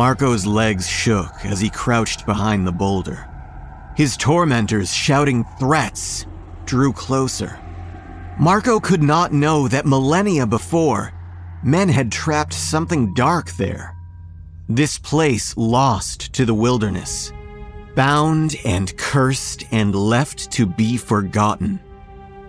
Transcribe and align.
Marco's 0.00 0.46
legs 0.46 0.88
shook 0.88 1.44
as 1.44 1.60
he 1.60 1.68
crouched 1.68 2.24
behind 2.24 2.66
the 2.66 2.72
boulder. 2.72 3.28
His 3.94 4.16
tormentors, 4.16 4.90
shouting 4.90 5.44
threats, 5.58 6.24
drew 6.64 6.94
closer. 6.94 7.60
Marco 8.38 8.80
could 8.80 9.02
not 9.02 9.34
know 9.34 9.68
that 9.68 9.84
millennia 9.84 10.46
before, 10.46 11.12
men 11.62 11.90
had 11.90 12.10
trapped 12.10 12.54
something 12.54 13.12
dark 13.12 13.50
there. 13.58 13.94
This 14.70 14.98
place 14.98 15.54
lost 15.58 16.32
to 16.32 16.46
the 16.46 16.54
wilderness, 16.54 17.30
bound 17.94 18.56
and 18.64 18.96
cursed 18.96 19.64
and 19.70 19.94
left 19.94 20.50
to 20.52 20.64
be 20.64 20.96
forgotten. 20.96 21.78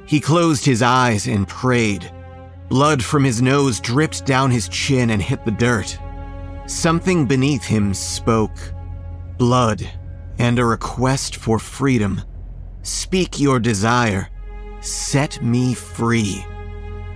He 0.06 0.22
closed 0.22 0.64
his 0.64 0.82
eyes 0.82 1.28
and 1.28 1.46
prayed. 1.46 2.10
Blood 2.70 3.04
from 3.04 3.26
his 3.26 3.42
nose 3.42 3.82
dripped 3.82 4.26
down 4.26 4.52
his 4.52 4.70
chin 4.70 5.10
and 5.10 5.22
hit 5.22 5.44
the 5.44 5.52
dirt. 5.52 6.00
Something 6.72 7.26
beneath 7.26 7.66
him 7.66 7.94
spoke 7.94 8.58
blood 9.38 9.88
and 10.40 10.58
a 10.58 10.66
request 10.66 11.36
for 11.36 11.60
freedom. 11.60 12.22
Speak 12.82 13.42
your 13.42 13.60
desire. 13.60 14.30
Set 14.80 15.44
me 15.44 15.74
free. 15.74 16.44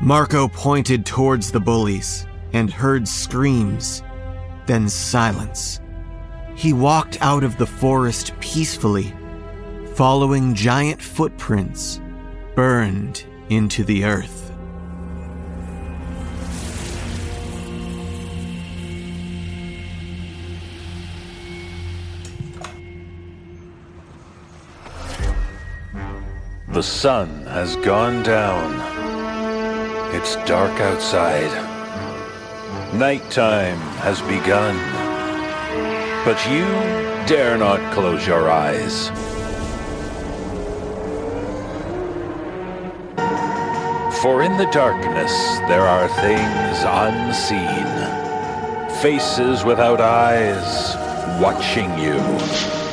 Marco 0.01 0.49
pointed 0.49 1.05
towards 1.05 1.51
the 1.51 1.59
bullies 1.59 2.27
and 2.51 2.69
heard 2.69 3.07
screams, 3.07 4.03
then 4.65 4.89
silence. 4.89 5.79
He 6.55 6.73
walked 6.73 7.17
out 7.21 7.45
of 7.45 7.57
the 7.57 7.65
forest 7.65 8.33
peacefully, 8.41 9.15
following 9.93 10.53
giant 10.53 11.01
footprints 11.01 12.01
burned 12.55 13.25
into 13.49 13.85
the 13.85 14.03
earth. 14.03 14.44
The 26.75 26.83
sun 26.83 27.29
has 27.45 27.77
gone 27.77 28.21
down. 28.21 28.73
It's 30.13 30.35
dark 30.45 30.77
outside. 30.81 31.49
Nighttime 32.93 33.79
has 34.03 34.19
begun. 34.23 34.75
But 36.25 36.37
you 36.51 36.65
dare 37.33 37.57
not 37.57 37.79
close 37.93 38.27
your 38.27 38.51
eyes. 38.51 39.07
For 44.21 44.43
in 44.43 44.57
the 44.57 44.69
darkness 44.73 45.31
there 45.69 45.87
are 45.87 46.09
things 46.19 46.83
unseen, 46.83 47.87
faces 49.01 49.63
without 49.63 50.01
eyes 50.01 50.97
watching 51.41 51.97
you. 51.97 52.84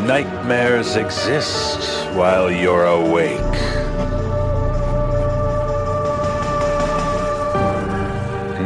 Nightmares 0.00 0.96
exist 0.96 2.08
while 2.14 2.50
you're 2.50 2.86
awake. 2.86 3.38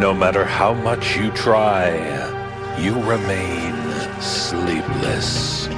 No 0.00 0.14
matter 0.14 0.44
how 0.44 0.72
much 0.72 1.16
you 1.16 1.30
try, 1.32 1.90
you 2.78 2.94
remain 3.02 3.74
sleepless. 4.20 5.68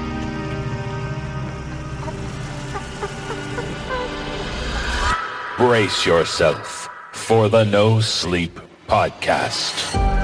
Brace 5.56 6.06
yourself 6.06 6.88
for 7.12 7.48
the 7.48 7.64
No 7.64 8.00
Sleep 8.00 8.60
Podcast. 8.86 10.17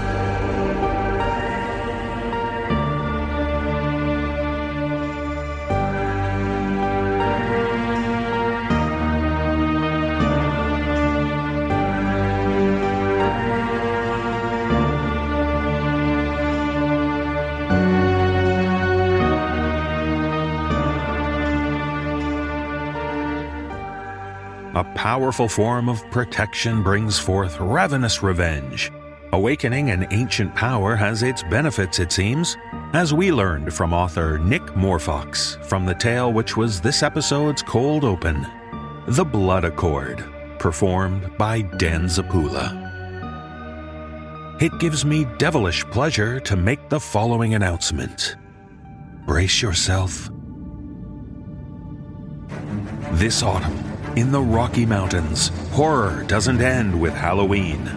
Powerful 25.15 25.49
form 25.49 25.89
of 25.89 26.05
protection 26.11 26.83
brings 26.83 27.21
forth 27.21 27.61
ravenous 27.61 28.21
revenge. 28.21 28.91
Awakening 29.33 29.91
an 29.91 30.09
ancient 30.11 30.53
power 30.57 30.97
has 30.97 31.23
its 31.23 31.45
benefits, 31.45 32.01
it 32.01 32.11
seems, 32.11 32.57
as 32.95 33.15
we 33.15 33.31
learned 33.31 33.73
from 33.73 33.93
author 33.93 34.39
Nick 34.39 34.63
Moorefox 34.75 35.65
from 35.67 35.87
the 35.87 35.95
tale 35.95 36.33
which 36.33 36.57
was 36.57 36.81
this 36.81 37.05
episode's 37.05 37.63
cold 37.63 38.03
open 38.03 38.45
The 39.07 39.25
Blood 39.25 39.63
Accord, 39.63 40.25
performed 40.59 41.31
by 41.39 41.63
Dan 41.63 42.07
Zappulla. 42.07 42.75
It 44.61 44.77
gives 44.81 45.05
me 45.05 45.29
devilish 45.39 45.85
pleasure 45.93 46.41
to 46.41 46.57
make 46.57 46.89
the 46.89 46.99
following 46.99 47.55
announcement. 47.55 48.35
Brace 49.27 49.63
yourself. 49.63 50.29
This 53.13 53.45
autumn, 53.45 53.94
in 54.17 54.31
the 54.31 54.41
Rocky 54.41 54.87
Mountains, 54.87 55.49
horror 55.73 56.25
doesn't 56.29 56.61
end 56.61 56.99
with 56.99 57.13
Halloween. 57.15 57.91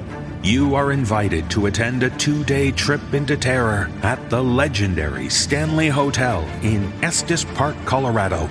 You 0.44 0.76
are 0.76 0.92
invited 0.92 1.50
to 1.52 1.66
attend 1.68 2.04
a 2.04 2.10
two 2.12 2.44
day 2.44 2.72
trip 2.72 3.02
into 3.14 3.38
terror 3.38 3.90
at 4.02 4.30
the 4.30 4.44
legendary 4.44 5.30
Stanley 5.30 5.90
Hotel 5.90 6.42
in 6.64 6.92
Estes 7.04 7.44
Park, 7.44 7.76
Colorado. 7.86 8.50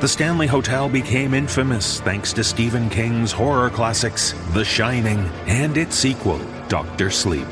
The 0.00 0.08
Stanley 0.08 0.46
Hotel 0.46 0.88
became 0.88 1.34
infamous 1.34 2.00
thanks 2.00 2.32
to 2.34 2.44
Stephen 2.44 2.88
King's 2.88 3.32
horror 3.32 3.70
classics 3.70 4.32
The 4.52 4.64
Shining 4.64 5.18
and 5.46 5.76
its 5.76 5.96
sequel, 5.96 6.40
Doctor 6.68 7.10
Sleep. 7.10 7.46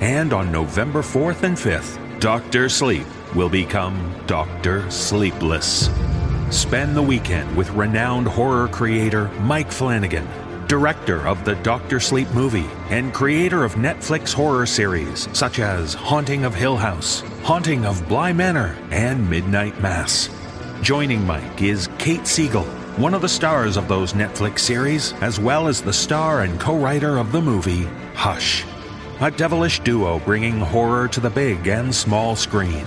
And 0.00 0.32
on 0.32 0.52
November 0.52 1.02
4th 1.02 1.42
and 1.42 1.56
5th, 1.56 2.20
Doctor 2.20 2.68
Sleep 2.68 3.06
will 3.34 3.48
become 3.48 4.14
Doctor 4.26 4.88
Sleepless. 4.90 5.88
Spend 6.50 6.96
the 6.96 7.02
weekend 7.02 7.56
with 7.56 7.68
renowned 7.70 8.28
horror 8.28 8.68
creator 8.68 9.28
Mike 9.40 9.72
Flanagan, 9.72 10.28
director 10.68 11.26
of 11.26 11.44
the 11.44 11.56
Doctor 11.56 11.98
Sleep 11.98 12.30
movie 12.30 12.68
and 12.88 13.12
creator 13.12 13.64
of 13.64 13.74
Netflix 13.74 14.32
horror 14.32 14.64
series 14.64 15.28
such 15.36 15.58
as 15.58 15.92
Haunting 15.92 16.44
of 16.44 16.54
Hill 16.54 16.76
House, 16.76 17.22
Haunting 17.42 17.84
of 17.84 18.08
Bly 18.08 18.32
Manor, 18.32 18.76
and 18.92 19.28
Midnight 19.28 19.80
Mass. 19.80 20.28
Joining 20.82 21.26
Mike 21.26 21.62
is 21.62 21.88
Kate 21.98 22.28
Siegel, 22.28 22.64
one 22.94 23.12
of 23.12 23.22
the 23.22 23.28
stars 23.28 23.76
of 23.76 23.88
those 23.88 24.12
Netflix 24.12 24.60
series, 24.60 25.14
as 25.14 25.40
well 25.40 25.66
as 25.66 25.82
the 25.82 25.92
star 25.92 26.42
and 26.42 26.60
co 26.60 26.78
writer 26.78 27.18
of 27.18 27.32
the 27.32 27.42
movie 27.42 27.88
Hush. 28.14 28.64
A 29.20 29.32
devilish 29.32 29.80
duo 29.80 30.20
bringing 30.20 30.60
horror 30.60 31.08
to 31.08 31.18
the 31.18 31.30
big 31.30 31.66
and 31.66 31.92
small 31.92 32.36
screen. 32.36 32.86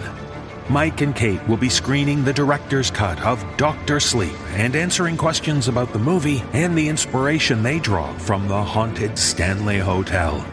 Mike 0.70 1.02
and 1.02 1.16
Kate 1.16 1.46
will 1.48 1.58
be 1.58 1.68
screening 1.68 2.24
the 2.24 2.32
director's 2.32 2.92
cut 2.92 3.20
of 3.24 3.44
Doctor 3.58 4.00
Sleep 4.00 4.38
and 4.52 4.76
answering 4.76 5.18
questions 5.18 5.68
about 5.68 5.92
the 5.92 5.98
movie 6.00 6.44
and 6.54 6.78
the 6.78 6.88
inspiration 6.88 7.64
they 7.64 7.80
draw 7.80 8.14
from 8.20 8.48
the 8.48 8.64
haunted 8.64 9.18
Stanley 9.18 9.80
Hotel. 9.80 10.46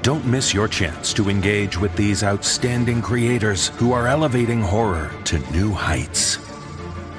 Don't 0.00 0.24
miss 0.24 0.54
your 0.54 0.68
chance 0.68 1.12
to 1.12 1.28
engage 1.28 1.76
with 1.76 1.94
these 1.96 2.24
outstanding 2.24 3.02
creators 3.02 3.68
who 3.76 3.92
are 3.92 4.06
elevating 4.06 4.62
horror 4.62 5.10
to 5.24 5.38
new 5.52 5.70
heights. 5.70 6.38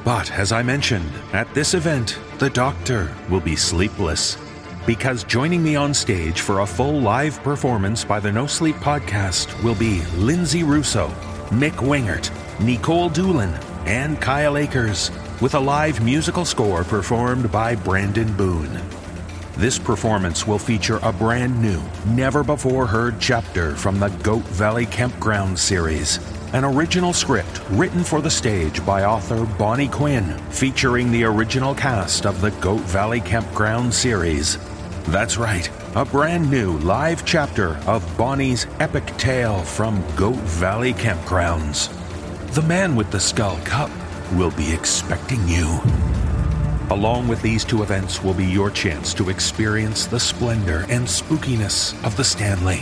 But 0.04 0.32
as 0.32 0.52
I 0.52 0.64
mentioned, 0.64 1.12
at 1.34 1.54
this 1.54 1.76
event, 1.76 2.18
the 2.40 2.50
Doctor 2.50 3.16
will 3.30 3.42
be 3.42 3.56
sleepless. 3.56 4.40
Because 4.88 5.24
joining 5.24 5.62
me 5.62 5.76
on 5.76 5.94
stage 5.94 6.42
for 6.42 6.62
a 6.62 6.66
full 6.66 7.00
live 7.00 7.44
performance 7.44 8.04
by 8.04 8.20
the 8.20 8.32
No 8.32 8.48
Sleep 8.48 8.78
podcast 8.78 9.62
will 9.64 9.76
be 9.76 10.04
Lindsay 10.16 10.64
Russo, 10.64 11.10
Mick 11.50 11.74
Wingert, 11.74 12.32
Nikolle 12.62 13.10
Doolin, 13.10 13.54
and 13.86 14.20
Kyle 14.20 14.58
Akers, 14.58 15.12
with 15.40 15.56
a 15.56 15.60
live 15.60 16.04
musical 16.04 16.44
score 16.44 16.84
performed 16.84 17.50
by 17.50 17.74
Brandon 17.74 18.36
Boone. 18.36 18.82
This 19.56 19.80
performance 19.80 20.46
will 20.46 20.60
feature 20.60 21.00
a 21.02 21.14
brand 21.14 21.62
new, 21.62 21.82
never 22.08 22.44
before 22.44 22.86
heard 22.86 23.16
chapter 23.18 23.76
from 23.78 23.98
the 23.98 24.10
Goat 24.24 24.44
Valley 24.44 24.86
Campground 24.86 25.58
series. 25.58 26.20
An 26.52 26.66
original 26.66 27.14
script 27.14 27.62
written 27.70 28.04
for 28.04 28.22
the 28.22 28.30
stage 28.30 28.86
by 28.86 29.06
author 29.06 29.46
Bonnie 29.58 29.88
Quinn, 29.88 30.38
featuring 30.50 31.12
the 31.12 31.24
original 31.24 31.74
cast 31.74 32.26
of 32.26 32.42
the 32.42 32.52
Goat 32.52 32.82
Valley 32.82 33.22
Campground 33.22 33.94
series. 33.94 34.58
That's 35.06 35.38
right, 35.38 35.70
a 35.96 36.04
brand 36.04 36.52
new 36.52 36.78
live 36.80 37.26
chapter 37.26 37.78
of 37.88 38.18
Bonnie's 38.18 38.68
epic 38.82 39.06
tale 39.18 39.64
from 39.64 40.04
Goat 40.18 40.36
Valley 40.36 40.94
Campgrounds. 40.94 41.99
The 42.54 42.64
man 42.64 42.96
with 42.96 43.12
the 43.12 43.20
skull 43.20 43.58
cup 43.60 43.92
will 44.34 44.50
be 44.50 44.74
expecting 44.74 45.48
you. 45.48 45.80
Along 46.90 47.28
with 47.28 47.44
these 47.44 47.64
two 47.64 47.84
events 47.84 48.24
will 48.24 48.34
be 48.34 48.46
your 48.46 48.72
chance 48.72 49.14
to 49.14 49.30
experience 49.30 50.08
the 50.08 50.20
splendor 50.20 50.80
and 50.90 51.06
spookiness 51.06 51.94
of 52.04 52.18
the 52.18 52.24
Stanley. 52.24 52.82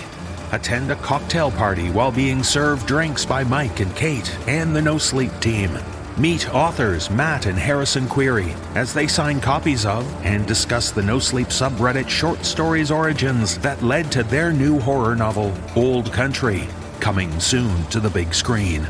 attend 0.52 0.92
a 0.92 0.96
cocktail 0.96 1.52
party 1.52 1.90
while 1.90 2.12
being 2.12 2.44
served 2.44 2.88
drinks 2.88 3.25
by 3.25 3.44
Mike 3.44 3.80
and 3.80 3.94
Kate 3.96 4.34
and 4.48 4.75
the 4.75 4.81
No 4.81 4.98
Sleep 4.98 5.31
team. 5.40 5.78
Meet 6.18 6.54
authors 6.54 7.10
Matt 7.12 7.46
and 7.46 7.60
Harrison 7.60 8.08
Query 8.08 8.56
as 8.75 8.94
they 8.94 9.08
sign 9.08 9.40
copies 9.40 9.86
of 9.86 10.06
and 10.25 10.48
discuss 10.48 10.92
the 10.92 11.04
No 11.04 11.19
Sleep 11.19 11.48
subreddit 11.48 12.10
short 12.10 12.46
stories 12.46 12.90
origins 12.90 13.58
that 13.60 13.84
led 13.84 14.12
to 14.14 14.24
their 14.24 14.52
new 14.52 14.80
horror 14.80 15.16
novel, 15.16 15.54
Old 15.75 16.12
Country, 16.12 16.68
coming 17.00 17.40
soon 17.40 17.86
to 17.88 18.00
the 18.00 18.10
big 18.10 18.34
screen. 18.34 18.88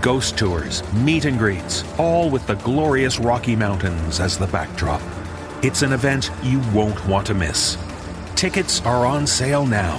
Ghost 0.00 0.38
tours, 0.38 0.82
meet 0.94 1.24
and 1.24 1.36
greets, 1.38 1.84
all 1.98 2.30
with 2.30 2.46
the 2.46 2.54
glorious 2.56 3.18
Rocky 3.18 3.56
Mountains 3.56 4.20
as 4.20 4.36
the 4.38 4.46
backdrop. 4.48 5.00
It's 5.62 5.82
an 5.82 5.92
event 5.92 6.30
you 6.42 6.60
won't 6.72 7.06
want 7.06 7.26
to 7.28 7.34
miss. 7.34 7.78
Tickets 8.34 8.80
are 8.82 9.06
on 9.06 9.26
sale 9.26 9.66
now. 9.66 9.98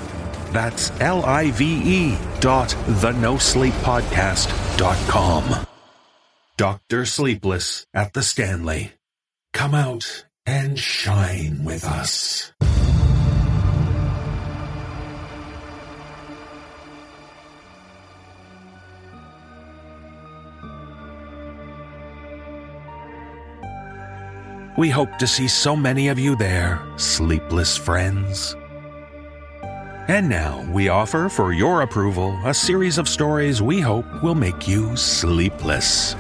That's 0.53 0.93
L 1.01 1.25
I 1.25 1.51
V 1.51 1.83
E 1.85 2.17
dot 2.41 2.69
thenosleeppodcast.com. 2.69 5.67
Dr. 6.57 7.05
Sleepless 7.05 7.85
at 7.93 8.13
the 8.13 8.23
Stanley. 8.23 8.93
Come 9.53 9.75
out 9.75 10.25
and 10.47 10.79
shine 10.79 11.65
with 11.65 11.85
us. 11.85 12.53
We 24.77 24.91
hope 24.91 25.19
to 25.19 25.27
see 25.27 25.47
so 25.47 25.77
many 25.77 26.09
of 26.09 26.19
you 26.19 26.35
there, 26.35 26.85
sleepless 26.97 27.77
friends. 27.77 28.57
And 30.09 30.29
now 30.29 30.69
we 30.73 30.89
offer 30.89 31.29
for 31.29 31.53
your 31.53 31.83
approval 31.83 32.39
a 32.45 32.53
series 32.53 32.99
of 32.99 33.09
stories 33.09 33.63
we 33.63 33.81
hope 33.81 34.05
will 34.23 34.35
make 34.35 34.69
you 34.69 34.95
sleepless. 34.97 36.17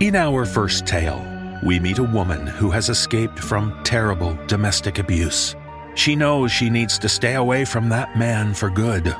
In 0.00 0.16
our 0.16 0.44
first 0.44 0.88
tale, 0.88 1.24
we 1.62 1.78
meet 1.78 1.98
a 1.98 2.02
woman 2.02 2.48
who 2.48 2.68
has 2.72 2.88
escaped 2.88 3.38
from 3.38 3.80
terrible 3.84 4.36
domestic 4.48 4.98
abuse. 4.98 5.54
She 5.94 6.16
knows 6.16 6.50
she 6.50 6.68
needs 6.68 6.98
to 6.98 7.08
stay 7.08 7.34
away 7.34 7.64
from 7.64 7.88
that 7.90 8.18
man 8.18 8.54
for 8.54 8.70
good. 8.70 9.14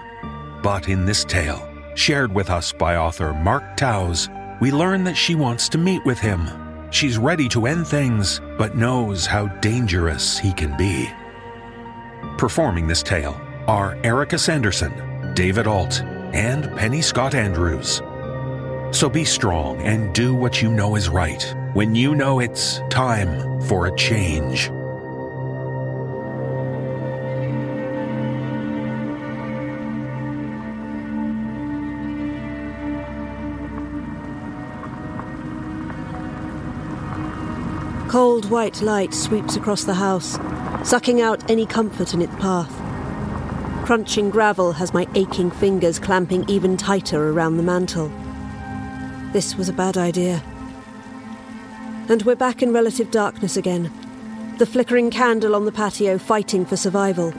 But 0.65 0.89
in 0.89 1.05
this 1.05 1.25
tale, 1.25 1.69
shared 1.95 2.35
with 2.35 2.51
us 2.51 2.73
by 2.73 2.97
author 2.97 3.33
Mark 3.33 3.77
Towse, 3.77 4.29
we 4.61 4.73
learn 4.73 5.05
that 5.05 5.17
she 5.17 5.37
wants 5.37 5.69
to 5.71 5.79
meet 5.79 6.05
with 6.05 6.19
him. 6.19 6.51
She's 6.91 7.19
ready 7.19 7.49
to 7.51 7.67
end 7.67 7.87
things, 7.87 8.41
but 8.59 8.77
knows 8.77 9.27
how 9.27 9.47
dangerous 9.61 10.37
he 10.39 10.53
can 10.53 10.77
be. 10.77 11.09
Performing 12.37 12.89
this 12.89 13.05
tale 13.05 13.41
are 13.69 13.97
Erika 14.03 14.41
Sanderson, 14.41 15.35
David 15.35 15.69
Ault, 15.69 16.03
and 16.35 16.65
Penny 16.77 17.01
Scott 17.01 17.37
Andrews. 17.37 18.03
So 18.95 19.09
be 19.09 19.25
strong 19.25 19.83
and 19.83 20.15
do 20.15 20.37
what 20.37 20.63
you 20.63 20.71
know 20.71 20.95
is 20.95 21.09
right 21.09 21.43
when 21.73 21.97
you 21.97 22.15
know 22.15 22.39
it's 22.39 22.81
time 22.91 23.61
for 23.63 23.89
a 23.89 23.97
change. 23.97 24.69
Cold 38.09 38.49
white 38.49 38.81
light 38.81 39.13
sweeps 39.13 39.57
across 39.57 39.83
the 39.83 39.95
house, 39.95 40.39
sucking 40.89 41.21
out 41.21 41.51
any 41.51 41.67
comfort 41.67 42.15
in 42.15 42.23
its 42.23 42.37
path. 42.37 42.73
Crunching 43.85 44.31
gravel 44.31 44.71
has 44.71 44.95
my 44.95 45.09
aching 45.17 45.51
fingers 45.51 45.99
clamping 45.99 46.49
even 46.49 46.77
tighter 46.77 47.31
around 47.31 47.57
the 47.57 47.65
mantel. 47.65 48.09
This 49.35 49.57
was 49.57 49.69
a 49.69 49.73
bad 49.73 49.97
idea. 49.97 50.41
And 52.09 52.23
we're 52.23 52.37
back 52.37 52.63
in 52.63 52.73
relative 52.73 53.11
darkness 53.11 53.57
again. 53.57 53.91
The 54.59 54.65
flickering 54.65 55.11
candle 55.11 55.57
on 55.57 55.65
the 55.65 55.73
patio 55.73 56.19
fighting 56.19 56.65
for 56.65 56.77
survival. 56.77 57.33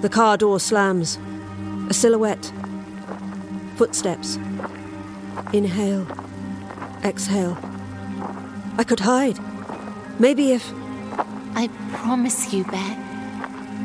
The 0.00 0.08
car 0.08 0.36
door 0.36 0.58
slams. 0.58 1.16
A 1.88 1.94
silhouette. 1.94 2.52
Footsteps. 3.76 4.34
Inhale. 5.52 6.08
Exhale. 7.04 7.56
I 8.78 8.82
could 8.82 8.98
hide. 8.98 9.38
Maybe 10.18 10.50
if. 10.50 10.72
I 11.54 11.68
promise 11.92 12.52
you, 12.52 12.64
Bec. 12.64 12.98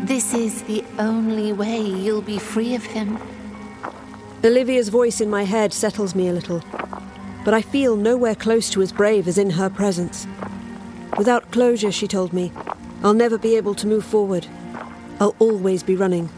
This 0.07 0.33
is 0.33 0.63
the 0.63 0.83
only 0.97 1.53
way 1.53 1.79
you'll 1.79 2.23
be 2.23 2.39
free 2.39 2.73
of 2.73 2.83
him. 2.83 3.19
Olivia's 4.45 4.89
voice 4.89 5.21
in 5.21 5.29
my 5.29 5.43
head 5.43 5.71
settles 5.71 6.15
me 6.15 6.27
a 6.27 6.33
little, 6.33 6.61
but 7.45 7.53
I 7.53 7.61
feel 7.61 7.95
nowhere 7.95 8.35
close 8.35 8.69
to 8.71 8.81
as 8.81 8.91
brave 8.91 9.25
as 9.29 9.37
in 9.37 9.51
her 9.51 9.69
presence. 9.69 10.27
Without 11.17 11.49
closure, 11.51 11.93
she 11.93 12.09
told 12.09 12.33
me, 12.33 12.51
I'll 13.03 13.13
never 13.13 13.37
be 13.37 13.55
able 13.55 13.73
to 13.75 13.87
move 13.87 14.03
forward. 14.03 14.45
I'll 15.21 15.35
always 15.39 15.81
be 15.81 15.95
running. 15.95 16.29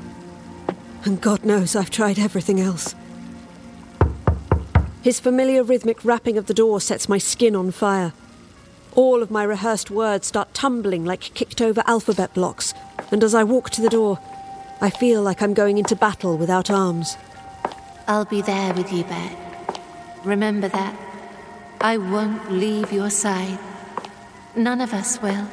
And 1.04 1.20
God 1.20 1.44
knows 1.44 1.76
I've 1.76 1.90
tried 1.90 2.20
everything 2.20 2.60
else. 2.60 2.94
His 5.02 5.20
familiar 5.20 5.64
rhythmic 5.64 6.06
rapping 6.06 6.38
of 6.38 6.46
the 6.46 6.54
door 6.54 6.80
sets 6.82 7.10
my 7.10 7.18
skin 7.18 7.56
on 7.56 7.72
fire. 7.72 8.14
All 8.94 9.24
of 9.24 9.32
my 9.32 9.44
rehearsed 9.44 9.90
words 9.90 10.28
start 10.28 10.54
tumbling 10.54 11.06
like 11.06 11.22
kicked 11.34 11.60
over 11.60 11.82
alphabet 11.88 12.36
blocks, 12.36 12.72
and 13.12 13.24
as 13.24 13.34
I 13.34 13.44
walk 13.44 13.72
to 13.72 13.82
the 13.82 13.90
door, 13.90 14.20
I 14.80 14.92
feel 14.92 15.24
like 15.24 15.42
I'm 15.42 15.56
going 15.56 15.80
into 15.80 15.96
battle 15.96 16.38
without 16.38 16.70
arms. 16.70 17.18
I'll 18.08 18.26
be 18.26 18.42
there 18.42 18.72
with 18.74 18.94
you, 18.94 19.04
Bec. 19.04 19.36
Remember 20.24 20.68
that. 20.68 20.96
I 21.82 21.98
won't 21.98 22.52
leave 22.52 22.92
your 22.92 23.10
side. 23.10 23.58
None 24.56 24.80
of 24.80 24.94
us 24.94 25.20
will. 25.22 25.48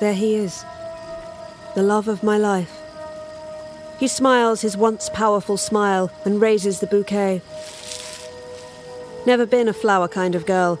There 0.00 0.14
he 0.14 0.34
is, 0.36 0.64
the 1.74 1.82
love 1.82 2.08
of 2.08 2.22
my 2.22 2.38
life. 2.38 2.74
He 3.98 4.08
smiles 4.08 4.62
his 4.62 4.76
once 4.76 5.10
powerful 5.10 5.56
smile 5.56 6.10
and 6.24 6.40
raises 6.40 6.80
the 6.80 6.86
bouquet. 6.86 7.42
Never 9.26 9.46
been 9.46 9.68
a 9.68 9.72
flower 9.72 10.08
kind 10.08 10.34
of 10.34 10.46
girl, 10.46 10.78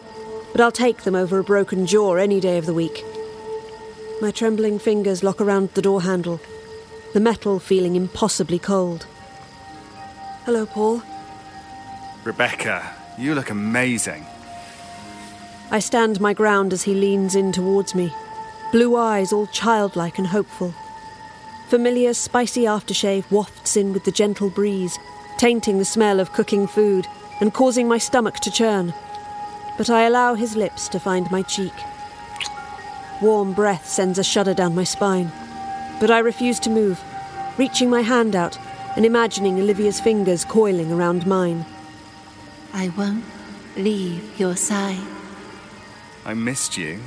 but 0.52 0.60
I'll 0.60 0.72
take 0.72 1.02
them 1.02 1.14
over 1.14 1.38
a 1.38 1.44
broken 1.44 1.86
jaw 1.86 2.14
any 2.14 2.40
day 2.40 2.58
of 2.58 2.66
the 2.66 2.74
week. 2.74 3.04
My 4.20 4.30
trembling 4.30 4.78
fingers 4.78 5.22
lock 5.22 5.40
around 5.40 5.70
the 5.74 5.82
door 5.82 6.02
handle, 6.02 6.40
the 7.16 7.20
metal 7.20 7.58
feeling 7.58 7.96
impossibly 7.96 8.58
cold. 8.58 9.06
Hello, 10.44 10.66
Paul. 10.66 11.02
Rebecca, 12.24 12.94
you 13.16 13.34
look 13.34 13.48
amazing. 13.48 14.26
I 15.70 15.78
stand 15.78 16.20
my 16.20 16.34
ground 16.34 16.74
as 16.74 16.82
he 16.82 16.92
leans 16.92 17.34
in 17.34 17.52
towards 17.52 17.94
me, 17.94 18.12
blue 18.70 18.96
eyes 18.96 19.32
all 19.32 19.46
childlike 19.46 20.18
and 20.18 20.26
hopeful. 20.26 20.74
Familiar 21.68 22.12
spicy 22.12 22.64
aftershave 22.64 23.30
wafts 23.30 23.78
in 23.78 23.94
with 23.94 24.04
the 24.04 24.12
gentle 24.12 24.50
breeze, 24.50 24.98
tainting 25.38 25.78
the 25.78 25.86
smell 25.86 26.20
of 26.20 26.34
cooking 26.34 26.66
food 26.66 27.06
and 27.40 27.54
causing 27.54 27.88
my 27.88 27.96
stomach 27.96 28.40
to 28.40 28.50
churn. 28.50 28.92
But 29.78 29.88
I 29.88 30.02
allow 30.02 30.34
his 30.34 30.54
lips 30.54 30.86
to 30.88 31.00
find 31.00 31.30
my 31.30 31.40
cheek. 31.40 31.72
Warm 33.22 33.54
breath 33.54 33.88
sends 33.88 34.18
a 34.18 34.22
shudder 34.22 34.52
down 34.52 34.74
my 34.74 34.84
spine, 34.84 35.32
but 36.00 36.10
I 36.10 36.18
refuse 36.18 36.60
to 36.60 36.70
move, 36.70 37.00
reaching 37.58 37.90
my 37.90 38.02
hand 38.02 38.36
out 38.36 38.58
and 38.96 39.04
imagining 39.04 39.58
Olivia's 39.60 40.00
fingers 40.00 40.44
coiling 40.44 40.90
around 40.90 41.26
mine. 41.26 41.64
I 42.72 42.88
won't 42.96 43.24
leave 43.76 44.38
your 44.38 44.56
side. 44.56 45.06
I 46.24 46.34
missed 46.34 46.76
you. 46.76 47.00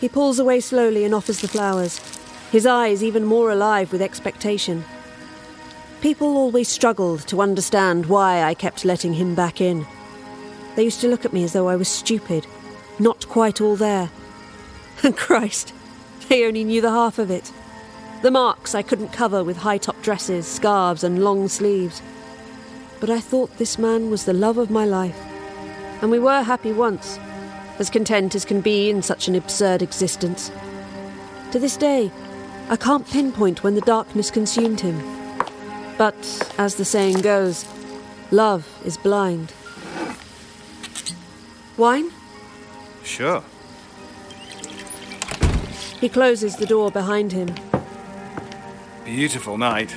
He 0.00 0.08
pulls 0.08 0.38
away 0.38 0.60
slowly 0.60 1.04
and 1.04 1.14
offers 1.14 1.40
the 1.40 1.48
flowers, 1.48 2.00
his 2.50 2.66
eyes 2.66 3.04
even 3.04 3.24
more 3.24 3.50
alive 3.50 3.92
with 3.92 4.02
expectation. 4.02 4.84
People 6.00 6.36
always 6.36 6.68
struggled 6.68 7.26
to 7.28 7.40
understand 7.40 8.06
why 8.06 8.42
I 8.42 8.54
kept 8.54 8.84
letting 8.84 9.12
him 9.12 9.36
back 9.36 9.60
in. 9.60 9.86
They 10.74 10.82
used 10.84 11.00
to 11.02 11.08
look 11.08 11.24
at 11.24 11.32
me 11.32 11.44
as 11.44 11.52
though 11.52 11.68
I 11.68 11.76
was 11.76 11.88
stupid, 11.88 12.46
not 12.98 13.28
quite 13.28 13.60
all 13.60 13.76
there. 13.76 14.10
And 15.04 15.16
Christ, 15.16 15.72
they 16.28 16.44
only 16.46 16.64
knew 16.64 16.80
the 16.80 16.90
half 16.90 17.18
of 17.18 17.30
it. 17.30 17.52
The 18.22 18.30
marks 18.30 18.74
I 18.74 18.82
couldn't 18.82 19.08
cover 19.08 19.42
with 19.42 19.56
high 19.56 19.78
top 19.78 20.00
dresses, 20.02 20.46
scarves, 20.46 21.02
and 21.02 21.24
long 21.24 21.48
sleeves. 21.48 22.00
But 23.00 23.10
I 23.10 23.20
thought 23.20 23.58
this 23.58 23.78
man 23.78 24.10
was 24.10 24.24
the 24.24 24.32
love 24.32 24.58
of 24.58 24.70
my 24.70 24.84
life. 24.84 25.18
And 26.00 26.10
we 26.10 26.18
were 26.18 26.42
happy 26.42 26.72
once, 26.72 27.18
as 27.78 27.90
content 27.90 28.34
as 28.34 28.44
can 28.44 28.60
be 28.60 28.90
in 28.90 29.02
such 29.02 29.26
an 29.26 29.34
absurd 29.34 29.82
existence. 29.82 30.50
To 31.50 31.58
this 31.58 31.76
day, 31.76 32.10
I 32.68 32.76
can't 32.76 33.06
pinpoint 33.06 33.62
when 33.64 33.74
the 33.74 33.80
darkness 33.80 34.30
consumed 34.30 34.80
him. 34.80 35.02
But, 35.98 36.52
as 36.58 36.76
the 36.76 36.84
saying 36.84 37.20
goes, 37.22 37.66
love 38.30 38.68
is 38.84 38.96
blind. 38.96 39.52
Wine? 41.76 42.10
Sure. 43.02 43.42
He 46.02 46.08
closes 46.08 46.56
the 46.56 46.66
door 46.66 46.90
behind 46.90 47.30
him. 47.30 47.54
Beautiful 49.04 49.56
night. 49.56 49.94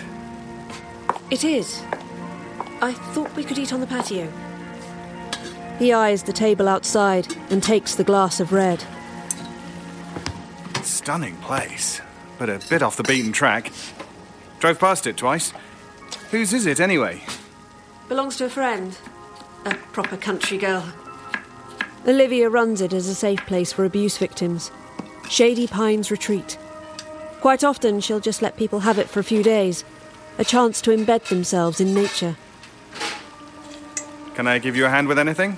It 1.31 1.43
is. 1.43 1.81
I 2.79 2.93
thought 2.93 3.35
we 3.35 3.43
could 3.43 3.57
eat 3.57 3.73
on 3.73 3.79
the 3.79 3.87
patio. 3.87 4.31
He 5.79 5.91
eyes 5.91 6.21
the 6.21 6.31
table 6.31 6.69
outside 6.69 7.35
and 7.49 7.63
takes 7.63 7.95
the 7.95 8.03
glass 8.03 8.39
of 8.39 8.53
red. 8.53 8.83
Stunning 10.83 11.37
place, 11.37 12.01
but 12.37 12.51
a 12.51 12.61
bit 12.69 12.83
off 12.83 12.97
the 12.97 13.03
beaten 13.03 13.31
track. 13.31 13.71
Drove 14.59 14.77
past 14.77 15.07
it 15.07 15.17
twice. 15.17 15.53
Whose 16.29 16.53
is 16.53 16.67
it 16.67 16.79
anyway? 16.79 17.23
Belongs 18.09 18.37
to 18.37 18.45
a 18.45 18.49
friend. 18.49 18.95
A 19.65 19.73
proper 19.73 20.17
country 20.17 20.59
girl. 20.59 20.85
Olivia 22.07 22.47
runs 22.47 22.79
it 22.79 22.93
as 22.93 23.07
a 23.07 23.15
safe 23.15 23.43
place 23.47 23.73
for 23.73 23.85
abuse 23.85 24.19
victims. 24.19 24.69
Shady 25.29 25.67
Pines 25.67 26.11
Retreat. 26.11 26.57
Quite 27.41 27.63
often, 27.63 27.99
she'll 27.99 28.19
just 28.19 28.41
let 28.41 28.57
people 28.57 28.79
have 28.81 28.97
it 28.97 29.09
for 29.09 29.19
a 29.19 29.23
few 29.23 29.43
days, 29.43 29.83
a 30.37 30.45
chance 30.45 30.81
to 30.81 30.91
embed 30.91 31.25
themselves 31.25 31.79
in 31.79 31.93
nature. 31.93 32.37
Can 34.35 34.47
I 34.47 34.59
give 34.59 34.75
you 34.75 34.85
a 34.85 34.89
hand 34.89 35.07
with 35.07 35.19
anything? 35.19 35.57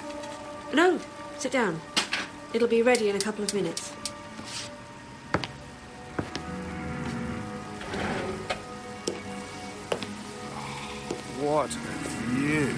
No, 0.73 0.99
sit 1.37 1.51
down. 1.51 1.79
It'll 2.53 2.67
be 2.67 2.81
ready 2.81 3.09
in 3.09 3.15
a 3.15 3.19
couple 3.19 3.43
of 3.43 3.53
minutes. 3.53 3.91
What 11.39 11.69
a 11.73 11.79
view. 12.29 12.75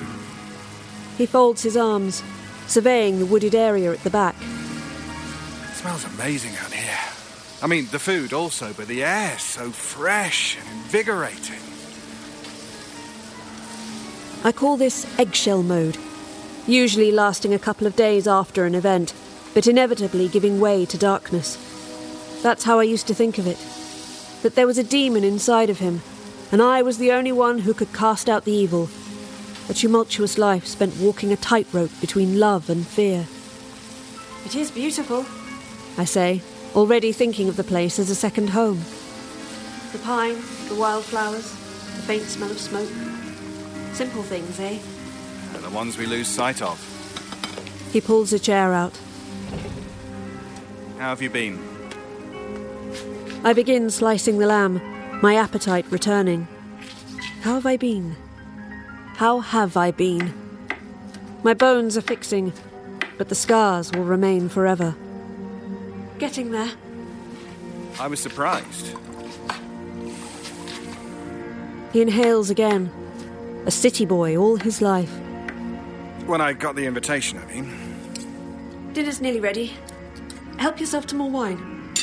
He 1.17 1.25
folds 1.25 1.63
his 1.63 1.75
arms, 1.75 2.23
surveying 2.67 3.19
the 3.19 3.25
wooded 3.25 3.55
area 3.55 3.91
at 3.91 4.03
the 4.03 4.09
back. 4.09 4.35
Smells 5.79 6.03
amazing 6.03 6.51
out 6.57 6.73
here. 6.73 6.99
I 7.63 7.67
mean, 7.67 7.87
the 7.89 7.99
food 7.99 8.33
also, 8.33 8.73
but 8.73 8.89
the 8.89 9.01
air 9.01 9.39
so 9.39 9.71
fresh 9.71 10.57
and 10.57 10.67
invigorating. 10.83 11.61
I 14.43 14.51
call 14.51 14.75
this 14.75 15.07
eggshell 15.17 15.63
mode, 15.63 15.97
usually 16.67 17.13
lasting 17.13 17.53
a 17.53 17.59
couple 17.59 17.87
of 17.87 17.95
days 17.95 18.27
after 18.27 18.65
an 18.65 18.75
event, 18.75 19.13
but 19.53 19.67
inevitably 19.67 20.27
giving 20.27 20.59
way 20.59 20.85
to 20.85 20.97
darkness. 20.97 21.55
That's 22.43 22.65
how 22.65 22.79
I 22.79 22.83
used 22.83 23.07
to 23.07 23.13
think 23.13 23.37
of 23.37 23.47
it. 23.47 23.57
That 24.43 24.55
there 24.55 24.67
was 24.67 24.77
a 24.77 24.83
demon 24.83 25.23
inside 25.23 25.69
of 25.69 25.79
him, 25.79 26.01
and 26.51 26.61
I 26.61 26.81
was 26.81 26.97
the 26.97 27.13
only 27.13 27.31
one 27.31 27.59
who 27.59 27.73
could 27.73 27.93
cast 27.93 28.27
out 28.27 28.43
the 28.43 28.51
evil. 28.51 28.89
A 29.69 29.73
tumultuous 29.73 30.37
life 30.37 30.67
spent 30.67 30.97
walking 30.97 31.31
a 31.31 31.37
tightrope 31.37 31.91
between 32.01 32.37
love 32.37 32.69
and 32.69 32.85
fear. 32.85 33.27
It 34.45 34.55
is 34.57 34.71
beautiful, 34.71 35.25
I 35.99 36.05
say, 36.05 36.41
already 36.77 37.11
thinking 37.11 37.49
of 37.49 37.57
the 37.57 37.63
place 37.65 37.99
as 37.99 38.09
a 38.09 38.15
second 38.15 38.51
home. 38.51 38.79
The 39.91 39.97
pine, 39.97 40.37
the 40.69 40.75
wildflowers, 40.75 41.51
the 41.51 42.01
faint 42.03 42.23
smell 42.23 42.49
of 42.49 42.57
smoke. 42.57 42.87
Simple 43.93 44.23
things, 44.23 44.57
eh? 44.61 44.79
They're 45.51 45.61
the 45.61 45.75
ones 45.75 45.97
we 45.97 46.05
lose 46.05 46.29
sight 46.29 46.61
of. 46.61 46.79
He 47.91 47.99
pulls 47.99 48.31
a 48.31 48.39
chair 48.39 48.73
out. 48.73 48.97
How 50.99 51.09
have 51.09 51.21
you 51.21 51.29
been? 51.29 51.59
I 53.43 53.51
begin 53.51 53.89
slicing 53.89 54.37
the 54.37 54.47
lamb, 54.47 54.81
my 55.21 55.35
appetite 55.35 55.85
returning. 55.89 56.47
How 57.41 57.55
have 57.55 57.65
I 57.65 57.75
been? 57.75 58.15
How 59.17 59.41
have 59.41 59.75
I 59.75 59.91
been? 59.91 60.33
My 61.43 61.53
bones 61.53 61.97
are 61.97 62.01
fixing, 62.01 62.53
but 63.17 63.27
the 63.27 63.35
scars 63.35 63.91
will 63.91 64.05
remain 64.05 64.47
forever. 64.47 64.95
Getting 66.19 66.51
there. 66.51 66.71
I 67.97 68.07
was 68.07 68.19
surprised. 68.19 68.93
He 71.93 72.01
inhales 72.01 72.49
again. 72.49 72.91
A 73.65 73.71
city 73.71 74.05
boy 74.05 74.35
all 74.35 74.57
his 74.57 74.81
life. 74.81 75.11
When 76.25 76.41
I 76.41 76.51
got 76.51 76.75
the 76.75 76.85
invitation, 76.85 77.39
I 77.39 77.45
mean. 77.53 78.91
Dinner's 78.91 79.21
nearly 79.21 79.39
ready. 79.39 79.73
Help 80.57 80.79
yourself 80.81 81.07
to 81.07 81.15
more 81.15 81.29
wine. 81.29 81.93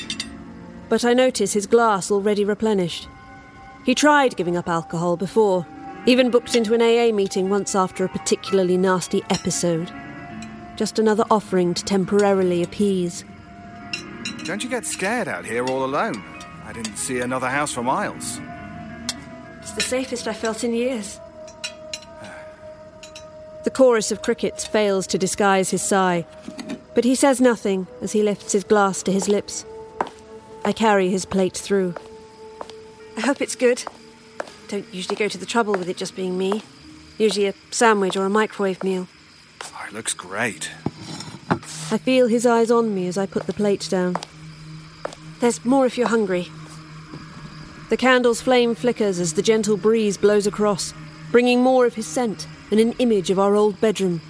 But 0.89 1.05
I 1.05 1.13
notice 1.13 1.53
his 1.53 1.67
glass 1.67 2.11
already 2.11 2.45
replenished. 2.45 3.09
He 3.85 3.95
tried 3.95 4.37
giving 4.37 4.57
up 4.57 4.69
alcohol 4.69 5.19
before, 5.19 5.67
even 6.07 6.31
booked 6.31 6.57
into 6.57 6.73
an 6.73 6.81
AA 6.81 7.15
meeting 7.15 7.51
once 7.51 7.75
after 7.75 8.05
a 8.05 8.09
particularly 8.09 8.79
nasty 8.79 9.23
episode. 9.29 9.93
Just 10.77 10.99
another 10.99 11.25
offering 11.31 11.75
to 11.75 11.85
temporarily 11.85 12.63
appease. 12.63 13.25
Don't 14.47 14.63
you 14.63 14.71
get 14.71 14.87
scared 14.87 15.27
out 15.27 15.45
here 15.45 15.67
all 15.67 15.85
alone? 15.85 16.23
I 16.65 16.73
didn't 16.73 16.99
see 16.99 17.19
another 17.19 17.49
house 17.49 17.73
for 17.73 17.83
miles. 17.83 18.39
It's 19.61 19.73
the 19.73 19.81
safest 19.81 20.29
I've 20.29 20.37
felt 20.37 20.63
in 20.63 20.73
years. 20.73 21.19
The 23.65 23.73
chorus 23.73 24.13
of 24.13 24.23
crickets 24.23 24.65
fails 24.65 25.09
to 25.09 25.19
disguise 25.19 25.71
his 25.71 25.83
sigh, 25.83 26.25
but 26.95 27.03
he 27.03 27.17
says 27.17 27.41
nothing 27.41 27.89
as 28.01 28.13
he 28.13 28.23
lifts 28.23 28.53
his 28.53 28.63
glass 28.63 29.03
to 29.03 29.11
his 29.11 29.29
lips. 29.29 29.65
I 30.65 30.71
carry 30.71 31.11
his 31.11 31.25
plate 31.25 31.57
through. 31.57 31.97
I 33.17 33.23
hope 33.23 33.41
it's 33.41 33.57
good. 33.57 33.83
Don't 34.69 34.87
usually 34.95 35.17
go 35.17 35.27
to 35.27 35.39
the 35.39 35.47
trouble 35.47 35.73
with 35.73 35.89
it 35.89 35.97
just 35.97 36.15
being 36.15 36.39
me. 36.39 36.63
Usually 37.19 37.47
a 37.47 37.55
sandwich 37.73 38.17
or 38.17 38.25
a 38.25 38.31
microwave 38.31 38.85
meal. 38.85 39.09
Oh, 39.65 39.87
it 39.89 39.93
looks 39.93 40.15
great. 40.15 40.71
I 41.51 41.99
feel 41.99 42.29
his 42.29 42.47
eyes 42.47 42.71
on 42.71 42.95
me 42.95 43.09
as 43.09 43.19
I 43.19 43.27
put 43.27 43.49
the 43.49 43.53
plate 43.53 43.89
down. 43.91 44.15
There's 45.47 45.65
more 45.65 45.87
if 45.87 45.97
you're 45.97 46.09
hungry. 46.09 46.51
The 47.89 47.97
candle's 47.97 48.41
flame 48.41 48.75
flickers 48.75 49.21
as 49.21 49.35
the 49.35 49.43
gentle 49.43 49.77
breeze 49.77 50.17
blows 50.17 50.45
across, 50.45 50.93
bringing 51.31 51.63
more 51.63 51.87
of 51.87 51.95
his 51.95 52.09
scent 52.09 52.49
and 52.73 52.81
an 52.81 52.95
image 52.95 53.31
of 53.31 53.39
our 53.39 53.55
old 53.55 53.81
bedroom. 53.81 54.21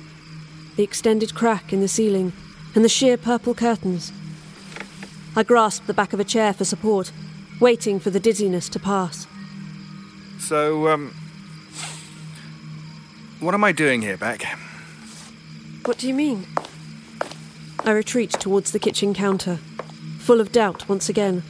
The 0.76 0.82
extended 0.82 1.35
crack 1.35 1.73
in 1.73 1.80
the 1.80 1.88
ceiling 1.88 2.35
and 2.75 2.85
the 2.85 2.90
sheer 2.90 3.16
purple 3.16 3.54
curtains. 3.54 4.12
I 5.35 5.42
grasp 5.42 5.87
the 5.87 5.94
back 5.94 6.12
of 6.12 6.20
a 6.20 6.25
chair 6.25 6.52
for 6.52 6.66
support, 6.66 7.12
waiting 7.61 7.99
for 7.99 8.11
the 8.11 8.20
dizziness 8.20 8.68
to 8.68 8.78
pass. 8.78 9.26
So, 10.38 10.88
um. 10.88 11.14
What 13.40 13.54
am 13.54 13.64
I 13.64 13.73
doing 13.73 14.02
here, 14.02 14.18
Bec? 14.18 14.44
What 15.87 15.96
do 15.96 16.08
you 16.08 16.12
mean? 16.12 16.46
I 17.87 17.92
retreat 17.92 18.32
towards 18.32 18.73
the 18.73 18.78
kitchen 18.78 19.14
counter, 19.14 19.61
full 20.26 20.40
of 20.40 20.50
doubt 20.50 20.88
once 20.88 21.09
again. 21.09 21.40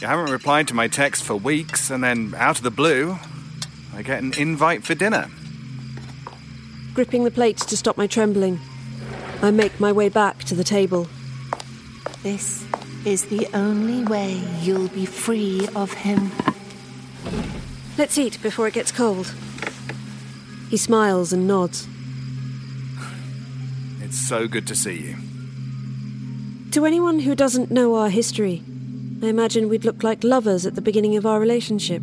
You 0.00 0.08
haven't 0.08 0.32
replied 0.32 0.66
to 0.66 0.74
my 0.74 0.88
text 0.88 1.22
for 1.22 1.36
weeks, 1.36 1.90
and 1.90 2.02
then 2.02 2.34
out 2.36 2.56
of 2.58 2.64
the 2.64 2.72
blue, 2.72 3.16
I 3.94 4.02
get 4.02 4.20
an 4.20 4.32
invite 4.36 4.82
for 4.82 4.96
dinner. 4.96 5.30
Gripping 6.92 7.22
the 7.22 7.30
plates 7.30 7.64
to 7.66 7.76
stop 7.76 7.96
my 7.96 8.08
trembling, 8.08 8.58
I 9.42 9.52
make 9.52 9.78
my 9.78 9.92
way 9.92 10.08
back 10.08 10.42
to 10.44 10.56
the 10.56 10.64
table. 10.64 11.06
This 12.24 12.66
is 13.04 13.26
the 13.26 13.46
only 13.54 14.02
way 14.02 14.42
you'll 14.62 14.88
be 14.88 15.06
free 15.06 15.68
of 15.76 15.92
him. 15.92 16.32
Let's 17.96 18.18
eat 18.18 18.42
before 18.42 18.66
it 18.66 18.74
gets 18.74 18.90
cold. 18.90 19.32
He 20.68 20.76
smiles 20.76 21.32
and 21.32 21.46
nods. 21.46 21.86
It's 24.00 24.18
so 24.18 24.48
good 24.48 24.66
to 24.66 24.74
see 24.74 25.00
you. 25.00 25.16
To 26.72 26.86
anyone 26.86 27.18
who 27.18 27.34
doesn't 27.34 27.70
know 27.70 27.96
our 27.96 28.08
history, 28.08 28.62
I 29.22 29.26
imagine 29.26 29.68
we'd 29.68 29.84
look 29.84 30.02
like 30.02 30.24
lovers 30.24 30.64
at 30.64 30.74
the 30.74 30.80
beginning 30.80 31.18
of 31.18 31.26
our 31.26 31.38
relationship. 31.38 32.02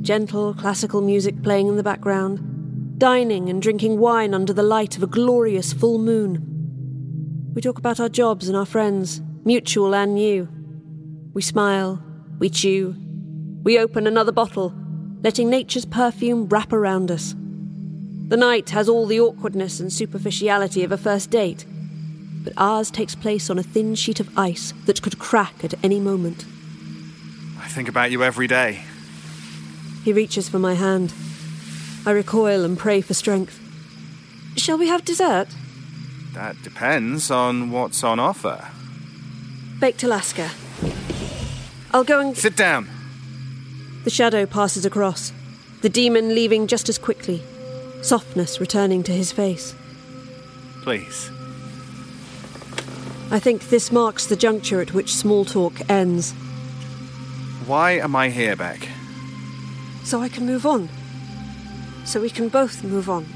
Gentle 0.00 0.54
classical 0.54 1.00
music 1.00 1.42
playing 1.42 1.66
in 1.66 1.76
the 1.76 1.82
background, 1.82 3.00
dining 3.00 3.48
and 3.48 3.60
drinking 3.60 3.98
wine 3.98 4.32
under 4.32 4.52
the 4.52 4.62
light 4.62 4.96
of 4.96 5.02
a 5.02 5.08
glorious 5.08 5.72
full 5.72 5.98
moon. 5.98 7.50
We 7.52 7.60
talk 7.60 7.78
about 7.78 7.98
our 7.98 8.08
jobs 8.08 8.46
and 8.46 8.56
our 8.56 8.64
friends, 8.64 9.20
mutual 9.44 9.92
and 9.92 10.14
new. 10.14 10.48
We 11.32 11.42
smile, 11.42 12.00
we 12.38 12.48
chew, 12.48 12.94
we 13.64 13.76
open 13.76 14.06
another 14.06 14.30
bottle, 14.30 14.72
letting 15.24 15.50
nature's 15.50 15.84
perfume 15.84 16.46
wrap 16.46 16.72
around 16.72 17.10
us. 17.10 17.34
The 18.28 18.36
night 18.36 18.70
has 18.70 18.88
all 18.88 19.06
the 19.06 19.18
awkwardness 19.18 19.80
and 19.80 19.92
superficiality 19.92 20.84
of 20.84 20.92
a 20.92 20.96
first 20.96 21.32
date, 21.32 21.66
but 22.46 22.52
ours 22.56 22.92
takes 22.92 23.16
place 23.16 23.50
on 23.50 23.58
a 23.58 23.62
thin 23.64 23.96
sheet 23.96 24.20
of 24.20 24.30
ice 24.38 24.72
that 24.84 25.02
could 25.02 25.18
crack 25.18 25.64
at 25.64 25.74
any 25.82 25.98
moment. 25.98 26.44
I 27.58 27.66
think 27.66 27.88
about 27.88 28.12
you 28.12 28.22
every 28.22 28.46
day. 28.46 28.84
He 30.04 30.12
reaches 30.12 30.48
for 30.48 30.60
my 30.60 30.74
hand. 30.74 31.12
I 32.06 32.12
recoil 32.12 32.64
and 32.64 32.78
pray 32.78 33.00
for 33.00 33.14
strength. 33.14 33.60
Shall 34.56 34.78
we 34.78 34.86
have 34.86 35.04
dessert? 35.04 35.48
That 36.34 36.62
depends 36.62 37.32
on 37.32 37.72
what's 37.72 38.04
on 38.04 38.20
offer. 38.20 38.68
Baked 39.80 40.04
Alaska. 40.04 40.48
I'll 41.92 42.04
go 42.04 42.20
and. 42.20 42.38
Sit 42.38 42.56
down. 42.56 42.88
The 44.04 44.10
shadow 44.10 44.46
passes 44.46 44.86
across, 44.86 45.32
the 45.80 45.88
demon 45.88 46.36
leaving 46.36 46.68
just 46.68 46.88
as 46.88 46.96
quickly, 46.96 47.42
softness 48.02 48.60
returning 48.60 49.02
to 49.02 49.12
his 49.12 49.32
face. 49.32 49.74
Please. 50.82 51.32
I 53.30 53.38
think 53.40 53.68
this 53.68 53.90
marks 53.90 54.26
the 54.26 54.36
juncture 54.36 54.80
at 54.80 54.94
which 54.94 55.12
small 55.14 55.44
talk 55.44 55.74
ends, 55.90 56.32
Why 57.66 57.92
am 57.92 58.14
I 58.14 58.30
here, 58.30 58.54
Bec? 58.56 58.88
so 60.04 60.20
I 60.22 60.28
can 60.28 60.46
move 60.46 60.64
on. 60.64 60.88
So 62.04 62.20
we 62.20 62.30
can 62.30 62.48
both 62.48 62.84
move 62.84 63.10
on. 63.10 63.26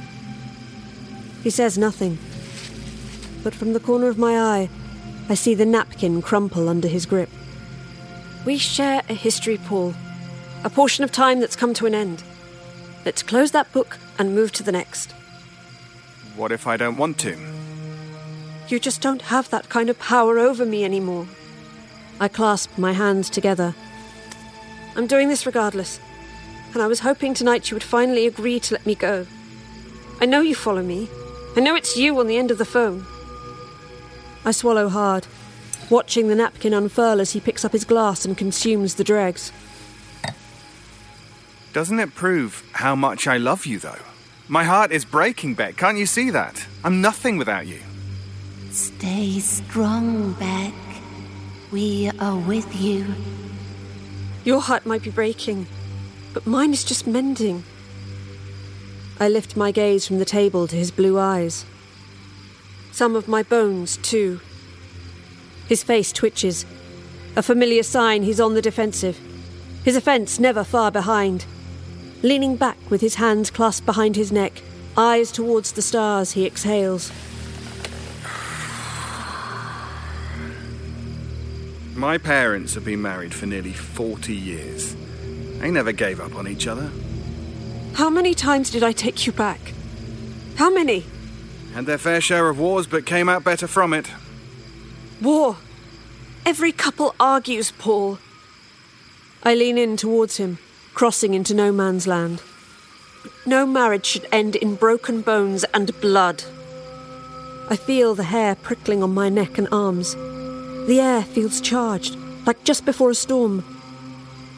He 1.42 1.50
says 1.50 1.76
nothing, 1.76 2.16
but 3.42 3.54
from 3.54 3.72
the 3.72 3.80
corner 3.80 4.06
of 4.06 4.18
my 4.18 4.38
eye, 4.38 4.68
I 5.28 5.34
see 5.34 5.54
the 5.54 5.66
napkin 5.66 6.22
crumple 6.22 6.68
under 6.68 6.86
his 6.86 7.06
grip. 7.06 7.28
We 8.46 8.58
share 8.58 9.02
a 9.08 9.14
history, 9.14 9.58
Paul, 9.58 9.94
a 10.62 10.70
portion 10.70 11.02
of 11.02 11.10
time 11.10 11.40
that's 11.40 11.56
come 11.56 11.74
to 11.74 11.86
an 11.86 11.94
end. 11.94 12.22
Let's 13.04 13.24
close 13.24 13.50
that 13.50 13.72
book 13.72 13.98
and 14.18 14.34
move 14.34 14.52
to 14.52 14.62
the 14.62 14.72
next. 14.72 15.12
What 16.36 16.52
if 16.52 16.66
I 16.68 16.76
don't 16.76 16.96
want 16.96 17.18
to? 17.18 17.49
You 18.70 18.78
just 18.78 19.00
don't 19.00 19.22
have 19.22 19.50
that 19.50 19.68
kind 19.68 19.90
of 19.90 19.98
power 19.98 20.38
over 20.38 20.64
me 20.64 20.84
anymore. 20.84 21.26
I 22.20 22.28
clasped 22.28 22.78
my 22.78 22.92
hands 22.92 23.28
together. 23.28 23.74
I'm 24.94 25.08
doing 25.08 25.28
this 25.28 25.44
regardless, 25.44 25.98
and 26.72 26.80
I 26.80 26.86
was 26.86 27.00
hoping 27.00 27.34
tonight 27.34 27.68
you 27.68 27.74
would 27.74 27.82
finally 27.82 28.28
agree 28.28 28.60
to 28.60 28.74
let 28.74 28.86
me 28.86 28.94
go. 28.94 29.26
I 30.20 30.26
know 30.26 30.40
you 30.40 30.54
follow 30.54 30.82
me. 30.82 31.08
I 31.56 31.60
know 31.60 31.74
it's 31.74 31.96
you 31.96 32.20
on 32.20 32.28
the 32.28 32.36
end 32.36 32.52
of 32.52 32.58
the 32.58 32.64
phone. 32.64 33.04
I 34.44 34.52
swallow 34.52 34.88
hard, 34.88 35.26
watching 35.90 36.28
the 36.28 36.36
napkin 36.36 36.72
unfurl 36.72 37.20
as 37.20 37.32
he 37.32 37.40
picks 37.40 37.64
up 37.64 37.72
his 37.72 37.84
glass 37.84 38.24
and 38.24 38.38
consumes 38.38 38.94
the 38.94 39.04
dregs. 39.04 39.50
Doesn't 41.72 41.98
it 41.98 42.14
prove 42.14 42.64
how 42.72 42.94
much 42.94 43.26
I 43.26 43.36
love 43.36 43.66
you, 43.66 43.80
though? 43.80 44.02
My 44.46 44.62
heart 44.62 44.92
is 44.92 45.04
breaking, 45.04 45.54
Bec. 45.54 45.76
Can't 45.76 45.98
you 45.98 46.06
see 46.06 46.30
that? 46.30 46.64
I'm 46.84 47.00
nothing 47.00 47.36
without 47.36 47.66
you. 47.66 47.80
Stay 48.70 49.40
strong, 49.40 50.32
Bec. 50.34 50.72
We 51.72 52.08
are 52.20 52.36
with 52.36 52.80
you. 52.80 53.04
Your 54.44 54.60
heart 54.60 54.86
might 54.86 55.02
be 55.02 55.10
breaking, 55.10 55.66
but 56.32 56.46
mine 56.46 56.72
is 56.72 56.84
just 56.84 57.04
mending. 57.04 57.64
I 59.18 59.28
lift 59.28 59.56
my 59.56 59.72
gaze 59.72 60.06
from 60.06 60.20
the 60.20 60.24
table 60.24 60.68
to 60.68 60.76
his 60.76 60.92
blue 60.92 61.18
eyes. 61.18 61.66
Some 62.92 63.16
of 63.16 63.26
my 63.26 63.42
bones, 63.42 63.96
too. 63.96 64.40
His 65.66 65.82
face 65.82 66.12
twitches, 66.12 66.64
a 67.34 67.42
familiar 67.42 67.82
sign 67.82 68.22
he's 68.22 68.40
on 68.40 68.54
the 68.54 68.62
defensive. 68.62 69.18
His 69.84 69.96
offence 69.96 70.38
never 70.38 70.62
far 70.62 70.92
behind. 70.92 71.44
Leaning 72.22 72.54
back 72.54 72.78
with 72.88 73.00
his 73.00 73.16
hands 73.16 73.50
clasped 73.50 73.84
behind 73.84 74.14
his 74.14 74.30
neck, 74.30 74.62
eyes 74.96 75.32
towards 75.32 75.72
the 75.72 75.82
stars, 75.82 76.32
he 76.32 76.46
exhales. 76.46 77.10
My 82.00 82.16
parents 82.16 82.72
have 82.76 82.84
been 82.86 83.02
married 83.02 83.34
for 83.34 83.44
nearly 83.44 83.74
40 83.74 84.34
years. 84.34 84.96
They 85.58 85.70
never 85.70 85.92
gave 85.92 86.18
up 86.18 86.34
on 86.34 86.48
each 86.48 86.66
other. 86.66 86.90
How 87.92 88.08
many 88.08 88.32
times 88.32 88.70
did 88.70 88.82
I 88.82 88.92
take 88.92 89.26
you 89.26 89.34
back? 89.34 89.60
How 90.56 90.70
many? 90.70 91.04
Had 91.74 91.84
their 91.84 91.98
fair 91.98 92.22
share 92.22 92.48
of 92.48 92.58
wars, 92.58 92.86
but 92.86 93.04
came 93.04 93.28
out 93.28 93.44
better 93.44 93.66
from 93.66 93.92
it. 93.92 94.10
War. 95.20 95.58
Every 96.46 96.72
couple 96.72 97.14
argues, 97.20 97.70
Paul. 97.70 98.18
I 99.42 99.54
lean 99.54 99.76
in 99.76 99.98
towards 99.98 100.38
him, 100.38 100.56
crossing 100.94 101.34
into 101.34 101.52
no 101.52 101.70
man's 101.70 102.06
land. 102.06 102.40
No 103.44 103.66
marriage 103.66 104.06
should 104.06 104.26
end 104.32 104.56
in 104.56 104.74
broken 104.76 105.20
bones 105.20 105.64
and 105.74 106.00
blood. 106.00 106.44
I 107.68 107.76
feel 107.76 108.14
the 108.14 108.24
hair 108.24 108.54
prickling 108.54 109.02
on 109.02 109.12
my 109.12 109.28
neck 109.28 109.58
and 109.58 109.68
arms. 109.70 110.16
The 110.86 111.00
air 111.00 111.22
feels 111.22 111.60
charged, 111.60 112.16
like 112.46 112.64
just 112.64 112.84
before 112.84 113.10
a 113.10 113.14
storm. 113.14 113.64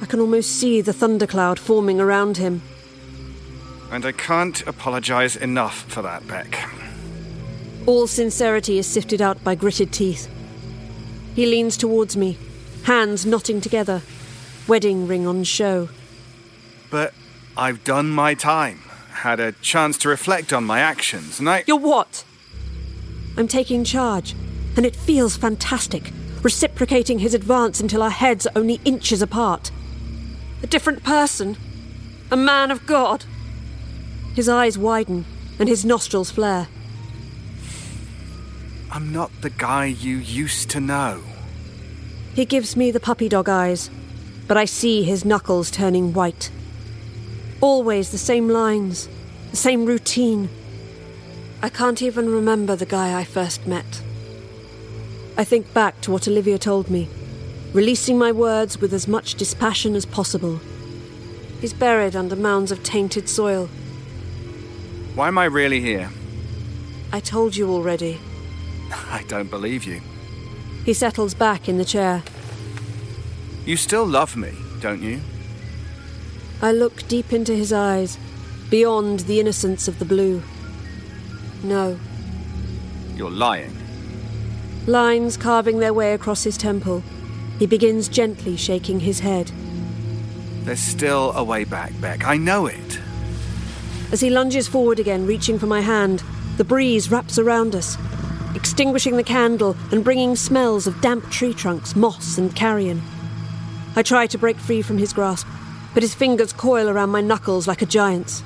I 0.01 0.07
can 0.07 0.21
almost 0.21 0.59
see 0.59 0.81
the 0.81 0.93
thundercloud 0.93 1.59
forming 1.59 2.01
around 2.01 2.37
him. 2.37 2.63
And 3.91 4.07
I 4.07 4.13
can't 4.13 4.67
apologize 4.67 5.37
enough 5.37 5.83
for 5.85 6.03
that, 6.03 6.27
Bec. 6.27 6.69
All 7.87 8.07
sincerity 8.07 8.79
is 8.79 8.87
sifted 8.87 9.21
out 9.21 9.43
by 9.45 9.55
gritted 9.55 9.93
teeth. 9.93 10.29
He 11.35 11.47
leans 11.47 11.77
towards 11.77 12.17
me, 12.17 12.39
hands 12.85 13.27
knotting 13.27 13.61
together, 13.61 14.03
wedding 14.67 15.07
ring 15.07 15.27
on 15.27 15.45
show. 15.45 15.89
But 16.91 17.13
I've 17.57 17.85
done 17.85 18.11
my 18.11 18.35
time, 18.35 18.79
had 19.11 19.41
a 19.41 19.53
chance 19.53 19.99
to 19.99 20.09
reflect 20.09 20.53
on 20.53 20.65
my 20.65 20.81
actions, 20.81 21.39
and 21.39 21.49
I. 21.49 21.65
You're 21.67 21.77
what? 21.77 22.25
I'm 23.37 23.49
taking 23.49 23.85
charge, 23.85 24.35
and 24.77 24.87
it 24.87 24.97
feels 24.97 25.37
fantastic, 25.37 26.13
reciprocating 26.43 27.19
his 27.19 27.35
advance 27.35 27.81
until 27.81 28.03
our 28.03 28.11
heads 28.11 28.47
are 28.47 28.53
only 28.57 28.81
inches 28.85 29.23
apart. 29.23 29.71
A 30.63 30.67
different 30.67 31.03
person, 31.03 31.57
a 32.31 32.37
man 32.37 32.71
of 32.71 32.87
God. 32.87 33.25
His 34.35 34.49
eyes 34.49 34.79
widen, 34.79 35.25
and 35.59 35.69
his 35.69 35.85
nostrils 35.85 36.31
flare. 36.31 36.69
I'm 38.91 39.13
not 39.13 39.31
the 39.41 39.51
guy 39.51 39.87
you 39.87 40.17
used 40.17 40.71
to 40.71 40.81
know. 40.81 41.23
He 42.35 42.45
gives 42.45 42.77
me 42.77 42.91
the 42.91 43.01
puppy 43.01 43.29
dog 43.29 43.49
eyes, 43.49 43.91
but 44.47 44.57
I 44.57 44.65
see 44.65 45.03
his 45.03 45.25
knuckles 45.25 45.71
turning 45.71 46.13
white. 46.13 46.51
Always 47.61 48.11
the 48.11 48.19
same 48.19 48.49
lines, 48.49 49.09
the 49.51 49.57
same 49.57 49.85
routine. 49.85 50.49
I 51.63 51.69
can't 51.69 52.03
even 52.03 52.29
remember 52.29 52.75
the 52.75 52.87
guy 52.87 53.19
I 53.19 53.25
first 53.25 53.67
met. 53.67 54.03
I 55.37 55.45
think 55.45 55.73
back 55.73 56.01
to 56.03 56.11
what 56.11 56.29
Olivia 56.29 56.59
told 56.59 56.91
me, 56.91 57.09
releasing 57.73 58.19
my 58.19 58.33
words 58.33 58.81
with 58.81 58.93
as 58.93 59.09
much 59.09 59.35
dispassion 59.35 59.95
as 59.95 60.05
possible. 60.05 60.61
He's 61.61 61.73
buried 61.73 62.15
under 62.15 62.37
mounds 62.37 62.71
of 62.71 62.83
tainted 62.83 63.29
soil. 63.29 63.67
Why 65.15 65.29
am 65.29 65.39
I 65.39 65.45
really 65.45 65.81
here? 65.81 66.11
I 67.13 67.21
told 67.21 67.57
you 67.57 67.71
already. 67.71 68.21
I 69.11 69.25
don't 69.29 69.51
believe 69.51 69.85
you. 69.85 70.01
He 70.85 70.93
settles 70.93 71.35
back 71.35 71.69
in 71.69 71.79
the 71.79 71.85
chair. 71.85 72.23
You 73.65 73.77
still 73.77 74.05
love 74.05 74.37
me, 74.37 74.53
don't 74.81 75.03
you? 75.03 75.21
I 76.61 76.73
look 76.73 77.07
deep 77.09 77.33
into 77.33 77.55
his 77.55 77.73
eyes, 77.73 78.19
beyond 78.71 79.21
the 79.21 79.41
innocence 79.41 79.89
of 79.89 79.99
the 79.99 80.05
blue. 80.05 80.43
No. 81.63 81.99
You're 83.15 83.31
lying. 83.31 83.82
Lines 84.87 85.37
carving 85.37 85.79
their 85.79 85.95
way 85.95 86.13
across 86.13 86.43
his 86.43 86.57
temple. 86.57 87.03
He 87.59 87.67
begins 87.67 88.09
gently 88.09 88.57
shaking 88.57 88.99
his 88.99 89.21
head. 89.21 89.53
There's 90.65 90.81
still 90.81 91.33
a 91.33 91.45
way 91.45 91.65
back, 91.65 91.93
Bec. 92.01 92.25
I 92.25 92.37
know 92.37 92.67
it. 92.67 93.01
As 94.11 94.21
he 94.21 94.31
lunges 94.31 94.67
forward 94.67 94.99
again, 94.99 95.27
reaching 95.27 95.59
for 95.59 95.67
my 95.67 95.81
hand, 95.81 96.23
the 96.57 96.65
breeze 96.65 97.11
wraps 97.11 97.39
around 97.39 97.75
us, 97.75 97.97
extinguishing 98.55 99.17
the 99.17 99.23
candle 99.23 99.77
and 99.91 100.05
bringing 100.05 100.37
smells 100.37 100.87
of 100.87 101.01
damp 101.01 101.31
tree 101.31 101.55
trunks, 101.55 101.95
moss, 101.95 102.37
and 102.37 102.55
carrion. 102.55 103.01
I 103.95 104.03
try 104.03 104.27
to 104.27 104.39
break 104.39 104.59
free 104.59 104.83
from 104.83 104.99
his 104.99 105.13
grasp, 105.13 105.47
but 105.95 106.03
his 106.03 106.15
fingers 106.15 106.53
coil 106.53 106.89
around 106.89 107.11
my 107.11 107.21
knuckles 107.21 107.69
like 107.69 107.83
a 107.83 107.87
giant's. 107.87 108.43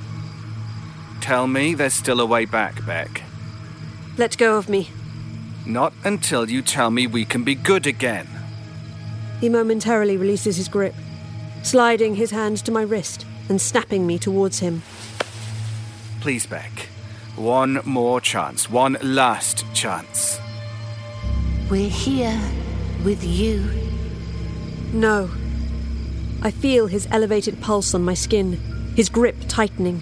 Tell 1.19 1.47
me 1.47 1.73
there's 1.73 1.93
still 1.93 2.21
a 2.21 2.25
way 2.25 2.45
back, 2.45 2.85
Bec. 2.85 3.23
Let 4.17 4.37
go 4.37 4.57
of 4.57 4.69
me. 4.69 4.91
Not 5.67 5.91
until 6.05 6.49
you 6.49 6.61
tell 6.61 6.89
me 6.89 7.07
we 7.07 7.25
can 7.25 7.43
be 7.43 7.53
good 7.53 7.87
again. 7.87 8.25
He 9.41 9.49
momentarily 9.49 10.15
releases 10.15 10.55
his 10.55 10.69
grip, 10.69 10.95
sliding 11.61 12.15
his 12.15 12.31
hand 12.31 12.57
to 12.59 12.71
my 12.71 12.83
wrist 12.83 13.25
and 13.49 13.61
snapping 13.61 14.07
me 14.07 14.17
towards 14.17 14.59
him. 14.59 14.81
Please, 16.21 16.45
Bec. 16.45 16.87
One 17.35 17.81
more 17.83 18.21
chance. 18.21 18.69
One 18.69 18.97
last 19.03 19.65
chance. 19.73 20.39
We're 21.69 21.89
here 21.89 22.39
with 23.03 23.21
you. 23.25 23.69
No. 24.93 25.29
I 26.41 26.49
feel 26.49 26.87
his 26.87 27.09
elevated 27.11 27.59
pulse 27.59 27.93
on 27.93 28.03
my 28.03 28.13
skin, 28.13 28.53
his 28.95 29.09
grip 29.09 29.35
tightening. 29.49 30.01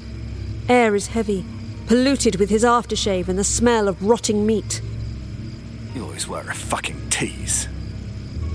Air 0.70 0.96
is 0.96 1.08
heavy, 1.08 1.44
polluted 1.88 2.36
with 2.36 2.52
his 2.52 2.64
aftershave 2.64 3.28
and 3.28 3.40
the 3.40 3.44
smell 3.44 3.88
of 3.88 4.04
rotting 4.04 4.46
meat. 4.46 4.82
You 5.96 6.04
always 6.04 6.28
were 6.28 6.42
a 6.42 6.54
fucking 6.54 7.10
tease. 7.10 7.70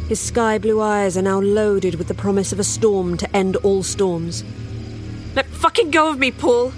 His 0.08 0.20
sky 0.20 0.58
blue 0.58 0.82
eyes 0.82 1.16
are 1.16 1.22
now 1.22 1.40
loaded 1.40 1.94
with 1.94 2.06
the 2.06 2.14
promise 2.14 2.52
of 2.52 2.60
a 2.60 2.64
storm 2.64 3.16
to 3.16 3.34
end 3.34 3.56
all 3.56 3.82
storms. 3.82 4.44
Let 5.34 5.46
fucking 5.46 5.90
go 5.90 6.10
of 6.10 6.18
me, 6.18 6.32
Paul! 6.32 6.72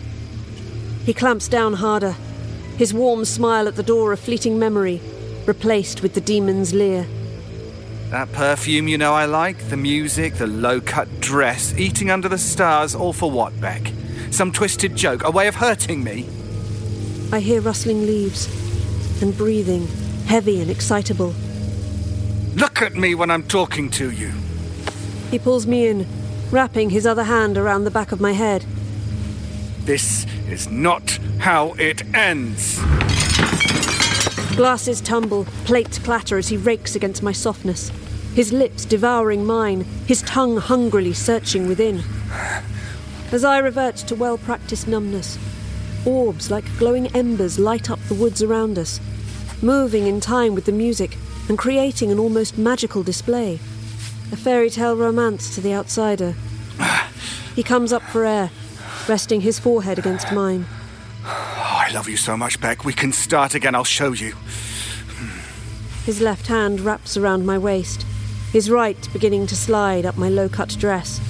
He 1.04 1.12
clamps 1.12 1.48
down 1.48 1.72
harder, 1.72 2.14
his 2.76 2.94
warm 2.94 3.24
smile 3.24 3.66
at 3.66 3.74
the 3.74 3.82
door 3.82 4.12
a 4.12 4.16
fleeting 4.16 4.56
memory, 4.56 5.00
replaced 5.46 6.00
with 6.00 6.14
the 6.14 6.20
demon's 6.20 6.72
leer. 6.72 7.08
That 8.10 8.30
perfume 8.30 8.86
you 8.86 8.98
know 8.98 9.14
I 9.14 9.24
like, 9.24 9.58
the 9.68 9.76
music, 9.76 10.34
the 10.34 10.46
low 10.46 10.80
cut 10.80 11.08
dress, 11.20 11.76
eating 11.76 12.08
under 12.08 12.28
the 12.28 12.38
stars, 12.38 12.94
all 12.94 13.12
for 13.12 13.28
what, 13.28 13.58
Bec? 13.60 13.90
Some 14.30 14.52
twisted 14.52 14.94
joke, 14.94 15.24
a 15.24 15.30
way 15.30 15.48
of 15.48 15.56
hurting 15.56 16.04
me? 16.04 16.28
I 17.32 17.40
hear 17.40 17.60
rustling 17.60 18.06
leaves 18.06 18.46
and 19.22 19.36
breathing, 19.36 19.88
heavy 20.26 20.60
and 20.60 20.70
excitable. 20.70 21.34
Look 22.54 22.82
at 22.82 22.94
me 22.94 23.14
when 23.14 23.30
I'm 23.30 23.44
talking 23.44 23.90
to 23.90 24.10
you. 24.10 24.32
He 25.30 25.38
pulls 25.38 25.66
me 25.66 25.86
in, 25.86 26.06
wrapping 26.50 26.90
his 26.90 27.06
other 27.06 27.24
hand 27.24 27.56
around 27.56 27.84
the 27.84 27.90
back 27.90 28.12
of 28.12 28.20
my 28.20 28.32
head. 28.32 28.64
This 29.84 30.26
is 30.48 30.68
not 30.68 31.18
how 31.38 31.72
it 31.78 32.02
ends. 32.14 32.78
Glasses 34.54 35.00
tumble, 35.00 35.46
plates 35.64 35.98
clatter 35.98 36.36
as 36.36 36.48
he 36.48 36.58
rakes 36.58 36.94
against 36.94 37.22
my 37.22 37.32
softness, 37.32 37.90
his 38.34 38.52
lips 38.52 38.84
devouring 38.84 39.46
mine, 39.46 39.80
his 40.06 40.22
tongue 40.22 40.58
hungrily 40.58 41.14
searching 41.14 41.66
within. 41.66 42.02
As 43.32 43.44
I 43.44 43.58
revert 43.58 43.96
to 43.96 44.14
well 44.14 44.36
practiced 44.36 44.86
numbness, 44.86 45.38
orbs 46.04 46.50
like 46.50 46.64
glowing 46.78 47.06
embers 47.16 47.58
light 47.58 47.90
up 47.90 47.98
the 48.08 48.14
woods 48.14 48.42
around 48.42 48.78
us, 48.78 49.00
moving 49.62 50.06
in 50.06 50.20
time 50.20 50.54
with 50.54 50.64
the 50.64 50.72
music 50.72 51.16
and 51.48 51.56
creating 51.56 52.10
an 52.10 52.18
almost 52.18 52.58
magical 52.58 53.02
display. 53.02 53.54
A 54.32 54.36
fairy 54.36 54.70
tale 54.70 54.96
romance 54.96 55.54
to 55.54 55.60
the 55.60 55.74
outsider. 55.74 56.34
He 57.54 57.62
comes 57.62 57.92
up 57.92 58.02
for 58.02 58.24
air, 58.24 58.50
resting 59.06 59.42
his 59.42 59.58
forehead 59.58 59.98
against 59.98 60.32
mine. 60.32 60.64
Oh, 61.24 61.84
I 61.86 61.92
love 61.92 62.08
you 62.08 62.16
so 62.16 62.34
much, 62.34 62.58
Bec. 62.60 62.84
We 62.84 62.94
can 62.94 63.12
start 63.12 63.54
again. 63.54 63.74
I'll 63.74 63.84
show 63.84 64.12
you. 64.12 64.34
His 66.06 66.20
left 66.20 66.46
hand 66.46 66.80
wraps 66.80 67.16
around 67.16 67.44
my 67.44 67.58
waist, 67.58 68.06
his 68.52 68.70
right 68.70 69.08
beginning 69.12 69.46
to 69.46 69.56
slide 69.56 70.04
up 70.04 70.18
my 70.18 70.28
low 70.28 70.48
cut 70.48 70.76
dress. 70.78 71.20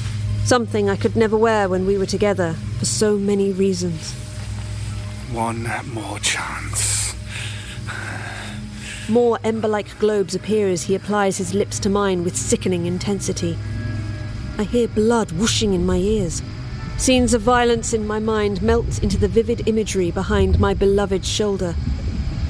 Something 0.45 0.88
I 0.88 0.97
could 0.97 1.14
never 1.14 1.37
wear 1.37 1.68
when 1.68 1.87
we 1.87 1.99
were 1.99 2.07
together 2.07 2.55
for 2.79 2.85
so 2.85 3.16
many 3.16 3.53
reasons. 3.53 4.12
One 5.33 5.68
more 5.92 6.18
chance. 6.18 6.91
More 9.12 9.38
ember 9.44 9.68
like 9.68 9.98
globes 9.98 10.35
appear 10.35 10.68
as 10.68 10.85
he 10.85 10.94
applies 10.94 11.37
his 11.37 11.53
lips 11.53 11.79
to 11.81 11.90
mine 11.90 12.25
with 12.25 12.35
sickening 12.35 12.87
intensity. 12.87 13.59
I 14.57 14.64
hear 14.64 14.88
blood 14.88 15.33
whooshing 15.33 15.75
in 15.75 15.85
my 15.85 15.98
ears. 15.98 16.40
Scenes 16.96 17.35
of 17.35 17.42
violence 17.42 17.92
in 17.92 18.07
my 18.07 18.18
mind 18.18 18.62
melt 18.62 19.03
into 19.03 19.18
the 19.18 19.29
vivid 19.29 19.68
imagery 19.68 20.11
behind 20.11 20.59
my 20.59 20.72
beloved's 20.72 21.29
shoulder, 21.29 21.75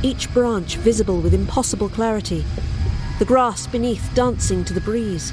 each 0.04 0.32
branch 0.32 0.76
visible 0.76 1.20
with 1.20 1.34
impossible 1.34 1.88
clarity, 1.88 2.44
the 3.18 3.24
grass 3.24 3.66
beneath 3.66 4.14
dancing 4.14 4.64
to 4.64 4.72
the 4.72 4.80
breeze. 4.80 5.32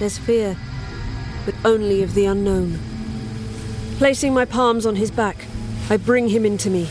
There's 0.00 0.18
fear, 0.18 0.54
but 1.46 1.54
only 1.64 2.02
of 2.02 2.12
the 2.12 2.26
unknown. 2.26 2.78
Placing 3.96 4.34
my 4.34 4.44
palms 4.44 4.84
on 4.84 4.96
his 4.96 5.10
back, 5.10 5.46
I 5.88 5.96
bring 5.96 6.28
him 6.28 6.44
into 6.44 6.68
me. 6.68 6.90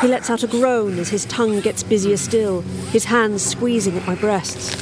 He 0.00 0.08
lets 0.08 0.28
out 0.28 0.42
a 0.42 0.46
groan 0.46 0.98
as 0.98 1.08
his 1.08 1.24
tongue 1.24 1.60
gets 1.60 1.82
busier 1.82 2.18
still, 2.18 2.60
his 2.92 3.04
hands 3.04 3.44
squeezing 3.44 3.96
at 3.96 4.06
my 4.06 4.14
breasts. 4.14 4.74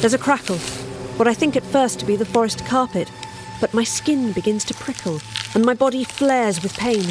There's 0.00 0.14
a 0.14 0.18
crackle, 0.18 0.58
what 1.18 1.28
I 1.28 1.34
think 1.34 1.54
at 1.54 1.62
first 1.62 2.00
to 2.00 2.06
be 2.06 2.16
the 2.16 2.24
forest 2.24 2.66
carpet, 2.66 3.10
but 3.60 3.72
my 3.72 3.84
skin 3.84 4.32
begins 4.32 4.64
to 4.64 4.74
prickle 4.74 5.20
and 5.54 5.64
my 5.64 5.74
body 5.74 6.02
flares 6.02 6.62
with 6.62 6.76
pain. 6.76 7.04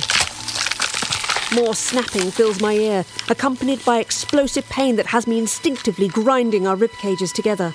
More 1.56 1.76
snapping 1.76 2.30
fills 2.32 2.60
my 2.60 2.74
ear, 2.74 3.06
accompanied 3.30 3.84
by 3.86 4.00
explosive 4.00 4.68
pain 4.70 4.98
that 4.98 5.08
has 5.08 5.28
me 5.28 5.40
instinctively 5.40 6.10
grinding 6.10 6.68
our 6.68 6.76
rib 6.76 6.92
cages 6.92 7.32
together. 7.32 7.74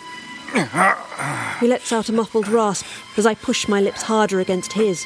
He 1.60 1.68
lets 1.68 1.92
out 1.92 2.08
a 2.08 2.12
muffled 2.12 2.48
rasp 2.48 2.84
as 3.16 3.24
I 3.24 3.34
push 3.34 3.66
my 3.66 3.80
lips 3.80 4.02
harder 4.02 4.40
against 4.40 4.74
his, 4.74 5.04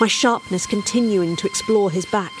my 0.00 0.06
sharpness 0.06 0.66
continuing 0.66 1.36
to 1.36 1.46
explore 1.46 1.90
his 1.90 2.06
back. 2.06 2.32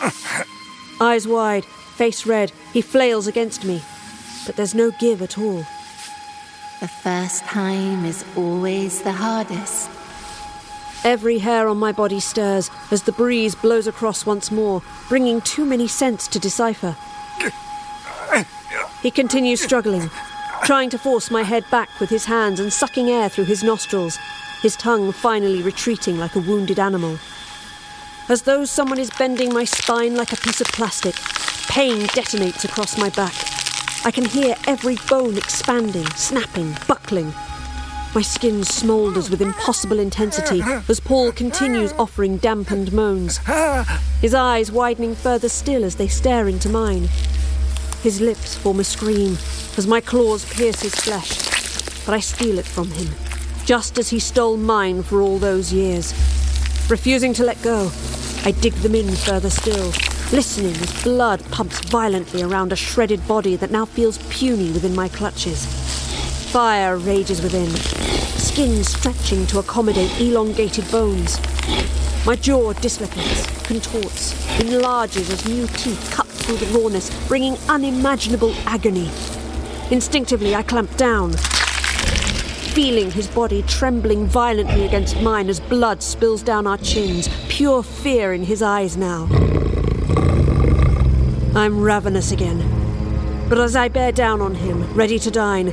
Eyes 1.00 1.26
wide, 1.26 1.64
face 1.64 2.26
red, 2.26 2.52
he 2.72 2.80
flails 2.80 3.26
against 3.26 3.64
me, 3.64 3.82
but 4.46 4.56
there's 4.56 4.74
no 4.74 4.90
give 4.92 5.22
at 5.22 5.38
all. 5.38 5.64
The 6.80 6.88
first 6.88 7.44
time 7.44 8.04
is 8.04 8.24
always 8.36 9.02
the 9.02 9.12
hardest. 9.12 9.88
Every 11.04 11.38
hair 11.38 11.68
on 11.68 11.76
my 11.76 11.92
body 11.92 12.18
stirs 12.20 12.70
as 12.90 13.02
the 13.02 13.12
breeze 13.12 13.54
blows 13.54 13.86
across 13.86 14.24
once 14.24 14.50
more, 14.50 14.82
bringing 15.08 15.40
too 15.42 15.64
many 15.64 15.86
scents 15.86 16.26
to 16.28 16.38
decipher. 16.38 16.96
He 19.02 19.10
continues 19.10 19.60
struggling, 19.60 20.10
trying 20.62 20.88
to 20.90 20.98
force 20.98 21.30
my 21.30 21.42
head 21.42 21.64
back 21.70 21.90
with 22.00 22.08
his 22.08 22.24
hands 22.24 22.58
and 22.58 22.72
sucking 22.72 23.10
air 23.10 23.28
through 23.28 23.44
his 23.44 23.62
nostrils, 23.62 24.18
his 24.62 24.76
tongue 24.76 25.12
finally 25.12 25.62
retreating 25.62 26.18
like 26.18 26.36
a 26.36 26.40
wounded 26.40 26.78
animal. 26.78 27.18
As 28.26 28.42
though 28.42 28.64
someone 28.64 28.98
is 28.98 29.10
bending 29.10 29.52
my 29.52 29.64
spine 29.64 30.16
like 30.16 30.32
a 30.32 30.36
piece 30.36 30.62
of 30.62 30.66
plastic, 30.68 31.14
pain 31.68 32.06
detonates 32.08 32.64
across 32.64 32.96
my 32.96 33.10
back. 33.10 33.34
I 34.06 34.10
can 34.10 34.24
hear 34.24 34.56
every 34.66 34.96
bone 35.10 35.36
expanding, 35.36 36.06
snapping, 36.12 36.74
buckling. 36.88 37.34
My 38.14 38.22
skin 38.22 38.64
smoulders 38.64 39.28
with 39.28 39.42
impossible 39.42 39.98
intensity 39.98 40.62
as 40.88 41.00
Paul 41.00 41.32
continues 41.32 41.92
offering 41.98 42.38
dampened 42.38 42.94
moans, 42.94 43.40
his 44.22 44.34
eyes 44.34 44.72
widening 44.72 45.14
further 45.14 45.50
still 45.50 45.84
as 45.84 45.96
they 45.96 46.08
stare 46.08 46.48
into 46.48 46.70
mine. 46.70 47.08
His 48.02 48.22
lips 48.22 48.56
form 48.56 48.80
a 48.80 48.84
scream 48.84 49.36
as 49.76 49.86
my 49.86 50.00
claws 50.00 50.50
pierce 50.50 50.80
his 50.80 50.94
flesh, 50.94 52.06
but 52.06 52.14
I 52.14 52.20
steal 52.20 52.58
it 52.58 52.66
from 52.66 52.90
him, 52.90 53.08
just 53.66 53.98
as 53.98 54.08
he 54.08 54.18
stole 54.18 54.56
mine 54.56 55.02
for 55.02 55.20
all 55.20 55.38
those 55.38 55.74
years. 55.74 56.14
Refusing 56.90 57.32
to 57.32 57.44
let 57.44 57.60
go, 57.62 57.90
I 58.44 58.50
dig 58.50 58.74
them 58.74 58.94
in 58.94 59.10
further 59.16 59.48
still, 59.48 59.86
listening 60.32 60.76
as 60.76 61.02
blood 61.02 61.42
pumps 61.50 61.80
violently 61.80 62.42
around 62.42 62.72
a 62.72 62.76
shredded 62.76 63.26
body 63.26 63.56
that 63.56 63.70
now 63.70 63.86
feels 63.86 64.18
puny 64.28 64.70
within 64.70 64.94
my 64.94 65.08
clutches. 65.08 65.64
Fire 66.52 66.98
rages 66.98 67.40
within, 67.40 67.70
skin 67.70 68.84
stretching 68.84 69.46
to 69.46 69.60
accommodate 69.60 70.20
elongated 70.20 70.88
bones. 70.90 71.40
My 72.26 72.36
jaw 72.36 72.74
dislocates, 72.74 73.46
contorts, 73.66 74.60
enlarges 74.60 75.30
as 75.30 75.48
new 75.48 75.66
teeth 75.68 76.10
cut 76.12 76.26
through 76.26 76.58
the 76.58 76.78
rawness, 76.78 77.10
bringing 77.28 77.56
unimaginable 77.70 78.52
agony. 78.66 79.10
Instinctively, 79.90 80.54
I 80.54 80.62
clamp 80.62 80.94
down, 80.98 81.32
feeling 82.74 83.08
his 83.08 83.28
body 83.28 83.62
trembling 83.68 84.26
violently 84.26 84.84
against 84.84 85.20
mine 85.20 85.48
as 85.48 85.60
blood 85.60 86.02
spills 86.02 86.42
down 86.42 86.66
our 86.66 86.76
chins, 86.78 87.28
pure 87.48 87.84
fear 87.84 88.32
in 88.32 88.42
his 88.42 88.62
eyes 88.62 88.96
now. 88.96 89.28
I'm 91.54 91.80
ravenous 91.80 92.32
again. 92.32 92.58
But 93.48 93.58
as 93.58 93.76
I 93.76 93.86
bear 93.86 94.10
down 94.10 94.40
on 94.40 94.56
him, 94.56 94.92
ready 94.92 95.20
to 95.20 95.30
dine, 95.30 95.72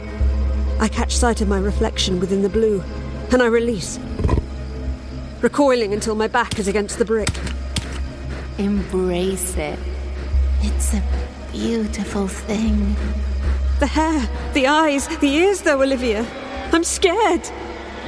I 0.79 0.87
catch 0.87 1.15
sight 1.15 1.41
of 1.41 1.47
my 1.47 1.57
reflection 1.57 2.19
within 2.19 2.43
the 2.43 2.49
blue, 2.49 2.83
and 3.31 3.41
I 3.41 3.47
release, 3.47 3.97
recoiling 5.41 5.93
until 5.93 6.13
my 6.13 6.27
back 6.27 6.59
is 6.59 6.67
against 6.67 6.99
the 6.99 7.05
brick. 7.05 7.31
Embrace 8.59 9.57
it. 9.57 9.79
It's 10.61 10.93
a 10.93 11.01
beautiful 11.51 12.27
thing. 12.27 12.95
The 13.79 13.87
hair, 13.87 14.29
the 14.53 14.67
eyes, 14.67 15.07
the 15.17 15.29
ears, 15.29 15.61
though, 15.61 15.81
Olivia. 15.81 16.27
I'm 16.73 16.86
scared. 16.86 17.49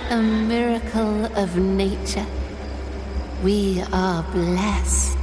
A 0.09 0.21
miracle 0.21 1.25
of 1.37 1.57
nature. 1.57 2.25
We 3.43 3.81
are 3.91 4.23
blessed. 4.31 5.17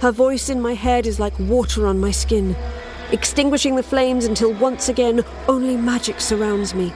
Her 0.00 0.10
voice 0.10 0.48
in 0.48 0.60
my 0.60 0.74
head 0.74 1.06
is 1.06 1.20
like 1.20 1.38
water 1.38 1.86
on 1.86 2.00
my 2.00 2.10
skin, 2.10 2.56
extinguishing 3.12 3.76
the 3.76 3.82
flames 3.84 4.24
until 4.24 4.52
once 4.52 4.88
again 4.88 5.24
only 5.46 5.76
magic 5.76 6.20
surrounds 6.20 6.74
me. 6.74 6.92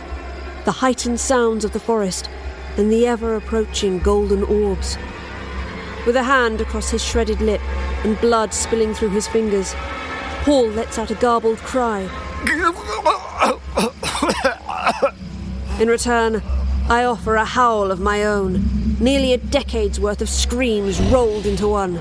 The 0.64 0.72
heightened 0.72 1.20
sounds 1.20 1.64
of 1.64 1.72
the 1.72 1.78
forest 1.78 2.28
and 2.76 2.90
the 2.90 3.06
ever 3.06 3.37
approaching 3.37 4.00
golden 4.00 4.42
orbs. 4.42 4.98
With 6.06 6.16
a 6.16 6.24
hand 6.24 6.61
across 6.61 6.90
his 6.90 7.04
shredded 7.04 7.40
lip 7.40 7.62
and 8.04 8.20
blood 8.20 8.52
spilling 8.52 8.94
through 8.94 9.11
his 9.11 9.28
fingers, 9.28 9.76
Paul 10.42 10.70
lets 10.70 10.98
out 10.98 11.12
a 11.12 11.14
garbled 11.14 11.59
cry. 11.59 12.09
In 15.78 15.88
return, 15.88 16.42
I 16.88 17.04
offer 17.04 17.34
a 17.34 17.44
howl 17.44 17.90
of 17.90 18.00
my 18.00 18.24
own, 18.24 18.96
nearly 18.98 19.34
a 19.34 19.36
decade's 19.36 20.00
worth 20.00 20.22
of 20.22 20.28
screams 20.30 20.98
rolled 21.12 21.44
into 21.44 21.68
one. 21.68 22.00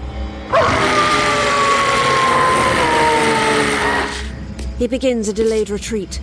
He 4.77 4.87
begins 4.87 5.27
a 5.27 5.33
delayed 5.33 5.69
retreat, 5.69 6.21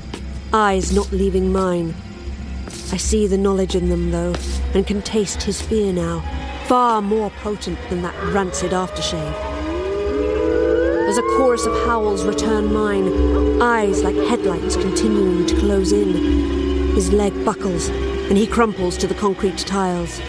eyes 0.55 0.95
not 0.95 1.13
leaving 1.13 1.53
mine. 1.53 1.95
I 2.91 2.97
see 2.97 3.27
the 3.27 3.37
knowledge 3.37 3.75
in 3.75 3.91
them, 3.91 4.11
though, 4.13 4.35
and 4.73 4.87
can 4.87 5.03
taste 5.03 5.43
his 5.43 5.61
fear 5.61 5.93
now, 5.93 6.21
far 6.69 7.03
more 7.03 7.29
potent 7.43 7.79
than 7.91 8.01
that 8.01 8.15
rancid 8.33 8.73
aftershave. 8.73 9.53
as 11.07 11.19
a 11.19 11.23
chorus 11.37 11.67
of 11.67 11.75
howls 11.87 12.25
return 12.25 12.73
mine, 12.73 13.61
eyes 13.61 14.03
like 14.03 14.17
headlights 14.17 14.77
continuing 14.77 15.45
to 15.45 15.55
close 15.57 15.93
in. 15.93 16.62
His 16.95 17.13
leg 17.13 17.45
buckles, 17.45 17.89
and 17.89 18.37
he 18.37 18.47
crumples 18.47 18.99
to 18.99 19.07
the 19.07 19.15
concrete 19.15 19.59
tiles. 19.59 20.21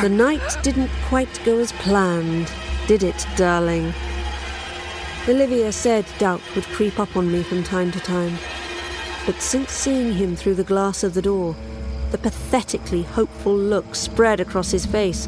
The 0.00 0.08
night 0.08 0.56
didn't 0.62 0.90
quite 1.08 1.40
go 1.44 1.60
as 1.60 1.70
planned, 1.72 2.50
did 2.88 3.04
it, 3.04 3.24
darling? 3.36 3.94
Olivia 5.28 5.70
said 5.70 6.04
doubt 6.18 6.42
would 6.56 6.64
creep 6.64 6.98
up 6.98 7.16
on 7.16 7.30
me 7.30 7.44
from 7.44 7.62
time 7.62 7.92
to 7.92 8.00
time. 8.00 8.36
But 9.24 9.40
since 9.40 9.70
seeing 9.70 10.14
him 10.14 10.34
through 10.34 10.56
the 10.56 10.64
glass 10.64 11.04
of 11.04 11.14
the 11.14 11.22
door, 11.22 11.54
the 12.10 12.18
pathetically 12.18 13.02
hopeful 13.02 13.56
look 13.56 13.94
spread 13.94 14.40
across 14.40 14.72
his 14.72 14.84
face, 14.84 15.26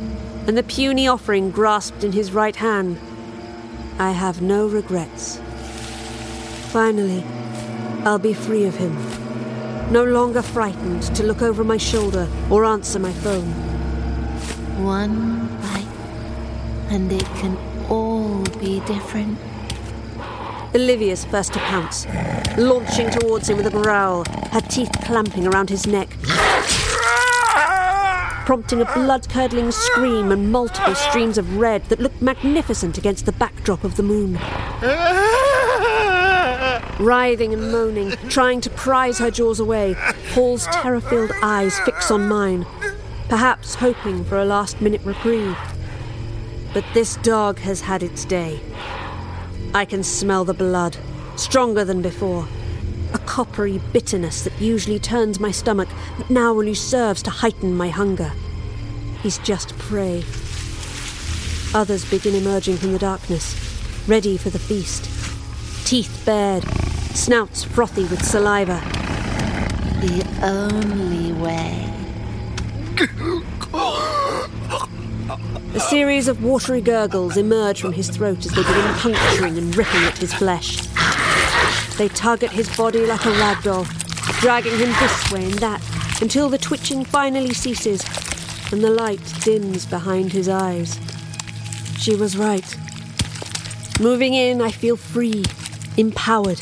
and 0.49 0.59
the 0.59 0.65
puny 0.65 1.07
offering 1.07 1.53
grasped 1.53 2.03
in 2.03 2.11
his 2.11 2.33
right 2.33 2.57
hand, 2.57 2.99
I 4.01 4.11
have 4.11 4.43
no 4.43 4.67
regrets. 4.67 5.41
Finally, 6.75 7.23
I'll 8.05 8.19
be 8.19 8.35
free 8.35 8.65
of 8.65 8.75
him. 8.75 8.93
No 9.93 10.03
longer 10.03 10.43
frightened 10.43 11.03
to 11.15 11.23
look 11.23 11.41
over 11.41 11.63
my 11.63 11.77
shoulder 11.77 12.29
or 12.51 12.65
answer 12.65 12.99
my 12.99 13.13
phone. 13.13 13.47
One 14.85 15.47
bite, 15.63 15.87
and 16.93 17.13
it 17.13 17.25
can 17.37 17.57
all 17.89 18.43
be 18.59 18.81
different. 18.87 19.39
Olivia's 20.75 21.25
first 21.25 21.53
to 21.53 21.61
pounce, 21.61 22.09
launching 22.59 23.09
towards 23.09 23.49
him 23.49 23.57
with 23.57 23.67
a 23.67 23.71
growl, 23.71 24.25
her 24.51 24.61
teeth 24.63 24.91
clamping 25.05 25.47
around 25.47 25.71
his 25.71 25.87
neck, 25.87 26.11
prompting 28.47 28.81
a 28.81 28.95
blood 28.95 29.29
curdling 29.29 29.71
scream 29.71 30.33
and 30.33 30.51
multiple 30.51 30.97
streams 30.97 31.39
of 31.39 31.57
red 31.57 31.85
that 31.85 32.01
looked 32.01 32.21
magnificent 32.21 32.99
against 32.99 33.27
the 33.27 33.33
backdrop 33.33 33.85
of 33.85 33.95
the 33.95 34.03
moon. 34.03 34.41
Writhing 36.99 37.53
and 37.53 37.71
moaning, 37.71 38.11
trying 38.29 38.61
to 38.63 38.71
prise 38.71 39.19
her 39.19 39.31
jaws 39.31 39.61
away, 39.61 39.97
Paul's 40.33 40.67
terror 40.67 41.01
filled 41.01 41.33
eyes 41.43 41.79
fix 41.81 42.11
on 42.11 42.29
mine, 42.29 42.67
perhaps 43.29 43.75
hoping 43.75 44.25
for 44.25 44.39
a 44.39 44.45
last 44.45 44.81
minute 44.81 45.01
reprieve. 45.05 45.57
But 46.73 46.85
this 46.95 47.17
dog 47.17 47.59
has 47.61 47.81
had 47.81 48.03
its 48.03 48.25
day. 48.25 48.61
I 49.75 49.85
can 49.85 50.03
smell 50.03 50.45
the 50.45 50.55
blood, 50.55 50.97
stronger 51.37 51.85
than 51.85 52.03
before. 52.03 52.47
A 53.13 53.19
coppery 53.19 53.81
bitterness 53.93 54.43
that 54.43 54.61
usually 54.61 54.99
turns 54.99 55.39
my 55.39 55.51
stomach, 55.51 55.89
but 56.19 56.31
now 56.31 56.51
only 56.51 56.75
serves 56.75 57.23
to 57.23 57.31
heighten 57.31 57.77
my 57.77 57.89
hunger. 57.89 58.33
He's 59.23 59.39
just 59.39 59.77
prey. 59.79 60.25
Others 61.75 62.11
begin 62.11 62.35
emerging 62.35 62.77
from 62.77 62.93
the 62.93 62.99
darkness, 62.99 63.57
ready 64.07 64.37
for 64.37 64.51
the 64.51 64.59
feast. 64.59 65.14
Teeth 65.85 66.23
bared, 66.25 66.65
snouts 67.15 67.63
frothy 67.63 68.05
with 68.05 68.25
saliva. 68.25 68.81
The 70.01 70.25
only 70.43 71.33
way. 71.33 71.91
A 75.75 75.81
series 75.81 76.27
of 76.27 76.43
watery 76.43 76.81
gurgles 76.81 77.37
emerge 77.37 77.83
from 77.83 77.93
his 77.93 78.09
throat 78.09 78.47
as 78.47 78.53
they 78.53 78.63
begin 78.63 78.95
puncturing 78.95 79.59
and 79.59 79.77
ripping 79.77 80.03
at 80.05 80.17
his 80.17 80.33
flesh. 80.33 80.87
They 81.99 82.09
tug 82.09 82.43
at 82.43 82.51
his 82.51 82.75
body 82.77 83.05
like 83.05 83.27
a 83.27 83.31
rag 83.33 83.63
doll, 83.63 83.85
dragging 84.41 84.79
him 84.79 84.89
this 85.01 85.33
way 85.33 85.45
and 85.45 85.55
that 85.55 85.83
until 86.23 86.49
the 86.49 86.59
twitching 86.59 87.05
finally 87.05 87.53
ceases 87.53 88.03
and 88.73 88.83
the 88.83 88.91
light 88.91 89.21
dims 89.43 89.85
behind 89.85 90.33
his 90.33 90.49
eyes. 90.49 90.99
She 91.99 92.17
was 92.17 92.39
right. 92.39 92.77
Moving 94.01 94.33
in, 94.33 94.63
I 94.63 94.71
feel 94.71 94.97
free, 94.97 95.45
empowered, 95.97 96.61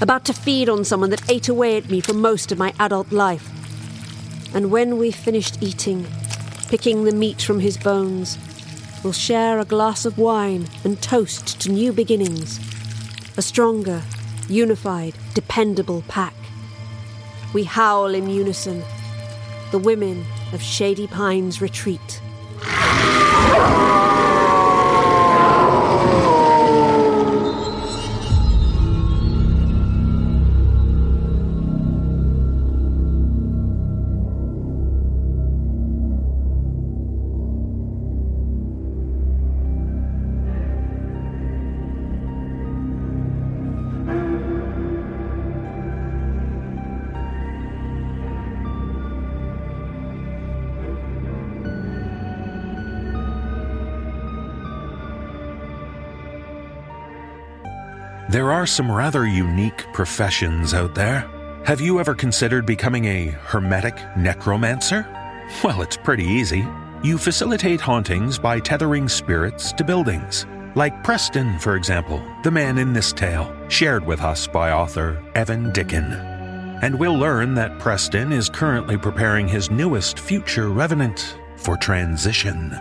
about 0.00 0.24
to 0.24 0.32
feed 0.32 0.68
on 0.68 0.84
someone 0.84 1.10
that 1.10 1.30
ate 1.30 1.48
away 1.48 1.76
at 1.76 1.88
me 1.88 2.00
for 2.00 2.12
most 2.12 2.50
of 2.50 2.58
my 2.58 2.72
adult 2.78 3.12
life. 3.12 3.48
And 4.54 4.70
when 4.70 4.98
we've 4.98 5.14
finished 5.14 5.62
eating, 5.62 6.06
picking 6.68 7.04
the 7.04 7.14
meat 7.14 7.42
from 7.42 7.60
his 7.60 7.76
bones, 7.76 8.38
we'll 9.02 9.12
share 9.12 9.58
a 9.58 9.64
glass 9.64 10.04
of 10.04 10.18
wine 10.18 10.68
and 10.84 11.00
toast 11.00 11.60
to 11.60 11.70
new 11.70 11.92
beginnings. 11.92 12.58
A 13.36 13.42
stronger, 13.42 14.02
unified, 14.48 15.14
dependable 15.34 16.02
pack. 16.08 16.34
We 17.52 17.64
howl 17.64 18.14
in 18.14 18.28
unison. 18.28 18.82
The 19.70 19.78
women 19.78 20.24
of 20.52 20.62
Shady 20.62 21.06
Pines 21.06 21.60
retreat. 21.60 22.20
There 58.34 58.50
are 58.50 58.66
some 58.66 58.90
rather 58.90 59.28
unique 59.28 59.86
professions 59.92 60.74
out 60.74 60.92
there. 60.92 61.20
Have 61.66 61.80
you 61.80 62.00
ever 62.00 62.16
considered 62.16 62.66
becoming 62.66 63.04
a 63.04 63.26
hermetic 63.26 63.94
necromancer? 64.16 65.06
Well, 65.62 65.82
it's 65.82 65.96
pretty 65.96 66.24
easy. 66.24 66.66
You 67.04 67.16
facilitate 67.16 67.80
hauntings 67.80 68.36
by 68.36 68.58
tethering 68.58 69.08
spirits 69.08 69.70
to 69.74 69.84
buildings. 69.84 70.46
Like 70.74 71.04
Preston, 71.04 71.60
for 71.60 71.76
example, 71.76 72.20
the 72.42 72.50
man 72.50 72.76
in 72.76 72.92
this 72.92 73.12
tale, 73.12 73.54
shared 73.68 74.04
with 74.04 74.20
us 74.20 74.48
by 74.48 74.72
author 74.72 75.22
Evan 75.36 75.70
Dicken. 75.70 76.12
And 76.82 76.98
we'll 76.98 77.16
learn 77.16 77.54
that 77.54 77.78
Preston 77.78 78.32
is 78.32 78.48
currently 78.48 78.98
preparing 78.98 79.46
his 79.46 79.70
newest 79.70 80.18
future 80.18 80.70
revenant 80.70 81.38
for 81.54 81.76
transition. 81.76 82.76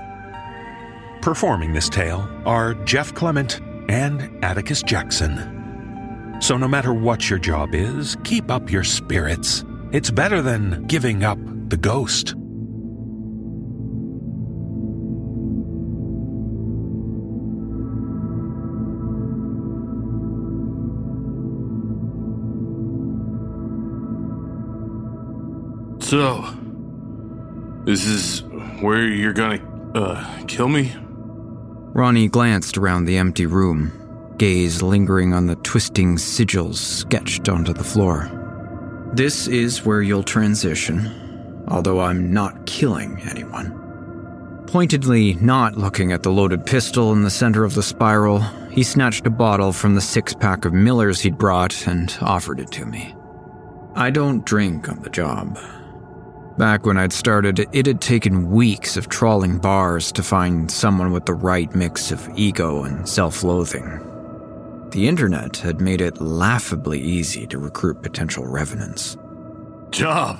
Performing 1.21 1.73
this 1.73 1.89
tale 1.89 2.27
are 2.43 2.73
Jeff 2.85 3.13
Clement 3.13 3.61
and 3.89 4.43
Atticus 4.43 4.81
Jackson. 4.83 6.37
So, 6.41 6.57
no 6.57 6.67
matter 6.67 6.93
what 6.93 7.29
your 7.29 7.39
job 7.39 7.73
is, 7.73 8.17
keep 8.23 8.51
up 8.51 8.71
your 8.71 8.83
spirits. 8.83 9.63
It's 9.91 10.11
better 10.11 10.41
than 10.41 10.85
giving 10.87 11.23
up 11.23 11.37
the 11.69 11.77
ghost. 11.77 12.35
So, 26.03 26.45
this 27.85 28.05
is 28.05 28.43
where 28.81 29.03
you're 29.07 29.33
gonna, 29.33 29.61
uh, 29.95 30.43
kill 30.47 30.67
me? 30.67 30.93
Ronnie 31.93 32.27
glanced 32.27 32.75
around 32.75 33.05
the 33.05 33.17
empty 33.17 33.45
room, 33.45 34.33
gaze 34.37 34.81
lingering 34.81 35.31
on 35.31 35.45
the 35.45 35.57
twisting 35.57 36.15
sigils 36.15 36.77
sketched 36.77 37.47
onto 37.47 37.71
the 37.71 37.83
floor. 37.83 38.31
This 39.13 39.47
is 39.47 39.85
where 39.85 40.01
you'll 40.01 40.23
transition, 40.23 41.63
although 41.67 42.01
I'm 42.01 42.33
not 42.33 42.65
killing 42.65 43.21
anyone. 43.29 43.79
Pointedly 44.65 45.35
not 45.35 45.77
looking 45.77 46.11
at 46.11 46.23
the 46.23 46.31
loaded 46.31 46.65
pistol 46.65 47.13
in 47.13 47.21
the 47.21 47.29
center 47.29 47.63
of 47.63 47.75
the 47.75 47.83
spiral, 47.83 48.39
he 48.71 48.81
snatched 48.81 49.27
a 49.27 49.29
bottle 49.29 49.71
from 49.71 49.93
the 49.93 50.01
six 50.01 50.33
pack 50.33 50.65
of 50.65 50.73
Millers 50.73 51.21
he'd 51.21 51.37
brought 51.37 51.85
and 51.85 52.17
offered 52.21 52.59
it 52.59 52.71
to 52.71 52.87
me. 52.87 53.13
I 53.93 54.09
don't 54.09 54.43
drink 54.43 54.89
on 54.89 55.03
the 55.03 55.11
job. 55.11 55.59
Back 56.57 56.85
when 56.85 56.97
I'd 56.97 57.11
started, 57.11 57.67
it 57.71 57.87
had 57.87 57.99
taken 57.99 58.51
weeks 58.51 58.95
of 58.95 59.09
trawling 59.09 59.57
bars 59.57 60.11
to 60.11 60.21
find 60.21 60.69
someone 60.69 61.11
with 61.11 61.25
the 61.25 61.33
right 61.33 61.73
mix 61.73 62.11
of 62.11 62.29
ego 62.35 62.83
and 62.83 63.09
self 63.09 63.43
loathing. 63.43 63.99
The 64.91 65.07
internet 65.07 65.57
had 65.57 65.81
made 65.81 65.99
it 65.99 66.21
laughably 66.21 66.99
easy 67.01 67.47
to 67.47 67.57
recruit 67.57 68.03
potential 68.03 68.45
revenants. 68.45 69.17
Job? 69.89 70.39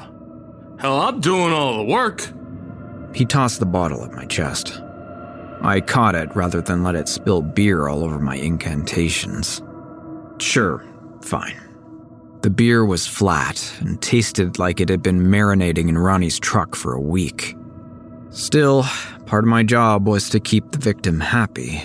Hell, 0.80 1.02
I'm 1.02 1.20
doing 1.20 1.52
all 1.52 1.78
the 1.78 1.92
work. 1.92 2.30
He 3.16 3.26
tossed 3.26 3.60
the 3.60 3.66
bottle 3.66 4.04
at 4.04 4.12
my 4.12 4.26
chest. 4.26 4.80
I 5.62 5.82
caught 5.82 6.14
it 6.14 6.36
rather 6.36 6.62
than 6.62 6.84
let 6.84 6.96
it 6.96 7.08
spill 7.08 7.42
beer 7.42 7.88
all 7.88 8.04
over 8.04 8.20
my 8.20 8.36
incantations. 8.36 9.64
Sure, 10.38 10.86
fine. 11.22 11.60
The 12.44 12.50
beer 12.50 12.86
was 12.86 13.08
flat 13.08 13.74
and 13.80 14.02
tasted 14.02 14.60
like 14.60 14.82
it 14.82 14.90
had 14.90 15.02
been 15.02 15.28
marinating 15.28 15.88
in 15.88 15.98
Ronnie's 15.98 16.38
truck 16.38 16.76
for 16.76 16.94
a 16.94 17.00
week. 17.00 17.56
Still, 18.32 18.84
part 19.26 19.46
of 19.46 19.50
my 19.50 19.64
job 19.64 20.10
was 20.10 20.30
to 20.32 20.42
keep 20.42 20.70
the 20.72 20.78
victim 20.78 21.22
happy. 21.22 21.82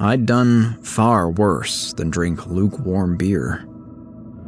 I'd 0.00 0.26
done 0.26 0.82
far 0.82 1.30
worse 1.30 1.92
than 1.92 2.10
drink 2.10 2.44
lukewarm 2.48 3.16
beer. 3.16 3.64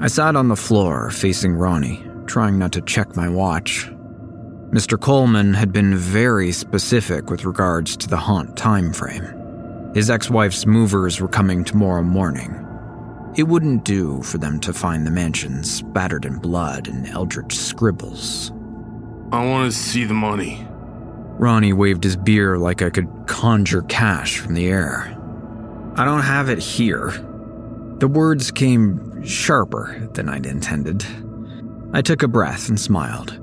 I 0.01 0.09
sat 0.09 0.35
on 0.35 0.49
the 0.49 0.57
floor 0.57 1.11
facing 1.11 1.55
Ronnie, 1.55 2.05
trying 2.27 2.59
not 2.59 2.73
to 2.73 2.81
check 2.81 3.15
my 3.15 3.29
watch. 3.29 3.89
Mr. 4.73 5.01
Coleman 5.01 5.55
had 5.55 5.73
been 5.73 5.95
very 5.95 6.51
specific 6.51 7.31
with 7.31 7.45
regards 7.45 7.97
to 7.99 8.09
the 8.09 8.17
haunt 8.17 8.57
time 8.57 8.93
frame. 8.93 9.93
His 9.95 10.11
ex-wife's 10.11 10.67
movers 10.67 11.21
were 11.21 11.29
coming 11.29 11.63
tomorrow 11.63 12.03
morning. 12.03 12.60
It 13.37 13.45
wouldn't 13.45 13.85
do 13.85 14.23
for 14.23 14.39
them 14.39 14.59
to 14.61 14.73
find 14.73 15.07
the 15.07 15.11
mansion 15.11 15.63
spattered 15.63 16.25
in 16.25 16.39
blood 16.39 16.89
and 16.89 17.07
eldritch 17.07 17.57
scribbles. 17.57 18.51
I 19.33 19.47
want 19.47 19.71
to 19.71 19.79
see 19.79 20.05
the 20.05 20.15
money. 20.15 20.67
Ronnie 21.39 21.73
waved 21.73 22.03
his 22.03 22.17
beer 22.17 22.59
like 22.59 22.83
I 22.83 22.91
could 22.91 23.09
conjure 23.27 23.83
cash 23.83 24.39
from 24.39 24.55
the 24.55 24.67
air. 24.67 25.17
I 25.97 26.05
don't 26.05 26.23
have 26.23 26.49
it 26.49 26.59
here. 26.59 27.11
The 27.99 28.09
words 28.09 28.51
came 28.51 29.25
sharper 29.25 30.09
than 30.15 30.29
I'd 30.29 30.47
intended. 30.47 31.05
I 31.93 32.03
took 32.03 32.23
a 32.23 32.29
breath 32.29 32.69
and 32.69 32.81
smiled. 32.81 33.39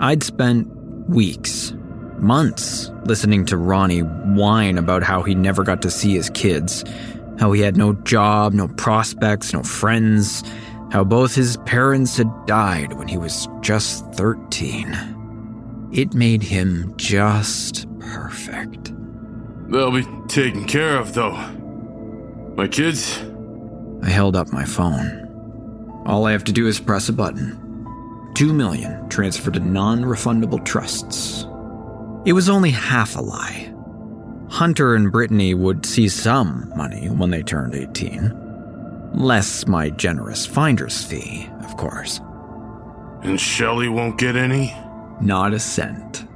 I'd 0.00 0.22
spent 0.22 0.68
weeks, 1.08 1.74
months, 2.18 2.90
listening 3.04 3.44
to 3.46 3.56
Ronnie 3.56 4.00
whine 4.00 4.78
about 4.78 5.02
how 5.02 5.22
he 5.22 5.34
never 5.34 5.64
got 5.64 5.82
to 5.82 5.90
see 5.90 6.14
his 6.14 6.30
kids, 6.30 6.84
how 7.42 7.50
he 7.50 7.60
had 7.60 7.76
no 7.76 7.92
job, 7.92 8.52
no 8.52 8.68
prospects, 8.68 9.52
no 9.52 9.64
friends, 9.64 10.44
how 10.92 11.02
both 11.02 11.34
his 11.34 11.56
parents 11.66 12.16
had 12.16 12.30
died 12.46 12.92
when 12.92 13.08
he 13.08 13.18
was 13.18 13.48
just 13.62 14.06
13. 14.12 15.88
It 15.90 16.14
made 16.14 16.40
him 16.40 16.94
just 16.96 17.88
perfect. 17.98 18.92
They'll 19.72 19.90
be 19.90 20.06
taken 20.28 20.66
care 20.66 20.96
of, 20.96 21.14
though. 21.14 21.32
My 22.54 22.68
kids? 22.68 23.18
I 24.04 24.08
held 24.08 24.36
up 24.36 24.52
my 24.52 24.64
phone. 24.64 26.04
All 26.06 26.26
I 26.26 26.30
have 26.30 26.44
to 26.44 26.52
do 26.52 26.68
is 26.68 26.78
press 26.78 27.08
a 27.08 27.12
button. 27.12 27.58
Two 28.36 28.52
million 28.52 29.08
transferred 29.08 29.54
to 29.54 29.60
non 29.60 30.02
refundable 30.02 30.64
trusts. 30.64 31.44
It 32.24 32.34
was 32.34 32.48
only 32.48 32.70
half 32.70 33.16
a 33.16 33.20
lie. 33.20 33.71
Hunter 34.52 34.94
and 34.94 35.10
Brittany 35.10 35.54
would 35.54 35.86
see 35.86 36.10
some 36.10 36.70
money 36.76 37.08
when 37.08 37.30
they 37.30 37.42
turned 37.42 37.74
18. 37.74 39.10
Less 39.14 39.66
my 39.66 39.88
generous 39.88 40.44
finder's 40.44 41.02
fee, 41.02 41.48
of 41.62 41.78
course. 41.78 42.20
And 43.22 43.40
Shelley 43.40 43.88
won't 43.88 44.18
get 44.18 44.36
any? 44.36 44.76
Not 45.22 45.54
a 45.54 45.58
cent. 45.58 46.26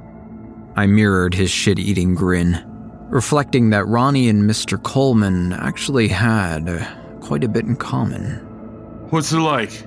I 0.75 0.87
mirrored 0.87 1.35
his 1.35 1.51
shit 1.51 1.77
eating 1.77 2.15
grin, 2.15 2.63
reflecting 3.09 3.69
that 3.69 3.85
Ronnie 3.85 4.29
and 4.29 4.49
Mr. 4.49 4.81
Coleman 4.81 5.53
actually 5.53 6.07
had 6.07 6.67
uh, 6.67 6.83
quite 7.19 7.43
a 7.43 7.47
bit 7.47 7.65
in 7.65 7.75
common. 7.75 8.37
What's 9.11 9.31
it 9.31 9.37
like? 9.37 9.85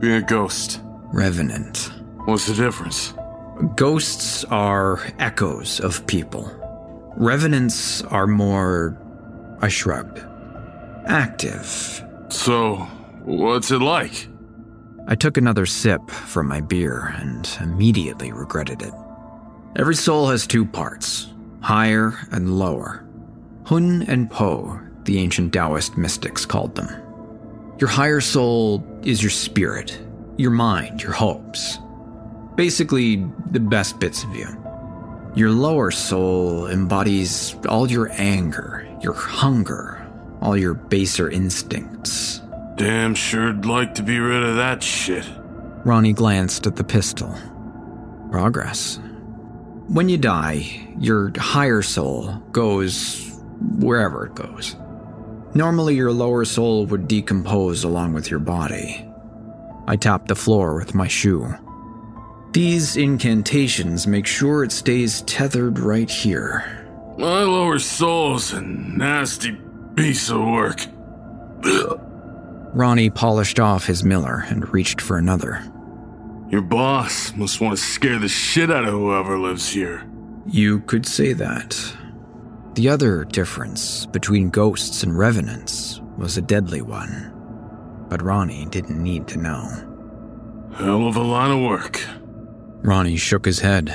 Being 0.00 0.16
a 0.16 0.22
ghost. 0.22 0.80
Revenant. 1.12 1.92
What's 2.24 2.48
the 2.48 2.54
difference? 2.54 3.14
Ghosts 3.76 4.44
are 4.46 5.00
echoes 5.20 5.78
of 5.78 6.04
people. 6.08 6.52
Revenants 7.16 8.02
are 8.02 8.26
more. 8.26 8.96
I 9.60 9.68
shrugged. 9.68 10.24
Active. 11.06 12.04
So, 12.28 12.76
what's 13.24 13.70
it 13.70 13.80
like? 13.80 14.28
I 15.06 15.14
took 15.14 15.36
another 15.36 15.64
sip 15.64 16.10
from 16.10 16.48
my 16.48 16.60
beer 16.60 17.14
and 17.16 17.48
immediately 17.60 18.30
regretted 18.30 18.82
it. 18.82 18.92
Every 19.76 19.94
soul 19.94 20.28
has 20.28 20.46
two 20.46 20.64
parts 20.64 21.28
higher 21.60 22.14
and 22.30 22.58
lower. 22.58 23.04
Hun 23.64 24.04
and 24.06 24.30
Po, 24.30 24.80
the 25.04 25.18
ancient 25.18 25.52
Taoist 25.52 25.96
mystics 25.98 26.46
called 26.46 26.74
them. 26.74 26.88
Your 27.78 27.88
higher 27.88 28.20
soul 28.20 28.84
is 29.02 29.22
your 29.22 29.30
spirit, 29.30 29.98
your 30.36 30.50
mind, 30.50 31.02
your 31.02 31.12
hopes. 31.12 31.78
Basically, 32.54 33.24
the 33.50 33.60
best 33.60 33.98
bits 34.00 34.24
of 34.24 34.34
you. 34.34 34.46
Your 35.34 35.50
lower 35.50 35.90
soul 35.90 36.66
embodies 36.66 37.54
all 37.68 37.90
your 37.90 38.10
anger, 38.12 38.88
your 39.02 39.12
hunger, 39.12 40.06
all 40.40 40.56
your 40.56 40.74
baser 40.74 41.30
instincts. 41.30 42.40
Damn 42.76 43.14
sure'd 43.14 43.66
like 43.66 43.94
to 43.94 44.02
be 44.02 44.18
rid 44.18 44.42
of 44.42 44.56
that 44.56 44.82
shit. 44.82 45.28
Ronnie 45.84 46.12
glanced 46.12 46.66
at 46.66 46.76
the 46.76 46.84
pistol. 46.84 47.36
Progress. 48.30 49.00
When 49.88 50.08
you 50.08 50.18
die, 50.18 50.88
your 50.98 51.32
higher 51.38 51.82
soul 51.82 52.42
goes 52.52 53.38
wherever 53.78 54.26
it 54.26 54.34
goes. 54.34 54.76
Normally, 55.54 55.94
your 55.94 56.12
lower 56.12 56.44
soul 56.44 56.84
would 56.86 57.08
decompose 57.08 57.84
along 57.84 58.12
with 58.12 58.30
your 58.30 58.40
body. 58.40 59.04
I 59.86 59.96
tapped 59.96 60.28
the 60.28 60.34
floor 60.34 60.76
with 60.76 60.94
my 60.94 61.08
shoe. 61.08 61.54
These 62.52 62.96
incantations 62.96 64.06
make 64.06 64.26
sure 64.26 64.64
it 64.64 64.72
stays 64.72 65.22
tethered 65.22 65.78
right 65.78 66.10
here. 66.10 66.86
My 67.18 67.42
lower 67.42 67.78
soul's 67.78 68.52
a 68.52 68.60
nasty 68.60 69.58
piece 69.94 70.30
of 70.30 70.40
work. 70.40 70.86
Ronnie 72.72 73.10
polished 73.10 73.60
off 73.60 73.86
his 73.86 74.02
Miller 74.02 74.44
and 74.48 74.72
reached 74.72 75.00
for 75.00 75.18
another. 75.18 75.62
Your 76.48 76.62
boss 76.62 77.34
must 77.34 77.60
want 77.60 77.76
to 77.76 77.82
scare 77.82 78.18
the 78.18 78.28
shit 78.28 78.70
out 78.70 78.84
of 78.84 78.92
whoever 78.92 79.38
lives 79.38 79.68
here. 79.68 80.08
You 80.46 80.80
could 80.80 81.04
say 81.04 81.34
that. 81.34 81.76
The 82.74 82.88
other 82.88 83.24
difference 83.24 84.06
between 84.06 84.48
ghosts 84.50 85.02
and 85.02 85.18
revenants 85.18 86.00
was 86.16 86.38
a 86.38 86.42
deadly 86.42 86.80
one. 86.80 87.34
But 88.08 88.22
Ronnie 88.22 88.66
didn't 88.66 89.02
need 89.02 89.26
to 89.28 89.38
know. 89.38 89.64
Hell 90.74 91.06
of 91.06 91.16
a 91.16 91.22
lot 91.22 91.50
of 91.50 91.60
work. 91.60 92.00
Ronnie 92.82 93.16
shook 93.16 93.44
his 93.44 93.60
head. 93.60 93.94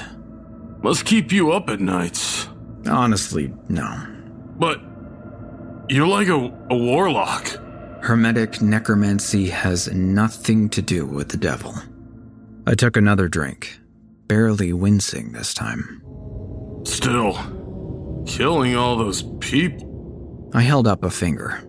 Must 0.81 1.05
keep 1.05 1.31
you 1.31 1.51
up 1.51 1.69
at 1.69 1.79
nights. 1.79 2.47
Honestly, 2.85 3.53
no. 3.69 4.05
But 4.57 4.81
you're 5.89 6.07
like 6.07 6.27
a, 6.27 6.51
a 6.69 6.77
warlock. 6.77 7.47
Hermetic 8.01 8.61
necromancy 8.61 9.47
has 9.47 9.91
nothing 9.91 10.69
to 10.69 10.81
do 10.81 11.05
with 11.05 11.29
the 11.29 11.37
devil. 11.37 11.73
I 12.67 12.75
took 12.75 12.97
another 12.97 13.29
drink, 13.29 13.79
barely 14.27 14.73
wincing 14.73 15.31
this 15.31 15.53
time. 15.53 16.01
Still, 16.85 17.33
killing 18.25 18.75
all 18.75 18.97
those 18.97 19.23
people. 19.39 20.51
I 20.53 20.61
held 20.61 20.85
up 20.87 21.03
a 21.03 21.09
finger. 21.09 21.63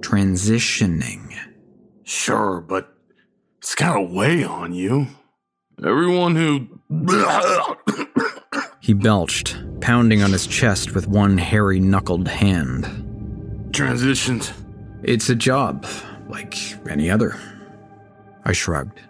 Transitioning. 0.00 1.34
Sure, 2.02 2.60
but 2.60 2.94
it's 3.58 3.74
got 3.74 3.96
a 3.96 4.02
weigh 4.02 4.44
on 4.44 4.74
you. 4.74 5.06
Everyone 5.84 6.34
who. 6.34 6.66
He 8.80 8.94
belched, 8.94 9.56
pounding 9.80 10.22
on 10.22 10.32
his 10.32 10.46
chest 10.46 10.94
with 10.94 11.06
one 11.08 11.36
hairy 11.36 11.78
knuckled 11.78 12.28
hand. 12.28 12.84
Transitioned. 13.70 14.52
It's 15.02 15.28
a 15.28 15.34
job, 15.34 15.86
like 16.28 16.56
any 16.88 17.10
other. 17.10 17.38
I 18.44 18.52
shrugged. 18.52 19.00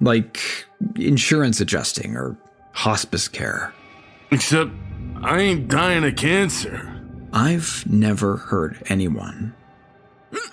Like 0.00 0.66
insurance 0.96 1.60
adjusting 1.60 2.16
or 2.16 2.36
hospice 2.72 3.26
care. 3.26 3.72
Except 4.30 4.70
I 5.22 5.40
ain't 5.40 5.68
dying 5.68 6.04
of 6.04 6.14
cancer. 6.16 6.94
I've 7.32 7.84
never 7.88 8.36
heard 8.36 8.82
anyone. 8.88 9.54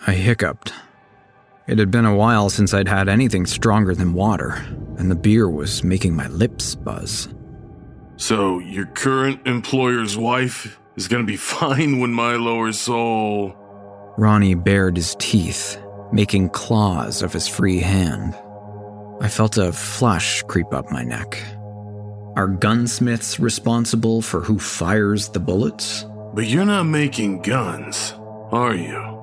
I 0.08 0.14
hiccuped. 0.14 0.74
It 1.68 1.80
had 1.80 1.90
been 1.90 2.06
a 2.06 2.16
while 2.16 2.50
since 2.50 2.76
I'd 2.76 2.88
had 2.88 3.10
anything 3.10 3.48
stronger 3.48 3.96
than 3.96 4.14
water, 4.14 4.64
and 4.98 5.10
the 5.10 5.16
beer 5.16 5.50
was 5.50 5.84
making 5.84 6.16
my 6.16 6.28
lips 6.28 6.76
buzz. 6.76 7.28
So, 8.18 8.60
your 8.60 8.86
current 8.86 9.46
employer's 9.48 10.16
wife 10.16 10.80
is 10.96 11.08
gonna 11.08 11.24
be 11.24 11.38
fine 11.38 12.00
when 12.00 12.14
my 12.14 12.36
lower 12.36 12.72
soul. 12.72 13.56
Ronnie 14.18 14.54
bared 14.54 14.96
his 14.96 15.16
teeth, 15.18 15.82
making 16.12 16.50
claws 16.50 17.24
of 17.24 17.34
his 17.34 17.48
free 17.48 17.80
hand. 17.80 18.36
I 19.20 19.28
felt 19.28 19.58
a 19.58 19.74
flush 19.74 20.44
creep 20.44 20.72
up 20.72 20.92
my 20.92 21.04
neck. 21.04 21.44
Are 22.36 22.48
gunsmiths 22.48 23.40
responsible 23.40 24.22
for 24.22 24.42
who 24.42 24.60
fires 24.60 25.30
the 25.30 25.40
bullets? 25.40 26.06
But 26.34 26.46
you're 26.46 26.66
not 26.66 26.84
making 26.84 27.42
guns, 27.42 28.14
are 28.52 28.76
you? 28.76 29.15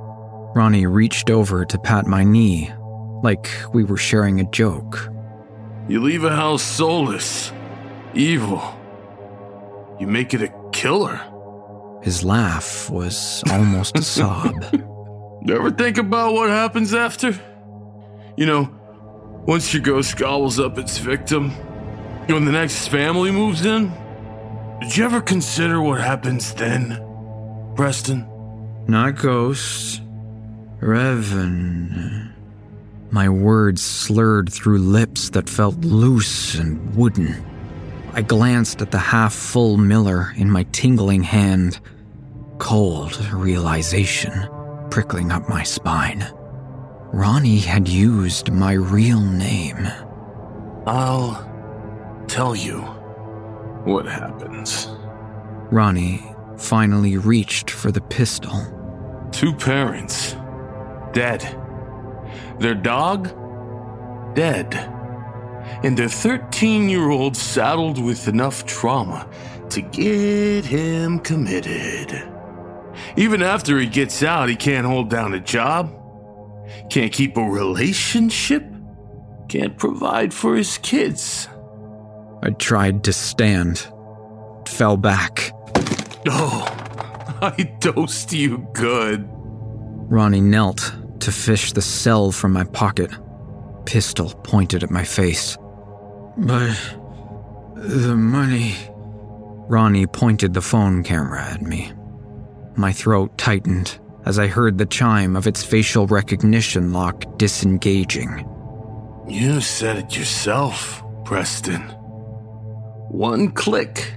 Ronnie 0.55 0.86
reached 0.86 1.30
over 1.30 1.64
to 1.64 1.78
pat 1.78 2.07
my 2.07 2.24
knee, 2.24 2.70
like 3.22 3.48
we 3.72 3.84
were 3.84 3.96
sharing 3.96 4.40
a 4.40 4.44
joke. 4.50 5.09
You 5.88 6.00
leave 6.00 6.24
a 6.24 6.34
house 6.34 6.62
soulless, 6.62 7.53
evil. 8.14 8.62
You 9.98 10.07
make 10.07 10.34
it 10.34 10.42
a 10.42 10.53
killer. 10.72 11.20
His 12.03 12.24
laugh 12.24 12.90
was 12.90 13.42
almost 13.50 13.96
a 13.98 14.03
sob. 14.03 14.64
You 15.44 15.57
Ever 15.57 15.72
think 15.72 15.98
about 15.98 16.34
what 16.34 16.50
happens 16.50 16.94
after? 16.94 17.34
You 18.36 18.46
know, 18.46 18.70
once 19.44 19.74
your 19.74 19.82
ghost 19.82 20.16
gobbles 20.16 20.61
up 20.61 20.78
its 20.78 20.98
victim, 20.98 21.50
When 22.28 22.44
the 22.44 22.53
next 22.53 22.86
family 22.86 23.32
moves 23.32 23.64
in, 23.66 23.92
did 24.80 24.96
you 24.96 25.05
ever 25.05 25.20
consider 25.20 25.82
what 25.82 26.00
happens 26.00 26.55
then, 26.55 26.96
Preston? 27.74 28.24
Not 28.86 29.16
ghosts. 29.16 30.00
Revan. 30.83 32.33
My 33.12 33.28
words 33.28 33.80
slurred 33.80 34.53
through 34.53 34.78
lips 34.78 35.30
that 35.30 35.49
felt 35.49 35.76
loose 35.78 36.57
and 36.57 36.95
wooden. 36.97 37.37
I 38.14 38.22
glanced 38.22 38.83
at 38.83 38.91
the 38.91 38.99
half 38.99 39.33
full 39.33 39.76
Miller 39.76 40.33
in 40.37 40.51
my 40.51 40.64
tingling 40.72 41.22
hand. 41.22 41.78
Cold 42.59 43.16
realization 43.33 44.33
prickling 44.91 45.30
up 45.30 45.49
my 45.49 45.62
spine. 45.62 46.26
Ronnie 47.12 47.61
had 47.61 47.89
used 47.89 48.51
my 48.51 48.72
real 48.72 49.20
name. 49.20 49.87
I'll 50.85 51.49
tell 52.26 52.57
you 52.57 52.80
what 53.85 54.07
happens. 54.07 54.89
Ronnie 55.70 56.24
finally 56.59 57.18
reached 57.18 57.70
for 57.70 57.93
the 57.93 58.01
pistol. 58.01 58.66
Two 59.30 59.55
parents, 59.55 60.35
dead. 61.13 61.43
Their 62.59 62.75
dog, 62.75 63.29
dead. 64.35 64.75
And 65.85 65.97
their 65.97 66.09
13 66.09 66.89
year 66.89 67.11
old 67.11 67.37
saddled 67.37 68.03
with 68.03 68.29
enough 68.29 68.67
trauma 68.67 69.29
to 69.71 69.81
get 69.81 70.65
him 70.65 71.19
committed. 71.21 72.29
Even 73.17 73.43
after 73.43 73.79
he 73.79 73.87
gets 73.87 74.23
out, 74.23 74.49
he 74.49 74.57
can't 74.57 74.87
hold 74.87 75.09
down 75.09 75.35
a 75.35 75.41
job, 75.41 75.93
can't 76.91 77.13
keep 77.13 77.37
a 77.37 77.43
relationship, 77.43 78.65
can't 79.49 79.77
provide 79.79 80.33
for 80.33 80.57
his 80.57 80.79
kids. 80.79 81.49
I 82.43 82.51
tried 82.51 83.05
to 83.05 83.13
stand, 83.13 83.87
fell 84.67 84.97
back. 84.97 85.53
Oh, 86.29 86.67
I 87.43 87.75
dosed 87.81 88.33
you 88.33 88.67
good. 88.73 89.29
Ronnie 89.29 90.41
knelt 90.41 90.95
to 91.23 91.33
fish 91.33 91.73
the 91.73 91.83
cell 91.83 92.33
from 92.33 92.53
my 92.53 92.64
pocket, 92.64 93.11
pistol 93.87 94.31
pointed 94.43 94.83
at 94.83 94.91
my 94.91 95.05
face. 95.05 95.57
But 96.37 96.77
the 97.77 98.16
money. 98.16 98.75
Ronnie 99.68 100.07
pointed 100.07 100.53
the 100.53 100.61
phone 100.61 101.03
camera 101.03 101.45
at 101.45 101.62
me. 101.62 101.93
My 102.75 102.93
throat 102.93 103.37
tightened 103.39 103.99
as 104.25 104.39
I 104.39 104.47
heard 104.47 104.79
the 104.79 104.87
chime 104.87 105.37
of 105.37 105.47
its 105.47 105.64
facial 105.64 106.07
recognition 106.07 106.93
lock 106.93 107.39
disengaging. 107.39 108.49
You 109.29 109.61
said 109.61 109.99
it 109.99 110.16
yourself, 110.16 111.03
Preston. 111.25 111.83
One 113.09 113.53
click, 113.53 114.12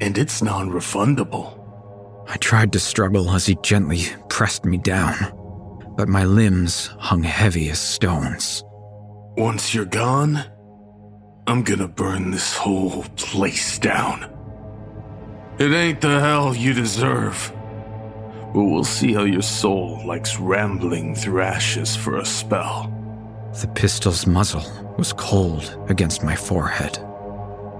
and 0.00 0.18
it's 0.18 0.42
non 0.42 0.70
refundable. 0.70 1.56
I 2.28 2.36
tried 2.36 2.72
to 2.74 2.78
struggle 2.78 3.30
as 3.30 3.46
he 3.46 3.56
gently 3.62 4.04
pressed 4.28 4.64
me 4.64 4.76
down, 4.78 5.14
but 6.00 6.08
my 6.08 6.24
limbs 6.24 6.86
hung 6.98 7.22
heavy 7.22 7.68
as 7.68 7.78
stones. 7.78 8.64
Once 9.36 9.74
you're 9.74 9.84
gone, 9.84 10.42
I'm 11.46 11.62
gonna 11.62 11.88
burn 11.88 12.30
this 12.30 12.56
whole 12.56 13.02
place 13.16 13.78
down. 13.78 14.24
It 15.58 15.72
ain't 15.72 16.00
the 16.00 16.18
hell 16.18 16.56
you 16.56 16.72
deserve. 16.72 17.52
But 18.54 18.64
we'll 18.64 18.82
see 18.82 19.12
how 19.12 19.24
your 19.24 19.42
soul 19.42 20.00
likes 20.06 20.38
rambling 20.38 21.16
through 21.16 21.42
ashes 21.42 21.94
for 21.94 22.16
a 22.16 22.24
spell. 22.24 22.90
The 23.60 23.68
pistol's 23.68 24.26
muzzle 24.26 24.64
was 24.96 25.12
cold 25.12 25.78
against 25.90 26.24
my 26.24 26.34
forehead. 26.34 26.98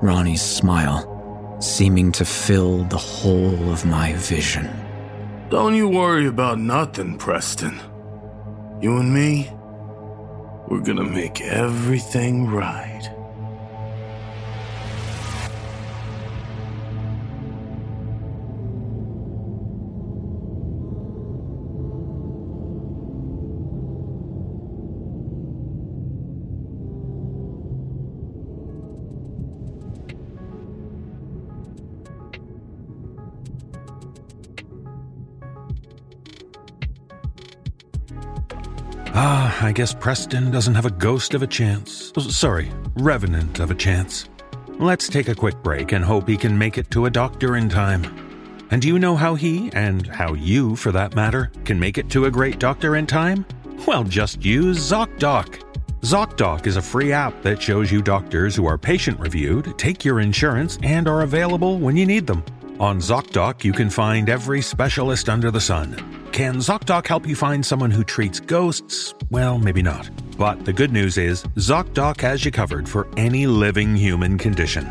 Ronnie's 0.02 0.42
smile 0.42 1.56
seeming 1.58 2.12
to 2.12 2.26
fill 2.26 2.84
the 2.84 2.98
whole 2.98 3.72
of 3.72 3.86
my 3.86 4.12
vision. 4.12 4.68
Don't 5.48 5.74
you 5.74 5.88
worry 5.88 6.26
about 6.26 6.58
nothing, 6.58 7.16
Preston. 7.16 7.80
You 8.80 8.96
and 8.96 9.12
me, 9.12 9.50
we're 10.68 10.80
gonna 10.80 11.04
make 11.04 11.42
everything 11.42 12.46
right. 12.46 13.19
Ah, 39.22 39.62
I 39.62 39.72
guess 39.72 39.92
Preston 39.92 40.50
doesn't 40.50 40.74
have 40.74 40.86
a 40.86 40.90
ghost 40.90 41.34
of 41.34 41.42
a 41.42 41.46
chance. 41.46 42.10
Sorry, 42.30 42.72
revenant 42.94 43.60
of 43.60 43.70
a 43.70 43.74
chance. 43.74 44.30
Let's 44.78 45.10
take 45.10 45.28
a 45.28 45.34
quick 45.34 45.62
break 45.62 45.92
and 45.92 46.02
hope 46.02 46.26
he 46.26 46.38
can 46.38 46.56
make 46.56 46.78
it 46.78 46.90
to 46.92 47.04
a 47.04 47.10
doctor 47.10 47.58
in 47.58 47.68
time. 47.68 48.02
And 48.70 48.80
do 48.80 48.88
you 48.88 48.98
know 48.98 49.16
how 49.16 49.34
he, 49.34 49.70
and 49.74 50.06
how 50.06 50.32
you 50.32 50.74
for 50.74 50.90
that 50.92 51.14
matter, 51.14 51.52
can 51.66 51.78
make 51.78 51.98
it 51.98 52.08
to 52.12 52.24
a 52.24 52.30
great 52.30 52.58
doctor 52.58 52.96
in 52.96 53.06
time? 53.06 53.44
Well, 53.86 54.04
just 54.04 54.42
use 54.42 54.78
ZocDoc. 54.78 55.64
ZocDoc 56.00 56.66
is 56.66 56.78
a 56.78 56.82
free 56.82 57.12
app 57.12 57.42
that 57.42 57.60
shows 57.60 57.92
you 57.92 58.00
doctors 58.00 58.56
who 58.56 58.64
are 58.64 58.78
patient 58.78 59.20
reviewed, 59.20 59.76
take 59.76 60.02
your 60.02 60.20
insurance, 60.20 60.78
and 60.82 61.06
are 61.06 61.20
available 61.20 61.78
when 61.78 61.94
you 61.94 62.06
need 62.06 62.26
them. 62.26 62.42
On 62.80 62.96
ZocDoc, 62.96 63.62
you 63.62 63.74
can 63.74 63.90
find 63.90 64.30
every 64.30 64.62
specialist 64.62 65.28
under 65.28 65.50
the 65.50 65.60
sun. 65.60 66.28
Can 66.32 66.54
ZocDoc 66.54 67.06
help 67.06 67.26
you 67.26 67.36
find 67.36 67.64
someone 67.64 67.90
who 67.90 68.02
treats 68.02 68.40
ghosts? 68.40 69.14
Well, 69.30 69.58
maybe 69.58 69.82
not. 69.82 70.08
But 70.38 70.64
the 70.64 70.72
good 70.72 70.90
news 70.90 71.18
is, 71.18 71.42
ZocDoc 71.56 72.22
has 72.22 72.42
you 72.42 72.50
covered 72.50 72.88
for 72.88 73.06
any 73.18 73.46
living 73.46 73.94
human 73.94 74.38
condition. 74.38 74.86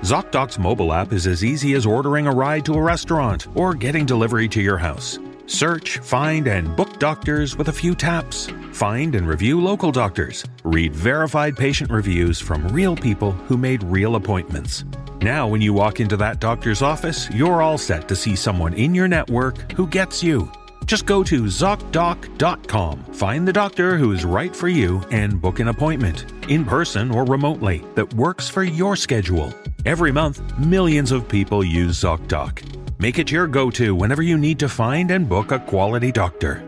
ZocDoc's 0.00 0.58
mobile 0.58 0.94
app 0.94 1.12
is 1.12 1.26
as 1.26 1.44
easy 1.44 1.74
as 1.74 1.84
ordering 1.84 2.26
a 2.26 2.32
ride 2.32 2.64
to 2.64 2.72
a 2.72 2.82
restaurant 2.82 3.48
or 3.54 3.74
getting 3.74 4.06
delivery 4.06 4.48
to 4.48 4.62
your 4.62 4.78
house. 4.78 5.18
Search, 5.44 5.98
find, 5.98 6.46
and 6.46 6.74
book 6.74 6.98
doctors 6.98 7.54
with 7.54 7.68
a 7.68 7.72
few 7.72 7.94
taps. 7.94 8.48
Find 8.72 9.14
and 9.14 9.28
review 9.28 9.60
local 9.60 9.92
doctors. 9.92 10.42
Read 10.64 10.94
verified 10.94 11.54
patient 11.54 11.90
reviews 11.90 12.40
from 12.40 12.66
real 12.68 12.96
people 12.96 13.32
who 13.32 13.58
made 13.58 13.82
real 13.82 14.16
appointments. 14.16 14.84
Now, 15.22 15.48
when 15.48 15.60
you 15.60 15.72
walk 15.72 16.00
into 16.00 16.16
that 16.18 16.40
doctor's 16.40 16.82
office, 16.82 17.30
you're 17.30 17.62
all 17.62 17.78
set 17.78 18.06
to 18.08 18.16
see 18.16 18.36
someone 18.36 18.74
in 18.74 18.94
your 18.94 19.08
network 19.08 19.72
who 19.72 19.86
gets 19.86 20.22
you. 20.22 20.50
Just 20.84 21.06
go 21.06 21.24
to 21.24 21.44
ZocDoc.com, 21.44 23.04
find 23.12 23.48
the 23.48 23.52
doctor 23.52 23.96
who 23.96 24.12
is 24.12 24.24
right 24.24 24.54
for 24.54 24.68
you, 24.68 25.02
and 25.10 25.40
book 25.40 25.58
an 25.58 25.68
appointment, 25.68 26.26
in 26.48 26.64
person 26.64 27.10
or 27.10 27.24
remotely, 27.24 27.84
that 27.94 28.12
works 28.14 28.48
for 28.48 28.62
your 28.62 28.94
schedule. 28.94 29.52
Every 29.84 30.12
month, 30.12 30.58
millions 30.58 31.12
of 31.12 31.28
people 31.28 31.64
use 31.64 32.00
ZocDoc. 32.00 32.62
Make 32.98 33.18
it 33.18 33.30
your 33.30 33.46
go 33.46 33.70
to 33.72 33.94
whenever 33.94 34.22
you 34.22 34.38
need 34.38 34.58
to 34.60 34.68
find 34.68 35.10
and 35.10 35.28
book 35.28 35.50
a 35.50 35.58
quality 35.58 36.12
doctor. 36.12 36.62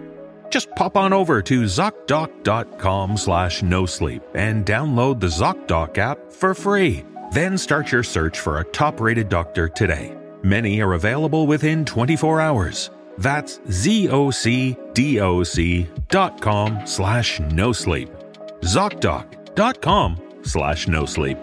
Just 0.51 0.71
pop 0.73 0.97
on 0.97 1.13
over 1.13 1.43
to 1.43 1.63
ZocDoc.com 1.63 3.17
slash 3.17 3.63
no 3.63 3.87
sleep 3.87 4.23
and 4.35 4.65
download 4.65 5.21
the 5.21 5.27
ZocDoc 5.27 5.99
app 5.99 6.33
for 6.33 6.55
free. 6.55 7.05
Then 7.33 7.59
start 7.59 7.93
your 7.93 8.03
search 8.03 8.41
for 8.41 8.59
a 8.59 8.65
top 8.65 9.01
rated 9.01 9.29
doctor 9.29 9.69
today. 9.69 10.17
Many 10.43 10.81
are 10.81 10.95
available 10.95 11.47
within 11.47 11.85
24 11.85 12.41
hours. 12.41 12.91
That's 13.19 13.59
zocdoc.com 13.59 14.87
slash 16.87 17.41
no 17.41 17.73
sleep. 17.73 18.11
ZocDoc.com 18.61 20.23
slash 20.43 20.89
no 20.89 21.05
sleep. 21.07 21.39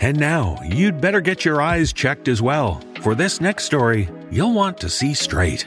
And 0.00 0.18
now, 0.18 0.58
you'd 0.64 1.00
better 1.00 1.20
get 1.20 1.44
your 1.44 1.60
eyes 1.60 1.92
checked 1.92 2.26
as 2.28 2.40
well. 2.40 2.80
For 3.02 3.14
this 3.14 3.40
next 3.40 3.64
story, 3.64 4.08
you'll 4.30 4.54
want 4.54 4.78
to 4.78 4.88
see 4.88 5.14
straight. 5.14 5.66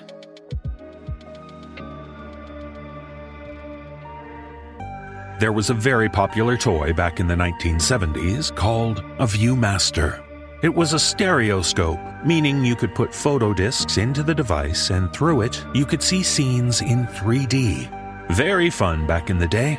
There 5.39 5.51
was 5.51 5.69
a 5.69 5.73
very 5.73 6.09
popular 6.09 6.55
toy 6.55 6.93
back 6.93 7.19
in 7.19 7.27
the 7.27 7.35
1970s 7.35 8.55
called 8.55 8.99
a 9.17 9.25
Viewmaster. 9.25 10.23
It 10.61 10.73
was 10.73 10.93
a 10.93 10.99
stereoscope, 10.99 11.99
meaning 12.23 12.63
you 12.63 12.75
could 12.75 12.93
put 12.93 13.13
photo 13.13 13.51
discs 13.51 13.97
into 13.97 14.21
the 14.21 14.35
device 14.35 14.91
and 14.91 15.11
through 15.11 15.41
it, 15.41 15.65
you 15.73 15.85
could 15.85 16.03
see 16.03 16.23
scenes 16.23 16.81
in 16.81 17.05
3D. 17.07 18.31
Very 18.31 18.69
fun 18.69 19.07
back 19.07 19.29
in 19.29 19.39
the 19.39 19.47
day. 19.47 19.77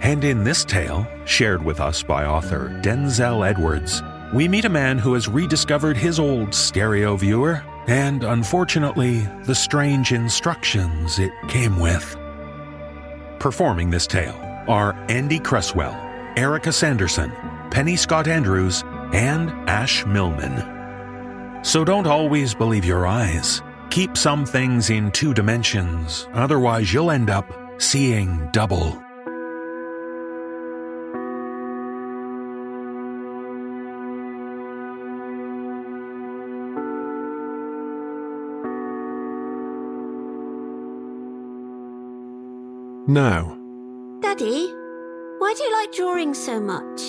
And 0.00 0.24
in 0.24 0.42
this 0.42 0.64
tale, 0.64 1.06
shared 1.26 1.62
with 1.62 1.78
us 1.78 2.02
by 2.02 2.24
author 2.24 2.80
Denzel 2.82 3.46
Edwards, 3.46 4.02
we 4.32 4.48
meet 4.48 4.64
a 4.64 4.70
man 4.70 4.98
who 4.98 5.14
has 5.14 5.28
rediscovered 5.28 5.96
his 5.96 6.18
old 6.18 6.54
stereo 6.54 7.16
viewer 7.16 7.62
and, 7.86 8.24
unfortunately, 8.24 9.20
the 9.44 9.54
strange 9.54 10.10
instructions 10.10 11.18
it 11.18 11.32
came 11.48 11.78
with. 11.78 12.16
Performing 13.38 13.90
this 13.90 14.06
tale 14.06 14.45
are 14.68 14.94
Andy 15.08 15.38
Cresswell, 15.38 15.94
Erika 16.36 16.72
Sanderson, 16.72 17.32
Penny 17.70 17.96
Scott 17.96 18.28
Andrews, 18.28 18.82
and 19.12 19.50
Ash 19.68 20.04
Millman. 20.06 21.64
So 21.64 21.84
don't 21.84 22.06
always 22.06 22.54
believe 22.54 22.84
your 22.84 23.06
eyes. 23.06 23.62
Keep 23.90 24.16
some 24.16 24.44
things 24.44 24.90
in 24.90 25.10
two 25.12 25.32
dimensions, 25.32 26.28
otherwise, 26.34 26.92
you'll 26.92 27.10
end 27.10 27.30
up 27.30 27.50
seeing 27.78 28.48
double. 28.52 29.02
Now, 43.08 43.55
Daddy, 44.26 44.66
why 45.38 45.54
do 45.56 45.62
you 45.62 45.72
like 45.72 45.92
drawing 45.92 46.34
so 46.34 46.58
much? 46.58 47.00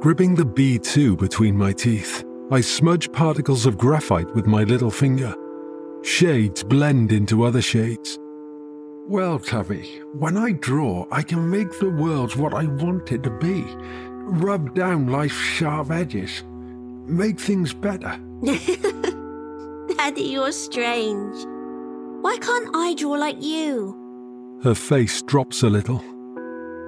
gripping 0.00 0.34
the 0.34 0.44
B2 0.44 1.16
between 1.18 1.56
my 1.56 1.72
teeth, 1.72 2.26
I 2.50 2.60
smudge 2.60 3.10
particles 3.10 3.64
of 3.64 3.78
graphite 3.78 4.32
with 4.34 4.46
my 4.46 4.62
little 4.62 4.90
finger. 4.90 5.34
Shades 6.02 6.62
blend 6.62 7.10
into 7.10 7.42
other 7.42 7.62
shades. 7.62 8.18
Well, 9.08 9.38
Tabby, 9.38 10.02
when 10.12 10.36
I 10.36 10.52
draw, 10.52 11.06
I 11.10 11.22
can 11.22 11.48
make 11.48 11.78
the 11.78 11.88
world 11.88 12.36
what 12.36 12.52
I 12.52 12.66
want 12.66 13.12
it 13.12 13.22
to 13.22 13.30
be. 13.30 13.64
Rub 14.44 14.74
down 14.74 15.06
life's 15.06 15.40
sharp 15.40 15.90
edges. 15.90 16.44
Make 17.06 17.40
things 17.40 17.72
better. 17.72 18.20
Daddy, 19.96 20.24
you're 20.24 20.52
strange. 20.52 21.34
Why 22.20 22.36
can't 22.42 22.68
I 22.76 22.94
draw 22.94 23.12
like 23.12 23.42
you? 23.42 24.60
Her 24.62 24.74
face 24.74 25.22
drops 25.22 25.62
a 25.62 25.70
little. 25.70 26.04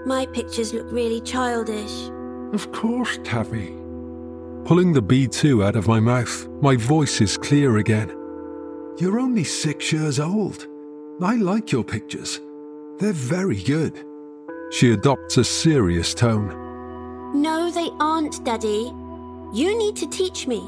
My 0.07 0.27
pictures 0.27 0.73
look 0.73 0.91
really 0.91 1.21
childish. 1.21 2.11
Of 2.53 2.73
course, 2.73 3.19
Tabby. 3.25 3.75
Pulling 4.65 4.93
the 4.93 5.03
B2 5.03 5.65
out 5.65 5.77
of 5.77 5.89
my 5.89 6.01
mouth, 6.01 6.49
my 6.61 6.77
voice 6.77 7.21
is 7.21 7.37
clear 7.37 7.79
again. 7.79 8.11
You're 8.99 9.21
only 9.21 9.45
six 9.45 9.93
years 9.93 10.19
old. 10.21 10.67
I 11.23 11.37
like 11.37 11.73
your 11.73 11.85
pictures. 11.85 12.41
They're 12.99 13.13
very 13.13 13.63
good. 13.63 14.05
She 14.71 14.93
adopts 14.93 15.37
a 15.37 15.45
serious 15.45 16.15
tone. 16.15 16.51
No, 17.35 17.71
they 17.71 17.91
aren't, 18.01 18.45
Daddy. 18.45 18.93
You 19.53 19.79
need 19.79 19.97
to 19.97 20.09
teach 20.09 20.47
me. 20.47 20.61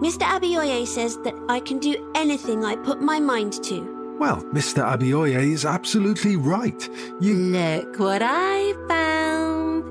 Mr. 0.00 0.22
Abioye 0.22 0.86
says 0.86 1.18
that 1.24 1.34
I 1.48 1.60
can 1.60 1.78
do 1.78 2.12
anything 2.14 2.64
I 2.64 2.76
put 2.76 3.00
my 3.00 3.18
mind 3.18 3.62
to. 3.64 3.95
Well, 4.18 4.42
Mr. 4.52 4.82
Abioye 4.82 5.52
is 5.52 5.64
absolutely 5.64 6.36
right. 6.36 6.88
You. 7.20 7.34
Look 7.34 7.98
what 7.98 8.22
I 8.22 8.72
found. 8.88 9.84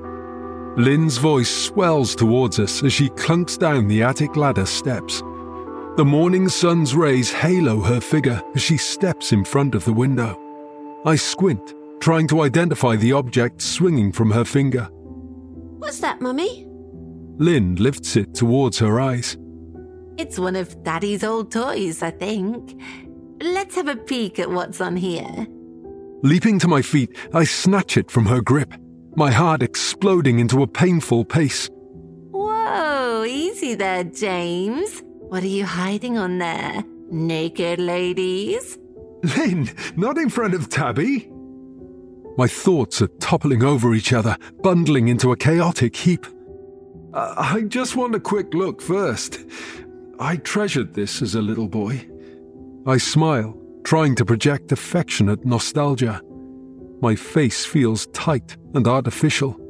Linh's 0.76 1.16
voice 1.16 1.48
swells 1.48 2.14
towards 2.14 2.58
us 2.58 2.82
as 2.82 2.92
she 2.92 3.08
clunks 3.10 3.58
down 3.58 3.88
the 3.88 4.02
attic 4.02 4.36
ladder 4.36 4.66
steps. 4.66 5.20
The 5.96 6.04
morning 6.04 6.48
sun's 6.48 6.94
rays 6.94 7.32
halo 7.32 7.80
her 7.80 8.00
figure 8.00 8.42
as 8.54 8.62
she 8.62 8.76
steps 8.76 9.32
in 9.32 9.44
front 9.44 9.74
of 9.74 9.84
the 9.84 9.92
window. 9.92 10.38
I 11.06 11.16
squint, 11.16 11.74
trying 12.00 12.28
to 12.28 12.42
identify 12.42 12.96
the 12.96 13.12
object 13.12 13.62
swinging 13.62 14.12
from 14.12 14.30
her 14.30 14.44
finger. 14.44 14.88
What's 15.78 16.00
that, 16.00 16.20
Mummy? 16.20 16.66
Lynn 17.38 17.76
lifts 17.76 18.16
it 18.16 18.34
towards 18.34 18.78
her 18.80 19.00
eyes. 19.00 19.38
It's 20.18 20.38
one 20.38 20.56
of 20.56 20.82
Daddy's 20.82 21.22
old 21.22 21.52
toys, 21.52 22.02
I 22.02 22.10
think. 22.10 22.78
Let's 23.40 23.74
have 23.76 23.88
a 23.88 23.96
peek 23.96 24.38
at 24.38 24.50
what's 24.50 24.80
on 24.80 24.96
here. 24.96 25.46
Leaping 26.22 26.58
to 26.60 26.68
my 26.68 26.82
feet, 26.82 27.16
I 27.34 27.44
snatch 27.44 27.96
it 27.96 28.10
from 28.10 28.26
her 28.26 28.40
grip, 28.40 28.72
my 29.16 29.30
heart 29.30 29.62
exploding 29.62 30.38
into 30.38 30.62
a 30.62 30.66
painful 30.66 31.24
pace. 31.24 31.68
Whoa, 32.30 33.24
easy 33.24 33.74
there, 33.74 34.04
James. 34.04 35.02
What 35.28 35.42
are 35.42 35.48
you 35.48 35.66
hiding 35.66 36.16
on 36.16 36.38
there? 36.38 36.82
Naked 37.10 37.78
ladies? 37.78 38.78
Linh, 39.36 39.70
not 39.96 40.18
in 40.18 40.30
front 40.30 40.54
of 40.54 40.68
Tabby. 40.68 41.30
My 42.38 42.46
thoughts 42.48 43.00
are 43.02 43.08
toppling 43.18 43.62
over 43.62 43.94
each 43.94 44.12
other, 44.12 44.36
bundling 44.62 45.08
into 45.08 45.32
a 45.32 45.36
chaotic 45.36 45.96
heap. 45.96 46.26
I 47.14 47.56
I 47.56 47.60
just 47.62 47.96
want 47.96 48.14
a 48.14 48.20
quick 48.20 48.52
look 48.54 48.82
first. 48.82 49.40
I 50.18 50.36
treasured 50.36 50.94
this 50.94 51.22
as 51.22 51.34
a 51.34 51.42
little 51.42 51.68
boy. 51.68 52.06
I 52.86 52.98
smile, 52.98 53.58
trying 53.82 54.14
to 54.14 54.24
project 54.24 54.70
affectionate 54.70 55.44
nostalgia. 55.44 56.22
My 57.00 57.16
face 57.16 57.64
feels 57.64 58.06
tight 58.08 58.56
and 58.74 58.86
artificial. 58.86 59.60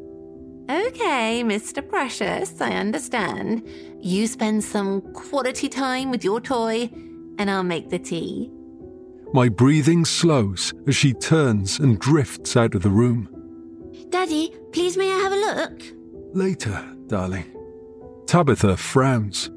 Okay, 0.69 1.43
Mr. 1.43 1.87
Precious, 1.87 2.61
I 2.61 2.73
understand. 2.73 3.67
You 4.01 4.27
spend 4.27 4.62
some 4.62 5.01
quality 5.14 5.69
time 5.71 6.11
with 6.11 6.25
your 6.25 6.43
toy, 6.43 6.91
and 7.39 7.51
I'll 7.51 7.62
make 7.62 7.89
the 7.89 7.99
tea. 7.99 8.51
My 9.33 9.49
breathing 9.49 10.05
slows 10.05 10.75
as 10.87 10.95
she 10.95 11.14
turns 11.14 11.79
and 11.79 11.99
drifts 11.99 12.55
out 12.55 12.75
of 12.75 12.83
the 12.83 12.91
room. 12.91 13.31
Daddy, 14.11 14.55
please 14.73 14.99
may 14.99 15.11
I 15.11 15.19
have 15.19 15.33
a 15.33 15.37
look? 15.37 15.83
Later, 16.35 16.85
darling. 17.07 17.47
Tabitha 18.27 18.77
frowns. 18.77 19.51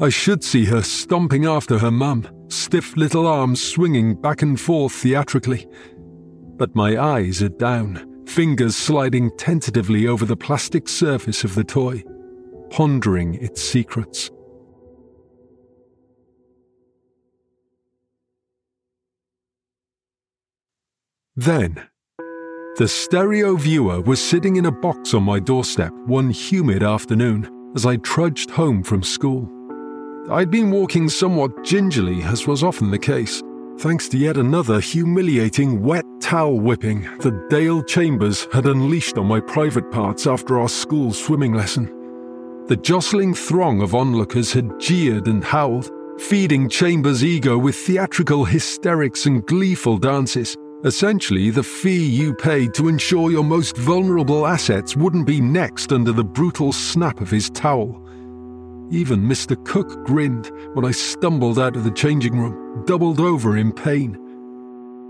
I 0.00 0.08
should 0.08 0.42
see 0.42 0.64
her 0.64 0.82
stomping 0.82 1.46
after 1.46 1.78
her 1.78 1.90
mum, 1.90 2.26
stiff 2.48 2.96
little 2.96 3.26
arms 3.26 3.62
swinging 3.62 4.14
back 4.14 4.42
and 4.42 4.60
forth 4.60 4.92
theatrically. 4.92 5.66
But 6.56 6.74
my 6.74 6.98
eyes 6.98 7.42
are 7.42 7.48
down, 7.48 8.24
fingers 8.26 8.76
sliding 8.76 9.36
tentatively 9.36 10.06
over 10.06 10.24
the 10.24 10.36
plastic 10.36 10.88
surface 10.88 11.44
of 11.44 11.54
the 11.54 11.64
toy, 11.64 12.02
pondering 12.70 13.34
its 13.34 13.62
secrets. 13.62 14.30
Then, 21.36 21.88
the 22.76 22.88
stereo 22.88 23.56
viewer 23.56 24.00
was 24.00 24.22
sitting 24.22 24.56
in 24.56 24.66
a 24.66 24.72
box 24.72 25.14
on 25.14 25.22
my 25.22 25.40
doorstep 25.40 25.92
one 26.06 26.30
humid 26.30 26.82
afternoon 26.82 27.72
as 27.74 27.86
I 27.86 27.96
trudged 27.96 28.50
home 28.50 28.82
from 28.82 29.02
school. 29.02 29.53
I'd 30.30 30.50
been 30.50 30.70
walking 30.70 31.10
somewhat 31.10 31.64
gingerly, 31.64 32.22
as 32.22 32.46
was 32.46 32.62
often 32.62 32.90
the 32.90 32.98
case, 32.98 33.42
thanks 33.78 34.08
to 34.08 34.16
yet 34.16 34.38
another 34.38 34.80
humiliating 34.80 35.82
wet 35.82 36.06
towel 36.22 36.58
whipping 36.58 37.02
that 37.20 37.50
Dale 37.50 37.82
Chambers 37.82 38.48
had 38.50 38.64
unleashed 38.64 39.18
on 39.18 39.26
my 39.26 39.38
private 39.38 39.90
parts 39.90 40.26
after 40.26 40.58
our 40.58 40.68
school 40.70 41.12
swimming 41.12 41.52
lesson. 41.52 41.92
The 42.68 42.76
jostling 42.76 43.34
throng 43.34 43.82
of 43.82 43.94
onlookers 43.94 44.50
had 44.50 44.80
jeered 44.80 45.26
and 45.26 45.44
howled, 45.44 45.90
feeding 46.18 46.70
Chambers' 46.70 47.22
ego 47.22 47.58
with 47.58 47.76
theatrical 47.76 48.46
hysterics 48.46 49.26
and 49.26 49.44
gleeful 49.44 49.98
dances. 49.98 50.56
Essentially, 50.84 51.50
the 51.50 51.62
fee 51.62 52.06
you 52.06 52.32
paid 52.32 52.72
to 52.74 52.88
ensure 52.88 53.30
your 53.30 53.44
most 53.44 53.76
vulnerable 53.76 54.46
assets 54.46 54.96
wouldn't 54.96 55.26
be 55.26 55.42
next 55.42 55.92
under 55.92 56.12
the 56.12 56.24
brutal 56.24 56.72
snap 56.72 57.20
of 57.20 57.30
his 57.30 57.50
towel. 57.50 58.03
Even 58.90 59.20
Mr. 59.20 59.62
Cook 59.64 60.04
grinned 60.04 60.50
when 60.74 60.84
I 60.84 60.90
stumbled 60.90 61.58
out 61.58 61.76
of 61.76 61.84
the 61.84 61.90
changing 61.90 62.38
room, 62.38 62.84
doubled 62.86 63.20
over 63.20 63.56
in 63.56 63.72
pain. 63.72 64.18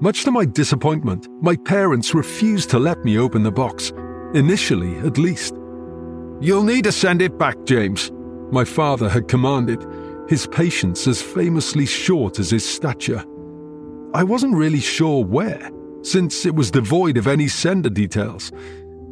Much 0.01 0.25
to 0.25 0.31
my 0.31 0.45
disappointment, 0.45 1.29
my 1.43 1.57
parents 1.57 2.15
refused 2.15 2.71
to 2.71 2.79
let 2.79 3.05
me 3.05 3.19
open 3.19 3.43
the 3.43 3.51
box, 3.51 3.93
initially 4.35 4.97
at 4.99 5.19
least. 5.19 5.55
You'll 6.41 6.65
need 6.65 6.85
to 6.85 6.93
send 6.93 7.23
it 7.23 7.39
back, 7.39 7.57
James, 7.65 8.11
my 8.51 8.65
father 8.65 9.09
had 9.09 9.29
commanded, 9.29 9.85
his 10.29 10.47
patience 10.47 11.07
as 11.07 11.21
famously 11.21 11.87
short 11.87 12.39
as 12.39 12.51
his 12.51 12.69
stature. 12.69 13.25
I 14.15 14.23
wasn't 14.23 14.55
really 14.55 14.81
sure 14.81 15.25
where, 15.25 15.71
since 16.03 16.47
it 16.47 16.55
was 16.55 16.71
devoid 16.71 17.17
of 17.17 17.27
any 17.27 17.49
sender 17.49 17.91
details. 17.91 18.53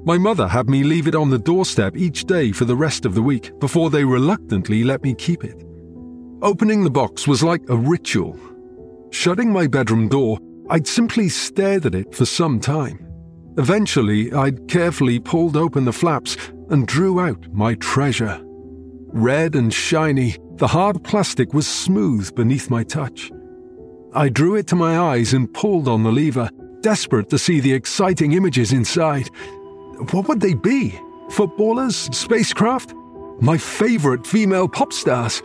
My 0.04 0.18
mother 0.18 0.48
had 0.48 0.68
me 0.68 0.82
leave 0.82 1.06
it 1.06 1.14
on 1.14 1.30
the 1.30 1.38
doorstep 1.38 1.96
each 1.96 2.24
day 2.24 2.50
for 2.50 2.64
the 2.64 2.74
rest 2.74 3.04
of 3.04 3.14
the 3.14 3.22
week 3.22 3.56
before 3.60 3.88
they 3.88 4.04
reluctantly 4.04 4.82
let 4.82 5.02
me 5.02 5.14
keep 5.14 5.44
it. 5.44 5.64
Opening 6.42 6.82
the 6.82 6.90
box 6.90 7.28
was 7.28 7.44
like 7.44 7.62
a 7.68 7.76
ritual. 7.76 8.36
Shutting 9.10 9.52
my 9.52 9.68
bedroom 9.68 10.08
door, 10.08 10.38
I'd 10.70 10.88
simply 10.88 11.28
stared 11.28 11.86
at 11.86 11.94
it 11.94 12.12
for 12.14 12.24
some 12.24 12.58
time. 12.58 13.06
Eventually, 13.58 14.32
I'd 14.32 14.66
carefully 14.66 15.20
pulled 15.20 15.56
open 15.56 15.84
the 15.84 15.92
flaps 15.92 16.36
and 16.70 16.88
drew 16.88 17.20
out 17.20 17.46
my 17.52 17.74
treasure. 17.74 18.40
Red 19.12 19.54
and 19.54 19.72
shiny, 19.72 20.36
the 20.56 20.66
hard 20.66 21.04
plastic 21.04 21.54
was 21.54 21.66
smooth 21.68 22.34
beneath 22.34 22.70
my 22.70 22.82
touch. 22.82 23.30
I 24.14 24.30
drew 24.30 24.56
it 24.56 24.66
to 24.68 24.76
my 24.76 24.98
eyes 24.98 25.32
and 25.32 25.52
pulled 25.52 25.86
on 25.86 26.02
the 26.02 26.10
lever, 26.10 26.50
desperate 26.80 27.28
to 27.30 27.38
see 27.38 27.60
the 27.60 27.72
exciting 27.72 28.32
images 28.32 28.72
inside. 28.72 29.30
What 30.10 30.28
would 30.28 30.40
they 30.40 30.54
be? 30.54 30.98
Footballers? 31.30 31.96
Spacecraft? 31.96 32.94
My 33.40 33.56
favorite 33.56 34.26
female 34.26 34.68
pop 34.68 34.92
stars? 34.92 35.42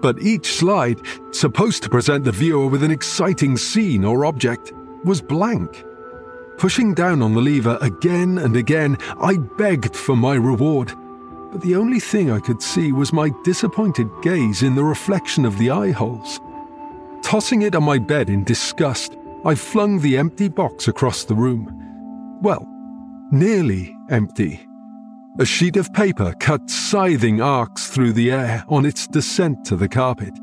But 0.00 0.20
each 0.20 0.54
slide, 0.54 1.00
supposed 1.30 1.82
to 1.84 1.88
present 1.88 2.24
the 2.24 2.32
viewer 2.32 2.66
with 2.66 2.82
an 2.82 2.90
exciting 2.90 3.56
scene 3.56 4.04
or 4.04 4.24
object, 4.24 4.72
was 5.04 5.20
blank. 5.20 5.84
Pushing 6.58 6.94
down 6.94 7.22
on 7.22 7.34
the 7.34 7.40
lever 7.40 7.78
again 7.80 8.38
and 8.38 8.56
again, 8.56 8.98
I 9.20 9.36
begged 9.36 9.96
for 9.96 10.16
my 10.16 10.34
reward. 10.34 10.92
But 11.50 11.60
the 11.60 11.76
only 11.76 12.00
thing 12.00 12.30
I 12.30 12.40
could 12.40 12.62
see 12.62 12.92
was 12.92 13.12
my 13.12 13.30
disappointed 13.44 14.08
gaze 14.22 14.62
in 14.62 14.74
the 14.74 14.84
reflection 14.84 15.44
of 15.44 15.58
the 15.58 15.70
eye 15.70 15.90
holes. 15.90 16.40
Tossing 17.22 17.62
it 17.62 17.74
on 17.74 17.84
my 17.84 17.98
bed 17.98 18.28
in 18.28 18.44
disgust, 18.44 19.16
I 19.44 19.54
flung 19.54 20.00
the 20.00 20.18
empty 20.18 20.48
box 20.48 20.88
across 20.88 21.24
the 21.24 21.34
room. 21.34 21.68
Well, 22.42 22.66
nearly 23.32 23.96
empty. 24.10 24.60
A 25.38 25.44
sheet 25.46 25.76
of 25.76 25.92
paper 25.94 26.34
cut 26.38 26.68
scything 26.68 27.40
arcs 27.40 27.88
through 27.88 28.12
the 28.12 28.30
air 28.30 28.62
on 28.68 28.84
its 28.84 29.06
descent 29.06 29.64
to 29.64 29.76
the 29.76 29.88
carpet. 29.88 30.34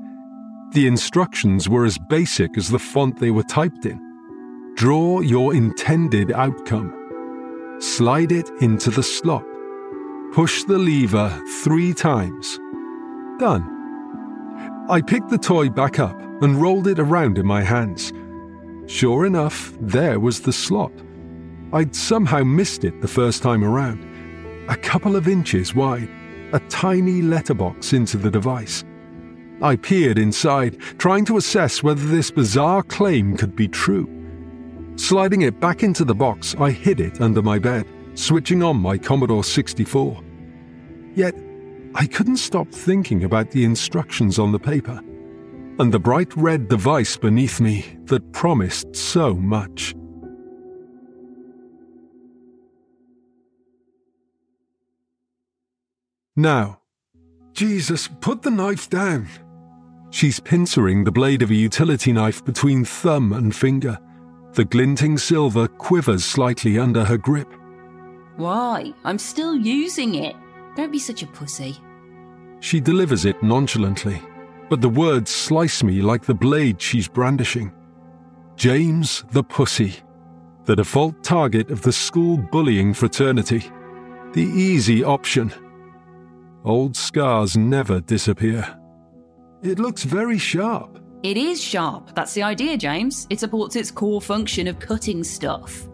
The 0.73 0.87
instructions 0.87 1.69
were 1.69 1.85
as 1.85 1.99
basic 2.09 2.57
as 2.57 2.69
the 2.69 2.79
font 2.79 3.19
they 3.19 3.29
were 3.29 3.43
typed 3.43 3.85
in. 3.85 3.99
Draw 4.75 5.21
your 5.21 5.53
intended 5.53 6.31
outcome. 6.31 6.95
Slide 7.79 8.31
it 8.31 8.49
into 8.61 8.89
the 8.89 9.03
slot. 9.03 9.45
Push 10.33 10.63
the 10.63 10.79
lever 10.79 11.29
three 11.63 11.93
times. 11.93 12.57
Done. 13.37 13.75
I 14.89 15.01
picked 15.05 15.29
the 15.29 15.37
toy 15.37 15.69
back 15.69 15.99
up 15.99 16.19
and 16.41 16.59
rolled 16.59 16.87
it 16.87 16.97
around 16.97 17.37
in 17.37 17.45
my 17.45 17.61
hands. 17.61 18.11
Sure 18.87 19.27
enough, 19.27 19.73
there 19.79 20.19
was 20.19 20.41
the 20.41 20.53
slot. 20.53 20.91
I'd 21.71 21.95
somehow 21.95 22.43
missed 22.43 22.83
it 22.83 22.99
the 22.99 23.07
first 23.07 23.43
time 23.43 23.63
around. 23.63 24.03
A 24.69 24.75
couple 24.75 25.15
of 25.15 25.27
inches 25.27 25.75
wide, 25.75 26.09
a 26.51 26.59
tiny 26.61 27.21
letterbox 27.21 27.93
into 27.93 28.17
the 28.17 28.31
device. 28.31 28.83
I 29.61 29.75
peered 29.75 30.17
inside, 30.17 30.79
trying 30.97 31.25
to 31.25 31.37
assess 31.37 31.83
whether 31.83 32.05
this 32.07 32.31
bizarre 32.31 32.81
claim 32.81 33.37
could 33.37 33.55
be 33.55 33.67
true. 33.67 34.09
Sliding 34.95 35.43
it 35.43 35.59
back 35.59 35.83
into 35.83 36.03
the 36.03 36.15
box, 36.15 36.55
I 36.59 36.71
hid 36.71 36.99
it 36.99 37.21
under 37.21 37.41
my 37.41 37.59
bed, 37.59 37.85
switching 38.15 38.63
on 38.63 38.77
my 38.77 38.97
Commodore 38.97 39.43
64. 39.43 40.23
Yet, 41.13 41.35
I 41.93 42.07
couldn't 42.07 42.37
stop 42.37 42.69
thinking 42.69 43.23
about 43.23 43.51
the 43.51 43.63
instructions 43.63 44.39
on 44.39 44.51
the 44.51 44.59
paper 44.59 45.01
and 45.79 45.91
the 45.91 45.99
bright 45.99 46.35
red 46.35 46.67
device 46.67 47.15
beneath 47.15 47.61
me 47.61 47.85
that 48.05 48.31
promised 48.31 48.95
so 48.95 49.33
much. 49.33 49.95
Now, 56.39 56.79
Jesus, 57.51 58.07
put 58.21 58.43
the 58.43 58.49
knife 58.49 58.89
down. 58.89 59.27
She's 60.09 60.39
pincering 60.39 61.03
the 61.03 61.11
blade 61.11 61.41
of 61.41 61.51
a 61.51 61.53
utility 61.53 62.13
knife 62.13 62.45
between 62.45 62.85
thumb 62.85 63.33
and 63.33 63.53
finger. 63.53 63.99
The 64.53 64.63
glinting 64.63 65.17
silver 65.17 65.67
quivers 65.67 66.23
slightly 66.23 66.79
under 66.79 67.03
her 67.03 67.17
grip. 67.17 67.49
Why? 68.37 68.93
I'm 69.03 69.17
still 69.17 69.53
using 69.53 70.15
it. 70.15 70.33
Don't 70.77 70.93
be 70.93 70.97
such 70.97 71.23
a 71.23 71.27
pussy. 71.27 71.75
She 72.61 72.79
delivers 72.79 73.25
it 73.25 73.43
nonchalantly, 73.43 74.21
but 74.69 74.79
the 74.79 74.87
words 74.87 75.29
slice 75.29 75.83
me 75.83 76.01
like 76.01 76.23
the 76.23 76.33
blade 76.33 76.81
she's 76.81 77.09
brandishing. 77.09 77.73
James 78.55 79.25
the 79.31 79.43
Pussy, 79.43 79.93
the 80.63 80.77
default 80.77 81.21
target 81.21 81.69
of 81.69 81.81
the 81.81 81.91
school 81.91 82.37
bullying 82.37 82.93
fraternity. 82.93 83.69
The 84.31 84.43
easy 84.43 85.03
option. 85.03 85.51
Old 86.65 86.95
scars 86.95 87.55
never 87.55 88.01
disappear. 88.01 88.77
It 89.63 89.79
looks 89.79 90.03
very 90.03 90.37
sharp. 90.37 90.99
It 91.23 91.37
is 91.37 91.61
sharp. 91.61 92.15
That's 92.15 92.33
the 92.33 92.43
idea, 92.43 92.77
James. 92.77 93.27
It 93.29 93.39
supports 93.39 93.75
its 93.75 93.91
core 93.91 94.21
function 94.21 94.67
of 94.67 94.79
cutting 94.79 95.23
stuff. 95.23 95.87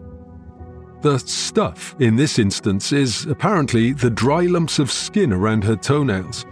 The 1.02 1.18
stuff, 1.18 1.94
in 2.00 2.16
this 2.16 2.38
instance, 2.38 2.92
is 2.92 3.26
apparently 3.26 3.92
the 3.92 4.10
dry 4.10 4.42
lumps 4.42 4.78
of 4.78 4.90
skin 4.90 5.32
around 5.32 5.62
her 5.64 5.76
toenails. 5.76 6.44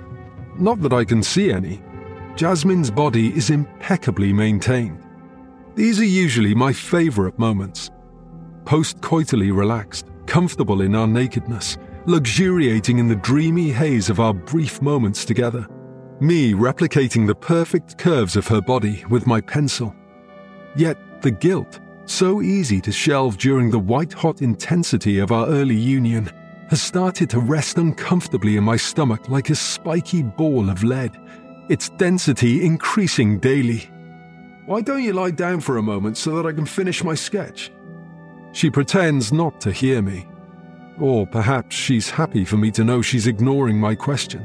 Not 0.58 0.80
that 0.82 0.92
I 0.92 1.04
can 1.04 1.22
see 1.22 1.50
any. 1.50 1.82
Jasmine's 2.36 2.90
body 2.90 3.36
is 3.36 3.50
impeccably 3.50 4.32
maintained. 4.32 5.02
These 5.74 6.00
are 6.00 6.04
usually 6.04 6.54
my 6.54 6.72
favourite 6.72 7.38
moments. 7.38 7.90
Post 8.64 9.00
coitally 9.00 9.50
relaxed, 9.50 10.06
comfortable 10.26 10.82
in 10.82 10.94
our 10.94 11.06
nakedness, 11.06 11.78
luxuriating 12.06 12.98
in 12.98 13.08
the 13.08 13.16
dreamy 13.16 13.70
haze 13.70 14.10
of 14.10 14.20
our 14.20 14.34
brief 14.34 14.82
moments 14.82 15.24
together. 15.24 15.66
Me 16.20 16.52
replicating 16.52 17.26
the 17.26 17.34
perfect 17.34 17.98
curves 17.98 18.36
of 18.36 18.46
her 18.46 18.60
body 18.60 19.04
with 19.08 19.26
my 19.26 19.40
pencil. 19.40 19.94
Yet 20.76 21.22
the 21.22 21.30
guilt, 21.30 21.80
so 22.04 22.42
easy 22.42 22.80
to 22.82 22.92
shelve 22.92 23.38
during 23.38 23.70
the 23.70 23.78
white 23.78 24.12
hot 24.12 24.42
intensity 24.42 25.18
of 25.18 25.32
our 25.32 25.46
early 25.48 25.76
union, 25.76 26.30
has 26.68 26.82
started 26.82 27.30
to 27.30 27.40
rest 27.40 27.78
uncomfortably 27.78 28.56
in 28.56 28.64
my 28.64 28.76
stomach 28.76 29.28
like 29.28 29.50
a 29.50 29.54
spiky 29.54 30.22
ball 30.22 30.68
of 30.70 30.84
lead, 30.84 31.16
its 31.68 31.88
density 31.90 32.64
increasing 32.64 33.38
daily. 33.38 33.90
Why 34.66 34.80
don't 34.80 35.02
you 35.02 35.12
lie 35.12 35.30
down 35.30 35.60
for 35.60 35.76
a 35.76 35.82
moment 35.82 36.16
so 36.16 36.36
that 36.36 36.46
I 36.46 36.52
can 36.52 36.66
finish 36.66 37.04
my 37.04 37.14
sketch? 37.14 37.70
She 38.52 38.70
pretends 38.70 39.32
not 39.32 39.60
to 39.62 39.72
hear 39.72 40.00
me. 40.00 40.26
Or 41.00 41.26
perhaps 41.26 41.74
she's 41.74 42.10
happy 42.10 42.44
for 42.44 42.56
me 42.56 42.70
to 42.72 42.84
know 42.84 43.02
she's 43.02 43.26
ignoring 43.26 43.78
my 43.78 43.94
question. 43.94 44.42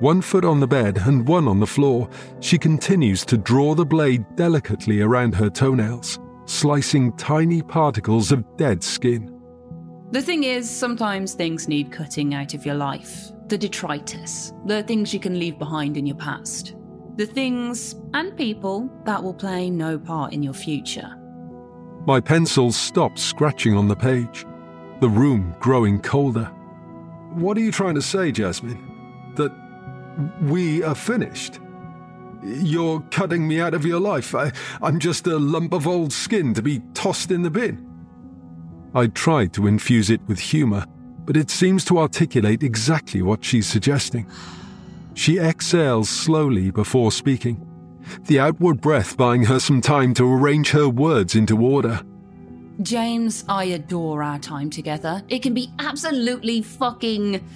One 0.00 0.20
foot 0.20 0.44
on 0.44 0.58
the 0.58 0.66
bed 0.66 0.98
and 0.98 1.28
one 1.28 1.46
on 1.46 1.60
the 1.60 1.66
floor, 1.66 2.08
she 2.40 2.58
continues 2.58 3.24
to 3.26 3.38
draw 3.38 3.74
the 3.74 3.86
blade 3.86 4.24
delicately 4.34 5.00
around 5.00 5.34
her 5.36 5.48
toenails, 5.48 6.18
slicing 6.46 7.16
tiny 7.16 7.62
particles 7.62 8.32
of 8.32 8.44
dead 8.56 8.82
skin. 8.82 9.40
The 10.10 10.20
thing 10.20 10.42
is, 10.42 10.68
sometimes 10.68 11.34
things 11.34 11.68
need 11.68 11.92
cutting 11.92 12.34
out 12.34 12.52
of 12.52 12.66
your 12.66 12.74
life. 12.74 13.30
The 13.46 13.56
detritus, 13.56 14.52
the 14.66 14.82
things 14.82 15.14
you 15.14 15.20
can 15.20 15.38
leave 15.38 15.58
behind 15.58 15.96
in 15.96 16.04
your 16.04 16.16
past. 16.16 16.74
The 17.16 17.26
things 17.26 17.94
and 18.12 18.36
people 18.36 18.90
that 19.04 19.22
will 19.22 19.34
play 19.34 19.70
no 19.70 19.98
part 19.98 20.32
in 20.32 20.42
your 20.42 20.54
future. 20.54 21.14
My 22.06 22.20
pencil 22.20 22.72
stops 22.72 23.22
scratching 23.22 23.76
on 23.76 23.86
the 23.86 23.94
page, 23.94 24.44
the 25.02 25.10
room 25.10 25.52
growing 25.58 26.00
colder. 26.00 26.44
What 27.34 27.56
are 27.56 27.60
you 27.60 27.72
trying 27.72 27.96
to 27.96 28.02
say, 28.02 28.30
Jasmine? 28.30 29.32
That 29.34 29.52
we 30.42 30.84
are 30.84 30.94
finished? 30.94 31.58
You're 32.44 33.00
cutting 33.10 33.48
me 33.48 33.60
out 33.60 33.74
of 33.74 33.84
your 33.84 33.98
life. 33.98 34.32
I, 34.32 34.52
am 34.80 35.00
just 35.00 35.26
a 35.26 35.40
lump 35.40 35.72
of 35.72 35.88
old 35.88 36.12
skin 36.12 36.54
to 36.54 36.62
be 36.62 36.82
tossed 36.94 37.32
in 37.32 37.42
the 37.42 37.50
bin. 37.50 37.84
I 38.94 39.08
tried 39.08 39.52
to 39.54 39.66
infuse 39.66 40.08
it 40.08 40.20
with 40.28 40.38
humour, 40.38 40.86
but 41.24 41.36
it 41.36 41.50
seems 41.50 41.84
to 41.86 41.98
articulate 41.98 42.62
exactly 42.62 43.22
what 43.22 43.44
she's 43.44 43.66
suggesting. 43.66 44.30
She 45.14 45.36
exhales 45.36 46.08
slowly 46.10 46.70
before 46.70 47.10
speaking, 47.10 47.66
the 48.26 48.38
outward 48.38 48.80
breath 48.80 49.16
buying 49.16 49.46
her 49.46 49.58
some 49.58 49.80
time 49.80 50.14
to 50.14 50.32
arrange 50.32 50.70
her 50.70 50.88
words 50.88 51.34
into 51.34 51.60
order. 51.60 52.02
James, 52.80 53.44
I 53.48 53.64
adore 53.64 54.22
our 54.22 54.38
time 54.38 54.70
together. 54.70 55.22
It 55.28 55.40
can 55.40 55.52
be 55.52 55.70
absolutely 55.78 56.62
fucking 56.62 57.46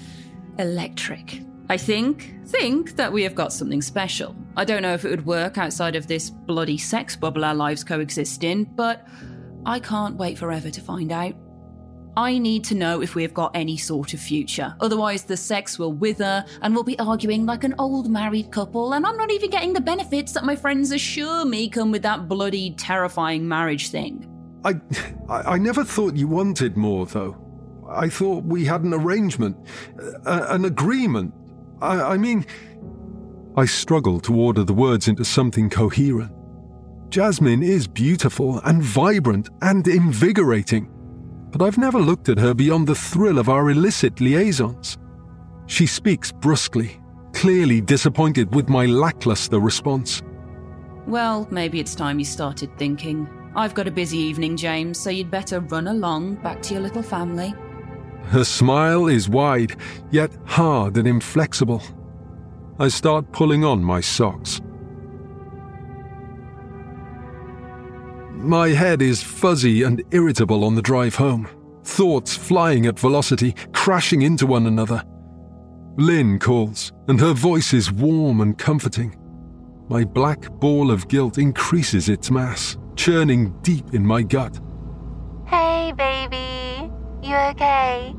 electric. 0.58 1.40
I 1.68 1.76
think, 1.76 2.34
think 2.46 2.96
that 2.96 3.12
we 3.12 3.22
have 3.22 3.34
got 3.34 3.52
something 3.52 3.82
special. 3.82 4.36
I 4.56 4.64
don't 4.64 4.82
know 4.82 4.94
if 4.94 5.04
it 5.04 5.10
would 5.10 5.26
work 5.26 5.58
outside 5.58 5.96
of 5.96 6.06
this 6.06 6.30
bloody 6.30 6.78
sex 6.78 7.16
bubble 7.16 7.44
our 7.44 7.54
lives 7.54 7.82
coexist 7.82 8.44
in, 8.44 8.64
but 8.64 9.06
I 9.64 9.80
can't 9.80 10.16
wait 10.16 10.38
forever 10.38 10.70
to 10.70 10.80
find 10.80 11.10
out. 11.10 11.34
I 12.16 12.38
need 12.38 12.64
to 12.64 12.74
know 12.74 13.02
if 13.02 13.14
we 13.14 13.22
have 13.22 13.34
got 13.34 13.50
any 13.54 13.76
sort 13.76 14.14
of 14.14 14.20
future. 14.20 14.74
Otherwise, 14.80 15.24
the 15.24 15.36
sex 15.36 15.78
will 15.78 15.92
wither 15.92 16.44
and 16.62 16.74
we'll 16.74 16.84
be 16.84 16.98
arguing 16.98 17.44
like 17.46 17.64
an 17.64 17.74
old 17.78 18.10
married 18.10 18.52
couple, 18.52 18.92
and 18.92 19.04
I'm 19.04 19.16
not 19.16 19.32
even 19.32 19.50
getting 19.50 19.72
the 19.72 19.80
benefits 19.80 20.32
that 20.32 20.44
my 20.44 20.56
friends 20.56 20.92
assure 20.92 21.44
me 21.44 21.68
come 21.68 21.90
with 21.90 22.02
that 22.02 22.28
bloody 22.28 22.72
terrifying 22.72 23.46
marriage 23.46 23.90
thing. 23.90 24.32
I, 24.66 25.54
I 25.54 25.58
never 25.58 25.84
thought 25.84 26.16
you 26.16 26.28
wanted 26.28 26.76
more, 26.76 27.06
though. 27.06 27.36
I 27.88 28.08
thought 28.08 28.44
we 28.44 28.64
had 28.64 28.82
an 28.82 28.92
arrangement, 28.92 29.56
an 30.24 30.64
agreement. 30.64 31.32
I, 31.80 32.14
I 32.14 32.16
mean, 32.16 32.44
I 33.56 33.64
struggle 33.64 34.18
to 34.20 34.34
order 34.34 34.64
the 34.64 34.74
words 34.74 35.08
into 35.08 35.24
something 35.24 35.70
coherent. 35.70 36.32
Jasmine 37.10 37.62
is 37.62 37.86
beautiful 37.86 38.60
and 38.64 38.82
vibrant 38.82 39.48
and 39.62 39.86
invigorating 39.86 40.90
but 41.56 41.64
I've 41.64 41.78
never 41.78 41.98
looked 41.98 42.28
at 42.28 42.38
her 42.38 42.52
beyond 42.52 42.86
the 42.86 42.94
thrill 42.94 43.38
of 43.38 43.48
our 43.48 43.70
illicit 43.70 44.20
liaisons. 44.20 44.98
She 45.66 45.86
speaks 45.86 46.30
brusquely, 46.30 47.00
clearly 47.32 47.80
disappointed 47.80 48.54
with 48.54 48.68
my 48.68 48.84
lackluster 48.84 49.58
response. 49.58 50.22
Well, 51.06 51.48
maybe 51.50 51.80
it's 51.80 51.94
time 51.94 52.18
you 52.18 52.26
started 52.26 52.76
thinking. 52.76 53.26
I've 53.57 53.72
got 53.72 53.88
a 53.88 53.90
busy 53.90 54.18
evening, 54.18 54.54
James, 54.59 55.00
so 55.00 55.09
you'd 55.09 55.30
better 55.30 55.61
run 55.61 55.88
along 55.88 56.34
back 56.36 56.61
to 56.64 56.74
your 56.74 56.82
little 56.82 57.02
family. 57.02 57.54
Her 58.24 58.44
smile 58.44 59.07
is 59.07 59.30
wide, 59.30 59.76
yet 60.11 60.36
hard 60.44 60.98
and 60.98 61.09
inflexible. 61.09 61.82
I 62.78 62.88
start 62.88 63.32
pulling 63.32 63.64
on 63.64 63.82
my 63.82 64.02
socks. 64.02 64.61
My 68.34 68.68
head 68.68 69.00
is 69.00 69.22
fuzzy 69.22 69.84
and 69.84 70.02
irritable 70.11 70.62
on 70.62 70.74
the 70.74 70.82
drive 70.82 71.14
home, 71.14 71.48
thoughts 71.82 72.36
flying 72.36 72.84
at 72.84 72.98
velocity, 72.98 73.54
crashing 73.72 74.20
into 74.20 74.46
one 74.46 74.66
another. 74.66 75.02
Linh 75.96 76.38
calls, 76.38 76.92
and 77.09 77.18
her 77.18 77.32
voice 77.32 77.72
is 77.72 77.90
warm 77.90 78.42
and 78.42 78.59
comforting. 78.59 79.16
My 79.88 80.04
black 80.04 80.50
ball 80.61 80.90
of 80.90 81.09
guilt 81.09 81.38
increases 81.38 82.11
its 82.11 82.30
mass, 82.30 82.76
churning 82.97 83.55
deep 83.62 83.94
in 83.94 84.05
my 84.05 84.22
gut. 84.22 84.59
Hey, 85.47 85.92
baby. 85.97 86.90
You 87.22 87.36
okay? 87.51 88.14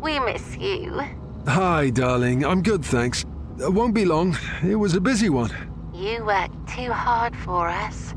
We 0.00 0.18
miss 0.20 0.56
you. 0.56 1.02
Hi, 1.46 1.90
darling. 1.90 2.44
I'm 2.44 2.62
good, 2.62 2.84
thanks. 2.84 3.24
It 3.58 3.72
won't 3.72 3.94
be 3.94 4.04
long. 4.04 4.36
It 4.62 4.76
was 4.76 4.94
a 4.94 5.00
busy 5.00 5.28
one. 5.28 5.50
You 5.94 6.24
worked 6.24 6.68
too 6.68 6.92
hard 6.92 7.34
for 7.36 7.68
us. 7.68 8.14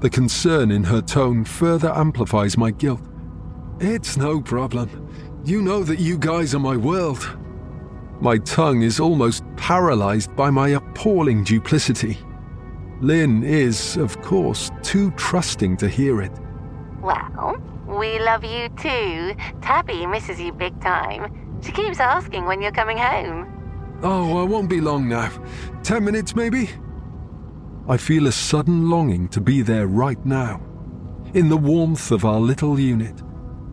The 0.00 0.10
concern 0.10 0.70
in 0.70 0.84
her 0.84 1.02
tone 1.02 1.44
further 1.44 1.92
amplifies 1.94 2.56
my 2.56 2.70
guilt. 2.70 3.02
It's 3.80 4.16
no 4.16 4.40
problem. 4.40 5.08
You 5.44 5.62
know 5.62 5.82
that 5.84 5.98
you 5.98 6.18
guys 6.18 6.54
are 6.54 6.60
my 6.60 6.76
world. 6.76 7.36
My 8.20 8.38
tongue 8.38 8.82
is 8.82 9.00
almost 9.00 9.44
paralyzed 9.56 10.34
by 10.36 10.50
my 10.50 10.70
appalling 10.70 11.44
duplicity. 11.44 12.18
Linh 13.00 13.42
is, 13.42 13.96
of 13.96 14.20
course, 14.20 14.70
too 14.82 15.10
trusting 15.12 15.76
to 15.78 15.88
hear 15.88 16.20
it. 16.20 16.32
Well, 17.00 17.56
we 17.86 18.18
love 18.18 18.44
you 18.44 18.68
too. 18.70 19.34
Tabby 19.62 20.06
misses 20.06 20.38
you 20.38 20.52
big 20.52 20.78
time. 20.80 21.58
She 21.62 21.72
keeps 21.72 21.98
asking 21.98 22.44
when 22.44 22.60
you're 22.60 22.72
coming 22.72 22.98
home. 22.98 23.46
Oh, 24.02 24.40
I 24.40 24.44
won't 24.44 24.68
be 24.68 24.80
long 24.80 25.08
now. 25.08 25.30
Ten 25.82 26.04
minutes, 26.04 26.36
maybe? 26.36 26.70
I 27.88 27.96
feel 27.96 28.26
a 28.26 28.32
sudden 28.32 28.90
longing 28.90 29.28
to 29.28 29.40
be 29.40 29.62
there 29.62 29.86
right 29.86 30.24
now, 30.24 30.60
in 31.34 31.48
the 31.48 31.56
warmth 31.56 32.12
of 32.12 32.24
our 32.24 32.38
little 32.38 32.78
unit, 32.78 33.22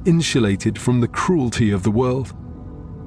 insulated 0.06 0.80
from 0.80 1.02
the 1.02 1.08
cruelty 1.08 1.72
of 1.72 1.84
the 1.84 1.92
world. 1.92 2.34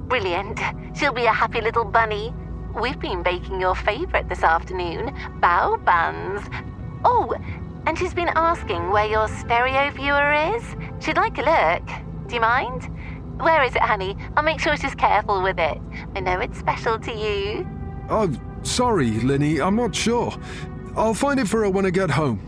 Brilliant. 0.09 0.61
She'll 0.95 1.13
be 1.13 1.25
a 1.25 1.33
happy 1.33 1.61
little 1.61 1.85
bunny. 1.85 2.35
We've 2.75 2.99
been 2.99 3.23
baking 3.23 3.61
your 3.61 3.75
favourite 3.75 4.29
this 4.29 4.43
afternoon 4.43 5.15
bao 5.41 5.85
buns. 5.85 6.43
Oh, 7.05 7.35
and 7.87 7.99
she's 7.99 8.15
been 8.15 8.31
asking 8.35 8.91
where 8.91 9.07
your 9.07 9.29
stereo 9.29 9.91
viewer 9.91 10.33
is. 10.57 10.63
She'd 11.05 11.17
like 11.17 11.39
a 11.39 11.43
look. 11.43 12.29
Do 12.29 12.35
you 12.35 12.41
mind? 12.41 12.89
Where 13.41 13.63
is 13.65 13.75
it, 13.75 13.83
honey? 13.83 14.17
I'll 14.37 14.45
make 14.45 14.61
sure 14.61 14.77
she's 14.77 14.95
careful 14.95 15.43
with 15.43 15.59
it. 15.59 15.79
I 16.15 16.21
know 16.21 16.41
it's 16.41 16.59
special 16.59 16.99
to 17.01 17.13
you. 17.13 17.67
Oh, 18.09 18.31
sorry, 18.63 19.11
Linny, 19.21 19.61
I'm 19.61 19.77
not 19.77 19.95
sure. 19.95 20.33
I'll 20.97 21.15
find 21.15 21.41
it 21.41 21.49
for 21.49 21.63
her 21.63 21.71
when 21.71 21.87
I 21.87 21.91
get 21.91 22.11
home. 22.11 22.41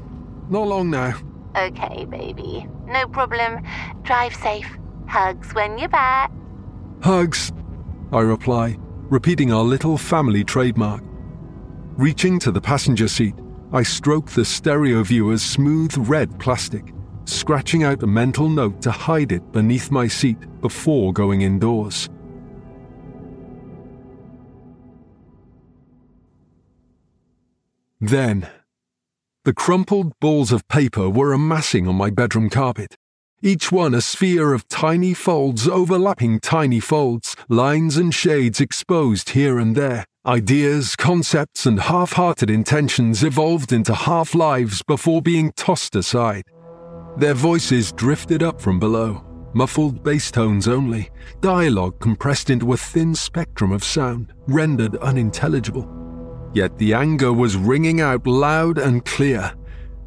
Not 0.51 0.69
long 0.69 0.91
now. 0.91 1.15
Okay, 1.57 2.05
baby. 2.05 2.67
No 2.87 3.07
problem. 3.07 3.65
Drive 4.03 4.35
safe. 4.35 4.79
Hugs 5.09 5.55
when 5.55 5.79
you're 5.79 5.89
back. 5.89 6.31
Hugs, 7.03 7.53
I 8.13 8.21
reply, 8.21 8.77
repeating 9.13 9.53
our 9.53 9.63
little 9.63 9.99
family 9.99 10.43
trademark. 10.43 11.03
Reaching 11.99 12.39
to 12.39 12.51
the 12.51 12.63
passenger 12.63 13.07
seat, 13.07 13.35
I 13.71 13.83
stroke 13.83 14.31
the 14.31 14.43
stereo 14.43 15.03
viewer's 15.03 15.43
smooth 15.43 15.95
red 16.09 16.39
plastic, 16.41 16.95
scratching 17.27 17.85
out 17.85 18.03
a 18.03 18.07
mental 18.07 18.49
note 18.49 18.81
to 18.81 18.91
hide 18.91 19.31
it 19.31 19.53
beneath 19.53 19.91
my 19.91 20.09
seat 20.09 20.39
before 20.63 21.13
going 21.13 21.43
indoors. 21.43 22.09
Then, 28.01 28.49
the 29.45 29.53
crumpled 29.53 30.19
balls 30.21 30.53
of 30.53 30.67
paper 30.69 31.11
were 31.11 31.35
amassing 31.35 31.87
on 31.87 31.97
my 31.97 32.09
bedroom 32.09 32.49
carpet, 32.49 32.97
each 33.43 33.73
one 33.73 33.95
a 33.95 34.01
sphere 34.01 34.55
of 34.55 34.69
tiny 34.69 35.13
folds 35.13 35.67
overlapping 35.67 36.39
tiny 36.41 36.79
folds, 36.81 37.37
lines 37.49 37.97
and 37.97 38.15
shades 38.15 38.61
exposed 38.61 39.31
here 39.31 39.59
and 39.59 39.77
there. 39.77 40.07
Ideas, 40.25 40.95
concepts, 40.95 41.67
and 41.67 41.81
half 41.81 42.13
hearted 42.13 42.49
intentions 42.49 43.25
evolved 43.25 43.73
into 43.73 43.93
half 43.93 44.37
lives 44.37 44.81
before 44.83 45.21
being 45.21 45.51
tossed 45.57 45.97
aside. 45.97 46.45
Their 47.17 47.35
voices 47.35 47.91
drifted 47.91 48.43
up 48.43 48.61
from 48.61 48.79
below, 48.79 49.25
muffled 49.53 50.05
bass 50.05 50.31
tones 50.31 50.69
only, 50.69 51.11
dialogue 51.41 51.99
compressed 51.99 52.51
into 52.51 52.73
a 52.73 52.77
thin 52.77 53.15
spectrum 53.17 53.73
of 53.73 53.83
sound, 53.83 54.33
rendered 54.47 54.97
unintelligible. 54.99 55.89
Yet 56.55 56.79
the 56.79 56.95
anger 56.95 57.33
was 57.33 57.57
ringing 57.57 58.01
out 58.01 58.27
loud 58.27 58.79
and 58.79 59.05
clear. 59.05 59.53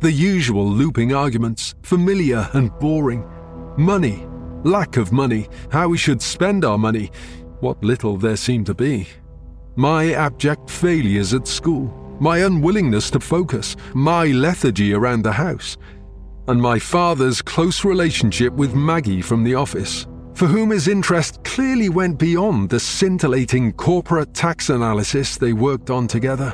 The 0.05 0.11
usual 0.11 0.69
looping 0.69 1.15
arguments, 1.15 1.73
familiar 1.81 2.47
and 2.53 2.71
boring. 2.77 3.27
Money, 3.75 4.27
lack 4.63 4.97
of 4.97 5.11
money, 5.11 5.49
how 5.71 5.87
we 5.87 5.97
should 5.97 6.21
spend 6.21 6.63
our 6.63 6.77
money, 6.77 7.09
what 7.59 7.83
little 7.83 8.15
there 8.15 8.35
seemed 8.35 8.67
to 8.67 8.75
be. 8.75 9.07
My 9.75 10.13
abject 10.13 10.69
failures 10.69 11.33
at 11.33 11.47
school, 11.47 11.87
my 12.19 12.37
unwillingness 12.41 13.09
to 13.09 13.19
focus, 13.19 13.75
my 13.95 14.27
lethargy 14.27 14.93
around 14.93 15.23
the 15.23 15.31
house, 15.31 15.75
and 16.47 16.61
my 16.61 16.77
father's 16.77 17.41
close 17.41 17.83
relationship 17.83 18.53
with 18.53 18.75
Maggie 18.75 19.23
from 19.23 19.43
the 19.43 19.55
office, 19.55 20.05
for 20.35 20.45
whom 20.45 20.69
his 20.69 20.87
interest 20.87 21.43
clearly 21.43 21.89
went 21.89 22.19
beyond 22.19 22.69
the 22.69 22.79
scintillating 22.79 23.73
corporate 23.73 24.35
tax 24.35 24.69
analysis 24.69 25.35
they 25.35 25.53
worked 25.53 25.89
on 25.89 26.07
together. 26.07 26.53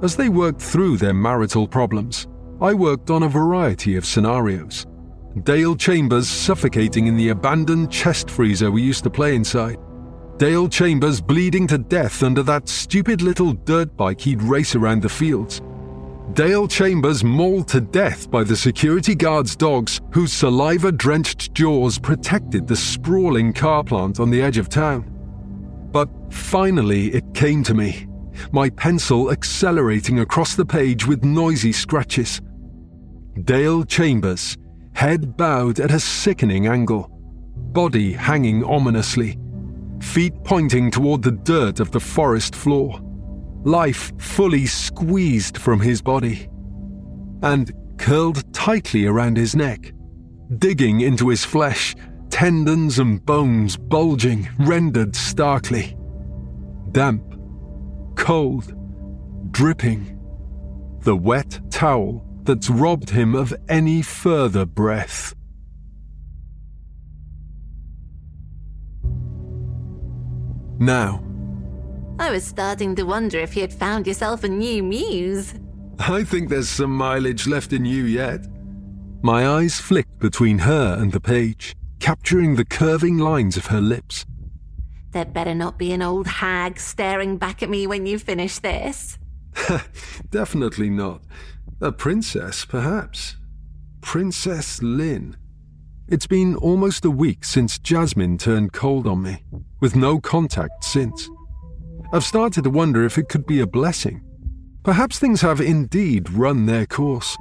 As 0.00 0.16
they 0.16 0.30
worked 0.30 0.62
through 0.62 0.96
their 0.96 1.12
marital 1.12 1.68
problems, 1.68 2.26
I 2.60 2.72
worked 2.72 3.10
on 3.10 3.22
a 3.22 3.28
variety 3.28 3.96
of 3.96 4.06
scenarios. 4.06 4.86
Dale 5.42 5.76
Chambers 5.76 6.26
suffocating 6.26 7.06
in 7.06 7.14
the 7.14 7.28
abandoned 7.28 7.92
chest 7.92 8.30
freezer 8.30 8.70
we 8.70 8.80
used 8.80 9.04
to 9.04 9.10
play 9.10 9.34
inside. 9.34 9.76
Dale 10.38 10.66
Chambers 10.66 11.20
bleeding 11.20 11.66
to 11.66 11.76
death 11.76 12.22
under 12.22 12.42
that 12.44 12.66
stupid 12.66 13.20
little 13.20 13.52
dirt 13.52 13.94
bike 13.98 14.22
he'd 14.22 14.42
race 14.42 14.74
around 14.74 15.02
the 15.02 15.08
fields. 15.08 15.60
Dale 16.32 16.66
Chambers 16.66 17.22
mauled 17.22 17.68
to 17.68 17.82
death 17.82 18.30
by 18.30 18.42
the 18.42 18.56
security 18.56 19.14
guard's 19.14 19.54
dogs 19.54 20.00
whose 20.10 20.32
saliva 20.32 20.90
drenched 20.90 21.52
jaws 21.52 21.98
protected 21.98 22.66
the 22.66 22.76
sprawling 22.76 23.52
car 23.52 23.84
plant 23.84 24.18
on 24.18 24.30
the 24.30 24.40
edge 24.40 24.56
of 24.56 24.70
town. 24.70 25.04
But 25.92 26.08
finally, 26.30 27.08
it 27.08 27.34
came 27.34 27.62
to 27.64 27.74
me, 27.74 28.06
my 28.52 28.70
pencil 28.70 29.30
accelerating 29.30 30.20
across 30.20 30.54
the 30.54 30.66
page 30.66 31.06
with 31.06 31.24
noisy 31.24 31.72
scratches. 31.72 32.40
Dale 33.44 33.84
Chambers, 33.84 34.56
head 34.94 35.36
bowed 35.36 35.78
at 35.80 35.90
a 35.90 36.00
sickening 36.00 36.66
angle, 36.66 37.10
body 37.72 38.12
hanging 38.12 38.64
ominously, 38.64 39.38
feet 40.00 40.34
pointing 40.44 40.90
toward 40.90 41.22
the 41.22 41.32
dirt 41.32 41.80
of 41.80 41.90
the 41.90 42.00
forest 42.00 42.54
floor, 42.54 43.00
life 43.64 44.12
fully 44.18 44.66
squeezed 44.66 45.58
from 45.58 45.80
his 45.80 46.00
body, 46.00 46.48
and 47.42 47.72
curled 47.98 48.52
tightly 48.54 49.06
around 49.06 49.36
his 49.36 49.54
neck, 49.54 49.92
digging 50.58 51.00
into 51.00 51.28
his 51.28 51.44
flesh, 51.44 51.94
tendons 52.30 52.98
and 52.98 53.24
bones 53.24 53.76
bulging, 53.76 54.48
rendered 54.60 55.16
starkly. 55.16 55.96
Damp, 56.92 57.25
cold, 58.16 58.74
dripping. 59.52 60.18
The 61.02 61.16
wet 61.16 61.60
towel 61.70 62.24
that's 62.42 62.68
robbed 62.68 63.10
him 63.10 63.34
of 63.34 63.54
any 63.68 64.02
further 64.02 64.64
breath. 64.64 65.34
Now, 70.78 71.22
I 72.18 72.30
was 72.30 72.44
starting 72.44 72.94
to 72.96 73.02
wonder 73.04 73.38
if 73.38 73.56
you 73.56 73.62
had 73.62 73.72
found 73.72 74.06
yourself 74.06 74.44
a 74.44 74.48
new 74.48 74.82
muse. 74.82 75.54
I 75.98 76.24
think 76.24 76.48
there's 76.48 76.68
some 76.68 76.94
mileage 76.94 77.46
left 77.46 77.72
in 77.72 77.84
you 77.84 78.04
yet. 78.04 78.46
My 79.22 79.48
eyes 79.48 79.80
flicked 79.80 80.18
between 80.18 80.58
her 80.58 80.96
and 80.98 81.12
the 81.12 81.20
page, 81.20 81.74
capturing 81.98 82.56
the 82.56 82.64
curving 82.64 83.18
lines 83.18 83.56
of 83.56 83.66
her 83.66 83.80
lips. 83.80 84.26
There 85.16 85.24
better 85.24 85.54
not 85.54 85.78
be 85.78 85.92
an 85.92 86.02
old 86.02 86.26
hag 86.26 86.78
staring 86.78 87.38
back 87.38 87.62
at 87.62 87.70
me 87.70 87.86
when 87.86 88.04
you 88.04 88.18
finish 88.18 88.58
this. 88.58 89.18
Definitely 90.30 90.90
not. 90.90 91.22
A 91.80 91.90
princess, 91.90 92.66
perhaps. 92.66 93.36
Princess 94.02 94.82
Linh. 94.82 95.34
It's 96.06 96.26
been 96.26 96.54
almost 96.54 97.06
a 97.06 97.10
week 97.10 97.46
since 97.46 97.78
Jasmine 97.78 98.36
turned 98.36 98.74
cold 98.74 99.06
on 99.06 99.22
me, 99.22 99.42
with 99.80 99.96
no 99.96 100.20
contact 100.20 100.84
since. 100.84 101.30
I've 102.12 102.22
started 102.22 102.64
to 102.64 102.70
wonder 102.70 103.02
if 103.02 103.16
it 103.16 103.30
could 103.30 103.46
be 103.46 103.60
a 103.60 103.66
blessing. 103.66 104.20
Perhaps 104.84 105.18
things 105.18 105.40
have 105.40 105.62
indeed 105.62 106.28
run 106.28 106.66
their 106.66 106.84
course. 106.84 107.38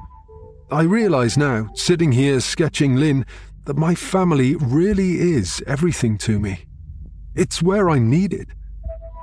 I 0.71 0.83
realize 0.83 1.37
now, 1.37 1.67
sitting 1.73 2.13
here 2.13 2.39
sketching 2.39 2.95
Linh, 2.95 3.25
that 3.65 3.75
my 3.75 3.95
family 3.95 4.55
really 4.55 5.19
is 5.19 5.61
everything 5.67 6.17
to 6.19 6.39
me. 6.39 6.67
It's 7.35 7.61
where 7.61 7.89
I'm 7.89 8.09
needed. 8.09 8.53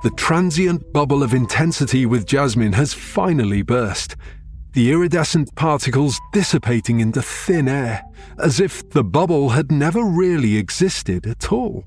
The 0.03 0.11
transient 0.11 0.93
bubble 0.93 1.23
of 1.23 1.33
intensity 1.33 2.05
with 2.05 2.27
Jasmine 2.27 2.73
has 2.73 2.93
finally 2.93 3.61
burst, 3.61 4.15
the 4.73 4.91
iridescent 4.91 5.55
particles 5.55 6.19
dissipating 6.31 6.99
into 6.99 7.21
thin 7.21 7.67
air, 7.67 8.03
as 8.39 8.59
if 8.59 8.89
the 8.89 9.03
bubble 9.03 9.49
had 9.49 9.71
never 9.71 10.03
really 10.03 10.57
existed 10.57 11.25
at 11.27 11.51
all. 11.51 11.85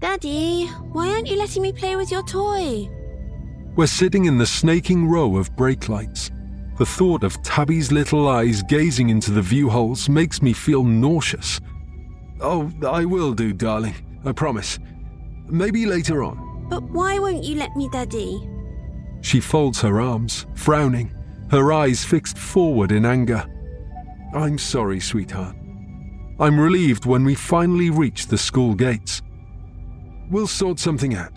Daddy, 0.00 0.66
why 0.92 1.08
aren't 1.08 1.28
you 1.28 1.36
letting 1.36 1.62
me 1.62 1.72
play 1.72 1.96
with 1.96 2.10
your 2.10 2.22
toy? 2.22 2.88
We're 3.76 3.86
sitting 3.86 4.24
in 4.24 4.38
the 4.38 4.46
snaking 4.46 5.06
row 5.06 5.36
of 5.36 5.54
brake 5.54 5.88
lights. 5.88 6.30
The 6.78 6.86
thought 6.86 7.22
of 7.22 7.42
Tabby's 7.42 7.92
little 7.92 8.28
eyes 8.28 8.62
gazing 8.62 9.10
into 9.10 9.32
the 9.32 9.42
view 9.42 9.68
holes 9.68 10.08
makes 10.08 10.40
me 10.40 10.52
feel 10.52 10.84
nauseous. 10.84 11.60
Oh, 12.40 12.70
I 12.86 13.04
will 13.04 13.34
do, 13.34 13.52
darling. 13.52 13.94
I 14.24 14.32
promise. 14.32 14.78
Maybe 15.46 15.86
later 15.86 16.22
on. 16.22 16.66
But 16.68 16.82
why 16.82 17.18
won't 17.18 17.44
you 17.44 17.56
let 17.56 17.74
me, 17.76 17.88
Daddy? 17.90 18.48
She 19.22 19.40
folds 19.40 19.80
her 19.80 20.00
arms, 20.00 20.46
frowning, 20.54 21.14
her 21.50 21.72
eyes 21.72 22.04
fixed 22.04 22.38
forward 22.38 22.92
in 22.92 23.04
anger. 23.04 23.44
I'm 24.34 24.58
sorry, 24.58 25.00
sweetheart. 25.00 25.56
I'm 26.38 26.60
relieved 26.60 27.06
when 27.06 27.24
we 27.24 27.34
finally 27.34 27.90
reach 27.90 28.26
the 28.26 28.38
school 28.38 28.74
gates. 28.74 29.22
We'll 30.30 30.46
sort 30.46 30.78
something 30.78 31.14
out. 31.14 31.32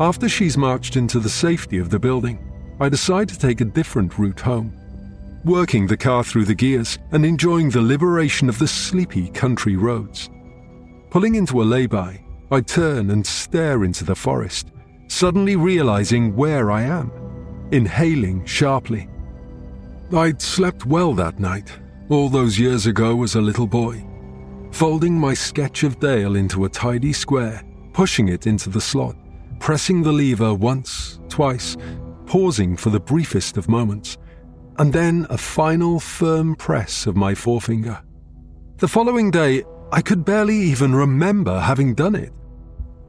After 0.00 0.28
she's 0.28 0.56
marched 0.56 0.96
into 0.96 1.20
the 1.20 1.28
safety 1.28 1.78
of 1.78 1.90
the 1.90 1.98
building, 1.98 2.38
I 2.80 2.88
decide 2.88 3.28
to 3.28 3.38
take 3.38 3.60
a 3.60 3.66
different 3.66 4.18
route 4.18 4.40
home, 4.40 4.72
working 5.44 5.86
the 5.86 5.96
car 5.96 6.22
through 6.22 6.44
the 6.44 6.54
gears 6.54 6.98
and 7.12 7.24
enjoying 7.24 7.70
the 7.70 7.80
liberation 7.80 8.48
of 8.48 8.58
the 8.58 8.68
sleepy 8.68 9.28
country 9.30 9.76
roads. 9.76 10.28
Pulling 11.10 11.34
into 11.34 11.62
a 11.62 11.64
lay-by, 11.64 12.22
I 12.50 12.60
turn 12.60 13.10
and 13.10 13.26
stare 13.26 13.84
into 13.84 14.04
the 14.04 14.14
forest, 14.14 14.68
suddenly 15.08 15.56
realizing 15.56 16.36
where 16.36 16.70
I 16.70 16.82
am, 16.82 17.10
inhaling 17.70 18.44
sharply. 18.44 19.08
I'd 20.12 20.42
slept 20.42 20.86
well 20.86 21.14
that 21.14 21.38
night, 21.38 21.72
all 22.08 22.28
those 22.28 22.58
years 22.58 22.86
ago 22.86 23.22
as 23.22 23.36
a 23.36 23.40
little 23.40 23.66
boy, 23.66 24.04
folding 24.72 25.18
my 25.18 25.34
sketch 25.34 25.84
of 25.84 26.00
Dale 26.00 26.36
into 26.36 26.64
a 26.64 26.68
tidy 26.68 27.12
square, 27.12 27.62
pushing 27.92 28.28
it 28.28 28.46
into 28.46 28.68
the 28.68 28.80
slot, 28.80 29.16
pressing 29.58 30.02
the 30.02 30.12
lever 30.12 30.52
once, 30.52 31.20
twice, 31.28 31.76
pausing 32.26 32.76
for 32.76 32.90
the 32.90 33.00
briefest 33.00 33.56
of 33.56 33.68
moments, 33.68 34.18
and 34.80 34.94
then 34.94 35.26
a 35.28 35.36
final 35.36 36.00
firm 36.00 36.56
press 36.56 37.06
of 37.06 37.14
my 37.14 37.34
forefinger. 37.34 38.00
The 38.78 38.88
following 38.88 39.30
day, 39.30 39.62
I 39.92 40.00
could 40.00 40.24
barely 40.24 40.56
even 40.56 40.94
remember 40.94 41.60
having 41.60 41.94
done 41.94 42.14
it. 42.14 42.32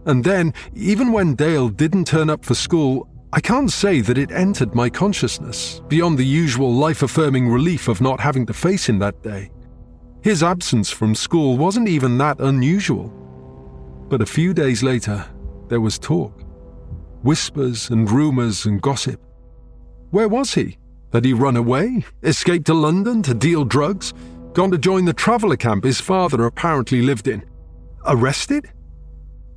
And 0.05 0.21
then, 0.21 0.53
even 0.75 1.13
when 1.13 1.35
Dale 1.35 1.69
didn't 1.69 2.07
turn 2.07 2.29
up 2.29 2.43
for 2.43 2.55
school, 2.55 3.07
I 3.31 3.39
can't 3.39 3.71
say 3.71 4.01
that 4.01 4.17
it 4.17 4.31
entered 4.31 4.75
my 4.75 4.89
consciousness 4.89 5.81
beyond 5.87 6.17
the 6.17 6.25
usual 6.25 6.73
life 6.73 7.03
affirming 7.03 7.47
relief 7.47 7.87
of 7.87 8.01
not 8.01 8.19
having 8.19 8.45
to 8.47 8.53
face 8.53 8.89
him 8.89 8.99
that 8.99 9.23
day. 9.23 9.49
His 10.23 10.43
absence 10.43 10.89
from 10.91 11.15
school 11.15 11.57
wasn't 11.57 11.87
even 11.87 12.17
that 12.17 12.41
unusual. 12.41 13.07
But 14.09 14.21
a 14.21 14.25
few 14.25 14.53
days 14.53 14.83
later, 14.83 15.25
there 15.69 15.79
was 15.79 15.97
talk 15.97 16.43
whispers 17.23 17.91
and 17.91 18.11
rumours 18.11 18.65
and 18.65 18.81
gossip. 18.81 19.21
Where 20.09 20.27
was 20.27 20.53
he? 20.53 20.77
Had 21.13 21.25
he 21.25 21.33
run 21.33 21.57
away? 21.57 22.05
Escaped 22.23 22.67
to 22.67 22.73
London 22.73 23.21
to 23.23 23.33
deal 23.33 23.65
drugs? 23.65 24.13
Gone 24.53 24.71
to 24.71 24.77
join 24.77 25.05
the 25.05 25.13
traveller 25.13 25.57
camp 25.57 25.83
his 25.83 25.99
father 25.99 26.45
apparently 26.45 27.01
lived 27.01 27.27
in? 27.27 27.43
Arrested? 28.05 28.69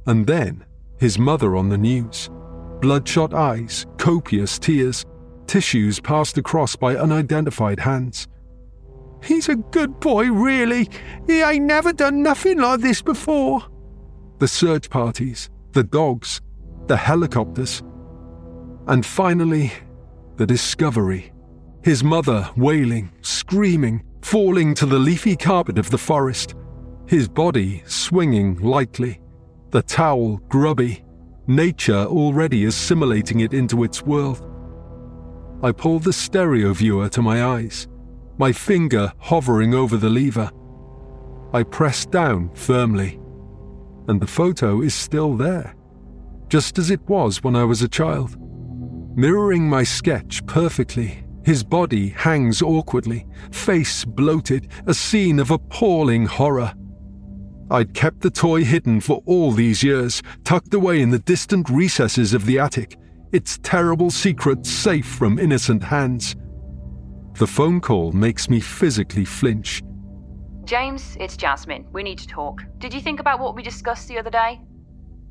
And 0.06 0.26
then, 0.26 0.64
his 0.98 1.18
mother 1.18 1.56
on 1.56 1.68
the 1.68 1.78
news. 1.78 2.28
Bloodshot 2.80 3.32
eyes, 3.34 3.86
copious 3.98 4.58
tears, 4.58 5.04
tissues 5.46 6.00
passed 6.00 6.38
across 6.38 6.76
by 6.76 6.96
unidentified 6.96 7.80
hands. 7.80 8.28
He's 9.22 9.48
a 9.48 9.56
good 9.56 10.00
boy, 10.00 10.30
really. 10.30 10.88
He 11.26 11.40
ain't 11.40 11.64
never 11.64 11.92
done 11.92 12.22
nothing 12.22 12.58
like 12.58 12.80
this 12.80 13.00
before. 13.00 13.62
The 14.38 14.48
search 14.48 14.90
parties, 14.90 15.48
the 15.72 15.84
dogs, 15.84 16.42
the 16.86 16.96
helicopters. 16.96 17.82
And 18.86 19.06
finally, 19.06 19.72
the 20.36 20.46
discovery. 20.46 21.32
His 21.84 22.02
mother 22.02 22.48
wailing, 22.56 23.10
screaming, 23.20 24.02
falling 24.22 24.74
to 24.76 24.86
the 24.86 24.98
leafy 24.98 25.36
carpet 25.36 25.78
of 25.78 25.90
the 25.90 25.98
forest, 25.98 26.54
his 27.06 27.28
body 27.28 27.82
swinging 27.86 28.58
lightly, 28.60 29.20
the 29.70 29.82
towel 29.82 30.38
grubby, 30.48 31.04
nature 31.46 32.06
already 32.06 32.64
assimilating 32.64 33.40
it 33.40 33.52
into 33.52 33.84
its 33.84 34.02
world. 34.02 34.50
I 35.62 35.72
pull 35.72 35.98
the 35.98 36.12
stereo 36.12 36.72
viewer 36.72 37.10
to 37.10 37.20
my 37.20 37.44
eyes, 37.44 37.86
my 38.38 38.50
finger 38.50 39.12
hovering 39.18 39.74
over 39.74 39.98
the 39.98 40.08
lever. 40.08 40.50
I 41.52 41.64
press 41.64 42.06
down 42.06 42.50
firmly, 42.54 43.20
and 44.08 44.20
the 44.20 44.26
photo 44.26 44.80
is 44.80 44.94
still 44.94 45.36
there 45.36 45.76
just 46.48 46.78
as 46.78 46.90
it 46.90 47.00
was 47.08 47.42
when 47.42 47.56
I 47.56 47.64
was 47.64 47.82
a 47.82 47.88
child. 47.88 48.36
Mirroring 49.16 49.68
my 49.68 49.82
sketch 49.82 50.44
perfectly, 50.46 51.23
his 51.44 51.62
body 51.62 52.08
hangs 52.08 52.62
awkwardly, 52.62 53.26
face 53.52 54.04
bloated, 54.04 54.68
a 54.86 54.94
scene 54.94 55.38
of 55.38 55.50
appalling 55.50 56.26
horror. 56.26 56.72
I'd 57.70 57.94
kept 57.94 58.20
the 58.20 58.30
toy 58.30 58.64
hidden 58.64 59.00
for 59.00 59.22
all 59.26 59.52
these 59.52 59.82
years, 59.82 60.22
tucked 60.44 60.74
away 60.74 61.00
in 61.00 61.10
the 61.10 61.18
distant 61.18 61.68
recesses 61.68 62.34
of 62.34 62.46
the 62.46 62.58
attic, 62.58 62.98
its 63.32 63.58
terrible 63.62 64.10
secret 64.10 64.64
safe 64.64 65.06
from 65.06 65.38
innocent 65.38 65.82
hands. 65.82 66.36
The 67.34 67.46
phone 67.46 67.80
call 67.80 68.12
makes 68.12 68.48
me 68.48 68.60
physically 68.60 69.24
flinch. 69.24 69.82
James, 70.64 71.16
it's 71.20 71.36
Jasmine. 71.36 71.86
We 71.92 72.02
need 72.02 72.18
to 72.18 72.28
talk. 72.28 72.62
Did 72.78 72.94
you 72.94 73.00
think 73.00 73.20
about 73.20 73.40
what 73.40 73.54
we 73.54 73.62
discussed 73.62 74.08
the 74.08 74.18
other 74.18 74.30
day? 74.30 74.60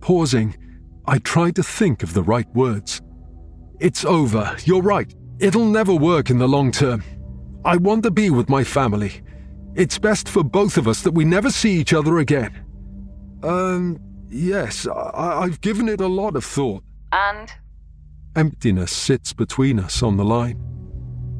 Pausing, 0.01 0.55
I 1.07 1.19
tried 1.19 1.55
to 1.55 1.63
think 1.63 2.03
of 2.03 2.13
the 2.13 2.23
right 2.23 2.47
words. 2.53 3.01
It's 3.79 4.05
over, 4.05 4.55
you're 4.65 4.81
right. 4.81 5.13
It'll 5.43 5.65
never 5.65 5.93
work 5.93 6.29
in 6.29 6.37
the 6.39 6.47
long 6.47 6.71
term. 6.71 7.03
I 7.65 7.75
want 7.75 8.03
to 8.03 8.11
be 8.11 8.29
with 8.29 8.47
my 8.49 8.63
family. 8.63 9.21
It's 9.75 9.99
best 9.99 10.29
for 10.29 10.41
both 10.41 10.77
of 10.77 10.87
us 10.87 11.01
that 11.01 11.11
we 11.11 11.25
never 11.25 11.49
see 11.51 11.73
each 11.73 11.93
other 11.93 12.19
again. 12.19 12.63
Um, 13.43 13.99
yes, 14.29 14.87
I- 14.87 15.41
I've 15.43 15.59
given 15.59 15.89
it 15.89 15.99
a 15.99 16.07
lot 16.07 16.37
of 16.37 16.45
thought. 16.45 16.83
And? 17.11 17.51
Emptiness 18.37 18.91
sits 18.91 19.33
between 19.33 19.79
us 19.79 20.01
on 20.01 20.15
the 20.15 20.23
line. 20.23 20.57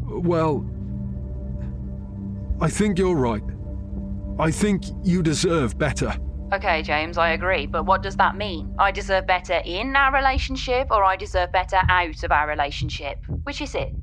Well, 0.06 0.66
I 2.60 2.70
think 2.70 3.00
you're 3.00 3.16
right. 3.16 3.44
I 4.38 4.52
think 4.52 4.84
you 5.04 5.24
deserve 5.24 5.78
better. 5.78 6.14
Okay, 6.54 6.84
James, 6.84 7.18
I 7.18 7.30
agree, 7.30 7.66
but 7.66 7.88
what 7.88 8.04
does 8.04 8.16
that 8.18 8.38
mean? 8.38 8.76
I 8.78 8.92
deserve 8.92 9.26
better 9.26 9.60
in 9.66 9.96
our 9.96 10.14
relationship 10.14 10.92
or 10.92 11.04
I 11.04 11.16
deserve 11.16 11.52
better 11.52 11.82
out 11.90 12.24
of 12.24 12.32
our 12.32 12.48
relationship? 12.48 13.18
Which 13.42 13.60
is 13.60 13.74
it? 13.74 13.96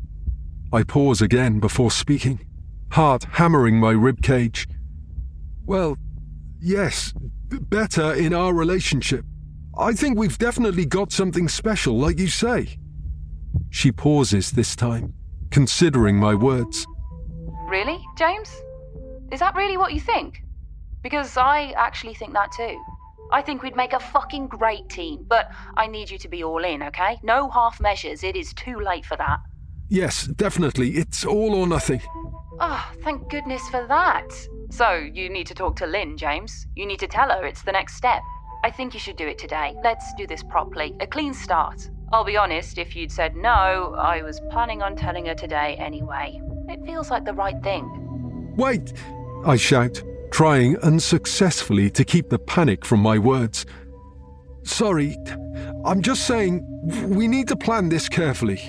I 0.73 0.83
pause 0.83 1.23
again 1.23 1.61
before 1.61 1.93
speaking, 1.93 2.45
heart 2.91 3.23
hammering 3.23 3.79
my 3.79 3.93
rib 3.93 4.21
cage. 4.21 4.67
Well, 5.65 5.97
yes, 6.61 7.15
b- 7.47 7.59
better 7.61 8.15
in 8.15 8.35
our 8.35 8.53
relationship. 8.53 9.25
I 9.79 9.93
think 9.93 10.19
we've 10.19 10.39
definitely 10.39 10.87
got 10.87 11.13
something 11.13 11.47
special, 11.47 11.97
like 11.99 12.19
you 12.19 12.27
say. 12.27 12.79
She 13.71 13.93
pauses 13.93 14.51
this 14.51 14.75
time, 14.75 15.15
considering 15.53 16.17
my 16.17 16.35
words. 16.35 16.85
Really, 17.69 18.05
James? 18.19 18.51
Is 19.31 19.39
that 19.39 19.55
really 19.55 19.77
what 19.77 19.93
you 19.93 20.01
think? 20.01 20.43
Because 21.03 21.37
I 21.37 21.73
actually 21.77 22.15
think 22.15 22.33
that 22.35 22.53
too. 22.53 22.83
I 23.33 23.43
think 23.43 23.63
we'd 23.63 23.77
make 23.77 23.93
a 23.93 24.01
fucking 24.01 24.49
great 24.49 24.89
team, 24.89 25.25
but 25.29 25.51
I 25.77 25.87
need 25.87 26.11
you 26.11 26.19
to 26.19 26.29
be 26.29 26.43
all 26.43 26.65
in, 26.65 26.83
okay? 26.83 27.19
No 27.23 27.49
half 27.49 27.81
measures, 27.81 28.25
it 28.25 28.37
is 28.37 28.53
too 28.55 28.81
late 28.81 29.05
for 29.05 29.17
that. 29.17 29.39
Yes, 29.89 30.27
definitely. 30.27 30.97
It's 30.97 31.25
all 31.25 31.55
or 31.55 31.67
nothing. 31.67 32.01
Oh, 32.61 32.93
thank 33.03 33.29
goodness 33.31 33.69
for 33.69 33.87
that. 33.87 34.27
So, 34.71 34.93
you 34.93 35.29
need 35.29 35.47
to 35.47 35.55
talk 35.55 35.77
to 35.77 35.87
Linh, 35.87 36.17
James. 36.17 36.67
You 36.77 36.87
need 36.87 37.01
to 37.01 37.07
tell 37.07 37.31
her 37.31 37.45
it's 37.47 37.63
the 37.63 37.73
next 37.73 37.95
step. 37.95 38.23
I 38.63 38.71
think 38.71 38.95
you 38.95 39.01
should 39.01 39.17
do 39.17 39.27
it 39.27 39.39
today. 39.39 39.75
Let's 39.83 40.13
do 40.15 40.27
this 40.27 40.43
properly. 40.43 40.95
A 41.01 41.07
clean 41.07 41.33
start. 41.33 41.89
I'll 42.13 42.25
be 42.25 42.37
honest, 42.37 42.79
if 42.79 42.95
you'd 42.95 43.11
said 43.11 43.37
no, 43.37 43.95
I 43.97 44.23
was 44.23 44.41
planning 44.51 44.83
on 44.83 44.97
telling 44.97 45.27
her 45.27 45.35
today 45.35 45.77
anyway. 45.79 46.41
It 46.69 46.85
feels 46.85 47.11
like 47.11 47.25
the 47.25 47.33
right 47.33 47.61
thing. 47.63 48.55
Wait! 48.57 48.93
I 49.45 49.57
shout, 49.57 50.03
trying 50.31 50.77
unsuccessfully 50.79 51.91
to 51.91 52.05
keep 52.05 52.31
the 52.31 52.39
panic 52.39 52.85
from 52.85 53.01
my 53.01 53.19
words. 53.19 53.67
Sorry, 54.63 55.17
I'm 55.85 56.03
just 56.03 56.27
saying 56.27 56.65
we 57.09 57.29
need 57.29 57.49
to 57.49 57.57
plan 57.57 57.89
this 57.89 58.09
carefully. 58.09 58.61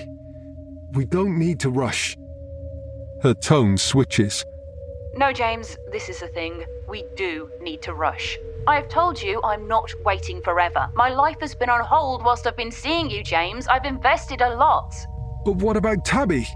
We 0.92 1.04
don't 1.06 1.38
need 1.38 1.60
to 1.60 1.70
rush. 1.70 2.16
Her 3.22 3.34
tone 3.34 3.78
switches. 3.78 4.44
No, 5.14 5.32
James, 5.32 5.76
this 5.92 6.08
is 6.08 6.20
the 6.20 6.28
thing. 6.28 6.64
We 6.88 7.04
do 7.16 7.50
need 7.60 7.82
to 7.82 7.94
rush. 7.94 8.38
I've 8.66 8.88
told 8.88 9.20
you 9.20 9.40
I'm 9.42 9.68
not 9.68 9.92
waiting 10.04 10.40
forever. 10.42 10.88
My 10.94 11.10
life 11.10 11.40
has 11.40 11.54
been 11.54 11.70
on 11.70 11.84
hold 11.84 12.24
whilst 12.24 12.46
I've 12.46 12.56
been 12.56 12.70
seeing 12.70 13.10
you, 13.10 13.22
James. 13.22 13.66
I've 13.66 13.84
invested 13.84 14.40
a 14.40 14.54
lot. 14.54 14.94
But 15.44 15.56
what 15.56 15.76
about 15.76 16.04
Tabby? 16.04 16.46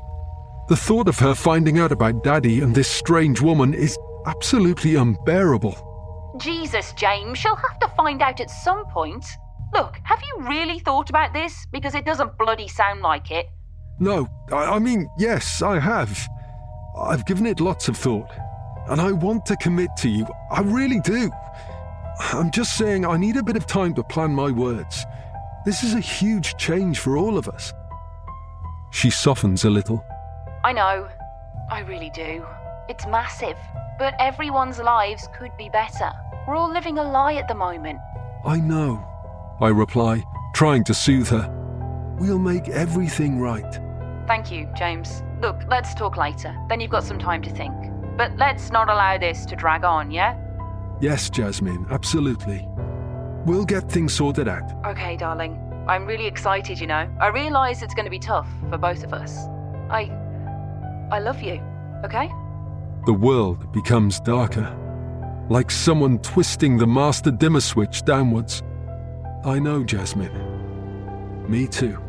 The 0.69 0.77
thought 0.77 1.09
of 1.09 1.19
her 1.19 1.35
finding 1.35 1.79
out 1.79 1.93
about 1.93 2.25
Daddy 2.25 2.61
and 2.61 2.75
this 2.75 2.89
strange 2.89 3.41
woman 3.41 3.75
is 3.75 3.99
absolutely 4.27 4.97
unbearable. 4.97 6.35
Jesus, 6.39 6.93
James, 6.93 7.39
she'll 7.39 7.57
have 7.57 7.79
to 7.81 7.89
find 7.97 8.21
out 8.21 8.41
at 8.41 8.51
some 8.51 8.85
point. 8.87 9.25
Look, 9.73 9.97
have 10.05 10.21
you 10.23 10.49
really 10.49 10.79
thought 10.79 11.11
about 11.11 11.33
this? 11.33 11.67
Because 11.73 11.95
it 11.95 12.05
doesn't 12.05 12.37
bloody 12.39 12.69
sound 12.69 13.01
like 13.01 13.31
it. 13.31 13.49
No, 13.99 14.29
I, 14.53 14.77
I 14.77 14.79
mean, 14.79 15.09
yes, 15.19 15.63
I 15.63 15.79
have. 15.79 16.29
I've 16.99 17.27
given 17.27 17.47
it 17.47 17.61
lots 17.61 17.89
of 17.89 17.97
thought. 17.97 18.31
And 18.89 19.01
I 19.01 19.13
want 19.13 19.47
to 19.47 19.57
commit 19.57 19.91
to 19.99 20.09
you. 20.09 20.27
I 20.51 20.61
really 20.61 21.01
do. 21.01 21.31
I'm 22.21 22.51
just 22.51 22.77
saying 22.77 23.05
I 23.05 23.17
need 23.17 23.37
a 23.37 23.43
bit 23.43 23.57
of 23.57 23.67
time 23.67 23.95
to 23.95 24.05
plan 24.05 24.33
my 24.33 24.51
words. 24.51 25.05
This 25.65 25.83
is 25.83 25.95
a 25.95 26.01
huge 26.01 26.57
change 26.57 27.01
for 27.01 27.17
all 27.17 27.37
of 27.37 27.49
us. 27.49 27.73
She 28.93 29.11
softens 29.11 29.65
a 29.65 29.71
little. 29.71 30.05
I 30.65 30.73
know. 30.73 31.09
I 31.71 31.81
really 31.81 32.11
do. 32.11 32.47
It's 32.89 33.07
massive. 33.07 33.57
But 33.99 34.15
everyone's 34.21 34.79
lives 34.79 35.29
could 35.37 35.57
be 35.57 35.69
better. 35.69 36.13
We're 36.47 36.57
all 36.57 36.73
living 36.73 36.99
a 36.99 37.03
lie 37.03 37.35
at 37.35 37.49
the 37.49 37.55
moment. 37.55 37.99
I 38.45 38.59
know, 38.59 39.05
I 39.61 39.69
reply, 39.69 40.23
trying 40.55 40.85
to 40.85 40.95
soothe 40.95 41.29
her. 41.29 41.53
We'll 42.21 42.39
make 42.39 42.69
everything 42.69 43.41
right. 43.41 43.81
Thank 44.27 44.53
you, 44.53 44.69
James. 44.77 45.23
Look, 45.41 45.63
let's 45.69 45.95
talk 45.95 46.17
later. 46.17 46.57
Then 46.69 46.81
you've 46.81 46.91
got 46.91 47.05
some 47.05 47.19
time 47.19 47.43
to 47.43 47.51
think. 47.51 47.75
But 48.17 48.37
let's 48.37 48.71
not 48.71 48.89
allow 48.89 49.19
this 49.19 49.45
to 49.47 49.57
drag 49.57 49.85
on, 49.85 50.11
yeah? 50.11 50.39
Yes, 51.01 51.29
Jasmine, 51.29 51.87
absolutely. 51.91 52.69
We'll 53.45 53.65
get 53.65 53.91
things 53.91 54.15
sorted 54.15 54.49
out. 54.49 54.73
Okay, 54.87 55.17
darling. 55.17 55.61
I'm 55.89 56.07
really 56.07 56.27
excited, 56.27 56.81
you 56.81 56.87
know. 56.87 57.09
I 57.21 57.29
realise 57.29 57.83
it's 57.83 57.95
going 57.95 58.07
to 58.07 58.11
be 58.11 58.19
tough 58.19 58.49
for 58.71 58.79
both 58.79 59.03
of 59.05 59.13
us. 59.13 59.47
I. 59.91 60.11
I 61.11 61.21
love 61.21 61.43
you, 61.43 61.61
okay? 62.05 62.31
The 63.07 63.15
world 63.15 63.71
becomes 63.71 64.19
darker, 64.19 64.77
like 65.49 65.71
someone 65.71 66.19
twisting 66.19 66.77
the 66.77 66.89
master 66.89 67.31
dimmer 67.31 67.61
switch 67.61 68.03
downwards. 68.03 68.65
I 69.45 69.61
know, 69.61 69.85
Jasmine. 69.85 71.47
Me 71.49 71.69
too. 71.69 72.03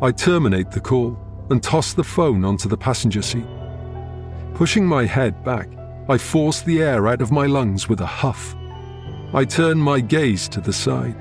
I 0.00 0.12
terminate 0.12 0.70
the 0.70 0.80
call 0.80 1.18
and 1.50 1.62
toss 1.62 1.92
the 1.92 2.04
phone 2.04 2.42
onto 2.46 2.70
the 2.70 2.76
passenger 2.78 3.20
seat. 3.20 3.44
Pushing 4.54 4.86
my 4.86 5.04
head 5.04 5.44
back, 5.44 5.68
I 6.08 6.16
force 6.16 6.62
the 6.62 6.80
air 6.80 7.06
out 7.06 7.20
of 7.20 7.30
my 7.30 7.44
lungs 7.44 7.90
with 7.90 8.00
a 8.00 8.06
huff. 8.06 8.56
I 9.34 9.44
turn 9.44 9.76
my 9.76 10.00
gaze 10.00 10.48
to 10.48 10.62
the 10.62 10.72
side. 10.72 11.16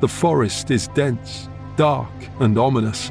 The 0.00 0.08
forest 0.08 0.70
is 0.70 0.88
dense, 0.88 1.50
dark, 1.76 2.10
and 2.40 2.56
ominous. 2.56 3.10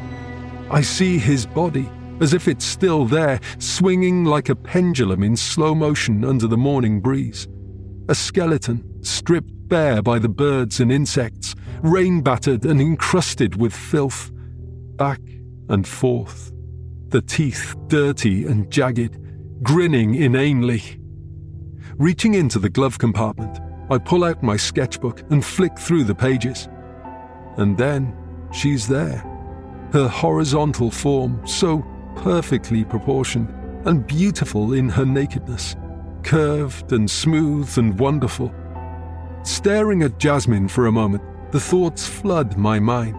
I 0.71 0.81
see 0.81 1.19
his 1.19 1.45
body, 1.45 1.87
as 2.21 2.33
if 2.33 2.47
it's 2.47 2.65
still 2.65 3.05
there, 3.05 3.39
swinging 3.59 4.25
like 4.25 4.49
a 4.49 4.55
pendulum 4.55 5.23
in 5.23 5.35
slow 5.35 5.73
motion 5.73 6.23
under 6.23 6.47
the 6.47 6.57
morning 6.57 7.01
breeze. 7.01 7.47
A 8.09 8.15
skeleton, 8.15 8.83
stripped 9.03 9.51
bare 9.67 10.01
by 10.01 10.19
the 10.19 10.29
birds 10.29 10.79
and 10.79 10.91
insects, 10.91 11.55
rain 11.81 12.21
battered 12.21 12.65
and 12.65 12.79
encrusted 12.81 13.55
with 13.55 13.73
filth. 13.73 14.31
Back 14.97 15.21
and 15.69 15.87
forth, 15.87 16.51
the 17.09 17.21
teeth 17.21 17.75
dirty 17.87 18.45
and 18.45 18.71
jagged, 18.71 19.17
grinning 19.63 20.15
inanely. 20.15 20.99
Reaching 21.95 22.33
into 22.33 22.59
the 22.59 22.69
glove 22.69 22.97
compartment, 22.97 23.59
I 23.89 23.97
pull 23.97 24.23
out 24.23 24.41
my 24.41 24.57
sketchbook 24.57 25.21
and 25.31 25.43
flick 25.43 25.77
through 25.77 26.05
the 26.05 26.15
pages. 26.15 26.67
And 27.57 27.77
then 27.77 28.15
she's 28.51 28.87
there. 28.87 29.19
Her 29.91 30.07
horizontal 30.07 30.89
form, 30.89 31.45
so 31.45 31.85
perfectly 32.15 32.83
proportioned 32.83 33.49
and 33.85 34.07
beautiful 34.07 34.73
in 34.73 34.89
her 34.89 35.05
nakedness, 35.05 35.75
curved 36.23 36.91
and 36.91 37.09
smooth 37.09 37.77
and 37.77 37.99
wonderful. 37.99 38.53
Staring 39.43 40.03
at 40.03 40.19
Jasmine 40.19 40.67
for 40.67 40.87
a 40.87 40.91
moment, 40.91 41.21
the 41.51 41.59
thoughts 41.59 42.07
flood 42.07 42.57
my 42.57 42.79
mind. 42.79 43.17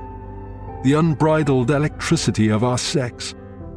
The 0.85 0.95
unbridled 0.95 1.71
electricity 1.71 2.49
of 2.49 2.65
our 2.65 2.79
sex, 2.79 3.35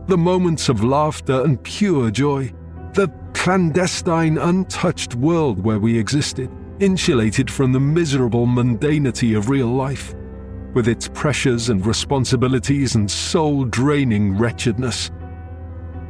the 0.07 0.17
moments 0.17 0.69
of 0.69 0.83
laughter 0.83 1.43
and 1.43 1.61
pure 1.61 2.09
joy, 2.09 2.53
the 2.93 3.09
clandestine, 3.33 4.37
untouched 4.37 5.15
world 5.15 5.63
where 5.63 5.79
we 5.79 5.97
existed, 5.97 6.49
insulated 6.79 7.51
from 7.51 7.73
the 7.73 7.79
miserable 7.79 8.47
mundanity 8.47 9.37
of 9.37 9.49
real 9.49 9.67
life, 9.67 10.13
with 10.77 10.87
its 10.87 11.07
pressures 11.09 11.69
and 11.69 11.83
responsibilities 11.83 12.93
and 12.93 13.09
soul 13.09 13.65
draining 13.65 14.37
wretchedness. 14.37 15.09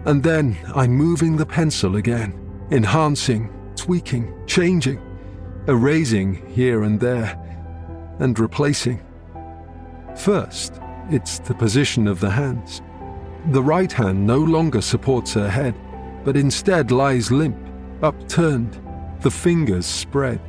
And 0.03 0.21
then 0.21 0.57
I'm 0.75 0.91
moving 0.91 1.37
the 1.37 1.45
pencil 1.45 1.95
again, 1.95 2.37
enhancing, 2.69 3.49
tweaking, 3.77 4.33
changing, 4.45 5.01
erasing 5.69 6.45
here 6.49 6.83
and 6.83 6.99
there, 6.99 7.31
and 8.19 8.37
replacing. 8.37 9.01
First, 10.17 10.81
it's 11.09 11.39
the 11.39 11.55
position 11.55 12.05
of 12.05 12.19
the 12.19 12.29
hands. 12.29 12.81
The 13.51 13.63
right 13.63 13.93
hand 13.93 14.27
no 14.27 14.39
longer 14.39 14.81
supports 14.81 15.33
her 15.35 15.49
head 15.49 15.75
but 16.27 16.35
instead 16.35 16.91
lies 16.91 17.31
limp, 17.31 17.55
upturned, 18.01 18.77
the 19.21 19.31
fingers 19.31 19.85
spread. 19.85 20.41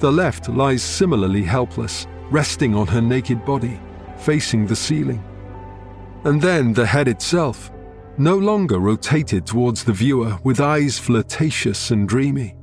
The 0.00 0.10
left 0.10 0.48
lies 0.48 0.82
similarly 0.82 1.44
helpless, 1.44 2.08
resting 2.30 2.74
on 2.74 2.86
her 2.86 3.00
naked 3.00 3.44
body, 3.44 3.80
facing 4.18 4.66
the 4.66 4.76
ceiling. 4.76 5.22
And 6.24 6.40
then 6.40 6.72
the 6.72 6.86
head 6.86 7.08
itself, 7.08 7.70
no 8.18 8.36
longer 8.36 8.78
rotated 8.78 9.46
towards 9.46 9.84
the 9.84 9.92
viewer 9.92 10.38
with 10.44 10.60
eyes 10.60 10.98
flirtatious 10.98 11.90
and 11.90 12.08
dreamy. 12.08 12.54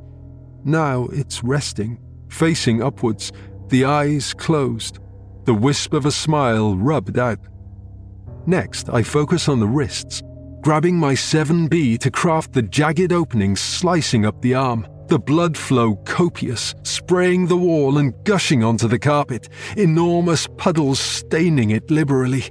Now 0.64 1.08
it's 1.12 1.44
resting, 1.44 2.00
facing 2.30 2.84
upwards, 2.84 3.32
the 3.70 3.86
eyes 3.86 4.34
closed, 4.34 5.00
the 5.46 5.54
wisp 5.54 5.94
of 5.94 6.06
a 6.06 6.12
smile 6.12 6.76
rubbed 6.76 7.18
out. 7.18 7.40
Next, 8.46 8.90
I 8.90 9.02
focus 9.04 9.50
on 9.50 9.60
the 9.60 9.68
wrists, 9.68 10.22
grabbing 10.62 10.98
my 10.98 11.14
7B 11.14 12.00
to 12.00 12.12
craft 12.12 12.54
the 12.54 12.62
jagged 12.62 13.12
openings 13.12 13.60
slicing 13.60 14.26
up 14.26 14.42
the 14.42 14.56
arm, 14.56 14.88
the 15.08 15.20
blood 15.20 15.58
flow 15.58 15.96
copious, 16.06 16.76
spraying 16.84 17.48
the 17.48 17.58
wall 17.58 17.98
and 17.98 18.14
gushing 18.24 18.64
onto 18.64 18.88
the 18.88 19.00
carpet, 19.00 19.50
enormous 19.76 20.48
puddles 20.58 21.00
staining 21.00 21.72
it 21.72 21.90
liberally. 21.90 22.46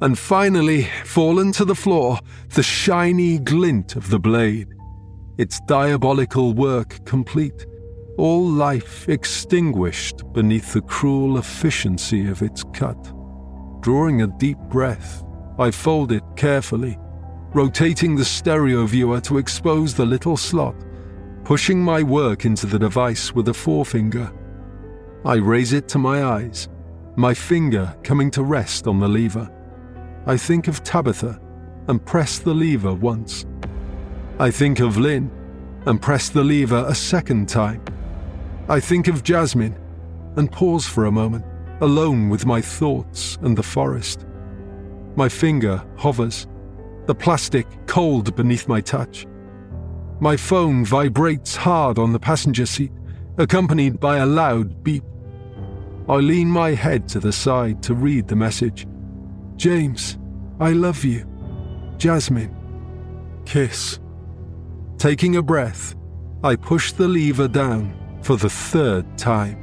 And 0.00 0.18
finally, 0.18 0.88
fallen 1.04 1.52
to 1.52 1.64
the 1.64 1.74
floor, 1.74 2.18
the 2.54 2.62
shiny 2.62 3.38
glint 3.38 3.96
of 3.96 4.10
the 4.10 4.18
blade. 4.18 4.68
Its 5.38 5.60
diabolical 5.66 6.54
work 6.54 7.04
complete, 7.04 7.66
all 8.18 8.44
life 8.44 9.08
extinguished 9.08 10.22
beneath 10.32 10.72
the 10.72 10.82
cruel 10.82 11.38
efficiency 11.38 12.28
of 12.28 12.42
its 12.42 12.64
cut. 12.72 13.12
Drawing 13.80 14.22
a 14.22 14.26
deep 14.38 14.58
breath, 14.70 15.24
I 15.58 15.70
fold 15.70 16.12
it 16.12 16.22
carefully 16.36 16.98
rotating 17.54 18.16
the 18.16 18.24
stereo 18.24 18.86
viewer 18.86 19.20
to 19.20 19.38
expose 19.38 19.94
the 19.94 20.06
little 20.06 20.36
slot, 20.36 20.74
pushing 21.44 21.82
my 21.82 22.02
work 22.02 22.44
into 22.44 22.66
the 22.66 22.78
device 22.78 23.34
with 23.34 23.48
a 23.48 23.54
forefinger. 23.54 24.32
I 25.24 25.34
raise 25.36 25.72
it 25.72 25.88
to 25.88 25.98
my 25.98 26.24
eyes, 26.24 26.68
my 27.16 27.34
finger 27.34 27.94
coming 28.02 28.30
to 28.32 28.44
rest 28.44 28.86
on 28.86 29.00
the 29.00 29.08
lever. 29.08 29.50
I 30.26 30.36
think 30.36 30.68
of 30.68 30.84
Tabitha 30.84 31.40
and 31.88 32.04
press 32.04 32.38
the 32.38 32.54
lever 32.54 32.94
once. 32.94 33.44
I 34.38 34.50
think 34.50 34.80
of 34.80 34.96
Linh 34.96 35.30
and 35.86 36.00
press 36.00 36.28
the 36.28 36.44
lever 36.44 36.84
a 36.86 36.94
second 36.94 37.48
time. 37.48 37.82
I 38.68 38.78
think 38.78 39.08
of 39.08 39.24
Jasmine 39.24 39.76
and 40.36 40.50
pause 40.50 40.86
for 40.86 41.06
a 41.06 41.12
moment, 41.12 41.44
alone 41.80 42.28
with 42.28 42.46
my 42.46 42.60
thoughts 42.60 43.36
and 43.42 43.56
the 43.56 43.62
forest. 43.62 44.24
My 45.16 45.28
finger 45.28 45.84
hovers, 45.96 46.46
the 47.06 47.14
plastic 47.14 47.66
cold 47.86 48.34
beneath 48.36 48.68
my 48.68 48.80
touch. 48.80 49.26
My 50.22 50.36
phone 50.36 50.84
vibrates 50.84 51.56
hard 51.56 51.98
on 51.98 52.12
the 52.12 52.20
passenger 52.20 52.64
seat, 52.64 52.92
accompanied 53.38 53.98
by 53.98 54.18
a 54.18 54.24
loud 54.24 54.84
beep. 54.84 55.02
I 56.08 56.14
lean 56.14 56.46
my 56.46 56.74
head 56.74 57.08
to 57.08 57.18
the 57.18 57.32
side 57.32 57.82
to 57.82 57.94
read 57.94 58.28
the 58.28 58.36
message. 58.36 58.86
James, 59.56 60.18
I 60.60 60.74
love 60.74 61.02
you. 61.02 61.26
Jasmine. 61.96 62.54
Kiss. 63.46 63.98
Taking 64.96 65.34
a 65.34 65.42
breath, 65.42 65.96
I 66.44 66.54
push 66.54 66.92
the 66.92 67.08
lever 67.08 67.48
down 67.48 67.92
for 68.22 68.36
the 68.36 68.48
third 68.48 69.18
time. 69.18 69.58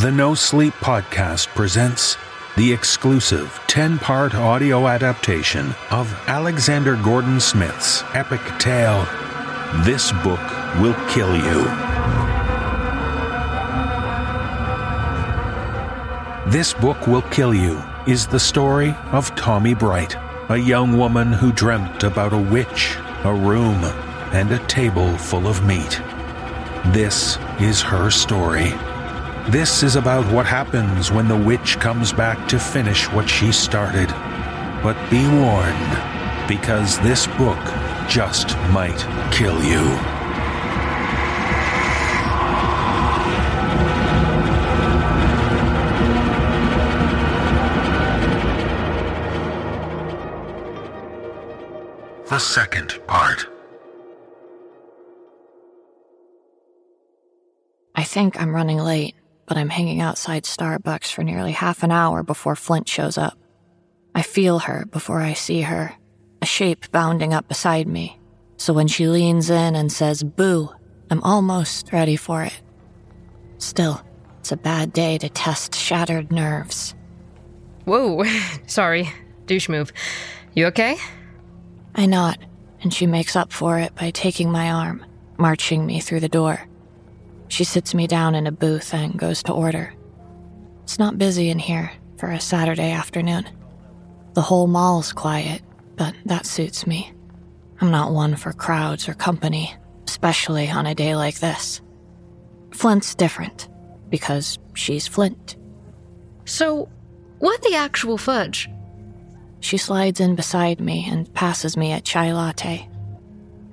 The 0.00 0.08
NoSleep 0.08 0.70
Podcast 0.80 1.48
presents 1.48 2.16
the 2.56 2.72
exclusive 2.72 3.60
10 3.66 3.98
part 3.98 4.34
audio 4.34 4.88
adaptation 4.88 5.74
of 5.90 6.10
Alexander 6.26 6.96
Gordon 6.96 7.38
Smith's 7.38 8.02
epic 8.14 8.40
tale, 8.58 9.06
This 9.84 10.10
Book 10.24 10.40
Will 10.80 10.94
Kill 11.10 11.36
You. 11.36 11.64
This 16.50 16.72
Book 16.72 17.06
Will 17.06 17.22
Kill 17.30 17.52
You 17.52 17.82
is 18.06 18.26
the 18.26 18.40
story 18.40 18.94
of 19.12 19.34
Tommi 19.34 19.78
Bright, 19.78 20.16
a 20.48 20.56
young 20.56 20.96
woman 20.96 21.30
who 21.30 21.52
dreamt 21.52 22.04
about 22.04 22.32
a 22.32 22.38
witch, 22.38 22.96
a 23.24 23.34
room, 23.34 23.84
and 24.32 24.50
a 24.50 24.66
table 24.66 25.14
full 25.18 25.46
of 25.46 25.62
meat. 25.66 26.00
This 26.86 27.36
is 27.60 27.82
her 27.82 28.10
story. 28.10 28.72
This 29.48 29.82
is 29.82 29.96
about 29.96 30.30
what 30.32 30.46
happens 30.46 31.10
when 31.10 31.26
the 31.26 31.36
witch 31.36 31.78
comes 31.80 32.12
back 32.12 32.46
to 32.48 32.58
finish 32.58 33.10
what 33.10 33.28
she 33.28 33.50
started. 33.50 34.08
But 34.82 34.96
be 35.10 35.26
warned, 35.26 36.46
because 36.46 37.00
this 37.00 37.26
book 37.26 37.58
just 38.08 38.56
might 38.70 38.98
kill 39.32 39.60
you. 39.64 39.98
The 52.28 52.38
second 52.38 53.00
part. 53.08 53.48
I 57.96 58.04
think 58.04 58.40
I'm 58.40 58.54
running 58.54 58.78
late, 58.78 59.16
but 59.50 59.58
I'm 59.58 59.68
hanging 59.68 60.00
outside 60.00 60.44
Starbucks 60.44 61.10
for 61.10 61.24
nearly 61.24 61.50
half 61.50 61.82
an 61.82 61.90
hour 61.90 62.22
before 62.22 62.54
Flint 62.54 62.88
shows 62.88 63.18
up. 63.18 63.36
I 64.14 64.22
feel 64.22 64.60
her 64.60 64.86
before 64.86 65.20
I 65.20 65.32
see 65.32 65.62
her, 65.62 65.92
a 66.40 66.46
shape 66.46 66.88
bounding 66.92 67.34
up 67.34 67.48
beside 67.48 67.88
me. 67.88 68.20
So 68.58 68.72
when 68.72 68.86
she 68.86 69.08
leans 69.08 69.50
in 69.50 69.74
and 69.74 69.90
says 69.90 70.22
boo, 70.22 70.70
I'm 71.10 71.20
almost 71.24 71.92
ready 71.92 72.14
for 72.14 72.44
it. 72.44 72.62
Still, 73.58 74.00
it's 74.38 74.52
a 74.52 74.56
bad 74.56 74.92
day 74.92 75.18
to 75.18 75.28
test 75.28 75.74
shattered 75.74 76.30
nerves. 76.30 76.94
Whoa, 77.86 78.22
sorry. 78.68 79.10
Douche 79.46 79.68
move. 79.68 79.92
You 80.54 80.66
okay? 80.66 80.96
I 81.96 82.06
nod, 82.06 82.46
and 82.82 82.94
she 82.94 83.08
makes 83.08 83.34
up 83.34 83.52
for 83.52 83.80
it 83.80 83.96
by 83.96 84.12
taking 84.12 84.52
my 84.52 84.70
arm, 84.70 85.04
marching 85.38 85.84
me 85.84 85.98
through 85.98 86.20
the 86.20 86.28
door. 86.28 86.69
She 87.50 87.64
sits 87.64 87.94
me 87.94 88.06
down 88.06 88.36
in 88.36 88.46
a 88.46 88.52
booth 88.52 88.94
and 88.94 89.18
goes 89.18 89.42
to 89.42 89.52
order. 89.52 89.92
It's 90.84 91.00
not 91.00 91.18
busy 91.18 91.50
in 91.50 91.58
here 91.58 91.90
for 92.16 92.30
a 92.30 92.40
Saturday 92.40 92.92
afternoon. 92.92 93.44
The 94.34 94.40
whole 94.40 94.68
mall's 94.68 95.12
quiet, 95.12 95.60
but 95.96 96.14
that 96.26 96.46
suits 96.46 96.86
me. 96.86 97.12
I'm 97.80 97.90
not 97.90 98.12
one 98.12 98.36
for 98.36 98.52
crowds 98.52 99.08
or 99.08 99.14
company, 99.14 99.74
especially 100.06 100.70
on 100.70 100.86
a 100.86 100.94
day 100.94 101.16
like 101.16 101.40
this. 101.40 101.80
Flint's 102.70 103.16
different, 103.16 103.68
because 104.10 104.56
she's 104.74 105.08
Flint. 105.08 105.56
So, 106.44 106.88
what 107.40 107.60
the 107.62 107.74
actual 107.74 108.16
fudge? 108.16 108.70
She 109.58 109.76
slides 109.76 110.20
in 110.20 110.36
beside 110.36 110.80
me 110.80 111.04
and 111.10 111.32
passes 111.34 111.76
me 111.76 111.92
a 111.92 112.00
chai 112.00 112.32
latte. 112.32 112.88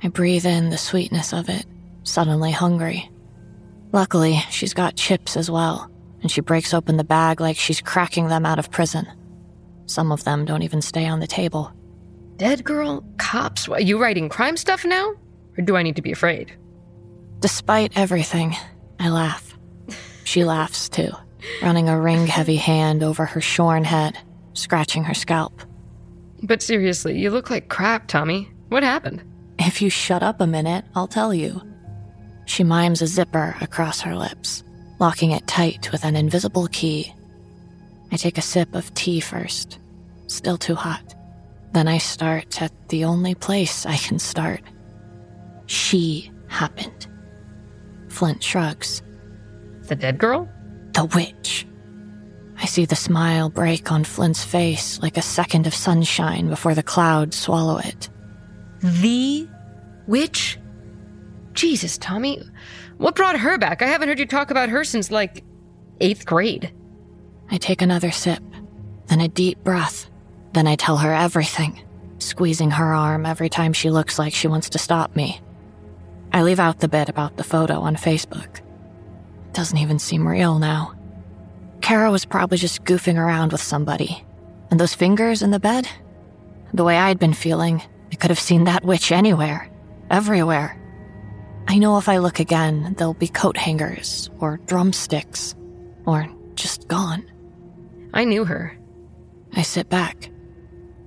I 0.01 0.07
breathe 0.07 0.47
in 0.47 0.69
the 0.71 0.78
sweetness 0.80 1.32
of 1.32 1.47
it, 1.47 1.65
suddenly 2.03 2.51
hungry. 2.51 3.11
Luckily, 3.91 4.38
she's 4.49 4.73
got 4.73 4.95
chips 4.95 5.38
as 5.38 5.49
well, 5.49 5.89
and 6.21 6.29
she 6.29 6.41
breaks 6.41 6.73
open 6.73 6.97
the 6.97 7.03
bag 7.03 7.39
like 7.39 7.57
she's 7.57 7.81
cracking 7.81 8.27
them 8.27 8.45
out 8.45 8.59
of 8.59 8.71
prison. 8.71 9.07
Some 9.85 10.11
of 10.11 10.23
them 10.23 10.45
don't 10.45 10.63
even 10.63 10.81
stay 10.81 11.05
on 11.05 11.19
the 11.19 11.27
table. 11.27 11.71
Dead 12.35 12.63
girl? 12.63 13.05
Cops? 13.17 13.67
What, 13.67 13.85
you 13.85 13.99
writing 13.99 14.29
crime 14.29 14.57
stuff 14.57 14.85
now? 14.85 15.13
Or 15.57 15.63
do 15.63 15.75
I 15.75 15.83
need 15.83 15.95
to 15.95 16.01
be 16.01 16.11
afraid? 16.11 16.53
Despite 17.39 17.97
everything, 17.97 18.55
I 18.99 19.09
laugh. 19.09 19.57
She 20.23 20.43
laughs 20.43 20.89
too, 20.89 21.11
running 21.61 21.88
a 21.88 21.99
ring 21.99 22.27
heavy 22.27 22.57
hand 22.57 23.01
over 23.01 23.25
her 23.25 23.41
shorn 23.41 23.85
head, 23.85 24.17
scratching 24.53 25.05
her 25.05 25.13
scalp. 25.13 25.61
But 26.43 26.61
seriously, 26.61 27.17
you 27.17 27.31
look 27.31 27.49
like 27.49 27.69
crap, 27.69 28.07
Tommi. 28.07 28.49
What 28.69 28.83
happened? 28.83 29.23
If 29.57 29.81
you 29.81 29.89
shut 29.89 30.21
up 30.21 30.41
a 30.41 30.47
minute, 30.47 30.85
I'll 30.93 31.07
tell 31.07 31.33
you. 31.33 31.61
She 32.47 32.63
mimes 32.63 33.01
a 33.01 33.07
zipper 33.07 33.55
across 33.61 34.01
her 34.01 34.15
lips, 34.15 34.63
locking 34.99 35.31
it 35.31 35.45
tight 35.47 35.91
with 35.91 36.03
an 36.03 36.15
invisible 36.15 36.67
key. 36.67 37.13
I 38.11 38.15
take 38.15 38.37
a 38.37 38.41
sip 38.41 38.73
of 38.73 38.91
tea 38.95 39.19
first, 39.19 39.79
still 40.27 40.57
too 40.57 40.73
hot. 40.73 41.13
Then 41.73 41.89
I 41.89 41.97
start 41.97 42.61
at 42.61 42.71
the 42.89 43.03
only 43.03 43.35
place 43.35 43.85
I 43.85 43.97
can 43.97 44.17
start. 44.17 44.61
She 45.65 46.31
happened. 46.47 47.07
Flint 48.07 48.41
shrugs. 48.41 49.03
The 49.83 49.95
dead 49.95 50.17
girl? 50.17 50.49
The 50.93 51.05
witch. 51.05 51.67
I 52.59 52.65
see 52.65 52.85
the 52.85 52.95
smile 52.95 53.49
break 53.49 53.91
on 53.91 54.05
Flint's 54.05 54.43
face 54.43 54.99
like 55.01 55.17
a 55.17 55.21
second 55.21 55.67
of 55.67 55.75
sunshine 55.75 56.47
before 56.47 56.73
the 56.73 56.81
clouds 56.81 57.37
swallow 57.37 57.77
it. 57.77 58.09
The 58.81 59.47
witch? 60.07 60.57
Jesus, 61.58 61.97
Tommi. 61.97 62.47
What 62.97 63.16
brought 63.16 63.39
her 63.39 63.58
back? 63.58 63.82
I 63.82 63.88
haven't 63.88 64.08
heard 64.08 64.20
you 64.20 64.28
talk 64.28 64.51
about 64.51 64.70
her 64.70 64.84
since, 64.84 65.10
like, 65.10 65.43
eighth 65.99 66.24
grade. 66.26 66.72
I 67.49 67.58
take 67.58 67.82
another 67.82 68.12
sip, 68.12 68.43
then 69.08 69.22
a 69.22 69.28
deep 69.28 69.64
breath. 69.64 70.08
Then 70.53 70.68
I 70.68 70.76
tell 70.76 70.97
her 70.97 71.12
everything, 71.12 71.84
squeezing 72.20 72.70
her 72.72 72.93
arm 72.93 73.26
every 73.26 73.49
time 73.49 73.74
she 73.74 73.89
looks 73.89 74.20
like 74.20 74.34
she 74.34 74.47
wants 74.47 74.70
to 74.70 74.78
stop 74.78 75.16
me. 75.16 75.41
I 76.32 76.43
leave 76.43 76.60
out 76.60 76.80
the 76.80 76.88
bit 76.88 77.10
about 77.10 77.38
the 77.38 77.43
photo 77.43 77.80
on 77.80 77.95
Facebook. 77.95 78.58
It 78.58 79.53
doesn't 79.53 79.78
even 79.80 79.97
seem 79.97 80.28
real 80.28 80.60
now. 80.60 80.93
Kara 81.82 82.12
was 82.12 82.26
probably 82.26 82.60
just 82.60 82.84
goofing 82.84 83.18
around 83.18 83.51
with 83.51 83.62
somebody. 83.62 84.24
And 84.70 84.79
those 84.79 84.93
fingers 84.93 85.42
in 85.42 85.50
the 85.50 85.59
bed? 85.59 85.88
The 86.74 86.84
way 86.84 86.97
I'd 86.97 87.17
been 87.17 87.34
feeling, 87.34 87.82
I 88.12 88.16
could 88.16 88.29
have 88.29 88.39
seen 88.39 88.66
that 88.66 88.84
witch 88.84 89.12
anywhere, 89.12 89.71
everywhere. 90.12 90.79
I 91.67 91.77
know 91.77 91.97
if 91.97 92.07
I 92.07 92.17
look 92.17 92.39
again, 92.39 92.95
there'll 92.97 93.13
be 93.13 93.27
coat 93.27 93.57
hangers, 93.57 94.29
or 94.39 94.57
drumsticks, 94.67 95.53
or 96.05 96.27
just 96.55 96.87
gone. 96.87 97.29
I 98.13 98.23
knew 98.23 98.45
her. 98.45 98.77
I 99.53 99.63
sit 99.63 99.89
back. 99.89 100.29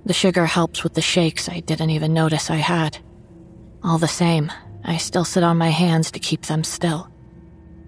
The 0.05 0.13
sugar 0.13 0.45
helps 0.45 0.83
with 0.83 0.93
the 0.93 1.01
shakes 1.01 1.49
I 1.49 1.61
didn't 1.61 1.89
even 1.89 2.13
notice 2.13 2.49
I 2.49 2.57
had. 2.57 2.97
All 3.83 3.97
the 3.97 4.07
same, 4.07 4.51
I 4.83 4.97
still 4.97 5.25
sit 5.25 5.43
on 5.43 5.57
my 5.57 5.69
hands 5.69 6.11
to 6.11 6.19
keep 6.19 6.43
them 6.43 6.63
still. 6.63 7.09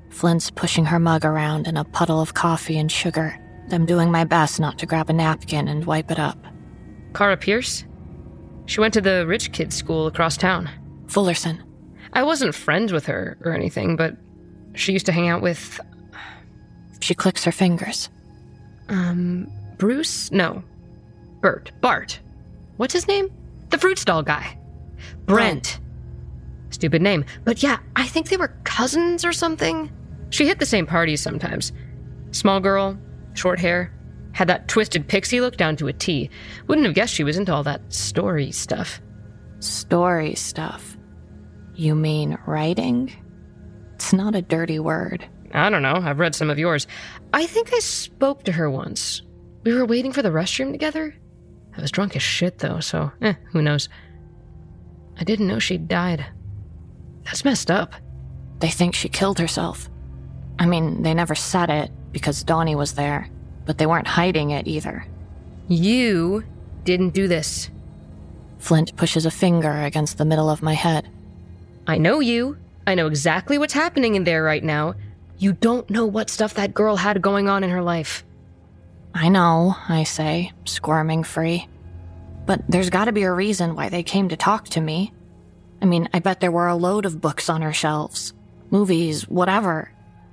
Flint's 0.09 0.49
pushing 0.49 0.85
her 0.85 0.99
mug 0.99 1.25
around 1.25 1.67
in 1.67 1.77
a 1.77 1.83
puddle 1.83 2.21
of 2.21 2.33
coffee 2.33 2.77
and 2.77 2.91
sugar. 2.91 3.39
I'm 3.71 3.85
doing 3.85 4.11
my 4.11 4.23
best 4.23 4.59
not 4.59 4.77
to 4.79 4.85
grab 4.85 5.09
a 5.09 5.13
napkin 5.13 5.67
and 5.67 5.85
wipe 5.85 6.11
it 6.11 6.19
up. 6.19 6.37
Kara 7.15 7.37
Pierce? 7.37 7.85
She 8.65 8.79
went 8.79 8.93
to 8.95 9.01
the 9.01 9.25
rich 9.27 9.51
kids' 9.51 9.75
school 9.75 10.07
across 10.07 10.37
town. 10.37 10.69
Fullerson. 11.07 11.61
I 12.13 12.23
wasn't 12.23 12.55
friends 12.55 12.93
with 12.93 13.05
her 13.07 13.37
or 13.43 13.51
anything, 13.51 13.95
but 13.95 14.15
she 14.75 14.93
used 14.93 15.05
to 15.07 15.11
hang 15.11 15.27
out 15.27 15.41
with. 15.41 15.79
She 16.99 17.13
clicks 17.13 17.43
her 17.43 17.51
fingers. 17.51 18.09
Um, 18.89 19.51
Bruce? 19.77 20.31
No. 20.31 20.63
Bert. 21.41 21.71
Bart. 21.81 22.19
What's 22.77 22.93
his 22.93 23.07
name? 23.07 23.29
The 23.69 23.77
fruit 23.77 23.99
stall 23.99 24.23
guy. 24.23 24.57
Brent. 25.25 25.79
Stupid 26.69 27.01
name. 27.01 27.25
But 27.43 27.61
yeah, 27.61 27.79
I 27.95 28.07
think 28.07 28.29
they 28.29 28.37
were 28.37 28.55
cousins 28.63 29.25
or 29.25 29.33
something. 29.33 29.91
She 30.29 30.47
hit 30.47 30.59
the 30.59 30.65
same 30.65 30.85
parties 30.85 31.21
sometimes. 31.21 31.71
Small 32.31 32.59
girl, 32.59 32.97
short 33.33 33.59
hair, 33.59 33.93
had 34.31 34.47
that 34.47 34.67
twisted 34.67 35.07
pixie 35.07 35.41
look 35.41 35.57
down 35.57 35.75
to 35.77 35.87
a 35.87 35.93
T. 35.93 36.29
Wouldn't 36.67 36.85
have 36.85 36.95
guessed 36.95 37.13
she 37.13 37.23
was 37.23 37.37
into 37.37 37.53
all 37.53 37.63
that 37.63 37.93
story 37.93 38.51
stuff. 38.51 39.01
Story 39.59 40.33
stuff. 40.35 40.92
You 41.75 41.95
mean 41.95 42.37
writing? 42.45 43.11
It's 43.95 44.13
not 44.13 44.35
a 44.35 44.41
dirty 44.41 44.79
word. 44.79 45.27
I 45.53 45.69
don't 45.69 45.81
know. 45.81 45.95
I've 45.95 46.19
read 46.19 46.35
some 46.35 46.49
of 46.49 46.59
yours. 46.59 46.87
I 47.33 47.45
think 47.45 47.73
I 47.73 47.79
spoke 47.79 48.43
to 48.43 48.51
her 48.51 48.69
once. 48.69 49.21
We 49.63 49.73
were 49.73 49.85
waiting 49.85 50.11
for 50.11 50.21
the 50.21 50.29
restroom 50.29 50.71
together. 50.71 51.15
I 51.77 51.81
was 51.81 51.91
drunk 51.91 52.15
as 52.15 52.21
shit, 52.21 52.59
though, 52.59 52.79
so 52.79 53.11
eh, 53.21 53.33
who 53.51 53.61
knows. 53.61 53.89
I 55.19 55.23
didn't 55.23 55.47
know 55.47 55.59
she'd 55.59 55.87
died. 55.87 56.25
That's 57.23 57.45
messed 57.45 57.71
up. 57.71 57.93
They 58.59 58.69
think 58.69 58.95
she 58.95 59.09
killed 59.09 59.39
herself. 59.39 59.89
I 60.59 60.65
mean, 60.65 61.03
they 61.03 61.13
never 61.13 61.35
said 61.35 61.69
it 61.69 61.91
because 62.11 62.43
Donnie 62.43 62.75
was 62.75 62.93
there, 62.93 63.29
but 63.65 63.77
they 63.77 63.85
weren't 63.85 64.07
hiding 64.07 64.51
it 64.51 64.67
either. 64.67 65.07
You 65.67 66.43
didn't 66.83 67.13
do 67.13 67.27
this. 67.27 67.69
Flint 68.59 68.95
pushes 68.95 69.25
a 69.25 69.31
finger 69.31 69.71
against 69.71 70.17
the 70.17 70.25
middle 70.25 70.49
of 70.49 70.61
my 70.61 70.73
head. 70.73 71.09
I 71.87 71.97
know 71.97 72.19
you. 72.19 72.57
I 72.87 72.95
know 72.95 73.07
exactly 73.07 73.57
what's 73.57 73.73
happening 73.73 74.15
in 74.15 74.23
there 74.23 74.43
right 74.43 74.63
now. 74.63 74.95
You 75.37 75.53
don't 75.53 75.89
know 75.89 76.05
what 76.05 76.29
stuff 76.29 76.53
that 76.55 76.73
girl 76.73 76.95
had 76.95 77.21
going 77.21 77.49
on 77.49 77.63
in 77.63 77.69
her 77.69 77.81
life. 77.81 78.23
I 79.13 79.29
know, 79.29 79.75
I 79.87 80.03
say, 80.03 80.51
squirming 80.65 81.23
free. 81.23 81.67
But 82.45 82.61
there's 82.67 82.89
gotta 82.89 83.11
be 83.11 83.23
a 83.23 83.31
reason 83.31 83.75
why 83.75 83.89
they 83.89 84.03
came 84.03 84.29
to 84.29 84.37
talk 84.37 84.65
to 84.69 84.81
me. 84.81 85.13
I 85.81 85.85
mean, 85.85 86.09
I 86.13 86.19
bet 86.19 86.39
there 86.39 86.51
were 86.51 86.67
a 86.67 86.75
load 86.75 87.05
of 87.05 87.21
books 87.21 87.49
on 87.49 87.61
her 87.61 87.73
shelves, 87.73 88.33
movies, 88.69 89.27
whatever. 89.27 89.91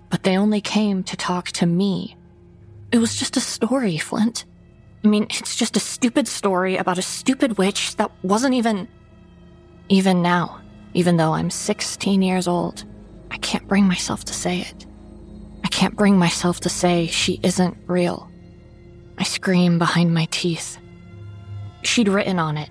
But 0.09 0.23
they 0.23 0.39
only 0.39 0.61
came 0.61 1.03
to 1.05 1.17
talk 1.17 1.49
to 1.49 1.67
me. 1.67 2.17
It 2.93 2.99
was 2.99 3.17
just 3.17 3.37
a 3.37 3.41
story, 3.41 3.99
Flint. 3.99 4.45
I 5.05 5.09
mean, 5.09 5.25
it's 5.25 5.57
just 5.57 5.77
a 5.77 5.81
stupid 5.81 6.29
story 6.29 6.77
about 6.77 6.99
a 6.99 7.03
stupid 7.03 7.59
witch 7.59 7.97
that 7.97 8.11
wasn't 8.23 8.55
even. 8.55 8.89
Even 9.89 10.23
now, 10.23 10.61
even 10.95 11.17
though 11.17 11.33
I'm 11.35 11.51
16 11.51 12.23
years 12.23 12.49
old, 12.49 12.85
I 13.31 13.37
can't 13.39 13.67
bring 13.69 13.85
myself 13.85 14.25
to 14.25 14.35
say 14.35 14.61
it. 14.61 14.87
I 15.65 15.69
can't 15.69 15.97
bring 15.97 16.19
myself 16.19 16.61
to 16.61 16.69
say 16.69 17.07
she 17.07 17.39
isn't 17.43 17.77
real. 17.87 18.31
I 19.19 19.23
scream 19.25 19.79
behind 19.79 20.13
my 20.13 20.27
teeth. 20.31 20.79
She'd 21.83 22.09
written 22.09 22.39
on 22.39 22.57
it. 22.57 22.71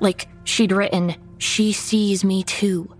Like, 0.00 0.28
she'd 0.44 0.72
written, 0.72 1.14
She 1.38 1.72
sees 1.72 2.24
me 2.24 2.42
too. 2.42 2.92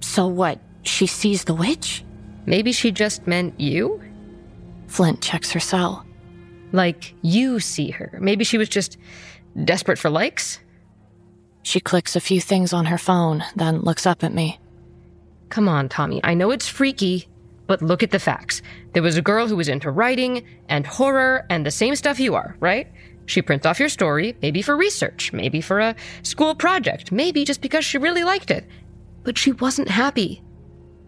So 0.00 0.26
what? 0.26 0.60
She 0.82 1.06
sees 1.06 1.44
the 1.44 1.54
witch? 1.54 2.04
Maybe 2.46 2.72
she 2.72 2.90
just 2.90 3.26
meant 3.26 3.58
you? 3.58 4.00
Flint 4.86 5.20
checks 5.20 5.52
her 5.52 5.60
cell. 5.60 6.04
Like, 6.72 7.14
you 7.22 7.60
see 7.60 7.90
her. 7.90 8.18
Maybe 8.20 8.44
she 8.44 8.58
was 8.58 8.68
just 8.68 8.96
desperate 9.64 9.98
for 9.98 10.10
likes? 10.10 10.60
She 11.62 11.80
clicks 11.80 12.16
a 12.16 12.20
few 12.20 12.40
things 12.40 12.72
on 12.72 12.86
her 12.86 12.98
phone, 12.98 13.44
then 13.54 13.80
looks 13.80 14.06
up 14.06 14.24
at 14.24 14.34
me. 14.34 14.58
Come 15.50 15.68
on, 15.68 15.88
Tommi. 15.88 16.20
I 16.24 16.34
know 16.34 16.50
it's 16.50 16.68
freaky, 16.68 17.28
but 17.66 17.82
look 17.82 18.02
at 18.02 18.10
the 18.10 18.18
facts. 18.18 18.62
There 18.92 19.02
was 19.02 19.16
a 19.16 19.22
girl 19.22 19.46
who 19.46 19.56
was 19.56 19.68
into 19.68 19.90
writing 19.90 20.44
and 20.68 20.86
horror 20.86 21.44
and 21.50 21.64
the 21.64 21.70
same 21.70 21.94
stuff 21.96 22.20
you 22.20 22.34
are, 22.34 22.56
right? 22.60 22.88
She 23.26 23.42
prints 23.42 23.66
off 23.66 23.78
your 23.78 23.88
story, 23.88 24.36
maybe 24.42 24.62
for 24.62 24.76
research, 24.76 25.32
maybe 25.32 25.60
for 25.60 25.78
a 25.78 25.94
school 26.22 26.54
project, 26.54 27.12
maybe 27.12 27.44
just 27.44 27.60
because 27.60 27.84
she 27.84 27.98
really 27.98 28.24
liked 28.24 28.50
it. 28.50 28.66
But 29.22 29.38
she 29.38 29.52
wasn't 29.52 29.88
happy. 29.88 30.42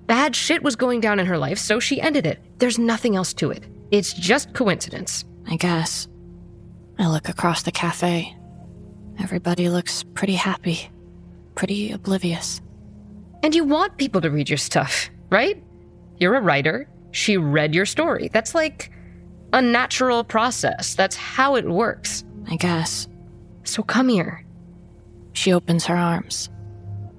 Bad 0.07 0.37
shit 0.37 0.62
was 0.62 0.77
going 0.77 1.01
down 1.01 1.19
in 1.19 1.27
her 1.27 1.39
life, 1.39 1.59
so 1.59 1.81
she 1.81 2.01
ended 2.01 2.27
it. 2.27 2.39
There's 2.59 2.79
nothing 2.79 3.16
else 3.16 3.33
to 3.35 3.51
it. 3.51 3.65
It's 3.91 4.12
just 4.12 4.53
coincidence. 4.55 5.24
I 5.49 5.57
guess. 5.57 6.09
I 6.99 7.09
look 7.09 7.29
across 7.29 7.62
the 7.62 7.73
cafe. 7.73 8.37
Everybody 9.20 9.68
looks 9.68 10.05
pretty 10.14 10.34
happy, 10.34 10.90
pretty 11.55 11.93
oblivious. 11.93 12.60
And 13.43 13.55
you 13.55 13.64
want 13.64 13.97
people 13.97 14.20
to 14.20 14.30
read 14.30 14.48
your 14.48 14.59
stuff, 14.59 15.10
right? 15.30 15.62
You're 16.18 16.36
a 16.36 16.40
writer. 16.40 16.89
She 17.10 17.36
read 17.36 17.74
your 17.74 17.86
story. 17.86 18.30
That's 18.32 18.55
like 18.55 18.90
a 19.52 19.60
natural 19.60 20.24
process. 20.24 20.94
That's 20.94 21.16
how 21.16 21.56
it 21.56 21.68
works. 21.68 22.24
I 22.48 22.56
guess. 22.56 23.09
So 23.64 23.82
come 23.82 24.09
here. 24.09 24.44
She 25.32 25.52
opens 25.52 25.86
her 25.86 25.97
arms. 25.97 26.51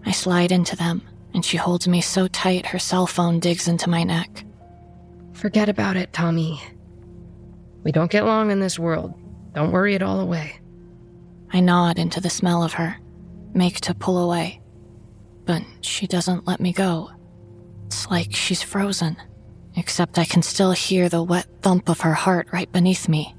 I 0.06 0.12
slide 0.12 0.52
into 0.52 0.76
them, 0.76 1.02
and 1.34 1.44
she 1.46 1.58
holds 1.58 1.88
me 1.88 2.02
so 2.02 2.28
tight 2.28 2.66
her 2.68 2.80
cell 2.80 3.08
phone 3.08 3.40
digs 3.40 3.68
into 3.68 3.90
my 3.90 4.04
neck. 4.04 4.46
Forget 5.34 5.70
about 5.70 5.96
it, 5.96 6.12
Tommi. 6.12 6.60
We 7.84 7.92
don't 7.92 8.12
get 8.12 8.26
long 8.26 8.52
in 8.52 8.60
this 8.60 8.78
world. 8.78 9.14
Don't 9.54 9.72
worry 9.72 9.96
it 9.96 10.02
all 10.02 10.20
away. 10.20 10.60
I 11.56 11.60
nod 11.60 12.00
into 12.00 12.20
the 12.20 12.32
smell 12.32 12.64
of 12.64 12.74
her, 12.74 12.98
make 13.54 13.80
to 13.82 13.94
pull 13.94 14.18
away. 14.18 14.60
But 15.46 15.62
she 15.82 16.08
doesn't 16.08 16.48
let 16.48 16.60
me 16.60 16.74
go. 16.74 17.12
It's 17.86 18.10
like 18.10 18.34
she's 18.34 18.64
frozen, 18.64 19.18
except 19.76 20.18
I 20.18 20.26
can 20.26 20.42
still 20.42 20.72
hear 20.72 21.10
the 21.10 21.22
wet 21.22 21.46
thump 21.62 21.90
of 21.90 22.02
her 22.02 22.16
heart 22.16 22.48
right 22.52 22.72
beneath 22.72 23.08
me. 23.08 23.36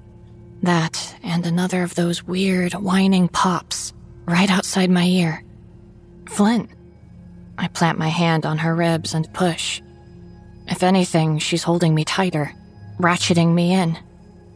That 0.63 1.17
and 1.25 1.45
another 1.45 1.83
of 1.83 1.97
those 1.97 2.23
weird, 2.23 2.75
whining 2.75 3.29
pops 3.29 3.93
right 4.27 4.51
outside 4.51 4.91
my 4.91 5.05
ear. 5.05 5.43
Flint. 6.29 6.71
I 7.59 7.67
plant 7.67 7.99
my 7.99 8.09
hand 8.09 8.47
on 8.47 8.59
her 8.59 8.77
ribs 8.77 9.13
and 9.13 9.33
push. 9.35 9.83
If 10.69 10.85
anything, 10.85 11.39
she's 11.41 11.65
holding 11.65 11.95
me 11.95 12.05
tighter, 12.05 12.53
ratcheting 12.99 13.55
me 13.55 13.73
in, 13.73 13.99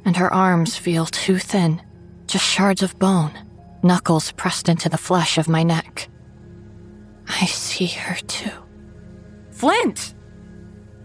and 0.04 0.16
her 0.16 0.32
arms 0.32 0.76
feel 0.76 1.06
too 1.06 1.38
thin, 1.38 1.82
just 2.28 2.44
shards 2.44 2.82
of 2.82 2.98
bone, 2.98 3.32
knuckles 3.82 4.32
pressed 4.32 4.68
into 4.68 4.88
the 4.88 4.98
flesh 4.98 5.38
of 5.38 5.48
my 5.48 5.62
neck. 5.62 6.08
I 7.26 7.46
see 7.46 7.86
her 7.86 8.16
too. 8.26 8.50
Flint! 9.50 10.14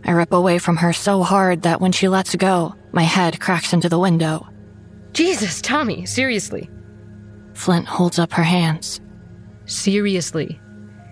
I 0.06 0.12
rip 0.12 0.34
away 0.34 0.60
from 0.60 0.78
her 0.78 0.94
so 0.94 1.24
hard 1.24 1.62
that 1.62 1.82
when 1.82 1.92
she 1.92 2.08
lets 2.08 2.36
go, 2.36 2.76
my 2.92 3.04
head 3.04 3.40
cracks 3.40 3.74
into 3.74 3.90
the 3.90 4.00
window. 4.00 4.48
Jesus, 5.14 5.62
Tommi, 5.62 6.08
seriously. 6.08 6.70
Flint 7.54 7.88
holds 7.88 8.20
up 8.20 8.34
her 8.34 8.44
hands. 8.44 9.00
Seriously. 9.66 10.60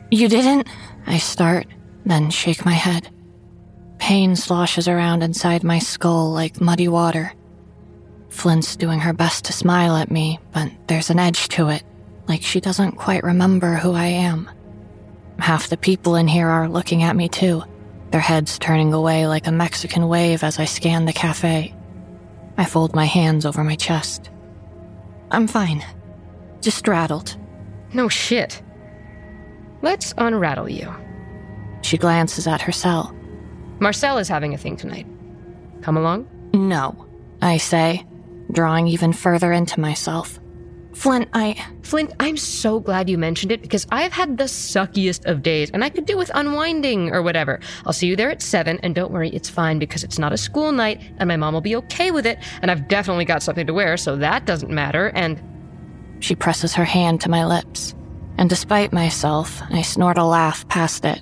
You 0.10 0.28
didn't? 0.28 0.68
I 1.08 1.18
start, 1.18 1.68
then 2.06 2.30
shake 2.30 2.66
my 2.66 2.74
head. 2.74 3.10
Pain 3.98 4.36
sloshes 4.36 4.88
around 4.88 5.24
inside 5.24 5.64
my 5.64 5.80
skull 5.80 6.32
like 6.32 6.60
muddy 6.60 6.88
water. 6.88 7.34
Flint's 8.32 8.76
doing 8.76 9.00
her 9.00 9.14
best 9.14 9.46
to 9.46 9.54
smile 9.54 9.96
at 9.96 10.10
me, 10.10 10.40
but 10.52 10.72
there's 10.88 11.10
an 11.10 11.20
edge 11.20 11.48
to 11.50 11.70
it, 11.70 11.84
like 12.28 12.42
she 12.42 12.60
doesn't 12.60 12.94
quite 12.94 13.24
remember 13.24 13.76
who 13.76 13.94
I 13.94 14.06
am. 14.06 14.50
Half 15.38 15.68
the 15.70 15.78
people 15.78 16.16
in 16.16 16.28
here 16.28 16.48
are 16.48 16.70
looking 16.70 17.04
at 17.04 17.16
me 17.16 17.30
too, 17.30 17.64
their 18.12 18.22
heads 18.22 18.58
turning 18.58 18.94
away 18.94 19.28
like 19.28 19.48
a 19.48 19.52
Mexican 19.52 20.08
wave 20.08 20.44
as 20.44 20.60
I 20.60 20.66
scan 20.66 21.06
the 21.06 21.14
cafe. 21.14 21.76
I 22.58 22.66
fold 22.66 22.96
my 22.96 23.06
hands 23.06 23.46
over 23.46 23.64
my 23.64 23.76
chest. 23.76 24.30
I'm 25.30 25.48
fine. 25.48 25.84
Just 26.62 26.88
rattled. 26.88 27.38
No 27.94 28.08
shit. 28.08 28.62
Let's 29.82 30.14
unrattle 30.18 30.70
you. 30.70 30.94
She 31.82 31.98
glances 31.98 32.48
at 32.48 32.62
her 32.62 32.72
cell. 32.72 33.16
Marcel 33.80 34.18
is 34.20 34.28
having 34.28 34.54
a 34.54 34.58
thing 34.58 34.78
tonight. 34.78 35.08
Come 35.82 35.98
along? 35.98 36.28
No, 36.54 37.08
I 37.42 37.58
say, 37.58 38.06
drawing 38.52 38.88
even 38.88 39.14
further 39.14 39.52
into 39.52 39.80
myself. 39.80 40.40
Flint, 40.94 41.30
I. 41.34 41.56
Flint, 41.84 42.14
I'm 42.20 42.38
so 42.38 42.80
glad 42.80 43.10
you 43.10 43.18
mentioned 43.18 43.52
it 43.52 43.62
because 43.62 43.88
I've 43.92 44.12
had 44.12 44.38
the 44.38 44.44
suckiest 44.44 45.26
of 45.26 45.42
days 45.42 45.72
and 45.72 45.84
I 45.84 45.90
could 45.90 46.06
do 46.06 46.18
with 46.18 46.30
unwinding 46.34 47.12
or 47.12 47.22
whatever. 47.22 47.60
I'll 47.86 47.94
see 47.94 48.08
you 48.08 48.16
there 48.16 48.30
at 48.30 48.42
7 48.42 48.80
and 48.84 48.94
don't 48.94 49.12
worry, 49.12 49.30
it's 49.30 49.50
fine 49.50 49.80
because 49.80 50.04
it's 50.04 50.20
not 50.20 50.34
a 50.34 50.38
school 50.38 50.72
night 50.74 51.02
and 51.18 51.28
my 51.28 51.38
mom 51.38 51.54
will 51.54 51.62
be 51.62 51.76
okay 51.78 52.12
with 52.12 52.26
it 52.26 52.40
and 52.62 52.70
I've 52.70 52.88
definitely 52.88 53.26
got 53.26 53.42
something 53.42 53.68
to 53.68 53.74
wear 53.74 53.96
so 53.98 54.16
that 54.18 54.46
doesn't 54.46 54.72
matter 54.72 55.12
and. 55.16 55.42
She 56.20 56.36
presses 56.36 56.76
her 56.76 56.86
hand 56.86 57.22
to 57.22 57.30
my 57.30 57.46
lips, 57.46 57.96
and 58.38 58.48
despite 58.48 58.94
myself, 58.94 59.60
I 59.72 59.82
snort 59.82 60.20
a 60.20 60.24
laugh 60.24 60.68
past 60.68 61.04
it. 61.04 61.20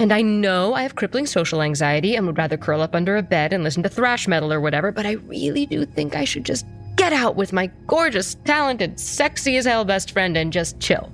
And 0.00 0.14
I 0.14 0.22
know 0.22 0.72
I 0.72 0.82
have 0.82 0.94
crippling 0.94 1.26
social 1.26 1.60
anxiety 1.60 2.16
and 2.16 2.26
would 2.26 2.38
rather 2.38 2.56
curl 2.56 2.80
up 2.80 2.94
under 2.94 3.18
a 3.18 3.22
bed 3.22 3.52
and 3.52 3.62
listen 3.62 3.82
to 3.82 3.90
thrash 3.90 4.26
metal 4.26 4.50
or 4.50 4.58
whatever, 4.58 4.90
but 4.92 5.04
I 5.04 5.12
really 5.12 5.66
do 5.66 5.84
think 5.84 6.16
I 6.16 6.24
should 6.24 6.44
just 6.44 6.64
get 6.96 7.12
out 7.12 7.36
with 7.36 7.52
my 7.52 7.66
gorgeous, 7.86 8.34
talented, 8.46 8.98
sexy 8.98 9.58
as 9.58 9.66
hell 9.66 9.84
best 9.84 10.12
friend 10.12 10.38
and 10.38 10.54
just 10.54 10.80
chill. 10.80 11.12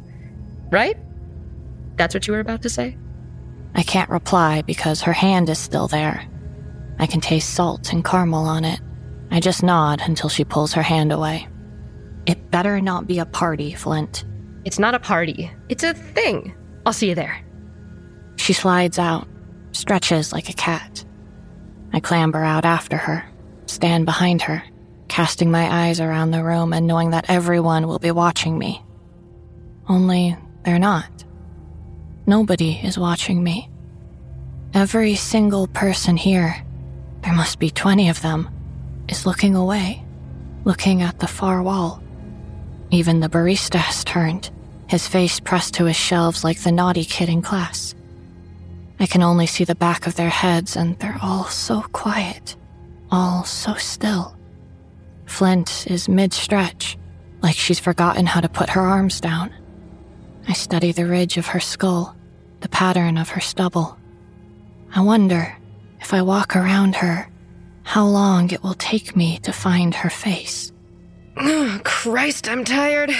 Right? 0.70 0.96
That's 1.96 2.14
what 2.14 2.28
you 2.28 2.32
were 2.32 2.38
about 2.38 2.62
to 2.62 2.70
say? 2.70 2.96
I 3.74 3.82
can't 3.82 4.08
reply 4.08 4.62
because 4.62 5.02
her 5.02 5.12
hand 5.12 5.50
is 5.50 5.58
still 5.58 5.88
there. 5.88 6.24
I 7.00 7.06
can 7.06 7.20
taste 7.20 7.54
salt 7.54 7.92
and 7.92 8.04
caramel 8.04 8.44
on 8.44 8.64
it. 8.64 8.78
I 9.32 9.40
just 9.40 9.64
nod 9.64 10.00
until 10.00 10.30
she 10.30 10.44
pulls 10.44 10.72
her 10.74 10.82
hand 10.82 11.10
away. 11.10 11.48
It 12.26 12.52
better 12.52 12.80
not 12.80 13.08
be 13.08 13.18
a 13.18 13.26
party, 13.26 13.74
Flint. 13.74 14.24
It's 14.64 14.78
not 14.78 14.94
a 14.94 15.00
party, 15.00 15.50
it's 15.68 15.82
a 15.82 15.92
thing. 15.92 16.54
I'll 16.86 16.92
see 16.92 17.08
you 17.08 17.16
there. 17.16 17.45
She 18.36 18.52
slides 18.52 18.98
out, 18.98 19.26
stretches 19.72 20.32
like 20.32 20.48
a 20.48 20.54
cat. 20.54 21.04
I 21.92 22.00
clamber 22.00 22.44
out 22.44 22.64
after 22.64 22.96
her, 22.96 23.24
stand 23.66 24.06
behind 24.06 24.42
her, 24.42 24.62
casting 25.08 25.50
my 25.50 25.86
eyes 25.86 26.00
around 26.00 26.30
the 26.30 26.44
room 26.44 26.72
and 26.72 26.86
knowing 26.86 27.10
that 27.10 27.28
everyone 27.28 27.86
will 27.86 27.98
be 27.98 28.10
watching 28.10 28.58
me. 28.58 28.82
Only 29.88 30.36
they're 30.64 30.78
not. 30.78 31.24
Nobody 32.26 32.80
is 32.82 32.98
watching 32.98 33.42
me. 33.42 33.70
Every 34.74 35.14
single 35.14 35.68
person 35.68 36.16
here, 36.16 36.64
there 37.22 37.32
must 37.32 37.58
be 37.58 37.70
20 37.70 38.08
of 38.08 38.20
them, 38.20 38.50
is 39.08 39.24
looking 39.24 39.54
away, 39.54 40.04
looking 40.64 41.02
at 41.02 41.18
the 41.18 41.28
far 41.28 41.62
wall. 41.62 42.02
Even 42.90 43.20
the 43.20 43.28
barista 43.28 43.76
has 43.76 44.04
turned, 44.04 44.50
his 44.88 45.08
face 45.08 45.40
pressed 45.40 45.74
to 45.74 45.84
his 45.86 45.96
shelves 45.96 46.44
like 46.44 46.60
the 46.60 46.72
naughty 46.72 47.04
kid 47.04 47.28
in 47.28 47.42
class. 47.42 47.94
I 48.98 49.06
can 49.06 49.22
only 49.22 49.46
see 49.46 49.64
the 49.64 49.74
back 49.74 50.06
of 50.06 50.16
their 50.16 50.30
heads, 50.30 50.76
and 50.76 50.98
they're 50.98 51.18
all 51.22 51.44
so 51.44 51.82
quiet, 51.92 52.56
all 53.10 53.44
so 53.44 53.74
still. 53.74 54.36
Flint 55.26 55.86
is 55.88 56.08
mid 56.08 56.32
stretch, 56.32 56.96
like 57.42 57.56
she's 57.56 57.80
forgotten 57.80 58.26
how 58.26 58.40
to 58.40 58.48
put 58.48 58.70
her 58.70 58.80
arms 58.80 59.20
down. 59.20 59.52
I 60.48 60.52
study 60.52 60.92
the 60.92 61.06
ridge 61.06 61.36
of 61.36 61.48
her 61.48 61.60
skull, 61.60 62.16
the 62.60 62.68
pattern 62.68 63.18
of 63.18 63.30
her 63.30 63.40
stubble. 63.40 63.98
I 64.94 65.00
wonder 65.00 65.56
if 66.00 66.14
I 66.14 66.22
walk 66.22 66.56
around 66.56 66.96
her, 66.96 67.28
how 67.82 68.06
long 68.06 68.50
it 68.50 68.62
will 68.62 68.74
take 68.74 69.16
me 69.16 69.38
to 69.40 69.52
find 69.52 69.94
her 69.94 70.10
face. 70.10 70.72
Oh, 71.36 71.80
Christ, 71.84 72.48
I'm 72.48 72.64
tired. 72.64 73.10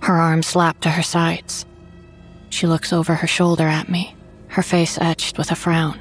Her 0.00 0.14
arms 0.14 0.46
slap 0.46 0.80
to 0.80 0.90
her 0.90 1.02
sides. 1.02 1.66
She 2.50 2.66
looks 2.66 2.92
over 2.92 3.14
her 3.14 3.26
shoulder 3.26 3.66
at 3.66 3.88
me, 3.88 4.14
her 4.48 4.62
face 4.62 4.98
etched 5.00 5.38
with 5.38 5.50
a 5.50 5.56
frown. 5.56 5.98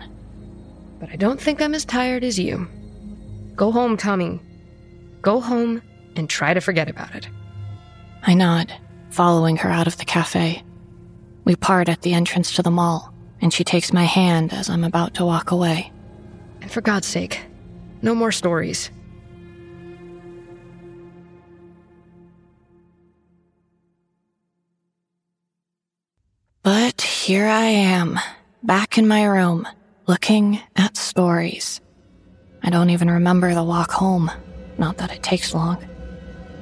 But 1.00 1.10
I 1.10 1.16
don't 1.16 1.40
think 1.40 1.62
I'm 1.62 1.74
as 1.74 1.86
tired 1.86 2.24
as 2.24 2.40
you. 2.40 2.68
Go 3.56 3.72
home, 3.72 3.98
Tommi. 3.98 4.40
Go 5.22 5.40
home 5.42 5.82
and 6.16 6.30
try 6.30 6.54
to 6.54 6.62
forget 6.62 6.90
about 6.90 7.16
it. 7.16 7.28
I 8.24 8.34
nod, 8.34 8.74
following 9.10 9.58
her 9.58 9.70
out 9.70 9.88
of 9.88 9.98
the 9.98 10.06
cafe. 10.06 10.64
We 11.46 11.56
part 11.56 11.90
at 11.90 12.02
the 12.02 12.14
entrance 12.14 12.52
to 12.56 12.62
the 12.62 12.72
mall, 12.72 13.14
and 13.42 13.54
she 13.54 13.64
takes 13.64 13.94
my 13.94 14.04
hand 14.04 14.54
as 14.54 14.70
I'm 14.70 14.84
about 14.84 15.14
to 15.16 15.26
walk 15.26 15.52
away. 15.52 15.92
And 16.62 16.72
for 16.72 16.82
God's 16.82 17.08
sake, 17.08 17.42
no 18.02 18.14
more 18.14 18.32
stories. 18.32 18.92
But 26.64 27.02
here 27.02 27.46
I 27.46 27.64
am, 27.66 28.20
back 28.68 28.98
in 28.98 29.08
my 29.08 29.24
room, 29.24 29.66
looking 30.08 30.60
at 30.76 30.98
stories. 30.98 31.80
I 32.62 32.70
don't 32.70 32.90
even 32.90 33.10
remember 33.10 33.54
the 33.54 33.64
walk 33.64 33.92
home, 33.92 34.30
not 34.78 34.98
that 34.98 35.14
it 35.14 35.24
takes 35.24 35.54
long. 35.54 35.78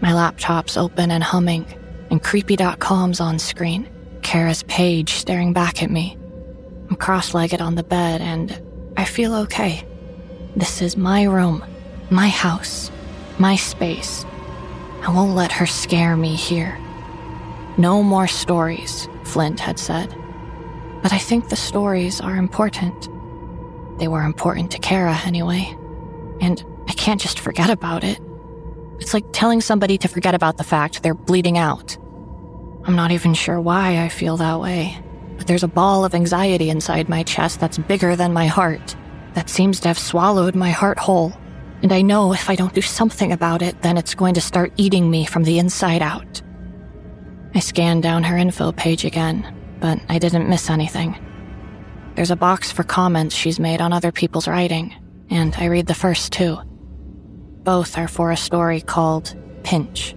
My 0.02 0.14
laptop's 0.14 0.78
open 0.78 1.10
and 1.10 1.24
humming, 1.24 1.66
and 2.12 2.22
creepy.com's 2.22 3.20
on 3.20 3.40
screen, 3.40 3.90
Kara's 4.22 4.62
page 4.64 5.14
staring 5.14 5.52
back 5.52 5.82
at 5.82 5.90
me. 5.90 6.16
I'm 6.92 6.96
cross 6.96 7.34
legged 7.34 7.60
on 7.60 7.74
the 7.74 7.84
bed, 7.84 8.22
and 8.22 8.62
I 8.98 9.06
feel 9.06 9.34
okay. 9.34 9.84
This 10.56 10.84
is 10.84 10.96
my 10.96 11.24
room, 11.24 11.66
my 12.12 12.30
house, 12.30 12.92
my 13.40 13.56
space. 13.56 14.24
I 15.02 15.12
won't 15.12 15.34
let 15.34 15.52
her 15.54 15.66
scare 15.66 16.16
me 16.16 16.36
here. 16.36 16.78
No 17.80 18.04
more 18.04 18.28
stories, 18.28 19.10
Flint 19.24 19.60
had 19.60 19.80
said. 19.80 20.16
But 21.06 21.14
I 21.14 21.20
think 21.20 21.50
the 21.50 21.56
stories 21.56 22.20
are 22.20 22.36
important. 22.36 23.10
They 24.00 24.08
were 24.08 24.24
important 24.24 24.72
to 24.72 24.80
Kara 24.80 25.16
anyway. 25.24 25.78
And 26.42 26.66
I 26.88 26.94
can't 26.94 27.22
just 27.22 27.40
forget 27.40 27.70
about 27.70 28.04
it. 28.04 28.20
It's 28.98 29.14
like 29.14 29.26
telling 29.32 29.62
somebody 29.62 30.00
to 30.00 30.08
forget 30.08 30.34
about 30.34 30.58
the 30.58 30.64
fact 30.64 31.04
they're 31.04 31.14
bleeding 31.14 31.60
out. 31.60 31.96
I'm 32.86 32.96
not 32.96 33.12
even 33.12 33.36
sure 33.36 33.62
why 33.62 34.04
I 34.04 34.10
feel 34.10 34.36
that 34.38 34.60
way, 34.60 34.98
but 35.38 35.46
there's 35.46 35.62
a 35.62 35.68
ball 35.68 36.06
of 36.06 36.16
anxiety 36.16 36.72
inside 36.72 37.08
my 37.08 37.22
chest 37.22 37.60
that's 37.60 37.78
bigger 37.78 38.16
than 38.16 38.34
my 38.34 38.48
heart, 38.48 38.96
that 39.36 39.48
seems 39.48 39.80
to 39.82 39.90
have 39.90 40.00
swallowed 40.00 40.56
my 40.56 40.72
heart 40.72 40.98
whole. 40.98 41.34
And 41.84 41.94
I 41.94 42.02
know 42.02 42.34
if 42.34 42.50
I 42.50 42.56
don't 42.56 42.74
do 42.74 42.82
something 42.82 43.32
about 43.32 43.62
it, 43.62 43.80
then 43.84 44.00
it's 44.00 44.16
going 44.16 44.34
to 44.34 44.42
start 44.42 44.74
eating 44.76 45.12
me 45.12 45.28
from 45.28 45.44
the 45.44 45.60
inside 45.60 46.02
out. 46.02 46.42
I 47.54 47.60
scan 47.60 48.02
down 48.02 48.24
her 48.24 48.38
info 48.38 48.72
page 48.72 49.06
again, 49.06 49.55
but 49.80 50.00
I 50.10 50.20
didn't 50.20 50.50
miss 50.50 50.70
anything. 50.70 51.16
There's 52.16 52.32
a 52.32 52.36
box 52.36 52.72
for 52.72 52.84
comments 52.84 53.36
she's 53.36 53.60
made 53.60 53.82
on 53.82 53.92
other 53.92 54.12
people's 54.12 54.48
writing, 54.48 54.96
and 55.30 55.54
I 55.56 55.66
read 55.66 55.88
the 55.88 55.94
first 55.94 56.32
two. 56.32 56.58
Both 57.64 57.98
are 57.98 58.08
for 58.08 58.32
a 58.32 58.38
story 58.38 58.82
called 58.82 59.36
Pinch. 59.64 60.16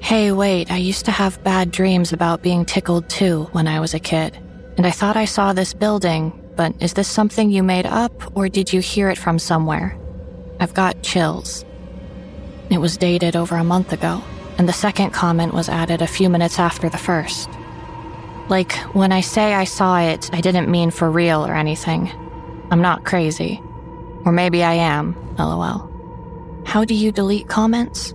Hey, 0.00 0.32
wait, 0.32 0.70
I 0.70 0.76
used 0.76 1.04
to 1.04 1.10
have 1.10 1.42
bad 1.44 1.70
dreams 1.70 2.12
about 2.12 2.42
being 2.42 2.64
tickled 2.64 3.08
too 3.08 3.44
when 3.52 3.68
I 3.68 3.80
was 3.80 3.94
a 3.94 4.00
kid, 4.00 4.36
and 4.76 4.86
I 4.86 4.90
thought 4.90 5.16
I 5.16 5.26
saw 5.26 5.52
this 5.52 5.74
building, 5.74 6.32
but 6.56 6.74
is 6.80 6.94
this 6.94 7.08
something 7.08 7.50
you 7.50 7.62
made 7.62 7.86
up, 7.86 8.36
or 8.36 8.48
did 8.48 8.72
you 8.72 8.80
hear 8.80 9.10
it 9.10 9.18
from 9.18 9.38
somewhere? 9.38 9.98
I've 10.58 10.74
got 10.74 11.02
chills. 11.02 11.64
It 12.70 12.78
was 12.78 12.96
dated 12.96 13.36
over 13.36 13.56
a 13.56 13.64
month 13.64 13.92
ago, 13.92 14.22
and 14.58 14.68
the 14.68 14.72
second 14.72 15.10
comment 15.10 15.54
was 15.54 15.68
added 15.68 16.02
a 16.02 16.06
few 16.06 16.28
minutes 16.28 16.58
after 16.58 16.88
the 16.88 16.98
first. 16.98 17.48
Like, 18.50 18.72
when 18.94 19.12
I 19.12 19.20
say 19.20 19.54
I 19.54 19.62
saw 19.62 20.00
it, 20.00 20.28
I 20.32 20.40
didn't 20.40 20.68
mean 20.68 20.90
for 20.90 21.08
real 21.08 21.46
or 21.46 21.54
anything. 21.54 22.10
I'm 22.72 22.82
not 22.82 23.04
crazy. 23.04 23.62
Or 24.24 24.32
maybe 24.32 24.64
I 24.64 24.74
am, 24.74 25.14
lol. 25.38 25.88
How 26.66 26.84
do 26.84 26.94
you 26.94 27.12
delete 27.12 27.48
comments? 27.48 28.12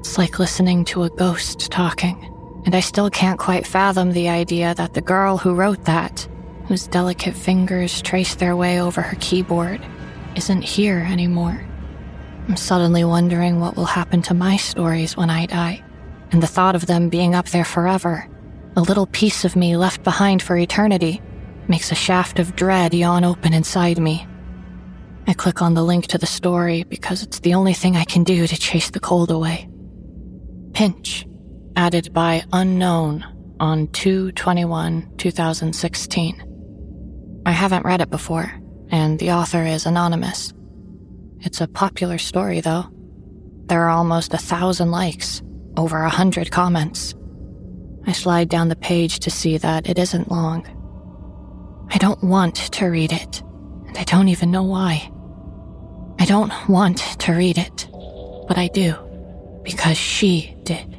It's 0.00 0.18
like 0.18 0.40
listening 0.40 0.84
to 0.86 1.04
a 1.04 1.10
ghost 1.10 1.70
talking, 1.70 2.18
and 2.66 2.74
I 2.74 2.80
still 2.80 3.10
can't 3.10 3.38
quite 3.38 3.64
fathom 3.64 4.10
the 4.10 4.28
idea 4.28 4.74
that 4.74 4.94
the 4.94 5.00
girl 5.00 5.38
who 5.38 5.54
wrote 5.54 5.84
that, 5.84 6.28
whose 6.66 6.88
delicate 6.88 7.36
fingers 7.36 8.02
trace 8.02 8.34
their 8.34 8.56
way 8.56 8.80
over 8.80 9.00
her 9.00 9.16
keyboard, 9.20 9.80
isn't 10.34 10.62
here 10.62 10.98
anymore. 10.98 11.64
I'm 12.48 12.56
suddenly 12.56 13.04
wondering 13.04 13.60
what 13.60 13.76
will 13.76 13.84
happen 13.84 14.20
to 14.22 14.34
my 14.34 14.56
stories 14.56 15.16
when 15.16 15.30
I 15.30 15.46
die, 15.46 15.84
and 16.32 16.42
the 16.42 16.48
thought 16.48 16.74
of 16.74 16.86
them 16.86 17.08
being 17.08 17.36
up 17.36 17.48
there 17.50 17.64
forever, 17.64 18.28
a 18.76 18.80
little 18.80 19.06
piece 19.06 19.44
of 19.44 19.56
me 19.56 19.76
left 19.76 20.02
behind 20.02 20.42
for 20.42 20.56
eternity, 20.56 21.20
makes 21.68 21.92
a 21.92 21.96
shaft 21.96 22.38
of 22.38 22.56
dread 22.56 22.94
yawn 22.94 23.24
open 23.24 23.52
inside 23.52 23.98
me. 23.98 24.26
I 25.26 25.34
click 25.34 25.62
on 25.62 25.74
the 25.74 25.84
link 25.84 26.06
to 26.08 26.18
the 26.18 26.26
story 26.26 26.84
because 26.84 27.22
it's 27.22 27.40
the 27.40 27.54
only 27.54 27.74
thing 27.74 27.96
I 27.96 28.04
can 28.04 28.24
do 28.24 28.46
to 28.46 28.58
chase 28.58 28.90
the 28.90 29.00
cold 29.00 29.30
away. 29.30 29.68
Pinch, 30.72 31.26
added 31.76 32.12
by 32.12 32.44
Unknown 32.52 33.24
on 33.60 33.88
221 33.88 35.12
2016. 35.18 37.42
I 37.46 37.52
haven't 37.52 37.84
read 37.84 38.00
it 38.00 38.10
before, 38.10 38.52
and 38.90 39.18
the 39.18 39.32
author 39.32 39.64
is 39.64 39.86
anonymous. 39.86 40.52
It's 41.40 41.60
a 41.60 41.68
popular 41.68 42.18
story, 42.18 42.60
though. 42.60 42.86
There 43.66 43.82
are 43.82 43.90
almost 43.90 44.34
a 44.34 44.38
thousand 44.38 44.90
likes, 44.90 45.42
over 45.76 46.02
a 46.02 46.10
hundred 46.10 46.50
comments. 46.50 47.14
I 48.06 48.12
slide 48.12 48.48
down 48.48 48.68
the 48.68 48.76
page 48.76 49.20
to 49.20 49.30
see 49.30 49.58
that 49.58 49.88
it 49.88 49.98
isn't 49.98 50.30
long. 50.30 50.66
I 51.90 51.98
don't 51.98 52.22
want 52.24 52.56
to 52.56 52.86
read 52.86 53.12
it, 53.12 53.42
and 53.86 53.96
I 53.96 54.04
don't 54.04 54.28
even 54.28 54.50
know 54.50 54.62
why. 54.62 55.10
I 56.18 56.24
don't 56.24 56.52
want 56.68 56.98
to 56.98 57.32
read 57.32 57.58
it, 57.58 57.88
but 58.48 58.58
I 58.58 58.68
do, 58.68 58.94
because 59.62 59.96
she 59.96 60.56
did. 60.62 60.98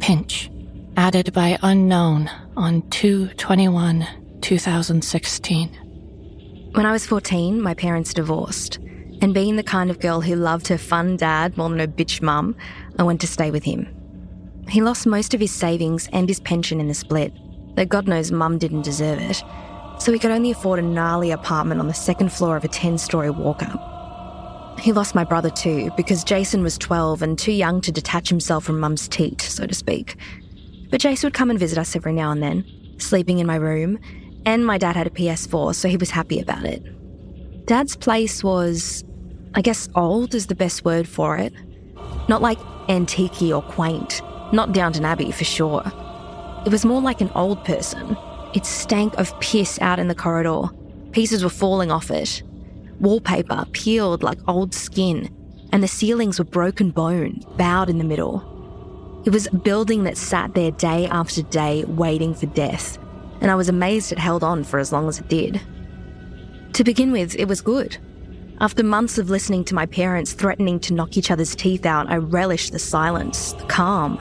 Pinch, 0.00 0.50
added 0.96 1.32
by 1.32 1.58
Unknown 1.62 2.30
on 2.56 2.82
221 2.90 4.06
2016. 4.40 5.68
When 6.72 6.84
I 6.86 6.92
was 6.92 7.06
14, 7.06 7.60
my 7.60 7.74
parents 7.74 8.12
divorced. 8.12 8.78
And 9.22 9.32
being 9.32 9.56
the 9.56 9.62
kind 9.62 9.90
of 9.90 9.98
girl 9.98 10.20
who 10.20 10.34
loved 10.34 10.68
her 10.68 10.76
fun 10.76 11.16
dad 11.16 11.56
more 11.56 11.70
than 11.70 11.78
her 11.78 11.86
bitch 11.86 12.20
mum, 12.20 12.54
I 12.98 13.02
went 13.02 13.22
to 13.22 13.26
stay 13.26 13.50
with 13.50 13.64
him. 13.64 13.95
He 14.68 14.82
lost 14.82 15.06
most 15.06 15.32
of 15.32 15.40
his 15.40 15.52
savings 15.52 16.08
and 16.12 16.28
his 16.28 16.40
pension 16.40 16.80
in 16.80 16.88
the 16.88 16.94
split, 16.94 17.32
though 17.76 17.84
God 17.84 18.08
knows 18.08 18.32
mum 18.32 18.58
didn't 18.58 18.82
deserve 18.82 19.20
it, 19.20 19.42
so 19.98 20.12
he 20.12 20.18
could 20.18 20.30
only 20.30 20.50
afford 20.50 20.78
a 20.78 20.82
gnarly 20.82 21.30
apartment 21.30 21.80
on 21.80 21.88
the 21.88 21.94
second 21.94 22.32
floor 22.32 22.56
of 22.56 22.64
a 22.64 22.68
10 22.68 22.98
story 22.98 23.30
walk 23.30 23.62
up. 23.62 24.78
He 24.80 24.92
lost 24.92 25.14
my 25.14 25.24
brother 25.24 25.50
too, 25.50 25.90
because 25.96 26.24
Jason 26.24 26.62
was 26.62 26.76
12 26.76 27.22
and 27.22 27.38
too 27.38 27.52
young 27.52 27.80
to 27.80 27.92
detach 27.92 28.28
himself 28.28 28.64
from 28.64 28.78
mum's 28.80 29.08
teat, 29.08 29.40
so 29.40 29.66
to 29.66 29.74
speak. 29.74 30.16
But 30.90 31.00
Jason 31.00 31.28
would 31.28 31.34
come 31.34 31.50
and 31.50 31.58
visit 31.58 31.78
us 31.78 31.96
every 31.96 32.12
now 32.12 32.30
and 32.30 32.42
then, 32.42 32.64
sleeping 32.98 33.38
in 33.38 33.46
my 33.46 33.56
room, 33.56 33.98
and 34.44 34.66
my 34.66 34.78
dad 34.78 34.96
had 34.96 35.06
a 35.06 35.10
PS4, 35.10 35.74
so 35.74 35.88
he 35.88 35.96
was 35.96 36.10
happy 36.10 36.40
about 36.40 36.64
it. 36.64 36.82
Dad's 37.66 37.96
place 37.96 38.44
was, 38.44 39.04
I 39.54 39.62
guess, 39.62 39.88
old 39.94 40.34
is 40.34 40.46
the 40.46 40.54
best 40.54 40.84
word 40.84 41.08
for 41.08 41.36
it. 41.36 41.52
Not 42.28 42.42
like 42.42 42.58
antique 42.88 43.42
or 43.42 43.62
quaint, 43.62 44.22
not 44.52 44.72
Downton 44.72 45.04
Abbey 45.04 45.32
for 45.32 45.44
sure. 45.44 45.82
It 46.64 46.72
was 46.72 46.84
more 46.84 47.00
like 47.00 47.20
an 47.20 47.30
old 47.34 47.64
person. 47.64 48.16
It 48.54 48.66
stank 48.66 49.14
of 49.14 49.38
piss 49.40 49.80
out 49.80 49.98
in 49.98 50.08
the 50.08 50.14
corridor. 50.14 50.68
Pieces 51.12 51.44
were 51.44 51.50
falling 51.50 51.90
off 51.90 52.10
it. 52.10 52.42
Wallpaper 53.00 53.66
peeled 53.72 54.22
like 54.22 54.38
old 54.48 54.74
skin, 54.74 55.30
and 55.72 55.82
the 55.82 55.88
ceilings 55.88 56.38
were 56.38 56.44
broken 56.44 56.90
bone, 56.90 57.40
bowed 57.56 57.90
in 57.90 57.98
the 57.98 58.04
middle. 58.04 59.22
It 59.26 59.30
was 59.30 59.46
a 59.48 59.56
building 59.56 60.04
that 60.04 60.16
sat 60.16 60.54
there 60.54 60.70
day 60.70 61.06
after 61.06 61.42
day 61.42 61.84
waiting 61.84 62.34
for 62.34 62.46
death, 62.46 62.98
and 63.40 63.50
I 63.50 63.54
was 63.54 63.68
amazed 63.68 64.12
it 64.12 64.18
held 64.18 64.44
on 64.44 64.64
for 64.64 64.78
as 64.78 64.92
long 64.92 65.08
as 65.08 65.18
it 65.18 65.28
did. 65.28 65.60
To 66.74 66.84
begin 66.84 67.12
with, 67.12 67.34
it 67.36 67.48
was 67.48 67.60
good. 67.60 67.98
After 68.60 68.82
months 68.82 69.18
of 69.18 69.28
listening 69.28 69.64
to 69.64 69.74
my 69.74 69.84
parents 69.84 70.32
threatening 70.32 70.80
to 70.80 70.94
knock 70.94 71.16
each 71.16 71.30
other's 71.30 71.54
teeth 71.54 71.84
out, 71.84 72.10
I 72.10 72.16
relished 72.16 72.72
the 72.72 72.78
silence, 72.78 73.52
the 73.52 73.64
calm. 73.64 74.18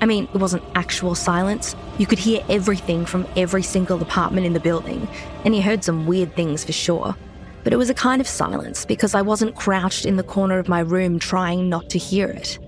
I 0.00 0.06
mean, 0.06 0.28
it 0.34 0.38
wasn't 0.38 0.62
actual 0.74 1.14
silence. 1.14 1.74
You 1.98 2.06
could 2.06 2.18
hear 2.18 2.44
everything 2.48 3.06
from 3.06 3.26
every 3.36 3.62
single 3.62 4.02
apartment 4.02 4.46
in 4.46 4.52
the 4.52 4.60
building, 4.60 5.08
and 5.44 5.56
you 5.56 5.62
heard 5.62 5.84
some 5.84 6.06
weird 6.06 6.34
things 6.36 6.64
for 6.64 6.72
sure. 6.72 7.16
But 7.64 7.72
it 7.72 7.76
was 7.76 7.90
a 7.90 7.94
kind 7.94 8.20
of 8.20 8.28
silence 8.28 8.84
because 8.84 9.14
I 9.14 9.22
wasn't 9.22 9.56
crouched 9.56 10.04
in 10.04 10.16
the 10.16 10.22
corner 10.22 10.58
of 10.58 10.68
my 10.68 10.80
room 10.80 11.18
trying 11.18 11.68
not 11.68 11.88
to 11.90 11.98
hear 11.98 12.28
it. 12.28 12.58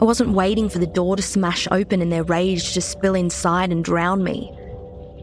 I 0.00 0.04
wasn't 0.04 0.30
waiting 0.30 0.68
for 0.68 0.78
the 0.78 0.86
door 0.86 1.16
to 1.16 1.22
smash 1.22 1.68
open 1.70 2.02
and 2.02 2.10
their 2.10 2.24
rage 2.24 2.74
to 2.74 2.80
spill 2.80 3.14
inside 3.14 3.70
and 3.70 3.84
drown 3.84 4.24
me. 4.24 4.50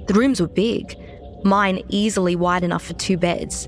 The 0.08 0.14
rooms 0.14 0.40
were 0.40 0.48
big, 0.48 0.96
mine 1.44 1.84
easily 1.90 2.36
wide 2.36 2.64
enough 2.64 2.86
for 2.86 2.94
two 2.94 3.18
beds. 3.18 3.68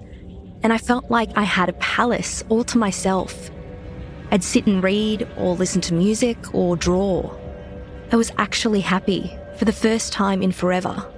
And 0.64 0.72
I 0.72 0.78
felt 0.78 1.12
like 1.12 1.30
I 1.36 1.44
had 1.44 1.70
a 1.70 1.74
palace 1.74 2.44
all 2.50 2.64
to 2.64 2.78
myself. 2.78 3.52
I'd 4.32 4.44
sit 4.44 4.66
and 4.66 4.82
read, 4.82 5.28
or 5.38 5.56
listen 5.56 5.82
to 5.82 5.94
music, 5.94 6.56
or 6.56 6.76
draw. 6.76 7.36
I 8.11 8.15
was 8.15 8.32
actually 8.38 8.82
happy 8.82 9.36
for 9.57 9.65
the 9.65 9.72
first 9.72 10.14
time 10.14 10.41
in 10.41 10.52
forever. 10.52 11.11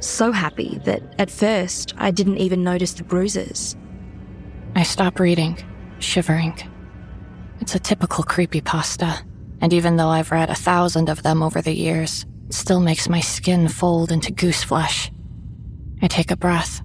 So 0.00 0.32
happy 0.32 0.80
that 0.84 1.02
at 1.18 1.30
first 1.30 1.94
I 1.96 2.10
didn't 2.10 2.38
even 2.38 2.64
notice 2.64 2.94
the 2.94 3.04
bruises. 3.04 3.76
I 4.74 4.82
stop 4.84 5.20
reading, 5.20 5.58
shivering. 5.98 6.58
It's 7.60 7.74
a 7.74 7.78
typical 7.78 8.24
creepypasta, 8.24 9.22
and 9.60 9.72
even 9.72 9.96
though 9.96 10.08
I've 10.08 10.32
read 10.32 10.50
a 10.50 10.54
thousand 10.54 11.08
of 11.08 11.22
them 11.22 11.42
over 11.42 11.62
the 11.62 11.74
years, 11.74 12.26
it 12.48 12.54
still 12.54 12.80
makes 12.80 13.08
my 13.08 13.20
skin 13.20 13.68
fold 13.68 14.10
into 14.10 14.32
goose 14.32 14.64
flesh. 14.64 15.10
I 16.00 16.08
take 16.08 16.30
a 16.30 16.36
breath, 16.36 16.82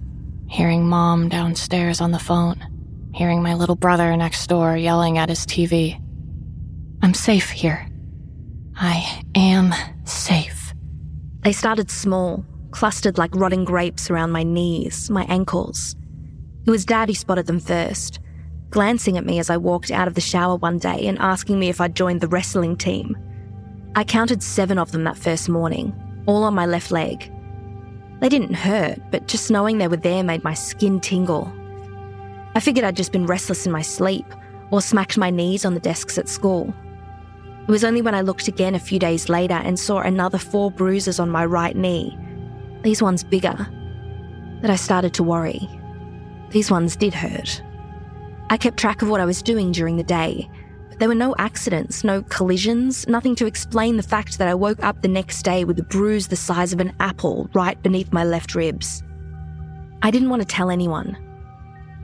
hearing 0.47 0.87
mom 0.87 1.29
downstairs 1.29 2.01
on 2.01 2.11
the 2.11 2.19
phone, 2.19 3.11
hearing 3.13 3.41
my 3.41 3.55
little 3.55 3.75
brother 3.75 4.15
next 4.15 4.45
door 4.47 4.77
yelling 4.77 5.17
at 5.17 5.29
his 5.29 5.45
TV. 5.45 5.99
I'm 7.01 7.13
safe 7.13 7.49
here. 7.49 7.89
I 8.79 9.23
am 9.33 9.73
safe. 10.05 10.73
They 11.41 11.51
started 11.51 11.89
small, 11.89 12.45
clustered 12.69 13.17
like 13.17 13.35
rotting 13.35 13.65
grapes 13.65 14.11
around 14.11 14.31
my 14.31 14.43
knees, 14.43 15.09
my 15.09 15.23
ankles. 15.23 15.95
It 16.67 16.69
was 16.69 16.85
Dad 16.85 17.09
who 17.09 17.15
spotted 17.15 17.47
them 17.47 17.59
first, 17.59 18.19
glancing 18.69 19.17
at 19.17 19.25
me 19.25 19.39
as 19.39 19.49
I 19.49 19.57
walked 19.57 19.89
out 19.89 20.07
of 20.07 20.13
the 20.13 20.21
shower 20.21 20.57
one 20.57 20.77
day 20.77 21.07
and 21.07 21.17
asking 21.17 21.57
me 21.57 21.69
if 21.69 21.81
I'd 21.81 21.95
joined 21.95 22.21
the 22.21 22.27
wrestling 22.27 22.77
team. 22.77 23.17
I 23.95 24.03
counted 24.03 24.43
seven 24.43 24.77
of 24.77 24.91
them 24.91 25.05
that 25.05 25.17
first 25.17 25.49
morning, 25.49 25.91
all 26.27 26.43
on 26.43 26.53
my 26.53 26.67
left 26.67 26.91
leg. 26.91 27.31
They 28.19 28.29
didn't 28.29 28.53
hurt, 28.53 28.99
but 29.09 29.27
just 29.27 29.49
knowing 29.49 29.79
they 29.79 29.87
were 29.87 29.97
there 29.97 30.23
made 30.23 30.43
my 30.43 30.53
skin 30.53 30.99
tingle. 30.99 31.51
I 32.53 32.59
figured 32.59 32.85
I'd 32.85 32.95
just 32.95 33.11
been 33.11 33.25
restless 33.25 33.65
in 33.65 33.71
my 33.71 33.81
sleep 33.81 34.25
or 34.69 34.81
smacked 34.81 35.17
my 35.17 35.31
knees 35.31 35.65
on 35.65 35.73
the 35.73 35.79
desks 35.79 36.19
at 36.19 36.29
school. 36.29 36.75
It 37.67 37.71
was 37.71 37.83
only 37.83 38.01
when 38.01 38.15
I 38.15 38.21
looked 38.21 38.47
again 38.47 38.75
a 38.75 38.79
few 38.79 38.97
days 38.97 39.27
later 39.27 39.55
and 39.55 39.77
saw 39.77 39.99
another 39.99 40.37
four 40.37 40.71
bruises 40.71 41.19
on 41.19 41.29
my 41.29 41.43
right 41.43 41.75
knee, 41.75 42.17
these 42.81 43.01
ones 43.01 43.25
bigger, 43.25 43.67
that 44.61 44.71
I 44.71 44.77
started 44.77 45.13
to 45.15 45.23
worry. 45.23 45.67
These 46.51 46.71
ones 46.71 46.95
did 46.95 47.13
hurt. 47.13 47.61
I 48.49 48.55
kept 48.55 48.77
track 48.77 49.01
of 49.01 49.09
what 49.09 49.19
I 49.19 49.25
was 49.25 49.41
doing 49.41 49.73
during 49.73 49.97
the 49.97 50.03
day, 50.03 50.49
but 50.87 50.99
there 50.99 51.09
were 51.09 51.15
no 51.15 51.35
accidents, 51.39 52.05
no 52.05 52.21
collisions, 52.21 53.05
nothing 53.09 53.35
to 53.35 53.45
explain 53.45 53.97
the 53.97 54.03
fact 54.03 54.37
that 54.37 54.47
I 54.47 54.53
woke 54.53 54.81
up 54.81 55.01
the 55.01 55.09
next 55.09 55.43
day 55.43 55.65
with 55.65 55.77
a 55.77 55.83
bruise 55.83 56.29
the 56.29 56.37
size 56.37 56.71
of 56.71 56.79
an 56.79 56.95
apple 57.01 57.49
right 57.53 57.81
beneath 57.83 58.13
my 58.13 58.23
left 58.23 58.55
ribs. 58.55 59.03
I 60.03 60.09
didn't 60.09 60.29
want 60.29 60.41
to 60.41 60.47
tell 60.47 60.69
anyone. 60.69 61.17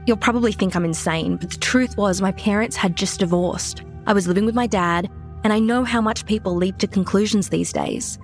You'll 0.07 0.17
probably 0.17 0.51
think 0.51 0.75
I'm 0.75 0.83
insane, 0.83 1.37
but 1.37 1.51
the 1.51 1.57
truth 1.57 1.95
was 1.95 2.21
my 2.21 2.33
parents 2.33 2.75
had 2.75 2.97
just 2.97 3.21
divorced. 3.21 3.81
I 4.05 4.11
was 4.11 4.27
living 4.27 4.45
with 4.45 4.55
my 4.55 4.67
dad, 4.67 5.09
and 5.43 5.53
I 5.53 5.59
know 5.59 5.83
how 5.83 6.01
much 6.01 6.25
people 6.25 6.55
leap 6.55 6.77
to 6.79 6.87
conclusions 6.87 7.49
these 7.49 7.73
days. 7.73 8.17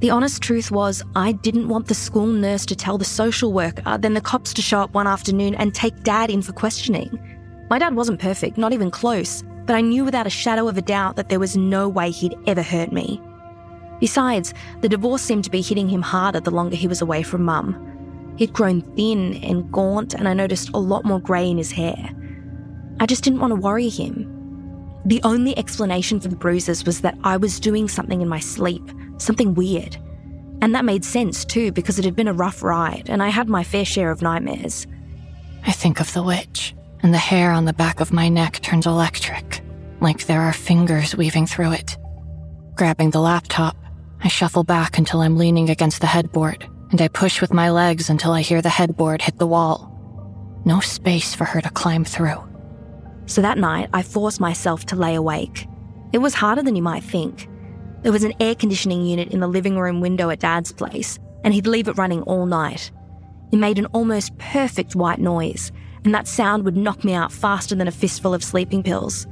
The 0.00 0.10
honest 0.10 0.42
truth 0.42 0.70
was, 0.70 1.02
I 1.14 1.32
didn't 1.32 1.68
want 1.68 1.88
the 1.88 1.94
school 1.94 2.26
nurse 2.26 2.64
to 2.66 2.76
tell 2.76 2.96
the 2.96 3.04
social 3.04 3.52
worker, 3.52 3.98
then 3.98 4.14
the 4.14 4.20
cops 4.20 4.54
to 4.54 4.62
show 4.62 4.80
up 4.80 4.94
one 4.94 5.06
afternoon 5.06 5.54
and 5.56 5.74
take 5.74 6.02
dad 6.02 6.30
in 6.30 6.40
for 6.40 6.52
questioning. 6.52 7.18
My 7.68 7.78
dad 7.78 7.94
wasn't 7.94 8.20
perfect, 8.20 8.56
not 8.56 8.72
even 8.72 8.90
close, 8.90 9.42
but 9.66 9.76
I 9.76 9.82
knew 9.82 10.04
without 10.04 10.26
a 10.26 10.30
shadow 10.30 10.68
of 10.68 10.78
a 10.78 10.82
doubt 10.82 11.16
that 11.16 11.28
there 11.28 11.38
was 11.38 11.56
no 11.56 11.88
way 11.88 12.10
he'd 12.10 12.34
ever 12.46 12.62
hurt 12.62 12.92
me. 12.92 13.20
Besides, 14.00 14.54
the 14.80 14.88
divorce 14.88 15.20
seemed 15.20 15.44
to 15.44 15.50
be 15.50 15.60
hitting 15.60 15.88
him 15.88 16.00
harder 16.00 16.40
the 16.40 16.50
longer 16.50 16.76
he 16.76 16.88
was 16.88 17.02
away 17.02 17.22
from 17.22 17.44
mum. 17.44 18.34
He'd 18.38 18.54
grown 18.54 18.80
thin 18.96 19.34
and 19.44 19.70
gaunt, 19.70 20.14
and 20.14 20.26
I 20.26 20.32
noticed 20.32 20.70
a 20.72 20.78
lot 20.78 21.04
more 21.04 21.20
grey 21.20 21.50
in 21.50 21.58
his 21.58 21.70
hair. 21.70 22.08
I 22.98 23.04
just 23.04 23.22
didn't 23.22 23.40
want 23.40 23.50
to 23.50 23.60
worry 23.60 23.90
him. 23.90 24.39
The 25.04 25.20
only 25.22 25.56
explanation 25.56 26.20
for 26.20 26.28
the 26.28 26.36
bruises 26.36 26.84
was 26.84 27.00
that 27.00 27.18
I 27.24 27.36
was 27.36 27.60
doing 27.60 27.88
something 27.88 28.20
in 28.20 28.28
my 28.28 28.40
sleep, 28.40 28.82
something 29.18 29.54
weird. 29.54 29.96
And 30.62 30.74
that 30.74 30.84
made 30.84 31.04
sense 31.04 31.44
too, 31.44 31.72
because 31.72 31.98
it 31.98 32.04
had 32.04 32.16
been 32.16 32.28
a 32.28 32.34
rough 32.34 32.62
ride, 32.62 33.08
and 33.08 33.22
I 33.22 33.28
had 33.28 33.48
my 33.48 33.64
fair 33.64 33.84
share 33.84 34.10
of 34.10 34.20
nightmares. 34.20 34.86
I 35.66 35.72
think 35.72 36.00
of 36.00 36.12
the 36.12 36.22
witch 36.22 36.74
and 37.02 37.14
the 37.14 37.18
hair 37.18 37.50
on 37.50 37.64
the 37.64 37.72
back 37.72 38.00
of 38.00 38.12
my 38.12 38.28
neck 38.28 38.60
turns 38.60 38.86
electric, 38.86 39.62
like 40.00 40.26
there 40.26 40.42
are 40.42 40.52
fingers 40.52 41.16
weaving 41.16 41.46
through 41.46 41.72
it. 41.72 41.96
Grabbing 42.74 43.10
the 43.10 43.20
laptop, 43.20 43.76
I 44.22 44.28
shuffle 44.28 44.64
back 44.64 44.98
until 44.98 45.22
I'm 45.22 45.38
leaning 45.38 45.70
against 45.70 46.02
the 46.02 46.06
headboard, 46.06 46.68
and 46.90 47.00
I 47.00 47.08
push 47.08 47.40
with 47.40 47.54
my 47.54 47.70
legs 47.70 48.10
until 48.10 48.32
I 48.32 48.42
hear 48.42 48.60
the 48.60 48.68
headboard 48.68 49.22
hit 49.22 49.38
the 49.38 49.46
wall. 49.46 49.86
No 50.66 50.80
space 50.80 51.34
for 51.34 51.46
her 51.46 51.62
to 51.62 51.70
climb 51.70 52.04
through. 52.04 52.49
So 53.30 53.42
that 53.42 53.58
night, 53.58 53.88
I 53.92 54.02
forced 54.02 54.40
myself 54.40 54.86
to 54.86 54.96
lay 54.96 55.14
awake. 55.14 55.68
It 56.12 56.18
was 56.18 56.34
harder 56.34 56.62
than 56.62 56.74
you 56.74 56.82
might 56.82 57.04
think. 57.04 57.48
There 58.02 58.10
was 58.10 58.24
an 58.24 58.32
air 58.40 58.56
conditioning 58.56 59.06
unit 59.06 59.28
in 59.30 59.38
the 59.38 59.46
living 59.46 59.78
room 59.78 60.00
window 60.00 60.30
at 60.30 60.40
Dad's 60.40 60.72
place, 60.72 61.16
and 61.44 61.54
he'd 61.54 61.68
leave 61.68 61.86
it 61.86 61.96
running 61.96 62.22
all 62.22 62.44
night. 62.44 62.90
It 63.52 63.58
made 63.58 63.78
an 63.78 63.86
almost 63.92 64.36
perfect 64.38 64.96
white 64.96 65.20
noise, 65.20 65.70
and 66.04 66.12
that 66.12 66.26
sound 66.26 66.64
would 66.64 66.76
knock 66.76 67.04
me 67.04 67.14
out 67.14 67.30
faster 67.30 67.76
than 67.76 67.86
a 67.86 67.92
fistful 67.92 68.34
of 68.34 68.42
sleeping 68.42 68.82
pills. 68.82 69.28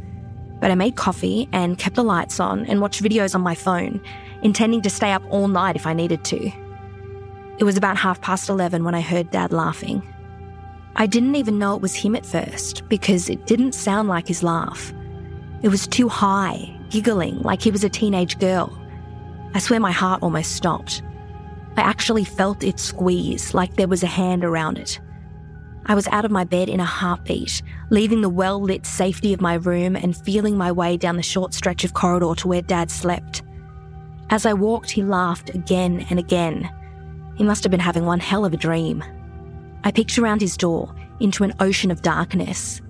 But 0.61 0.71
I 0.71 0.77
made 0.77 0.95
coffee 0.95 1.49
and 1.51 1.77
kept 1.77 1.97
the 1.97 2.05
lights 2.05 2.39
on 2.39 2.67
and 2.67 2.81
watched 2.81 3.03
videos 3.03 3.35
on 3.35 3.41
my 3.41 3.57
phone, 3.57 4.01
intending 4.45 4.81
to 4.83 4.91
stay 4.91 5.11
up 5.11 5.25
all 5.29 5.49
night 5.49 5.75
if 5.75 5.89
I 5.89 5.93
needed 5.93 6.23
to. 6.27 6.53
It 7.59 7.65
was 7.65 7.77
about 7.77 7.97
half 7.97 8.21
past 8.21 8.49
11 8.49 8.85
when 8.85 8.95
I 8.95 9.01
heard 9.01 9.33
Dad 9.33 9.53
laughing. 9.53 10.03
I 11.01 11.07
didn't 11.07 11.37
even 11.37 11.61
know 11.61 11.77
it 11.77 11.81
was 11.81 11.95
him 11.95 12.17
at 12.17 12.27
first 12.27 12.89
because 12.89 13.31
it 13.31 13.47
didn't 13.47 13.77
sound 13.77 14.09
like 14.09 14.27
his 14.27 14.43
laugh. 14.43 14.93
It 15.63 15.69
was 15.69 15.87
too 15.87 16.09
high, 16.09 16.77
giggling 16.91 17.39
like 17.43 17.63
he 17.63 17.71
was 17.71 17.85
a 17.85 17.89
teenage 17.89 18.41
girl. 18.41 18.77
I 19.55 19.61
swear 19.61 19.79
my 19.79 19.93
heart 19.93 20.25
almost 20.25 20.57
stopped. 20.57 21.03
I 21.77 21.83
actually 21.83 22.25
felt 22.25 22.65
it 22.65 22.81
squeeze 22.81 23.55
like 23.55 23.77
there 23.77 23.87
was 23.87 24.03
a 24.03 24.09
hand 24.09 24.45
around 24.45 24.77
it. 24.77 24.99
I 25.87 25.95
was 25.95 26.09
out 26.09 26.25
of 26.25 26.33
my 26.33 26.43
bed 26.43 26.69
in 26.69 26.81
a 26.81 26.85
heartbeat, 26.85 27.63
leaving 27.91 28.21
the 28.21 28.29
well 28.29 28.61
lit 28.61 28.85
safety 28.85 29.33
of 29.33 29.41
my 29.41 29.55
room 29.55 29.95
and 29.95 30.17
feeling 30.17 30.57
my 30.57 30.73
way 30.73 30.97
down 30.97 31.15
the 31.15 31.23
short 31.23 31.55
stretch 31.55 31.85
of 31.85 31.95
corridor 31.95 32.35
to 32.39 32.49
where 32.49 32.61
Dad 32.61 32.91
slept. 32.91 33.43
As 34.31 34.45
I 34.45 34.53
walked, 34.53 34.91
he 34.91 35.05
laughed 35.05 35.55
again 35.55 36.05
and 36.11 36.19
again. 36.19 36.69
He 37.37 37.45
must 37.45 37.63
have 37.63 37.71
been 37.71 37.79
having 37.79 38.05
one 38.05 38.19
hell 38.19 38.45
of 38.45 38.53
a 38.53 38.57
dream. 38.57 39.05
I 39.85 39.91
peeked 39.91 40.19
around 40.19 40.41
his 40.41 40.57
door 40.57 40.95
into 41.21 41.45
an 41.45 41.55
ocean 41.61 41.91
of 41.91 42.03
darkness. 42.03 42.81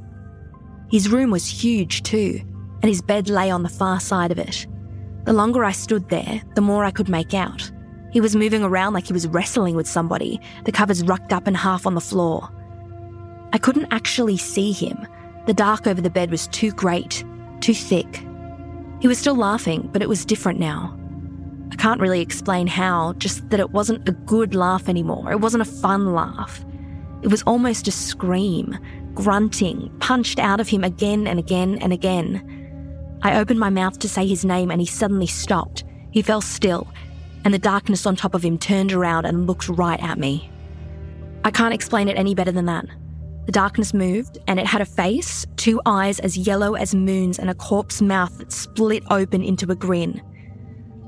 His 0.91 1.11
room 1.11 1.31
was 1.31 1.47
huge 1.47 2.03
too, 2.03 2.41
and 2.83 2.89
his 2.89 3.03
bed 3.03 3.29
lay 3.29 3.51
on 3.51 3.63
the 3.63 3.69
far 3.69 4.01
side 4.01 4.31
of 4.31 4.39
it. 4.39 4.67
The 5.25 5.33
longer 5.33 5.65
I 5.65 5.73
stood 5.73 6.09
there, 6.09 6.43
the 6.55 6.61
more 6.61 6.85
I 6.85 6.91
could 6.91 7.09
make 7.09 7.35
out. 7.35 7.71
He 8.11 8.21
was 8.21 8.35
moving 8.35 8.63
around 8.63 8.95
like 8.95 9.07
he 9.07 9.13
was 9.13 9.29
wrestling 9.29 9.77
with 9.77 9.87
somebody, 9.87 10.41
the 10.65 10.73
covers 10.73 11.05
rucked 11.05 11.33
up 11.33 11.47
and 11.47 11.57
half 11.57 11.87
on 11.87 11.95
the 11.95 12.01
floor. 12.01 12.49
I 13.53 13.59
couldn't 13.59 13.93
actually 13.93 14.39
see 14.39 14.73
him. 14.73 15.07
The 15.47 15.55
dark 15.55 15.87
over 15.87 16.01
the 16.01 16.11
bed 16.11 16.31
was 16.31 16.49
too 16.49 16.71
great, 16.71 17.25
too 17.61 17.75
thick. 17.75 18.25
He 19.01 19.09
was 19.09 19.19
still 19.19 19.37
laughing, 19.37 19.89
but 19.93 20.03
it 20.03 20.09
was 20.09 20.25
different 20.25 20.59
now. 20.59 20.99
I 21.71 21.77
can't 21.77 22.01
really 22.01 22.21
explain 22.21 22.67
how, 22.67 23.13
just 23.15 23.49
that 23.51 23.61
it 23.61 23.71
wasn't 23.71 24.09
a 24.09 24.13
good 24.13 24.55
laugh 24.55 24.89
anymore. 24.89 25.31
It 25.31 25.41
wasn't 25.41 25.63
a 25.63 25.67
fun 25.67 26.15
laugh. 26.15 26.65
It 27.23 27.31
was 27.31 27.43
almost 27.43 27.89
a 27.89 27.93
scream, 27.93 28.79
grunting, 29.15 29.91
punched 30.01 30.39
out 30.39 30.61
of 30.61 30.69
him 30.69 30.85
again 30.85 31.27
and 31.27 31.39
again 31.39 31.79
and 31.79 31.93
again. 31.93 33.19
I 33.23 33.39
opened 33.39 33.59
my 33.59 33.71
mouth 33.71 33.99
to 34.01 34.09
say 34.09 34.27
his 34.27 34.45
name 34.45 34.71
and 34.71 34.81
he 34.81 34.87
suddenly 34.87 35.27
stopped. 35.27 35.85
He 36.11 36.23
fell 36.23 36.41
still, 36.41 36.87
and 37.45 37.53
the 37.53 37.59
darkness 37.59 38.07
on 38.07 38.17
top 38.17 38.35
of 38.35 38.45
him 38.45 38.59
turned 38.59 38.93
around 38.93 39.25
and 39.25 39.47
looked 39.47 39.69
right 39.69 40.03
at 40.03 40.19
me. 40.19 40.51
I 41.45 41.51
can't 41.51 41.75
explain 41.75 42.09
it 42.09 42.17
any 42.17 42.35
better 42.35 42.53
than 42.53 42.67
that. 42.67 42.87
The 43.47 43.53
darkness 43.53 43.95
moved, 43.95 44.39
and 44.47 44.61
it 44.61 44.67
had 44.67 44.83
a 44.83 44.87
face, 44.87 45.47
two 45.57 45.81
eyes 45.87 46.21
as 46.21 46.37
yellow 46.37 46.75
as 46.75 46.95
moons, 46.95 47.39
and 47.39 47.49
a 47.49 47.55
corpse 47.55 48.03
mouth 48.03 48.37
that 48.39 48.53
split 48.53 49.03
open 49.11 49.43
into 49.43 49.71
a 49.73 49.75
grin. 49.75 50.21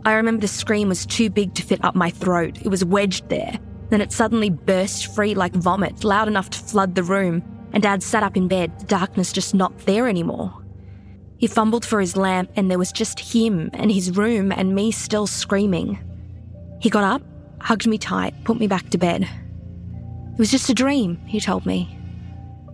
I 0.06 0.14
remember 0.14 0.40
the 0.40 0.48
scream 0.48 0.88
was 0.88 1.04
too 1.04 1.28
big 1.28 1.54
to 1.54 1.62
fit 1.62 1.84
up 1.84 1.94
my 1.94 2.10
throat. 2.10 2.58
It 2.62 2.68
was 2.68 2.84
wedged 2.84 3.28
there. 3.28 3.58
Then 3.90 4.00
it 4.00 4.12
suddenly 4.12 4.50
burst 4.50 5.14
free 5.14 5.34
like 5.34 5.52
vomit, 5.52 6.04
loud 6.04 6.28
enough 6.28 6.50
to 6.50 6.58
flood 6.58 6.94
the 6.94 7.02
room, 7.02 7.42
and 7.72 7.82
Dad 7.82 8.02
sat 8.02 8.22
up 8.22 8.36
in 8.36 8.48
bed, 8.48 8.78
the 8.78 8.86
darkness 8.86 9.32
just 9.32 9.54
not 9.54 9.76
there 9.80 10.08
anymore. 10.08 10.54
He 11.38 11.46
fumbled 11.46 11.84
for 11.84 12.00
his 12.00 12.16
lamp, 12.16 12.50
and 12.56 12.70
there 12.70 12.78
was 12.78 12.92
just 12.92 13.18
him 13.18 13.70
and 13.72 13.90
his 13.90 14.16
room 14.16 14.52
and 14.52 14.74
me 14.74 14.92
still 14.92 15.26
screaming. 15.26 15.98
He 16.80 16.90
got 16.90 17.04
up, 17.04 17.22
hugged 17.60 17.86
me 17.86 17.98
tight, 17.98 18.44
put 18.44 18.60
me 18.60 18.66
back 18.66 18.90
to 18.90 18.98
bed. 18.98 19.22
It 19.22 20.38
was 20.38 20.50
just 20.50 20.70
a 20.70 20.74
dream, 20.74 21.16
he 21.26 21.40
told 21.40 21.66
me. 21.66 21.98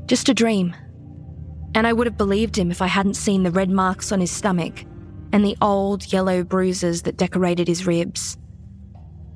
Just 0.06 0.28
a 0.28 0.34
dream. 0.34 0.74
And 1.74 1.86
I 1.86 1.92
would 1.92 2.06
have 2.06 2.16
believed 2.16 2.56
him 2.56 2.70
if 2.70 2.82
I 2.82 2.86
hadn't 2.86 3.14
seen 3.14 3.42
the 3.42 3.50
red 3.50 3.70
marks 3.70 4.12
on 4.12 4.20
his 4.20 4.30
stomach 4.30 4.84
and 5.32 5.44
the 5.44 5.56
old 5.60 6.12
yellow 6.12 6.44
bruises 6.44 7.02
that 7.02 7.16
decorated 7.16 7.68
his 7.68 7.86
ribs. 7.86 8.38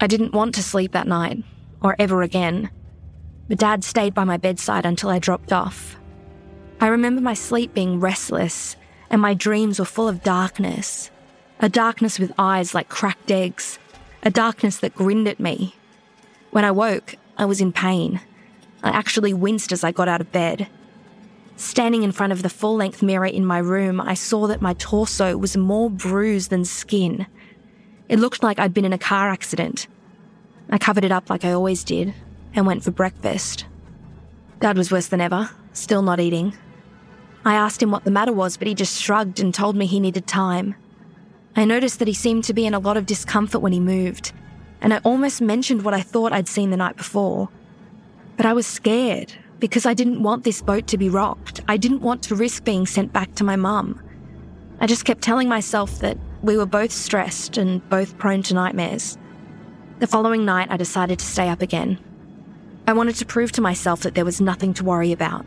I 0.01 0.07
didn't 0.07 0.33
want 0.33 0.55
to 0.55 0.63
sleep 0.63 0.93
that 0.93 1.07
night. 1.07 1.43
Or 1.83 1.97
ever 1.99 2.23
again. 2.23 2.71
But 3.49 3.59
Dad 3.59 3.85
stayed 3.85 4.15
by 4.15 4.25
my 4.25 4.37
bedside 4.37 4.87
until 4.87 5.11
I 5.11 5.19
dropped 5.19 5.53
off. 5.53 5.97
I 6.81 6.87
remember 6.87 7.21
my 7.21 7.35
sleep 7.35 7.75
being 7.75 8.01
restless, 8.01 8.77
and 9.11 9.21
my 9.21 9.35
dreams 9.35 9.79
were 9.79 9.85
full 9.85 10.09
of 10.09 10.23
darkness. 10.23 11.11
A 11.59 11.69
darkness 11.69 12.19
with 12.19 12.33
eyes 12.39 12.75
like 12.75 12.89
cracked 12.89 13.31
eggs, 13.31 13.79
a 14.23 14.31
darkness 14.31 14.79
that 14.79 14.95
grinned 14.95 15.29
at 15.29 15.41
me. 15.41 15.75
When 16.51 16.65
I 16.65 16.71
woke, 16.71 17.17
I 17.37 17.45
was 17.45 17.61
in 17.61 17.73
pain. 17.73 18.21
I 18.83 18.91
actually 18.91 19.35
winced 19.35 19.73
as 19.73 19.85
I 19.85 19.93
got 19.93 20.09
out 20.09 20.21
of 20.21 20.33
bed. 20.33 20.69
Standing 21.57 22.03
in 22.03 22.13
front 22.13 22.33
of 22.33 22.43
the 22.43 22.49
full 22.49 22.77
length 22.77 23.03
mirror 23.03 23.27
in 23.27 23.45
my 23.45 23.59
room, 23.59 24.01
I 24.01 24.15
saw 24.15 24.47
that 24.47 24.63
my 24.63 24.73
torso 24.75 25.37
was 25.37 25.57
more 25.57 25.91
bruised 25.91 26.49
than 26.49 26.65
skin. 26.65 27.27
It 28.09 28.19
looked 28.19 28.43
like 28.43 28.59
I'd 28.59 28.73
been 28.73 28.87
in 28.87 28.95
a 28.95 28.99
car 28.99 29.29
accident. 29.29 29.87
I 30.71 30.79
covered 30.79 31.05
it 31.05 31.13
up 31.13 31.29
like 31.29 31.45
I 31.45 31.53
always 31.53 31.83
did 31.85 32.15
and 32.55 32.67
went 32.67 32.85
for 32.85 32.93
breakfast. 32.93 33.67
Dad 34.61 34.77
was 34.77 34.93
worse 34.93 35.09
than 35.09 35.21
ever, 35.21 35.51
still 35.73 36.03
not 36.03 36.21
eating. 36.21 36.57
I 37.45 37.55
asked 37.55 37.83
him 37.83 37.91
what 37.91 38.05
the 38.05 38.11
matter 38.11 38.33
was, 38.33 38.57
but 38.57 38.69
he 38.69 38.75
just 38.75 39.01
shrugged 39.01 39.41
and 39.41 39.53
told 39.53 39.75
me 39.75 39.87
he 39.87 39.99
needed 39.99 40.27
time. 40.27 40.75
I 41.57 41.65
noticed 41.65 41.99
that 41.99 42.09
he 42.09 42.15
seemed 42.15 42.45
to 42.45 42.55
be 42.55 42.67
in 42.67 42.75
a 42.75 42.79
lot 42.79 42.97
of 42.97 43.07
discomfort 43.07 43.63
when 43.63 43.73
he 43.73 43.81
moved, 43.81 44.33
and 44.81 44.95
I 44.95 44.99
almost 44.99 45.41
mentioned 45.41 45.83
what 45.83 45.95
I 45.95 46.03
thought 46.03 46.33
I'd 46.33 46.49
seen 46.49 46.71
the 46.71 46.77
night 46.77 46.97
before. 46.97 47.49
But 48.37 48.47
I 48.47 48.53
was 48.53 48.67
scared 48.67 49.33
because 49.59 49.87
I 49.87 49.95
didn't 49.95 50.23
want 50.23 50.45
this 50.45 50.63
boat 50.63 50.87
to 50.89 50.99
be 50.99 51.09
rocked. 51.09 51.61
I 51.69 51.77
didn't 51.77 52.03
want 52.03 52.23
to 52.25 52.35
risk 52.35 52.65
being 52.65 52.87
sent 52.87 53.13
back 53.13 53.35
to 53.37 53.45
my 53.45 53.57
mum. 53.57 54.01
I 54.81 54.87
just 54.87 55.05
kept 55.05 55.23
telling 55.23 55.49
myself 55.49 55.99
that 55.99 56.17
we 56.43 56.57
were 56.57 56.67
both 56.67 56.93
stressed 56.93 57.59
and 57.59 57.87
both 57.91 58.17
prone 58.19 58.43
to 58.45 58.55
nightmares. 58.55 59.19
The 60.01 60.07
following 60.07 60.47
night, 60.47 60.69
I 60.71 60.79
decided 60.79 61.19
to 61.19 61.27
stay 61.27 61.51
up 61.51 61.61
again. 61.61 61.99
I 62.87 62.95
wanted 62.95 63.17
to 63.17 63.27
prove 63.27 63.53
to 63.53 63.61
myself 63.61 64.01
that 64.01 64.15
there 64.15 64.25
was 64.25 64.41
nothing 64.41 64.73
to 64.75 64.85
worry 64.85 65.13
about. 65.13 65.45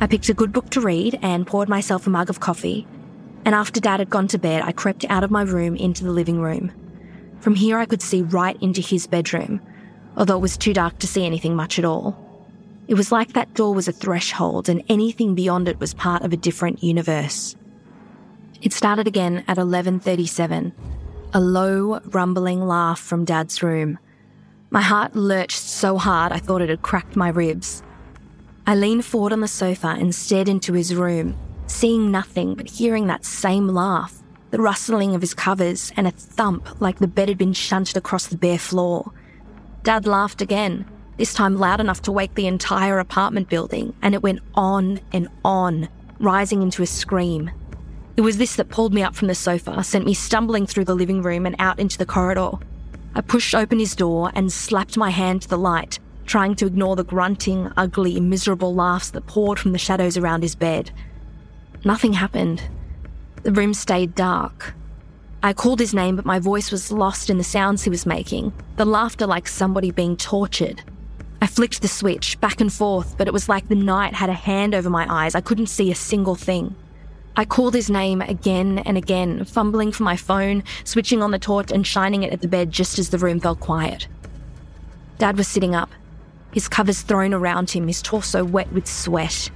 I 0.00 0.06
picked 0.06 0.28
a 0.28 0.34
good 0.34 0.52
book 0.52 0.70
to 0.70 0.80
read 0.80 1.18
and 1.20 1.48
poured 1.48 1.68
myself 1.68 2.06
a 2.06 2.10
mug 2.10 2.30
of 2.30 2.38
coffee. 2.38 2.86
And 3.44 3.56
after 3.56 3.80
Dad 3.80 3.98
had 3.98 4.08
gone 4.08 4.28
to 4.28 4.38
bed, 4.38 4.62
I 4.62 4.70
crept 4.70 5.04
out 5.08 5.24
of 5.24 5.32
my 5.32 5.42
room 5.42 5.74
into 5.74 6.04
the 6.04 6.12
living 6.12 6.40
room. 6.40 6.70
From 7.40 7.56
here, 7.56 7.76
I 7.76 7.86
could 7.86 8.02
see 8.02 8.22
right 8.22 8.56
into 8.62 8.80
his 8.80 9.08
bedroom, 9.08 9.60
although 10.16 10.36
it 10.36 10.42
was 10.42 10.56
too 10.56 10.72
dark 10.72 11.00
to 11.00 11.08
see 11.08 11.26
anything 11.26 11.56
much 11.56 11.76
at 11.76 11.84
all. 11.84 12.16
It 12.86 12.94
was 12.94 13.10
like 13.10 13.32
that 13.32 13.54
door 13.54 13.74
was 13.74 13.88
a 13.88 13.92
threshold 13.92 14.68
and 14.68 14.84
anything 14.88 15.34
beyond 15.34 15.66
it 15.66 15.80
was 15.80 15.92
part 15.92 16.22
of 16.22 16.32
a 16.32 16.36
different 16.36 16.84
universe. 16.84 17.56
It 18.62 18.72
started 18.72 19.08
again 19.08 19.42
at 19.48 19.58
11:37. 19.58 20.72
A 21.32 21.40
low, 21.40 22.00
rumbling 22.06 22.66
laugh 22.66 23.00
from 23.00 23.24
Dad's 23.24 23.62
room. 23.62 23.98
My 24.70 24.80
heart 24.80 25.16
lurched 25.16 25.58
so 25.58 25.98
hard 25.98 26.32
I 26.32 26.38
thought 26.38 26.62
it 26.62 26.68
had 26.68 26.82
cracked 26.82 27.16
my 27.16 27.28
ribs. 27.28 27.82
I 28.66 28.74
leaned 28.74 29.04
forward 29.04 29.32
on 29.32 29.40
the 29.40 29.48
sofa 29.48 29.96
and 29.98 30.14
stared 30.14 30.48
into 30.48 30.72
his 30.72 30.94
room, 30.94 31.36
seeing 31.66 32.10
nothing 32.10 32.54
but 32.54 32.70
hearing 32.70 33.08
that 33.08 33.24
same 33.24 33.68
laugh, 33.68 34.22
the 34.50 34.60
rustling 34.60 35.14
of 35.14 35.20
his 35.20 35.34
covers, 35.34 35.92
and 35.96 36.06
a 36.06 36.12
thump 36.12 36.80
like 36.80 36.98
the 37.00 37.06
bed 37.08 37.28
had 37.28 37.38
been 37.38 37.52
shunted 37.52 37.96
across 37.96 38.26
the 38.26 38.36
bare 38.36 38.58
floor. 38.58 39.12
Dad 39.82 40.06
laughed 40.06 40.40
again, 40.40 40.84
this 41.16 41.34
time 41.34 41.56
loud 41.56 41.80
enough 41.80 42.02
to 42.02 42.12
wake 42.12 42.34
the 42.34 42.46
entire 42.46 42.98
apartment 42.98 43.48
building, 43.48 43.94
and 44.00 44.14
it 44.14 44.22
went 44.22 44.40
on 44.54 45.00
and 45.12 45.28
on, 45.44 45.88
rising 46.18 46.62
into 46.62 46.82
a 46.82 46.86
scream. 46.86 47.50
It 48.16 48.22
was 48.22 48.38
this 48.38 48.56
that 48.56 48.70
pulled 48.70 48.94
me 48.94 49.02
up 49.02 49.14
from 49.14 49.28
the 49.28 49.34
sofa, 49.34 49.84
sent 49.84 50.06
me 50.06 50.14
stumbling 50.14 50.66
through 50.66 50.86
the 50.86 50.94
living 50.94 51.20
room 51.20 51.44
and 51.44 51.54
out 51.58 51.78
into 51.78 51.98
the 51.98 52.06
corridor. 52.06 52.52
I 53.14 53.20
pushed 53.20 53.54
open 53.54 53.78
his 53.78 53.94
door 53.94 54.32
and 54.34 54.50
slapped 54.50 54.96
my 54.96 55.10
hand 55.10 55.42
to 55.42 55.48
the 55.48 55.58
light, 55.58 55.98
trying 56.24 56.54
to 56.56 56.66
ignore 56.66 56.96
the 56.96 57.04
grunting, 57.04 57.70
ugly, 57.76 58.18
miserable 58.18 58.74
laughs 58.74 59.10
that 59.10 59.26
poured 59.26 59.58
from 59.58 59.72
the 59.72 59.78
shadows 59.78 60.16
around 60.16 60.42
his 60.42 60.54
bed. 60.54 60.90
Nothing 61.84 62.14
happened. 62.14 62.62
The 63.42 63.52
room 63.52 63.74
stayed 63.74 64.14
dark. 64.14 64.74
I 65.42 65.52
called 65.52 65.78
his 65.78 65.92
name, 65.92 66.16
but 66.16 66.24
my 66.24 66.38
voice 66.38 66.72
was 66.72 66.90
lost 66.90 67.28
in 67.28 67.36
the 67.36 67.44
sounds 67.44 67.84
he 67.84 67.90
was 67.90 68.06
making, 68.06 68.52
the 68.76 68.86
laughter 68.86 69.26
like 69.26 69.46
somebody 69.46 69.90
being 69.90 70.16
tortured. 70.16 70.82
I 71.42 71.46
flicked 71.46 71.82
the 71.82 71.88
switch 71.88 72.40
back 72.40 72.62
and 72.62 72.72
forth, 72.72 73.18
but 73.18 73.28
it 73.28 73.34
was 73.34 73.48
like 73.48 73.68
the 73.68 73.74
night 73.74 74.14
had 74.14 74.30
a 74.30 74.34
hand 74.34 74.74
over 74.74 74.88
my 74.88 75.06
eyes. 75.08 75.34
I 75.34 75.42
couldn't 75.42 75.66
see 75.66 75.92
a 75.92 75.94
single 75.94 76.34
thing. 76.34 76.74
I 77.38 77.44
called 77.44 77.74
his 77.74 77.90
name 77.90 78.22
again 78.22 78.78
and 78.78 78.96
again, 78.96 79.44
fumbling 79.44 79.92
for 79.92 80.04
my 80.04 80.16
phone, 80.16 80.64
switching 80.84 81.22
on 81.22 81.32
the 81.32 81.38
torch 81.38 81.70
and 81.70 81.86
shining 81.86 82.22
it 82.22 82.32
at 82.32 82.40
the 82.40 82.48
bed 82.48 82.70
just 82.70 82.98
as 82.98 83.10
the 83.10 83.18
room 83.18 83.40
fell 83.40 83.54
quiet. 83.54 84.08
Dad 85.18 85.36
was 85.36 85.46
sitting 85.46 85.74
up, 85.74 85.90
his 86.52 86.66
covers 86.66 87.02
thrown 87.02 87.34
around 87.34 87.70
him, 87.70 87.88
his 87.88 88.00
torso 88.00 88.42
wet 88.42 88.72
with 88.72 88.86
sweat. 88.86 89.50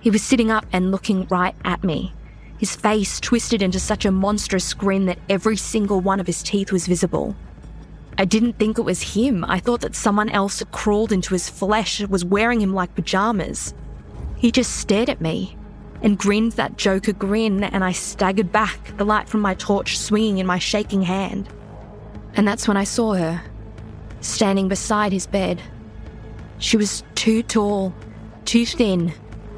He 0.00 0.10
was 0.10 0.20
sitting 0.20 0.50
up 0.50 0.66
and 0.72 0.90
looking 0.90 1.28
right 1.28 1.54
at 1.64 1.84
me, 1.84 2.12
his 2.58 2.74
face 2.74 3.20
twisted 3.20 3.62
into 3.62 3.78
such 3.78 4.04
a 4.04 4.10
monstrous 4.10 4.74
grin 4.74 5.06
that 5.06 5.20
every 5.28 5.56
single 5.56 6.00
one 6.00 6.18
of 6.18 6.26
his 6.26 6.42
teeth 6.42 6.72
was 6.72 6.88
visible. 6.88 7.36
I 8.18 8.24
didn't 8.24 8.58
think 8.58 8.78
it 8.78 8.82
was 8.82 9.14
him. 9.14 9.44
I 9.44 9.60
thought 9.60 9.80
that 9.82 9.94
someone 9.94 10.28
else 10.28 10.58
had 10.58 10.72
crawled 10.72 11.12
into 11.12 11.34
his 11.34 11.48
flesh, 11.48 12.00
and 12.00 12.08
was 12.10 12.24
wearing 12.24 12.60
him 12.60 12.74
like 12.74 12.96
pajamas. 12.96 13.74
He 14.36 14.50
just 14.50 14.76
stared 14.76 15.08
at 15.08 15.20
me 15.20 15.56
and 16.02 16.18
grinned 16.18 16.52
that 16.52 16.76
Joker 16.76 17.12
grin, 17.12 17.64
and 17.64 17.84
I 17.84 17.92
staggered 17.92 18.50
back, 18.52 18.96
the 18.96 19.04
light 19.04 19.28
from 19.28 19.40
my 19.40 19.54
torch 19.54 19.98
swinging 19.98 20.38
in 20.38 20.46
my 20.46 20.58
shaking 20.58 21.02
hand. 21.02 21.48
And 22.34 22.46
that's 22.46 22.66
when 22.66 22.76
I 22.76 22.84
saw 22.84 23.14
her, 23.14 23.42
standing 24.20 24.68
beside 24.68 25.12
his 25.12 25.26
bed. 25.26 25.62
She 26.58 26.76
was 26.76 27.04
too 27.14 27.42
tall, 27.42 27.94
too 28.44 28.66
thin, 28.66 29.12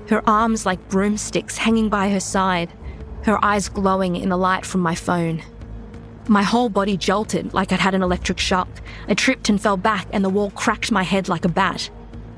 her 0.08 0.22
arms 0.28 0.66
like 0.66 0.88
broomsticks 0.88 1.56
hanging 1.56 1.88
by 1.88 2.10
her 2.10 2.20
side, 2.20 2.72
her 3.22 3.42
eyes 3.42 3.68
glowing 3.68 4.16
in 4.16 4.28
the 4.28 4.36
light 4.36 4.66
from 4.66 4.82
my 4.82 4.94
phone. 4.94 5.42
My 6.28 6.42
whole 6.42 6.68
body 6.68 6.96
jolted 6.96 7.54
like 7.54 7.72
I'd 7.72 7.80
had 7.80 7.94
an 7.94 8.02
electric 8.02 8.38
shock. 8.38 8.68
I 9.08 9.14
tripped 9.14 9.48
and 9.48 9.60
fell 9.60 9.76
back, 9.76 10.06
and 10.12 10.24
the 10.24 10.30
wall 10.30 10.50
cracked 10.50 10.92
my 10.92 11.02
head 11.02 11.28
like 11.28 11.44
a 11.44 11.48
bat. 11.48 11.90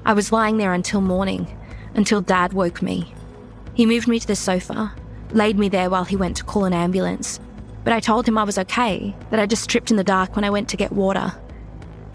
I 0.05 0.13
was 0.13 0.33
lying 0.33 0.59
there 0.59 0.73
until 0.73 1.01
morning, 1.01 1.57
until 1.95 2.21
Dad 2.21 2.53
woke 2.53 2.83
me. 2.83 3.13
He 3.77 3.85
moved 3.85 4.09
me 4.09 4.19
to 4.19 4.27
the 4.27 4.35
sofa, 4.35 4.91
laid 5.33 5.59
me 5.59 5.69
there 5.69 5.91
while 5.91 6.05
he 6.05 6.17
went 6.17 6.39
to 6.39 6.45
call 6.45 6.65
an 6.65 6.73
ambulance. 6.73 7.39
But 7.85 7.93
I 7.93 8.01
told 8.01 8.27
him 8.27 8.39
I 8.39 8.45
was 8.45 8.57
okay, 8.57 9.15
that 9.29 9.39
I 9.39 9.45
just 9.45 9.69
tripped 9.69 9.91
in 9.91 9.99
the 9.99 10.03
dark 10.03 10.35
when 10.35 10.47
I 10.47 10.51
went 10.51 10.71
to 10.71 10.79
get 10.79 10.93
water. 10.93 11.31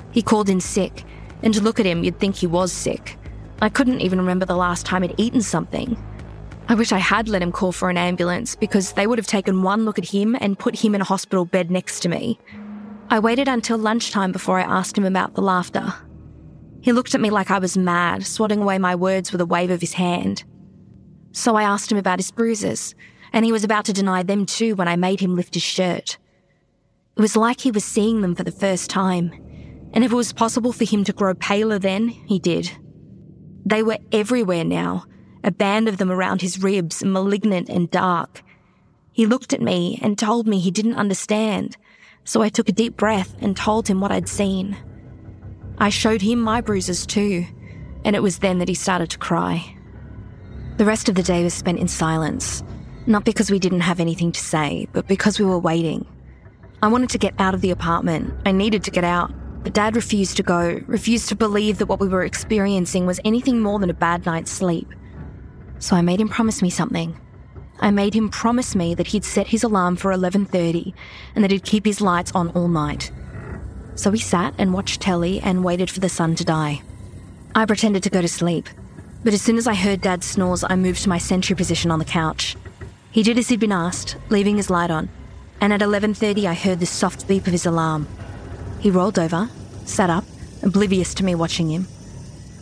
He 0.09 0.23
called 0.23 0.49
in 0.49 0.59
sick, 0.59 1.03
and 1.43 1.53
to 1.53 1.61
look 1.61 1.79
at 1.79 1.85
him, 1.85 2.03
you'd 2.03 2.19
think 2.19 2.35
he 2.35 2.47
was 2.47 2.71
sick. 2.71 3.15
I 3.61 3.69
couldn't 3.69 4.01
even 4.01 4.17
remember 4.17 4.43
the 4.43 4.55
last 4.55 4.87
time 4.87 5.03
I'd 5.03 5.13
eaten 5.19 5.41
something. 5.41 6.03
I 6.67 6.73
wish 6.73 6.91
I 6.91 6.97
had 6.97 7.29
let 7.29 7.43
him 7.43 7.51
call 7.51 7.71
for 7.71 7.91
an 7.91 7.97
ambulance 7.97 8.55
because 8.55 8.93
they 8.93 9.05
would 9.05 9.19
have 9.19 9.27
taken 9.27 9.61
one 9.61 9.85
look 9.85 9.99
at 9.99 10.09
him 10.09 10.35
and 10.41 10.57
put 10.57 10.79
him 10.79 10.95
in 10.95 11.01
a 11.01 11.05
hospital 11.05 11.45
bed 11.45 11.69
next 11.69 11.99
to 11.99 12.09
me. 12.09 12.39
I 13.11 13.19
waited 13.19 13.47
until 13.47 13.77
lunchtime 13.77 14.31
before 14.31 14.59
I 14.59 14.63
asked 14.63 14.97
him 14.97 15.05
about 15.05 15.35
the 15.35 15.43
laughter. 15.43 15.93
He 16.81 16.91
looked 16.91 17.13
at 17.13 17.21
me 17.21 17.29
like 17.29 17.51
I 17.51 17.59
was 17.59 17.77
mad, 17.77 18.25
swatting 18.25 18.63
away 18.63 18.79
my 18.79 18.95
words 18.95 19.31
with 19.31 19.41
a 19.41 19.45
wave 19.45 19.69
of 19.69 19.81
his 19.81 19.93
hand. 19.93 20.43
So 21.31 21.55
I 21.55 21.63
asked 21.63 21.91
him 21.91 21.97
about 21.97 22.19
his 22.19 22.31
bruises, 22.31 22.93
and 23.33 23.45
he 23.45 23.51
was 23.51 23.63
about 23.63 23.85
to 23.85 23.93
deny 23.93 24.23
them 24.23 24.45
too 24.45 24.75
when 24.75 24.87
I 24.87 24.95
made 24.95 25.19
him 25.19 25.35
lift 25.35 25.53
his 25.53 25.63
shirt. 25.63 26.17
It 27.15 27.21
was 27.21 27.35
like 27.35 27.61
he 27.61 27.71
was 27.71 27.85
seeing 27.85 28.21
them 28.21 28.35
for 28.35 28.43
the 28.43 28.51
first 28.51 28.89
time, 28.89 29.31
and 29.93 30.03
if 30.03 30.11
it 30.11 30.15
was 30.15 30.33
possible 30.33 30.73
for 30.73 30.85
him 30.85 31.03
to 31.05 31.13
grow 31.13 31.33
paler 31.33 31.79
then, 31.79 32.09
he 32.09 32.39
did. 32.39 32.71
They 33.65 33.83
were 33.83 33.99
everywhere 34.11 34.63
now, 34.63 35.05
a 35.43 35.51
band 35.51 35.87
of 35.87 35.97
them 35.97 36.11
around 36.11 36.41
his 36.41 36.61
ribs, 36.61 37.03
malignant 37.03 37.69
and 37.69 37.89
dark. 37.91 38.43
He 39.13 39.25
looked 39.25 39.53
at 39.53 39.61
me 39.61 39.99
and 40.01 40.17
told 40.17 40.47
me 40.47 40.59
he 40.59 40.71
didn't 40.71 40.95
understand, 40.95 41.77
so 42.23 42.41
I 42.41 42.49
took 42.49 42.69
a 42.69 42.73
deep 42.73 42.97
breath 42.97 43.35
and 43.41 43.55
told 43.55 43.87
him 43.87 44.01
what 44.01 44.11
I'd 44.11 44.29
seen. 44.29 44.77
I 45.77 45.89
showed 45.89 46.21
him 46.21 46.39
my 46.39 46.61
bruises 46.61 47.05
too, 47.05 47.45
and 48.03 48.15
it 48.15 48.23
was 48.23 48.39
then 48.39 48.59
that 48.59 48.69
he 48.69 48.75
started 48.75 49.09
to 49.11 49.17
cry. 49.17 49.75
The 50.77 50.85
rest 50.85 51.09
of 51.09 51.15
the 51.15 51.23
day 51.23 51.43
was 51.43 51.53
spent 51.53 51.79
in 51.79 51.87
silence, 51.87 52.63
not 53.05 53.25
because 53.25 53.51
we 53.51 53.59
didn't 53.59 53.81
have 53.81 53.99
anything 53.99 54.31
to 54.31 54.39
say, 54.39 54.87
but 54.93 55.07
because 55.07 55.39
we 55.39 55.45
were 55.45 55.59
waiting. 55.59 56.05
I 56.81 56.87
wanted 56.87 57.09
to 57.11 57.17
get 57.17 57.35
out 57.39 57.53
of 57.53 57.61
the 57.61 57.71
apartment. 57.71 58.33
I 58.45 58.51
needed 58.51 58.83
to 58.85 58.91
get 58.91 59.03
out, 59.03 59.31
but 59.63 59.73
Dad 59.73 59.95
refused 59.95 60.37
to 60.37 60.43
go, 60.43 60.81
refused 60.87 61.29
to 61.29 61.35
believe 61.35 61.77
that 61.77 61.85
what 61.85 61.99
we 61.99 62.07
were 62.07 62.23
experiencing 62.23 63.05
was 63.05 63.19
anything 63.23 63.59
more 63.59 63.77
than 63.77 63.91
a 63.91 63.93
bad 63.93 64.25
night's 64.25 64.51
sleep. 64.51 64.87
So 65.77 65.95
I 65.95 66.01
made 66.01 66.19
him 66.19 66.29
promise 66.29 66.61
me 66.61 66.69
something. 66.69 67.19
I 67.79 67.91
made 67.91 68.13
him 68.13 68.29
promise 68.29 68.75
me 68.75 68.95
that 68.95 69.07
he'd 69.07 69.25
set 69.25 69.47
his 69.47 69.63
alarm 69.63 69.95
for 69.95 70.11
11:30 70.11 70.93
and 71.35 71.43
that 71.43 71.51
he'd 71.51 71.63
keep 71.63 71.85
his 71.85 72.01
lights 72.01 72.31
on 72.33 72.49
all 72.49 72.67
night. 72.67 73.11
So 73.95 74.09
we 74.09 74.19
sat 74.19 74.53
and 74.57 74.73
watched 74.73 75.01
telly 75.01 75.39
and 75.41 75.63
waited 75.63 75.89
for 75.89 75.99
the 75.99 76.09
sun 76.09 76.35
to 76.35 76.45
die. 76.45 76.81
I 77.53 77.65
pretended 77.65 78.03
to 78.03 78.09
go 78.09 78.21
to 78.21 78.27
sleep, 78.27 78.69
but 79.23 79.33
as 79.33 79.41
soon 79.41 79.57
as 79.57 79.67
I 79.67 79.75
heard 79.75 80.01
Dad's 80.01 80.25
snores, 80.25 80.63
I 80.63 80.75
moved 80.75 81.03
to 81.03 81.09
my 81.09 81.17
sentry 81.17 81.55
position 81.55 81.91
on 81.91 81.99
the 81.99 82.05
couch. 82.05 82.55
He 83.11 83.23
did 83.23 83.37
as 83.37 83.49
he'd 83.49 83.59
been 83.59 83.71
asked, 83.71 84.17
leaving 84.29 84.57
his 84.57 84.69
light 84.69 84.89
on, 84.89 85.09
and 85.59 85.71
at 85.71 85.81
11:30 85.81 86.47
I 86.47 86.53
heard 86.53 86.79
the 86.79 86.85
soft 86.85 87.27
beep 87.27 87.45
of 87.45 87.51
his 87.51 87.65
alarm. 87.65 88.07
He 88.79 88.89
rolled 88.89 89.19
over, 89.19 89.49
sat 89.85 90.09
up, 90.09 90.25
oblivious 90.63 91.13
to 91.15 91.25
me 91.25 91.35
watching 91.35 91.69
him. 91.69 91.87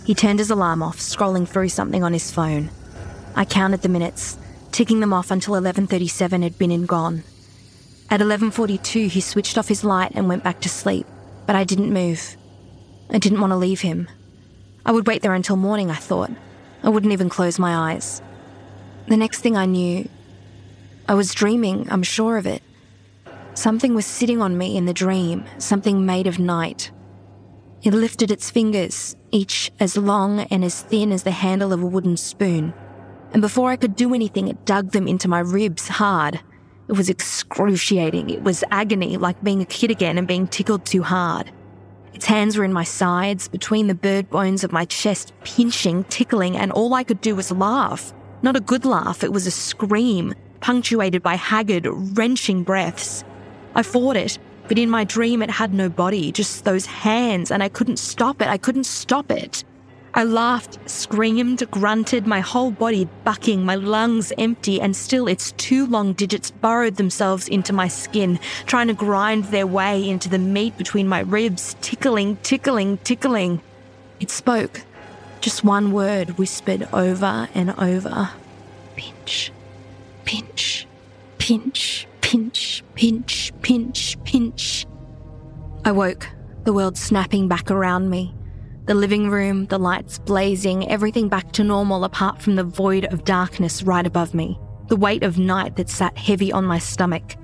He 0.04 0.16
turned 0.16 0.40
his 0.40 0.50
alarm 0.50 0.84
off, 0.84 0.98
scrolling 0.98 1.48
through 1.48 1.70
something 1.70 2.04
on 2.04 2.14
his 2.14 2.32
phone. 2.32 2.70
I 3.36 3.46
counted 3.46 3.84
the 3.84 3.90
minutes, 3.90 4.38
ticking 4.72 5.00
them 5.00 5.14
off 5.14 5.32
until 5.32 5.56
11:37 5.56 6.42
had 6.42 6.58
been 6.58 6.72
and 6.72 6.88
gone. 6.88 7.24
At 8.10 8.22
11:42 8.22 9.08
he 9.08 9.22
switched 9.22 9.58
off 9.58 9.68
his 9.68 9.84
light 9.84 10.12
and 10.16 10.28
went 10.28 10.44
back 10.44 10.60
to 10.62 10.70
sleep, 10.70 11.06
but 11.46 11.56
I 11.56 11.64
didn't 11.64 11.94
move. 11.94 12.36
I 13.12 13.20
didn't 13.20 13.40
want 13.40 13.52
to 13.52 13.58
leave 13.58 13.82
him. 13.82 14.08
I 14.86 14.92
would 14.92 15.08
wait 15.08 15.22
there 15.22 15.34
until 15.34 15.56
morning, 15.56 15.92
I 15.92 15.96
thought. 15.96 16.32
I 16.84 16.90
wouldn't 16.90 17.14
even 17.14 17.30
close 17.30 17.60
my 17.60 17.94
eyes. 17.94 18.22
The 19.08 19.18
next 19.18 19.42
thing 19.42 19.58
I 19.58 19.66
knew, 19.66 20.08
I 21.08 21.14
was 21.16 21.34
dreaming, 21.34 21.88
I'm 21.90 22.04
sure 22.04 22.38
of 22.38 22.46
it. 22.46 22.62
Something 23.54 23.96
was 23.96 24.06
sitting 24.06 24.42
on 24.42 24.58
me 24.58 24.78
in 24.78 24.86
the 24.86 24.94
dream, 24.94 25.44
something 25.58 26.06
made 26.06 26.28
of 26.28 26.40
night. 26.40 26.92
It 27.82 27.94
lifted 27.94 28.30
its 28.30 28.50
fingers, 28.50 29.16
each 29.32 29.72
as 29.80 29.98
long 29.98 30.42
and 30.42 30.64
as 30.64 30.82
thin 30.82 31.12
as 31.12 31.24
the 31.24 31.32
handle 31.32 31.74
of 31.74 31.82
a 31.82 31.86
wooden 31.86 32.18
spoon. 32.18 32.74
And 33.32 33.42
before 33.42 33.70
I 33.70 33.76
could 33.76 33.96
do 33.96 34.14
anything, 34.14 34.48
it 34.48 34.66
dug 34.66 34.92
them 34.92 35.08
into 35.08 35.28
my 35.28 35.40
ribs 35.40 35.88
hard. 35.88 36.40
It 36.88 36.94
was 36.94 37.10
excruciating. 37.10 38.30
It 38.30 38.44
was 38.44 38.64
agony, 38.72 39.18
like 39.18 39.44
being 39.44 39.62
a 39.62 39.66
kid 39.66 39.92
again 39.92 40.18
and 40.18 40.28
being 40.28 40.48
tickled 40.48 40.86
too 40.86 41.04
hard. 41.04 41.52
Its 42.20 42.26
hands 42.26 42.58
were 42.58 42.66
in 42.66 42.74
my 42.74 42.84
sides, 42.84 43.48
between 43.48 43.88
the 43.88 43.96
bird 43.96 44.30
bones 44.30 44.66
of 44.66 44.74
my 44.74 44.84
chest, 44.84 45.32
pinching, 45.46 46.04
tickling, 46.10 46.58
and 46.58 46.70
all 46.74 46.94
I 46.94 47.06
could 47.06 47.22
do 47.22 47.34
was 47.34 47.50
laugh. 47.50 48.14
Not 48.42 48.58
a 48.58 48.60
good 48.60 48.84
laugh, 48.84 49.24
it 49.24 49.32
was 49.32 49.48
a 49.48 49.52
scream, 49.52 50.36
punctuated 50.60 51.24
by 51.24 51.36
haggard, 51.36 51.88
wrenching 52.18 52.64
breaths. 52.64 53.24
I 53.74 53.84
fought 53.84 54.18
it, 54.18 54.38
but 54.68 54.78
in 54.78 54.90
my 54.90 55.06
dream 55.06 55.42
it 55.42 55.50
had 55.50 55.74
no 55.74 55.88
body, 55.88 56.34
just 56.34 56.66
those 56.66 56.86
hands, 56.86 57.52
and 57.52 57.64
I 57.64 57.70
couldn't 57.70 58.00
stop 58.00 58.42
it. 58.42 58.50
I 58.50 58.58
couldn't 58.58 58.84
stop 58.84 59.32
it. 59.32 59.64
I 60.14 60.24
laughed, 60.24 60.90
screamed, 60.90 61.70
grunted, 61.70 62.26
my 62.26 62.40
whole 62.40 62.72
body 62.72 63.08
bucking, 63.24 63.64
my 63.64 63.76
lungs 63.76 64.34
empty, 64.38 64.82
and 64.82 64.96
still 64.96 65.28
its 65.28 65.52
two 65.54 65.86
long 65.86 66.14
digits 66.14 66.50
burrowed 66.52 66.96
themselves 66.96 67.48
into 67.48 67.74
my 67.74 67.88
skin, 67.88 68.40
trying 68.66 68.88
to 68.88 68.94
grind 68.94 69.46
their 69.46 69.68
way 69.68 70.08
into 70.08 70.28
the 70.28 70.40
meat 70.40 70.78
between 70.78 71.08
my 71.08 71.20
ribs, 71.20 71.76
tickling, 71.82 72.38
tickling, 72.38 72.98
tickling. 73.00 73.62
It 74.20 74.32
spoke. 74.32 74.82
Just 75.42 75.64
one 75.64 75.92
word 75.92 76.38
whispered 76.38 76.88
over 76.92 77.48
and 77.54 77.72
over 77.80 78.32
pinch, 78.96 79.54
pinch, 80.26 80.88
pinch, 81.38 82.08
pinch, 82.20 82.84
pinch, 82.96 83.54
pinch, 83.62 84.18
pinch. 84.24 84.86
I 85.86 85.94
woke, 85.94 86.28
the 86.66 86.74
world 86.74 86.98
snapping 86.98 87.48
back 87.48 87.72
around 87.72 88.10
me. 88.10 88.36
The 88.90 88.96
living 88.96 89.30
room, 89.30 89.68
the 89.68 89.78
lights 89.78 90.18
blazing, 90.18 90.90
everything 90.90 91.30
back 91.30 91.52
to 91.52 91.64
normal 91.64 92.04
apart 92.04 92.42
from 92.42 92.56
the 92.56 92.64
void 92.64 93.06
of 93.14 93.24
darkness 93.24 93.84
right 93.84 94.04
above 94.04 94.34
me, 94.34 94.58
the 94.88 94.96
weight 94.96 95.22
of 95.22 95.38
night 95.38 95.76
that 95.76 95.92
sat 95.92 96.18
heavy 96.18 96.52
on 96.52 96.66
my 96.66 96.80
stomach. 96.80 97.36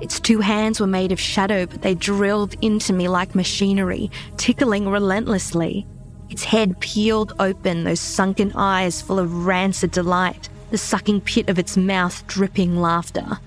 Its 0.00 0.20
two 0.20 0.38
hands 0.38 0.78
were 0.78 0.86
made 0.86 1.10
of 1.10 1.18
shadow, 1.18 1.66
but 1.66 1.82
they 1.82 1.96
drilled 1.96 2.54
into 2.62 2.92
me 2.92 3.08
like 3.08 3.34
machinery, 3.34 4.08
tickling 4.36 4.88
relentlessly. 4.88 5.84
Its 6.30 6.44
head 6.44 6.78
peeled 6.78 7.32
open, 7.40 7.82
those 7.82 7.98
sunken 7.98 8.52
eyes 8.54 9.02
full 9.02 9.18
of 9.18 9.46
rancid 9.46 9.90
delight, 9.90 10.48
the 10.70 10.78
sucking 10.78 11.22
pit 11.22 11.48
of 11.48 11.58
its 11.58 11.76
mouth 11.76 12.24
dripping 12.28 12.80
laughter. 12.80 13.40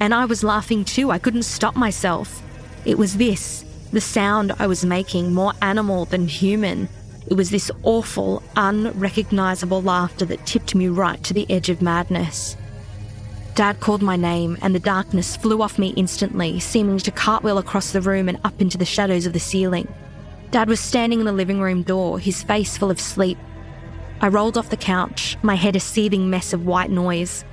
And 0.00 0.14
I 0.14 0.24
was 0.24 0.42
laughing 0.42 0.86
too, 0.86 1.10
I 1.10 1.18
couldn't 1.18 1.42
stop 1.42 1.76
myself. 1.76 2.42
It 2.86 2.96
was 2.96 3.18
this 3.18 3.66
the 3.92 4.00
sound 4.00 4.52
I 4.58 4.66
was 4.66 4.84
making 4.84 5.32
more 5.32 5.52
animal 5.62 6.04
than 6.04 6.28
human. 6.28 6.88
It 7.26 7.34
was 7.34 7.50
this 7.50 7.70
awful, 7.82 8.42
unrecognizable 8.56 9.82
laughter 9.82 10.24
that 10.26 10.46
tipped 10.46 10.74
me 10.74 10.88
right 10.88 11.22
to 11.24 11.34
the 11.34 11.50
edge 11.50 11.68
of 11.68 11.82
madness. 11.82 12.56
Dad 13.54 13.80
called 13.80 14.02
my 14.02 14.16
name, 14.16 14.56
and 14.62 14.74
the 14.74 14.78
darkness 14.80 15.36
flew 15.36 15.62
off 15.62 15.78
me 15.78 15.88
instantly, 15.96 16.60
seeming 16.60 16.98
to 16.98 17.10
cartwheel 17.10 17.58
across 17.58 17.92
the 17.92 18.00
room 18.00 18.28
and 18.28 18.38
up 18.44 18.60
into 18.60 18.78
the 18.78 18.84
shadows 18.84 19.26
of 19.26 19.32
the 19.32 19.40
ceiling. 19.40 19.92
Dad 20.50 20.68
was 20.68 20.80
standing 20.80 21.20
in 21.20 21.26
the 21.26 21.32
living 21.32 21.60
room 21.60 21.82
door, 21.82 22.18
his 22.18 22.42
face 22.42 22.76
full 22.76 22.90
of 22.90 23.00
sleep. 23.00 23.36
I 24.20 24.28
rolled 24.28 24.56
off 24.56 24.70
the 24.70 24.76
couch, 24.76 25.36
my 25.42 25.54
head 25.54 25.76
a 25.76 25.80
seething 25.80 26.30
mess 26.30 26.52
of 26.52 26.66
white 26.66 26.90
noise. 26.90 27.44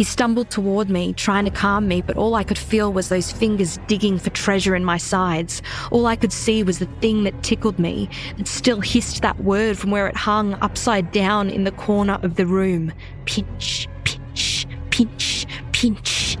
He 0.00 0.04
stumbled 0.04 0.48
toward 0.48 0.88
me, 0.88 1.12
trying 1.12 1.44
to 1.44 1.50
calm 1.50 1.86
me, 1.86 2.00
but 2.00 2.16
all 2.16 2.34
I 2.34 2.42
could 2.42 2.56
feel 2.56 2.90
was 2.90 3.10
those 3.10 3.30
fingers 3.30 3.78
digging 3.86 4.18
for 4.18 4.30
treasure 4.30 4.74
in 4.74 4.82
my 4.82 4.96
sides. 4.96 5.60
All 5.90 6.06
I 6.06 6.16
could 6.16 6.32
see 6.32 6.62
was 6.62 6.78
the 6.78 6.88
thing 7.02 7.24
that 7.24 7.42
tickled 7.42 7.78
me, 7.78 8.08
that 8.38 8.48
still 8.48 8.80
hissed 8.80 9.20
that 9.20 9.44
word 9.44 9.76
from 9.76 9.90
where 9.90 10.06
it 10.06 10.16
hung 10.16 10.54
upside 10.62 11.12
down 11.12 11.50
in 11.50 11.64
the 11.64 11.70
corner 11.72 12.18
of 12.22 12.36
the 12.36 12.46
room. 12.46 12.94
Pinch, 13.26 13.88
pinch, 14.04 14.66
pinch, 14.88 15.46
pinch. 15.72 16.38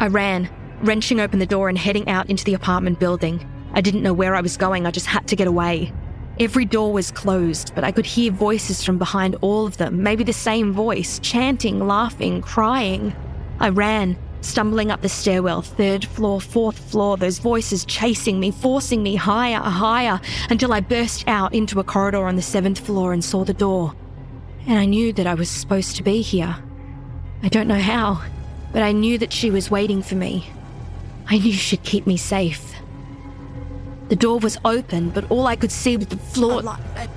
I 0.00 0.06
ran, 0.06 0.48
wrenching 0.80 1.20
open 1.20 1.40
the 1.40 1.44
door 1.46 1.68
and 1.68 1.76
heading 1.76 2.08
out 2.08 2.30
into 2.30 2.44
the 2.44 2.54
apartment 2.54 3.00
building. 3.00 3.46
I 3.74 3.82
didn't 3.82 4.02
know 4.02 4.14
where 4.14 4.34
I 4.34 4.40
was 4.40 4.56
going, 4.56 4.86
I 4.86 4.92
just 4.92 5.04
had 5.04 5.28
to 5.28 5.36
get 5.36 5.46
away. 5.46 5.92
Every 6.40 6.64
door 6.64 6.92
was 6.92 7.10
closed, 7.10 7.74
but 7.74 7.84
I 7.84 7.92
could 7.92 8.06
hear 8.06 8.32
voices 8.32 8.82
from 8.82 8.96
behind 8.98 9.36
all 9.42 9.66
of 9.66 9.76
them, 9.76 10.02
maybe 10.02 10.24
the 10.24 10.32
same 10.32 10.72
voice, 10.72 11.18
chanting, 11.18 11.86
laughing, 11.86 12.40
crying. 12.40 13.14
I 13.60 13.68
ran, 13.68 14.16
stumbling 14.40 14.90
up 14.90 15.02
the 15.02 15.08
stairwell, 15.10 15.60
third 15.60 16.06
floor, 16.06 16.40
fourth 16.40 16.78
floor, 16.90 17.18
those 17.18 17.38
voices 17.38 17.84
chasing 17.84 18.40
me, 18.40 18.50
forcing 18.50 19.02
me 19.02 19.14
higher, 19.14 19.58
higher, 19.58 20.20
until 20.48 20.72
I 20.72 20.80
burst 20.80 21.24
out 21.28 21.54
into 21.54 21.80
a 21.80 21.84
corridor 21.84 22.26
on 22.26 22.36
the 22.36 22.42
seventh 22.42 22.80
floor 22.80 23.12
and 23.12 23.22
saw 23.22 23.44
the 23.44 23.52
door. 23.52 23.94
And 24.66 24.78
I 24.78 24.86
knew 24.86 25.12
that 25.12 25.26
I 25.26 25.34
was 25.34 25.50
supposed 25.50 25.96
to 25.96 26.02
be 26.02 26.22
here. 26.22 26.56
I 27.42 27.48
don't 27.48 27.68
know 27.68 27.78
how, 27.78 28.22
but 28.72 28.82
I 28.82 28.92
knew 28.92 29.18
that 29.18 29.32
she 29.32 29.50
was 29.50 29.70
waiting 29.70 30.02
for 30.02 30.14
me. 30.14 30.48
I 31.26 31.38
knew 31.38 31.52
she'd 31.52 31.82
keep 31.82 32.06
me 32.06 32.16
safe. 32.16 32.74
The 34.12 34.16
door 34.16 34.40
was 34.40 34.58
open, 34.66 35.08
but 35.08 35.24
all 35.30 35.46
I 35.46 35.56
could 35.56 35.72
see 35.72 35.96
was 35.96 36.08
the 36.08 36.18
floor 36.18 36.62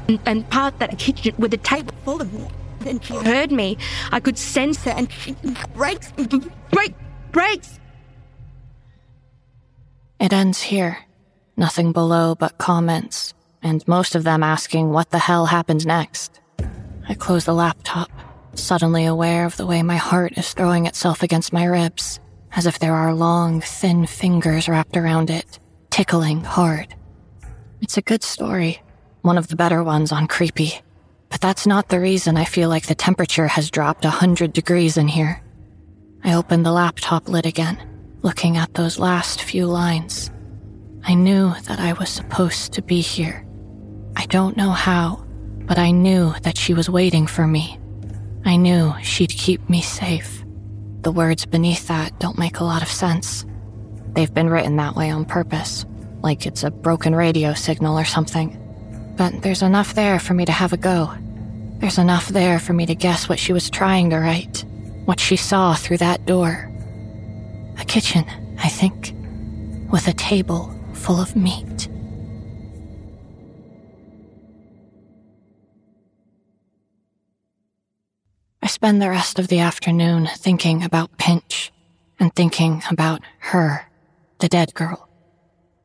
and, 0.07 0.17
and 0.25 0.49
part 0.49 0.75
of 0.75 0.79
that 0.79 0.97
kitchen 0.97 1.35
with 1.37 1.53
a 1.53 1.57
table 1.57 1.93
full 2.05 2.21
of 2.21 2.31
me. 2.31 2.47
And 2.85 3.03
she 3.03 3.15
heard 3.15 3.51
me. 3.51 3.77
I 4.13 4.21
could 4.21 4.37
sense 4.37 4.81
her, 4.85 4.91
and 4.91 5.11
she 5.11 5.35
breaks, 5.73 6.13
break, 6.71 6.93
breaks. 7.33 7.81
It 10.21 10.31
ends 10.31 10.61
here. 10.61 10.99
Nothing 11.57 11.91
below 11.91 12.33
but 12.33 12.57
comments, 12.59 13.33
and 13.61 13.85
most 13.89 14.15
of 14.15 14.23
them 14.23 14.41
asking 14.41 14.91
what 14.91 15.09
the 15.09 15.19
hell 15.19 15.47
happened 15.47 15.85
next. 15.85 16.39
I 17.09 17.13
close 17.13 17.43
the 17.43 17.53
laptop, 17.53 18.09
suddenly 18.53 19.03
aware 19.03 19.45
of 19.45 19.57
the 19.57 19.65
way 19.65 19.83
my 19.83 19.97
heart 19.97 20.37
is 20.37 20.53
throwing 20.53 20.85
itself 20.85 21.23
against 21.23 21.51
my 21.51 21.65
ribs, 21.65 22.21
as 22.53 22.65
if 22.65 22.79
there 22.79 22.95
are 22.95 23.13
long, 23.13 23.59
thin 23.59 24.05
fingers 24.05 24.69
wrapped 24.69 24.95
around 24.95 25.29
it 25.29 25.59
tickling 25.95 26.43
hard. 26.43 26.93
It's 27.79 27.97
a 27.97 28.01
good 28.01 28.21
story, 28.21 28.81
one 29.21 29.37
of 29.37 29.47
the 29.47 29.55
better 29.55 29.81
ones 29.81 30.11
on 30.11 30.27
Creepy. 30.27 30.81
But 31.29 31.39
that's 31.39 31.65
not 31.65 31.87
the 31.87 32.01
reason 32.01 32.35
I 32.35 32.43
feel 32.43 32.67
like 32.67 32.87
the 32.87 32.95
temperature 32.95 33.47
has 33.47 33.71
dropped 33.71 34.03
a 34.03 34.09
hundred 34.09 34.51
degrees 34.51 34.97
in 34.97 35.07
here. 35.07 35.41
I 36.21 36.33
opened 36.33 36.65
the 36.65 36.73
laptop 36.73 37.29
lid 37.29 37.45
again, 37.45 37.77
looking 38.23 38.57
at 38.57 38.73
those 38.73 38.99
last 38.99 39.41
few 39.41 39.67
lines. 39.67 40.31
I 41.05 41.13
knew 41.13 41.53
that 41.63 41.79
I 41.79 41.93
was 41.93 42.09
supposed 42.09 42.73
to 42.73 42.81
be 42.81 42.99
here. 42.99 43.47
I 44.17 44.25
don't 44.25 44.57
know 44.57 44.71
how, 44.71 45.25
but 45.59 45.79
I 45.79 45.91
knew 45.91 46.33
that 46.41 46.57
she 46.57 46.73
was 46.73 46.89
waiting 46.89 47.25
for 47.25 47.47
me. 47.47 47.79
I 48.43 48.57
knew 48.57 48.93
she'd 49.01 49.29
keep 49.29 49.69
me 49.69 49.81
safe. 49.81 50.43
The 51.03 51.13
words 51.13 51.45
beneath 51.45 51.87
that 51.87 52.19
don't 52.19 52.37
make 52.37 52.59
a 52.59 52.65
lot 52.65 52.81
of 52.81 52.89
sense. 52.89 53.45
They've 54.15 54.33
been 54.33 54.49
written 54.49 54.77
that 54.77 54.95
way 54.95 55.09
on 55.09 55.25
purpose, 55.25 55.85
like 56.21 56.45
it's 56.45 56.63
a 56.63 56.71
broken 56.71 57.13
radio 57.13 57.53
signal 57.53 57.99
or 57.99 58.05
something. 58.05 58.57
But 59.17 59.41
there's 59.41 59.61
enough 59.61 59.93
there 59.93 60.19
for 60.19 60.33
me 60.33 60.45
to 60.45 60.53
have 60.53 60.71
a 60.71 60.77
go. 60.77 61.13
There's 61.79 61.97
enough 61.97 62.29
there 62.29 62.57
for 62.59 62.71
me 62.71 62.85
to 62.85 62.95
guess 62.95 63.27
what 63.27 63.39
she 63.39 63.51
was 63.51 63.69
trying 63.69 64.09
to 64.11 64.19
write, 64.19 64.63
what 65.03 65.19
she 65.19 65.35
saw 65.35 65.75
through 65.75 65.97
that 65.97 66.25
door. 66.25 66.71
A 67.77 67.83
kitchen, 67.83 68.25
I 68.57 68.69
think, 68.69 69.13
with 69.91 70.07
a 70.07 70.13
table 70.13 70.73
full 70.93 71.19
of 71.19 71.35
meat. 71.35 71.89
I 78.63 78.67
spend 78.67 79.01
the 79.01 79.09
rest 79.09 79.39
of 79.39 79.49
the 79.49 79.59
afternoon 79.59 80.27
thinking 80.37 80.85
about 80.85 81.17
Pinch 81.17 81.73
and 82.17 82.33
thinking 82.33 82.81
about 82.89 83.21
her 83.39 83.85
the 84.39 84.47
dead 84.47 84.73
girl. 84.73 85.09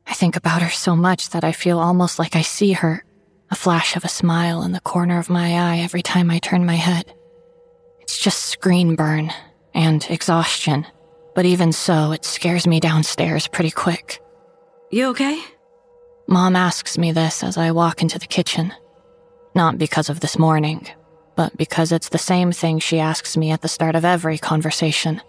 I 0.07 0.13
think 0.13 0.35
about 0.35 0.61
her 0.61 0.69
so 0.69 0.95
much 0.95 1.29
that 1.29 1.43
I 1.43 1.51
feel 1.51 1.79
almost 1.79 2.19
like 2.19 2.35
I 2.35 2.41
see 2.41 2.73
her, 2.73 3.05
a 3.49 3.55
flash 3.55 3.95
of 3.95 4.03
a 4.03 4.09
smile 4.09 4.63
in 4.63 4.71
the 4.71 4.81
corner 4.81 5.19
of 5.19 5.29
my 5.29 5.53
eye 5.57 5.79
every 5.79 6.01
time 6.01 6.29
I 6.29 6.39
turn 6.39 6.65
my 6.65 6.75
head. 6.75 7.13
It's 7.99 8.19
just 8.19 8.45
screen 8.47 8.95
burn 8.95 9.31
and 9.73 10.05
exhaustion, 10.09 10.85
but 11.33 11.45
even 11.45 11.71
so, 11.71 12.11
it 12.11 12.25
scares 12.25 12.67
me 12.67 12.79
downstairs 12.79 13.47
pretty 13.47 13.71
quick. 13.71 14.21
You 14.89 15.07
okay? 15.11 15.41
Mom 16.27 16.55
asks 16.55 16.97
me 16.97 17.11
this 17.11 17.43
as 17.43 17.57
I 17.57 17.71
walk 17.71 18.01
into 18.01 18.19
the 18.19 18.27
kitchen. 18.27 18.73
Not 19.55 19.77
because 19.77 20.09
of 20.09 20.19
this 20.19 20.37
morning, 20.37 20.87
but 21.35 21.55
because 21.57 21.91
it's 21.91 22.09
the 22.09 22.17
same 22.17 22.51
thing 22.51 22.79
she 22.79 22.99
asks 22.99 23.37
me 23.37 23.51
at 23.51 23.61
the 23.61 23.67
start 23.67 23.95
of 23.95 24.05
every 24.05 24.37
conversation. 24.37 25.21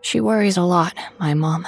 She 0.00 0.20
worries 0.20 0.56
a 0.56 0.62
lot, 0.62 0.94
my 1.18 1.34
mom. 1.34 1.66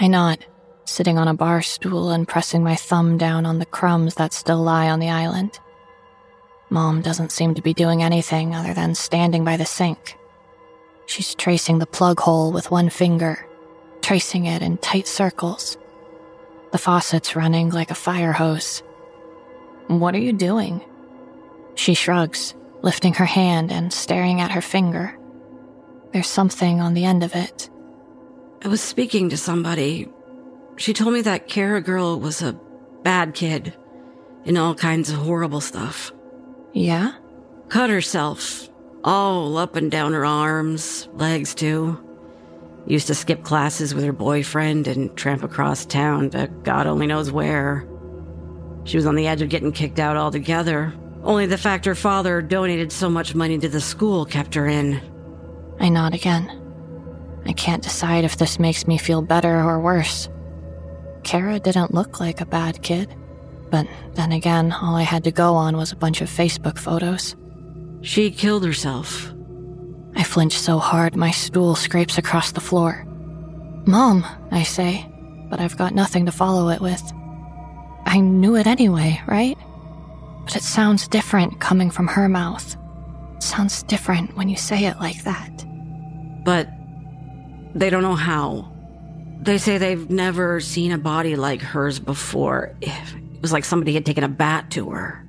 I 0.00 0.06
nod, 0.06 0.46
sitting 0.84 1.18
on 1.18 1.26
a 1.26 1.34
bar 1.34 1.60
stool 1.60 2.10
and 2.10 2.28
pressing 2.28 2.62
my 2.62 2.76
thumb 2.76 3.18
down 3.18 3.44
on 3.44 3.58
the 3.58 3.66
crumbs 3.66 4.14
that 4.14 4.32
still 4.32 4.62
lie 4.62 4.88
on 4.88 5.00
the 5.00 5.10
island. 5.10 5.58
Mom 6.70 7.02
doesn't 7.02 7.32
seem 7.32 7.54
to 7.54 7.62
be 7.62 7.74
doing 7.74 8.02
anything 8.02 8.54
other 8.54 8.72
than 8.74 8.94
standing 8.94 9.44
by 9.44 9.56
the 9.56 9.64
sink. 9.64 10.16
She's 11.06 11.34
tracing 11.34 11.80
the 11.80 11.86
plug 11.86 12.20
hole 12.20 12.52
with 12.52 12.70
one 12.70 12.90
finger, 12.90 13.44
tracing 14.00 14.44
it 14.44 14.62
in 14.62 14.76
tight 14.78 15.08
circles. 15.08 15.76
The 16.70 16.78
faucet's 16.78 17.34
running 17.34 17.70
like 17.70 17.90
a 17.90 17.96
fire 17.96 18.32
hose. 18.32 18.84
What 19.88 20.14
are 20.14 20.20
you 20.20 20.32
doing? 20.32 20.80
She 21.74 21.94
shrugs, 21.94 22.54
lifting 22.82 23.14
her 23.14 23.24
hand 23.24 23.72
and 23.72 23.92
staring 23.92 24.40
at 24.40 24.52
her 24.52 24.60
finger. 24.60 25.18
There's 26.12 26.28
something 26.28 26.80
on 26.80 26.94
the 26.94 27.04
end 27.04 27.24
of 27.24 27.34
it. 27.34 27.68
I 28.64 28.68
was 28.68 28.80
speaking 28.80 29.30
to 29.30 29.36
somebody. 29.36 30.08
She 30.76 30.92
told 30.92 31.14
me 31.14 31.20
that 31.22 31.48
Kara 31.48 31.80
girl 31.80 32.18
was 32.18 32.42
a 32.42 32.58
bad 33.02 33.34
kid 33.34 33.74
in 34.44 34.56
all 34.56 34.74
kinds 34.74 35.10
of 35.10 35.16
horrible 35.16 35.60
stuff. 35.60 36.12
Yeah? 36.72 37.12
Cut 37.68 37.90
herself. 37.90 38.68
All 39.04 39.56
up 39.58 39.76
and 39.76 39.90
down 39.90 40.12
her 40.12 40.24
arms, 40.24 41.08
legs 41.14 41.54
too. 41.54 42.04
Used 42.86 43.06
to 43.08 43.14
skip 43.14 43.44
classes 43.44 43.94
with 43.94 44.04
her 44.04 44.12
boyfriend 44.12 44.88
and 44.88 45.14
tramp 45.16 45.42
across 45.42 45.86
town 45.86 46.30
to 46.30 46.48
God 46.64 46.86
only 46.86 47.06
knows 47.06 47.30
where. 47.30 47.86
She 48.84 48.96
was 48.96 49.06
on 49.06 49.14
the 49.14 49.26
edge 49.26 49.42
of 49.42 49.50
getting 49.50 49.72
kicked 49.72 49.98
out 49.98 50.16
altogether. 50.16 50.92
Only 51.22 51.46
the 51.46 51.58
fact 51.58 51.84
her 51.84 51.94
father 51.94 52.40
donated 52.40 52.90
so 52.90 53.08
much 53.10 53.34
money 53.34 53.58
to 53.58 53.68
the 53.68 53.80
school 53.80 54.24
kept 54.24 54.54
her 54.54 54.66
in. 54.66 55.00
I 55.78 55.90
nod 55.90 56.14
again. 56.14 56.57
I 57.46 57.52
can't 57.52 57.82
decide 57.82 58.24
if 58.24 58.36
this 58.36 58.58
makes 58.58 58.86
me 58.86 58.98
feel 58.98 59.22
better 59.22 59.60
or 59.60 59.80
worse. 59.80 60.28
Kara 61.24 61.58
didn't 61.58 61.94
look 61.94 62.20
like 62.20 62.40
a 62.40 62.46
bad 62.46 62.82
kid, 62.82 63.14
but 63.70 63.86
then 64.14 64.32
again, 64.32 64.72
all 64.72 64.96
I 64.96 65.02
had 65.02 65.24
to 65.24 65.30
go 65.30 65.54
on 65.54 65.76
was 65.76 65.92
a 65.92 65.96
bunch 65.96 66.20
of 66.20 66.28
Facebook 66.28 66.78
photos. 66.78 67.36
She 68.00 68.30
killed 68.30 68.64
herself. 68.64 69.32
I 70.16 70.22
flinch 70.24 70.58
so 70.58 70.78
hard 70.78 71.16
my 71.16 71.30
stool 71.30 71.74
scrapes 71.74 72.18
across 72.18 72.52
the 72.52 72.60
floor. 72.60 73.04
Mom, 73.86 74.24
I 74.50 74.62
say, 74.62 75.06
but 75.50 75.60
I've 75.60 75.76
got 75.76 75.94
nothing 75.94 76.26
to 76.26 76.32
follow 76.32 76.68
it 76.68 76.80
with. 76.80 77.02
I 78.06 78.20
knew 78.20 78.56
it 78.56 78.66
anyway, 78.66 79.20
right? 79.26 79.56
But 80.44 80.56
it 80.56 80.62
sounds 80.62 81.08
different 81.08 81.60
coming 81.60 81.90
from 81.90 82.06
her 82.08 82.28
mouth. 82.28 82.76
It 83.36 83.42
sounds 83.42 83.82
different 83.82 84.36
when 84.36 84.48
you 84.48 84.56
say 84.56 84.86
it 84.86 84.98
like 84.98 85.24
that. 85.24 85.64
But 86.44 86.68
they 87.78 87.90
don't 87.90 88.02
know 88.02 88.14
how. 88.14 88.72
They 89.40 89.58
say 89.58 89.78
they've 89.78 90.10
never 90.10 90.60
seen 90.60 90.92
a 90.92 90.98
body 90.98 91.36
like 91.36 91.60
hers 91.60 91.98
before. 91.98 92.76
It 92.80 92.92
was 93.40 93.52
like 93.52 93.64
somebody 93.64 93.94
had 93.94 94.04
taken 94.04 94.24
a 94.24 94.28
bat 94.28 94.70
to 94.72 94.90
her. 94.90 95.24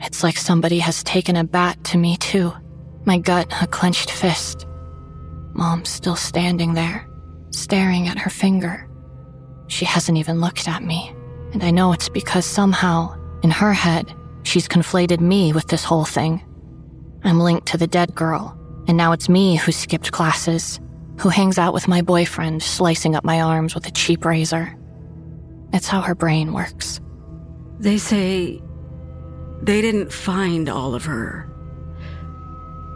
It's 0.00 0.22
like 0.22 0.36
somebody 0.36 0.78
has 0.78 1.02
taken 1.02 1.36
a 1.36 1.44
bat 1.44 1.82
to 1.84 1.98
me, 1.98 2.16
too. 2.16 2.52
My 3.04 3.18
gut 3.18 3.52
a 3.60 3.66
clenched 3.66 4.10
fist. 4.10 4.66
Mom's 5.52 5.88
still 5.88 6.16
standing 6.16 6.74
there, 6.74 7.08
staring 7.50 8.08
at 8.08 8.18
her 8.18 8.30
finger. 8.30 8.88
She 9.66 9.84
hasn't 9.84 10.18
even 10.18 10.40
looked 10.40 10.68
at 10.68 10.82
me, 10.82 11.14
and 11.52 11.62
I 11.62 11.70
know 11.70 11.92
it's 11.92 12.08
because 12.08 12.44
somehow, 12.44 13.16
in 13.42 13.50
her 13.50 13.72
head, 13.72 14.14
she's 14.42 14.68
conflated 14.68 15.20
me 15.20 15.52
with 15.52 15.68
this 15.68 15.84
whole 15.84 16.04
thing. 16.04 16.42
I'm 17.24 17.40
linked 17.40 17.66
to 17.68 17.78
the 17.78 17.86
dead 17.86 18.14
girl, 18.14 18.58
and 18.86 18.96
now 18.96 19.12
it's 19.12 19.28
me 19.28 19.56
who 19.56 19.72
skipped 19.72 20.12
classes, 20.12 20.80
who 21.18 21.28
hangs 21.28 21.58
out 21.58 21.74
with 21.74 21.88
my 21.88 22.02
boyfriend, 22.02 22.62
slicing 22.62 23.14
up 23.14 23.24
my 23.24 23.40
arms 23.40 23.74
with 23.74 23.86
a 23.86 23.92
cheap 23.92 24.24
razor. 24.24 24.74
It's 25.72 25.88
how 25.88 26.00
her 26.00 26.14
brain 26.14 26.52
works. 26.52 27.00
They 27.78 27.98
say 27.98 28.60
they 29.62 29.80
didn't 29.80 30.12
find 30.12 30.68
all 30.68 30.94
of 30.94 31.04
her. 31.04 31.50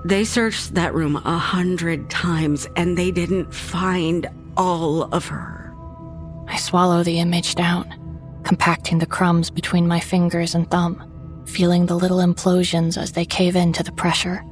They 0.04 0.24
searched 0.24 0.74
that 0.74 0.94
room 0.94 1.16
a 1.16 1.38
hundred 1.38 2.08
times 2.08 2.68
and 2.76 2.96
they 2.96 3.10
didn't 3.10 3.52
find 3.52 4.28
all 4.56 5.02
of 5.14 5.26
her. 5.26 5.74
I 6.46 6.56
swallow 6.56 7.02
the 7.02 7.18
image 7.18 7.56
down, 7.56 8.40
compacting 8.44 8.98
the 8.98 9.06
crumbs 9.06 9.50
between 9.50 9.86
my 9.86 10.00
fingers 10.00 10.54
and 10.54 10.70
thumb, 10.70 11.44
feeling 11.46 11.86
the 11.86 11.98
little 11.98 12.18
implosions 12.18 12.96
as 12.96 13.12
they 13.12 13.24
cave 13.24 13.56
into 13.56 13.82
the 13.82 13.92
pressure. 13.92 14.42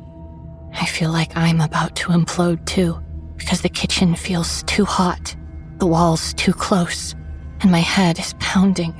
I 0.74 0.86
feel 0.86 1.10
like 1.12 1.36
I'm 1.36 1.60
about 1.60 1.97
to 1.97 2.09
implode 2.09 2.64
too, 2.66 3.01
because 3.36 3.62
the 3.62 3.68
kitchen 3.68 4.14
feels 4.14 4.62
too 4.64 4.84
hot, 4.84 5.34
the 5.78 5.86
walls 5.86 6.34
too 6.34 6.52
close, 6.52 7.14
and 7.60 7.70
my 7.70 7.80
head 7.80 8.18
is 8.18 8.34
pounding. 8.38 8.94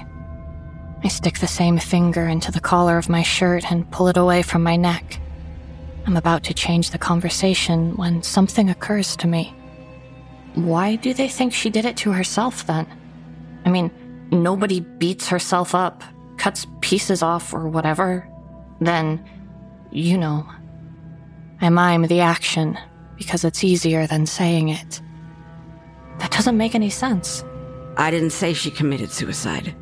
I 1.05 1.09
stick 1.09 1.39
the 1.39 1.47
same 1.47 1.79
finger 1.79 2.27
into 2.27 2.51
the 2.51 2.61
collar 2.61 2.99
of 2.99 3.09
my 3.09 3.23
shirt 3.23 3.71
and 3.71 3.91
pull 3.91 4.09
it 4.09 4.17
away 4.17 4.43
from 4.43 4.63
my 4.63 4.77
neck. 4.77 5.21
I'm 6.07 6.17
about 6.17 6.45
to 6.45 6.55
change 6.55 6.91
the 6.91 6.99
conversation 6.99 7.97
when 7.97 8.23
something 8.23 8.71
occurs 8.71 9.17
to 9.17 9.27
me. 9.27 9.55
Why 10.55 10.97
do 10.97 11.13
they 11.13 11.29
think 11.29 11.53
she 11.53 11.69
did 11.69 11.85
it 11.85 11.97
to 11.99 12.13
herself 12.13 12.67
then? 12.67 12.87
I 13.65 13.71
mean, 13.71 13.91
nobody 14.31 14.81
beats 14.81 15.29
herself 15.29 15.75
up, 15.75 16.03
cuts 16.39 16.67
pieces 16.81 17.23
off, 17.23 17.53
or 17.53 17.69
whatever. 17.69 18.29
Then, 18.81 19.25
you 19.91 20.17
know. 20.17 20.47
I 21.61 21.69
mime 21.71 22.03
the 22.03 22.21
action 22.21 22.79
because 23.17 23.45
it's 23.45 23.65
easier 23.65 24.07
than 24.07 24.27
saying 24.27 24.69
it. 24.69 25.01
That 26.19 26.31
doesn't 26.31 26.57
make 26.57 26.75
any 26.75 26.91
sense. 26.91 27.45
I 27.97 28.11
didn't 28.11 28.31
say 28.31 28.53
she 28.53 28.71
committed 28.71 29.11
suicide. 29.11 29.75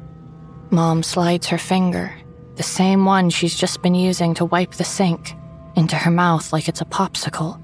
Mom 0.70 1.02
slides 1.02 1.46
her 1.48 1.58
finger, 1.58 2.12
the 2.56 2.62
same 2.62 3.04
one 3.04 3.30
she's 3.30 3.58
just 3.58 3.82
been 3.82 3.94
using 3.94 4.34
to 4.34 4.44
wipe 4.44 4.72
the 4.72 4.84
sink, 4.84 5.34
into 5.76 5.96
her 5.96 6.10
mouth 6.10 6.52
like 6.52 6.68
it's 6.68 6.80
a 6.80 6.86
popsicle. 6.86 7.60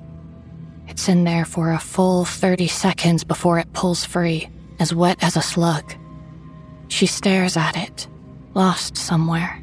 It's 0.89 1.09
in 1.09 1.25
there 1.25 1.45
for 1.45 1.73
a 1.73 1.79
full 1.79 2.25
30 2.25 2.67
seconds 2.67 3.25
before 3.25 3.59
it 3.59 3.73
pulls 3.73 4.05
free, 4.05 4.49
as 4.81 4.95
wet 4.95 5.23
as 5.23 5.37
a 5.37 5.43
slug. 5.43 5.95
She 6.89 7.07
stares 7.07 7.57
at 7.57 7.77
it, 7.77 8.09
lost 8.55 8.97
somewhere. 8.97 9.63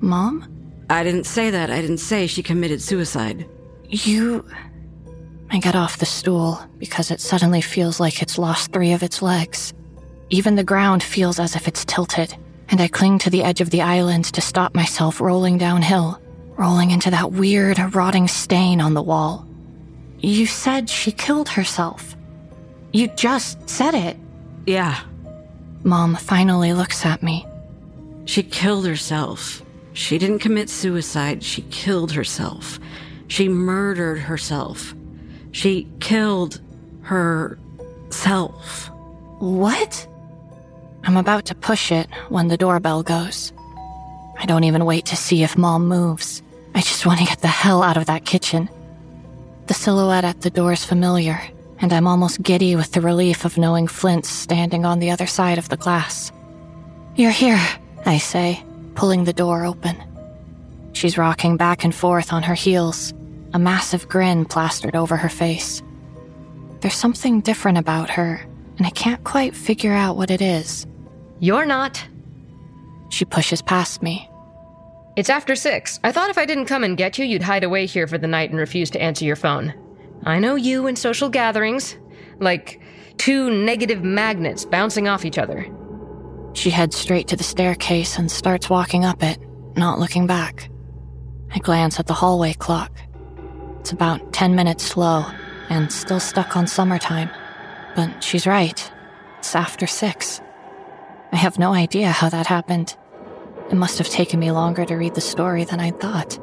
Mom? 0.00 0.46
I 0.90 1.04
didn't 1.04 1.24
say 1.24 1.50
that. 1.50 1.70
I 1.70 1.80
didn't 1.80 1.98
say 1.98 2.26
she 2.26 2.42
committed 2.42 2.82
suicide. 2.82 3.48
You. 3.88 4.44
I 5.52 5.58
get 5.58 5.74
off 5.74 5.98
the 5.98 6.06
stool 6.06 6.60
because 6.78 7.10
it 7.10 7.20
suddenly 7.20 7.60
feels 7.60 7.98
like 7.98 8.22
it's 8.22 8.38
lost 8.38 8.72
three 8.72 8.92
of 8.92 9.02
its 9.02 9.20
legs. 9.20 9.74
Even 10.28 10.54
the 10.54 10.62
ground 10.62 11.02
feels 11.02 11.40
as 11.40 11.56
if 11.56 11.66
it's 11.66 11.84
tilted, 11.84 12.36
and 12.68 12.80
I 12.80 12.86
cling 12.86 13.18
to 13.20 13.30
the 13.30 13.42
edge 13.42 13.60
of 13.60 13.70
the 13.70 13.82
island 13.82 14.26
to 14.26 14.40
stop 14.40 14.76
myself 14.76 15.20
rolling 15.20 15.58
downhill, 15.58 16.20
rolling 16.56 16.92
into 16.92 17.10
that 17.10 17.32
weird, 17.32 17.80
rotting 17.96 18.28
stain 18.28 18.80
on 18.80 18.94
the 18.94 19.02
wall. 19.02 19.44
You 20.20 20.46
said 20.46 20.88
she 20.88 21.10
killed 21.10 21.48
herself. 21.48 22.16
You 22.92 23.08
just 23.08 23.68
said 23.68 23.94
it. 23.94 24.16
Yeah. 24.66 25.00
Mom 25.82 26.14
finally 26.14 26.74
looks 26.74 27.04
at 27.04 27.24
me. 27.24 27.44
She 28.24 28.44
killed 28.44 28.86
herself. 28.86 29.62
She 29.94 30.16
didn't 30.16 30.38
commit 30.38 30.70
suicide. 30.70 31.42
She 31.42 31.62
killed 31.62 32.12
herself. 32.12 32.78
She 33.26 33.48
murdered 33.48 34.20
herself. 34.20 34.94
She 35.52 35.88
killed 36.00 36.60
herself. 37.02 38.90
What? 39.38 40.06
I'm 41.04 41.16
about 41.16 41.46
to 41.46 41.54
push 41.54 41.90
it 41.90 42.08
when 42.28 42.48
the 42.48 42.56
doorbell 42.56 43.02
goes. 43.02 43.52
I 44.38 44.46
don't 44.46 44.64
even 44.64 44.84
wait 44.84 45.06
to 45.06 45.16
see 45.16 45.42
if 45.42 45.58
Mom 45.58 45.88
moves. 45.88 46.42
I 46.74 46.80
just 46.80 47.04
want 47.04 47.20
to 47.20 47.26
get 47.26 47.40
the 47.40 47.48
hell 47.48 47.82
out 47.82 47.96
of 47.96 48.06
that 48.06 48.24
kitchen. 48.24 48.68
The 49.66 49.74
silhouette 49.74 50.24
at 50.24 50.40
the 50.42 50.50
door 50.50 50.72
is 50.72 50.84
familiar, 50.84 51.40
and 51.80 51.92
I'm 51.92 52.06
almost 52.06 52.42
giddy 52.42 52.76
with 52.76 52.92
the 52.92 53.00
relief 53.00 53.44
of 53.44 53.58
knowing 53.58 53.86
Flint's 53.86 54.28
standing 54.28 54.84
on 54.84 54.98
the 54.98 55.10
other 55.10 55.26
side 55.26 55.58
of 55.58 55.68
the 55.68 55.76
glass. 55.76 56.32
You're 57.16 57.30
here, 57.30 57.60
I 58.06 58.18
say, 58.18 58.62
pulling 58.94 59.24
the 59.24 59.32
door 59.32 59.64
open. 59.64 59.96
She's 60.92 61.18
rocking 61.18 61.56
back 61.56 61.84
and 61.84 61.94
forth 61.94 62.32
on 62.32 62.42
her 62.42 62.54
heels, 62.54 63.12
a 63.52 63.58
massive 63.58 64.08
grin 64.08 64.44
plastered 64.44 64.96
over 64.96 65.16
her 65.16 65.28
face. 65.28 65.82
There's 66.80 66.94
something 66.94 67.40
different 67.40 67.78
about 67.78 68.10
her, 68.10 68.46
and 68.78 68.86
I 68.86 68.90
can't 68.90 69.22
quite 69.24 69.54
figure 69.54 69.92
out 69.92 70.16
what 70.16 70.30
it 70.30 70.40
is. 70.40 70.86
You're 71.40 71.66
not. 71.66 72.06
She 73.10 73.24
pushes 73.24 73.60
past 73.60 74.02
me. 74.02 74.28
It's 75.16 75.30
after 75.30 75.54
six. 75.54 75.98
I 76.04 76.12
thought 76.12 76.30
if 76.30 76.38
I 76.38 76.46
didn't 76.46 76.66
come 76.66 76.84
and 76.84 76.96
get 76.96 77.18
you, 77.18 77.24
you'd 77.24 77.42
hide 77.42 77.64
away 77.64 77.86
here 77.86 78.06
for 78.06 78.16
the 78.16 78.26
night 78.26 78.50
and 78.50 78.58
refuse 78.58 78.90
to 78.90 79.02
answer 79.02 79.24
your 79.24 79.36
phone. 79.36 79.74
I 80.24 80.38
know 80.38 80.54
you 80.54 80.86
in 80.86 80.96
social 80.96 81.28
gatherings. 81.28 81.96
Like 82.38 82.80
two 83.18 83.50
negative 83.50 84.02
magnets 84.02 84.64
bouncing 84.64 85.08
off 85.08 85.24
each 85.24 85.38
other. 85.38 85.66
She 86.52 86.70
heads 86.70 86.96
straight 86.96 87.28
to 87.28 87.36
the 87.36 87.44
staircase 87.44 88.18
and 88.18 88.30
starts 88.30 88.70
walking 88.70 89.04
up 89.04 89.22
it, 89.22 89.38
not 89.76 89.98
looking 89.98 90.26
back. 90.26 90.70
I 91.52 91.58
glance 91.58 91.98
at 92.00 92.06
the 92.06 92.14
hallway 92.14 92.54
clock. 92.54 92.92
It's 93.80 93.92
about 93.92 94.32
10 94.34 94.54
minutes 94.54 94.84
slow 94.84 95.24
and 95.70 95.90
still 95.90 96.20
stuck 96.20 96.54
on 96.54 96.66
summertime. 96.66 97.30
But 97.96 98.22
she's 98.22 98.46
right. 98.46 98.92
It's 99.38 99.56
after 99.56 99.86
six. 99.86 100.40
I 101.32 101.36
have 101.36 101.58
no 101.58 101.72
idea 101.72 102.10
how 102.10 102.28
that 102.28 102.46
happened. 102.46 102.94
It 103.70 103.76
must 103.76 103.96
have 103.98 104.08
taken 104.08 104.38
me 104.38 104.50
longer 104.50 104.84
to 104.84 104.96
read 104.96 105.14
the 105.14 105.20
story 105.22 105.64
than 105.64 105.80
I 105.80 105.92
thought. 105.92 106.38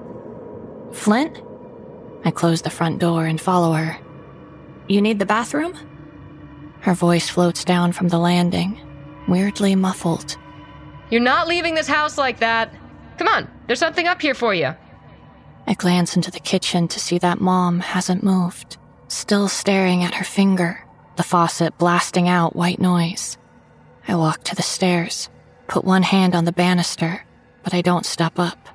Flint? 0.93 1.41
I 2.25 2.31
close 2.31 2.63
the 2.63 2.71
front 2.71 2.99
door 2.99 3.25
and 3.25 3.39
follow 3.39 3.73
her. 3.73 3.97
You 4.87 4.99
need 5.01 5.19
the 5.19 5.25
bathroom? 5.25 5.77
Her 6.81 6.95
voice 6.95 7.29
floats 7.29 7.63
down 7.63 7.91
from 7.91 8.07
the 8.07 8.17
landing, 8.17 8.79
weirdly 9.27 9.75
muffled. 9.75 10.37
You're 11.11 11.21
not 11.21 11.47
leaving 11.47 11.75
this 11.75 11.87
house 11.87 12.17
like 12.17 12.39
that. 12.39 12.73
Come 13.17 13.27
on, 13.27 13.47
there's 13.67 13.79
something 13.79 14.07
up 14.07 14.21
here 14.21 14.33
for 14.33 14.53
you. 14.53 14.73
I 15.67 15.73
glance 15.73 16.15
into 16.15 16.31
the 16.31 16.39
kitchen 16.39 16.87
to 16.87 16.99
see 16.99 17.17
that 17.19 17.41
mom 17.41 17.81
hasn't 17.81 18.23
moved, 18.23 18.77
still 19.09 19.49
staring 19.49 20.03
at 20.03 20.15
her 20.15 20.23
finger, 20.23 20.85
the 21.17 21.23
faucet 21.23 21.77
blasting 21.77 22.29
out 22.29 22.55
white 22.55 22.79
noise. 22.79 23.37
I 24.07 24.15
walk 24.15 24.43
to 24.45 24.55
the 24.55 24.61
stairs, 24.61 25.29
put 25.67 25.83
one 25.83 26.03
hand 26.03 26.35
on 26.35 26.45
the 26.45 26.53
banister, 26.53 27.25
but 27.63 27.73
I 27.73 27.81
don't 27.81 28.05
step 28.05 28.39
up. 28.39 28.69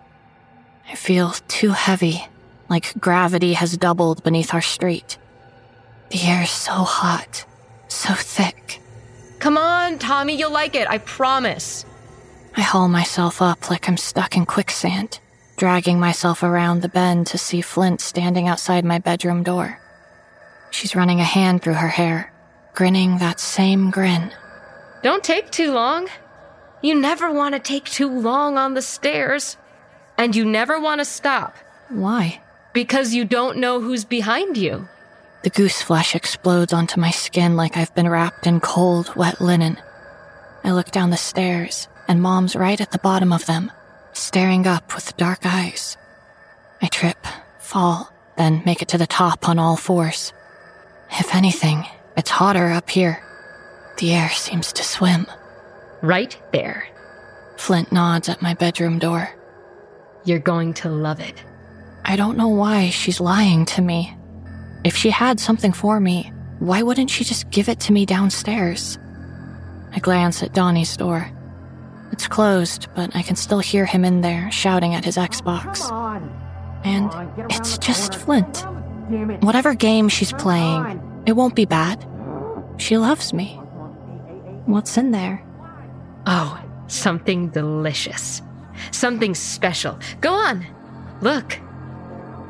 I 0.86 0.94
feel 0.94 1.30
too 1.48 1.70
heavy, 1.70 2.26
like 2.68 3.00
gravity 3.00 3.54
has 3.54 3.78
doubled 3.78 4.22
beneath 4.22 4.52
our 4.52 4.60
street. 4.60 5.16
The 6.10 6.20
air 6.20 6.42
is 6.42 6.50
so 6.50 6.72
hot, 6.72 7.46
so 7.88 8.12
thick. 8.12 8.82
Come 9.38 9.56
on, 9.56 9.98
Tommi, 9.98 10.38
you'll 10.38 10.52
like 10.52 10.74
it, 10.74 10.86
I 10.90 10.98
promise. 10.98 11.86
I 12.54 12.60
haul 12.60 12.88
myself 12.88 13.40
up 13.40 13.70
like 13.70 13.88
I'm 13.88 13.96
stuck 13.96 14.36
in 14.36 14.44
quicksand, 14.44 15.20
dragging 15.62 16.00
myself 16.00 16.42
around 16.42 16.82
the 16.82 16.88
bend 16.88 17.24
to 17.24 17.38
see 17.38 17.60
Flint 17.60 18.00
standing 18.00 18.48
outside 18.48 18.84
my 18.84 18.98
bedroom 18.98 19.44
door. 19.44 19.78
She's 20.72 20.96
running 20.96 21.20
a 21.20 21.34
hand 21.38 21.62
through 21.62 21.74
her 21.74 21.86
hair, 21.86 22.32
grinning 22.74 23.18
that 23.18 23.38
same 23.38 23.92
grin. 23.92 24.32
Don't 25.04 25.22
take 25.22 25.52
too 25.52 25.70
long. 25.70 26.08
You 26.82 26.96
never 26.96 27.30
want 27.30 27.54
to 27.54 27.60
take 27.60 27.84
too 27.84 28.10
long 28.10 28.58
on 28.58 28.74
the 28.74 28.82
stairs. 28.82 29.56
And 30.18 30.34
you 30.34 30.44
never 30.44 30.80
want 30.80 31.00
to 31.00 31.04
stop. 31.04 31.54
Why? 31.90 32.40
Because 32.72 33.14
you 33.14 33.24
don't 33.24 33.58
know 33.58 33.80
who's 33.80 34.04
behind 34.04 34.56
you. 34.56 34.88
The 35.44 35.50
goose 35.50 35.80
flesh 35.80 36.16
explodes 36.16 36.72
onto 36.72 37.00
my 37.00 37.12
skin 37.12 37.54
like 37.54 37.76
I've 37.76 37.94
been 37.94 38.08
wrapped 38.08 38.48
in 38.48 38.58
cold, 38.58 39.14
wet 39.14 39.40
linen. 39.40 39.78
I 40.64 40.72
look 40.72 40.90
down 40.90 41.10
the 41.10 41.16
stairs, 41.16 41.86
and 42.08 42.20
Mom's 42.20 42.56
right 42.56 42.80
at 42.80 42.90
the 42.90 42.98
bottom 42.98 43.32
of 43.32 43.46
them, 43.46 43.70
staring 44.12 44.66
up 44.66 44.94
with 44.94 45.16
dark 45.16 45.40
eyes. 45.44 45.96
I 46.80 46.86
trip, 46.88 47.26
fall, 47.58 48.12
then 48.36 48.62
make 48.64 48.82
it 48.82 48.88
to 48.88 48.98
the 48.98 49.06
top 49.06 49.48
on 49.48 49.58
all 49.58 49.76
fours. 49.76 50.32
If 51.10 51.34
anything, 51.34 51.84
it's 52.16 52.30
hotter 52.30 52.68
up 52.68 52.90
here. 52.90 53.22
The 53.98 54.12
air 54.12 54.30
seems 54.30 54.72
to 54.74 54.84
swim. 54.84 55.26
Right 56.00 56.36
there. 56.52 56.88
Flint 57.56 57.92
nods 57.92 58.28
at 58.28 58.42
my 58.42 58.54
bedroom 58.54 58.98
door. 58.98 59.28
You're 60.24 60.38
going 60.38 60.74
to 60.74 60.88
love 60.88 61.20
it. 61.20 61.44
I 62.04 62.16
don't 62.16 62.36
know 62.36 62.48
why 62.48 62.90
she's 62.90 63.20
lying 63.20 63.64
to 63.66 63.82
me. 63.82 64.16
If 64.84 64.96
she 64.96 65.10
had 65.10 65.38
something 65.38 65.72
for 65.72 66.00
me, 66.00 66.32
why 66.58 66.82
wouldn't 66.82 67.10
she 67.10 67.24
just 67.24 67.50
give 67.50 67.68
it 67.68 67.78
to 67.80 67.92
me 67.92 68.06
downstairs? 68.06 68.98
I 69.92 69.98
glance 70.00 70.42
at 70.42 70.54
Donnie's 70.54 70.96
door. 70.96 71.30
It's 72.12 72.28
closed, 72.28 72.88
but 72.94 73.16
I 73.16 73.22
can 73.22 73.36
still 73.36 73.60
hear 73.60 73.86
him 73.86 74.04
in 74.04 74.20
there 74.20 74.50
shouting 74.50 74.94
at 74.94 75.04
his 75.04 75.16
Xbox. 75.16 75.90
And 76.84 77.10
it's 77.50 77.78
just 77.78 78.14
Flint. 78.14 78.66
Whatever 79.42 79.74
game 79.74 80.08
she's 80.08 80.32
playing, 80.34 81.22
it 81.26 81.32
won't 81.32 81.56
be 81.56 81.64
bad. 81.64 82.06
She 82.76 82.98
loves 82.98 83.32
me. 83.32 83.54
What's 84.66 84.96
in 84.96 85.10
there? 85.10 85.42
Oh, 86.26 86.62
something 86.86 87.48
delicious. 87.48 88.42
Something 88.90 89.34
special. 89.34 89.98
Go 90.20 90.32
on. 90.32 90.66
Look. 91.20 91.58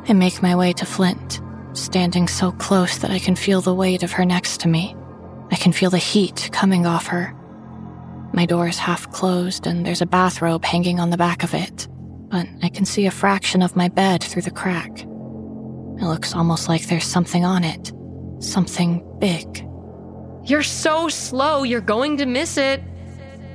I 0.08 0.12
make 0.12 0.42
my 0.42 0.56
way 0.56 0.72
to 0.74 0.84
Flint, 0.84 1.40
standing 1.74 2.26
so 2.26 2.52
close 2.52 2.98
that 2.98 3.10
I 3.10 3.18
can 3.18 3.36
feel 3.36 3.60
the 3.60 3.74
weight 3.74 4.02
of 4.02 4.12
her 4.12 4.24
next 4.24 4.60
to 4.60 4.68
me. 4.68 4.96
I 5.50 5.56
can 5.56 5.72
feel 5.72 5.90
the 5.90 5.98
heat 5.98 6.50
coming 6.52 6.86
off 6.86 7.06
her. 7.06 7.34
My 8.32 8.46
door 8.46 8.66
is 8.66 8.78
half 8.78 9.10
closed 9.12 9.66
and 9.66 9.84
there's 9.84 10.00
a 10.00 10.06
bathrobe 10.06 10.64
hanging 10.64 10.98
on 10.98 11.10
the 11.10 11.18
back 11.18 11.42
of 11.42 11.52
it, 11.52 11.86
but 12.30 12.46
I 12.62 12.70
can 12.70 12.86
see 12.86 13.06
a 13.06 13.10
fraction 13.10 13.62
of 13.62 13.76
my 13.76 13.88
bed 13.88 14.24
through 14.24 14.42
the 14.42 14.50
crack. 14.50 15.00
It 15.00 16.06
looks 16.06 16.34
almost 16.34 16.68
like 16.68 16.86
there's 16.86 17.04
something 17.04 17.44
on 17.44 17.62
it. 17.62 17.92
Something 18.42 19.06
big. 19.18 19.66
You're 20.44 20.62
so 20.62 21.08
slow, 21.08 21.62
you're 21.62 21.80
going 21.80 22.16
to 22.16 22.26
miss 22.26 22.56
it. 22.56 22.82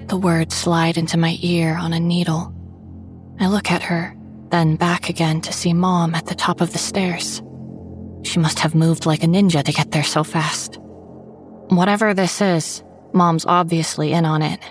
The 0.07 0.17
words 0.17 0.55
slide 0.55 0.97
into 0.97 1.17
my 1.17 1.37
ear 1.41 1.75
on 1.75 1.91
a 1.91 1.99
needle. 1.99 2.53
I 3.39 3.47
look 3.47 3.71
at 3.71 3.83
her, 3.83 4.15
then 4.51 4.75
back 4.75 5.09
again 5.09 5.41
to 5.41 5.51
see 5.51 5.73
Mom 5.73 6.15
at 6.15 6.27
the 6.27 6.35
top 6.35 6.61
of 6.61 6.71
the 6.71 6.77
stairs. 6.77 7.41
She 8.23 8.39
must 8.39 8.59
have 8.59 8.75
moved 8.75 9.05
like 9.05 9.23
a 9.23 9.27
ninja 9.27 9.63
to 9.63 9.71
get 9.73 9.91
there 9.91 10.03
so 10.03 10.23
fast. 10.23 10.77
Whatever 11.69 12.13
this 12.13 12.41
is, 12.41 12.83
Mom's 13.17 13.45
obviously 13.45 14.13
in 14.13 14.25
on 14.25 14.41
it. 14.41 14.61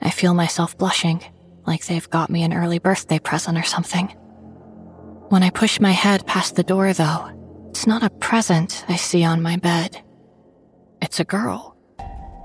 I 0.00 0.10
feel 0.10 0.34
myself 0.34 0.76
blushing, 0.76 1.22
like 1.66 1.86
they've 1.86 2.10
got 2.10 2.30
me 2.30 2.42
an 2.42 2.52
early 2.52 2.78
birthday 2.78 3.18
present 3.18 3.56
or 3.56 3.62
something. 3.62 4.08
When 5.28 5.42
I 5.42 5.50
push 5.50 5.78
my 5.78 5.92
head 5.92 6.26
past 6.26 6.56
the 6.56 6.62
door, 6.62 6.92
though, 6.92 7.30
it's 7.70 7.86
not 7.86 8.02
a 8.02 8.10
present 8.10 8.84
I 8.88 8.96
see 8.96 9.24
on 9.24 9.42
my 9.42 9.56
bed. 9.56 10.02
It's 11.00 11.20
a 11.20 11.24
girl. 11.24 11.76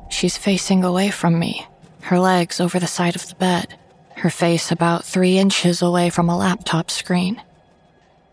She's 0.10 0.38
facing 0.38 0.84
away 0.84 1.10
from 1.10 1.38
me, 1.40 1.66
her 2.02 2.20
legs 2.20 2.60
over 2.60 2.80
the 2.80 2.88
side 2.88 3.16
of 3.16 3.28
the 3.28 3.36
bed, 3.36 3.78
her 4.18 4.30
face 4.30 4.72
about 4.72 5.04
three 5.04 5.38
inches 5.38 5.82
away 5.82 6.10
from 6.10 6.30
a 6.30 6.38
laptop 6.38 6.90
screen. 6.90 7.42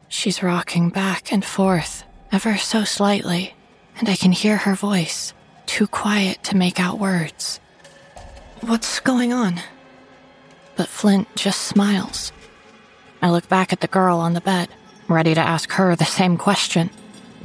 She's 0.08 0.42
rocking 0.42 0.90
back 0.90 1.32
and 1.32 1.44
forth, 1.44 2.04
ever 2.30 2.56
so 2.56 2.84
slightly, 2.84 3.54
and 3.98 4.08
I 4.08 4.16
can 4.16 4.32
hear 4.32 4.56
her 4.58 4.74
voice, 4.74 5.34
too 5.66 5.86
quiet 5.86 6.42
to 6.44 6.56
make 6.56 6.80
out 6.80 6.98
words. 6.98 7.60
What's 8.60 9.00
going 9.00 9.32
on? 9.32 9.60
But 10.76 10.88
Flint 10.88 11.28
just 11.36 11.62
smiles. 11.62 12.32
I 13.22 13.30
look 13.30 13.48
back 13.48 13.72
at 13.72 13.80
the 13.80 13.86
girl 13.86 14.18
on 14.18 14.34
the 14.34 14.40
bed, 14.40 14.68
ready 15.08 15.34
to 15.34 15.40
ask 15.40 15.70
her 15.72 15.96
the 15.96 16.04
same 16.04 16.36
question. 16.36 16.90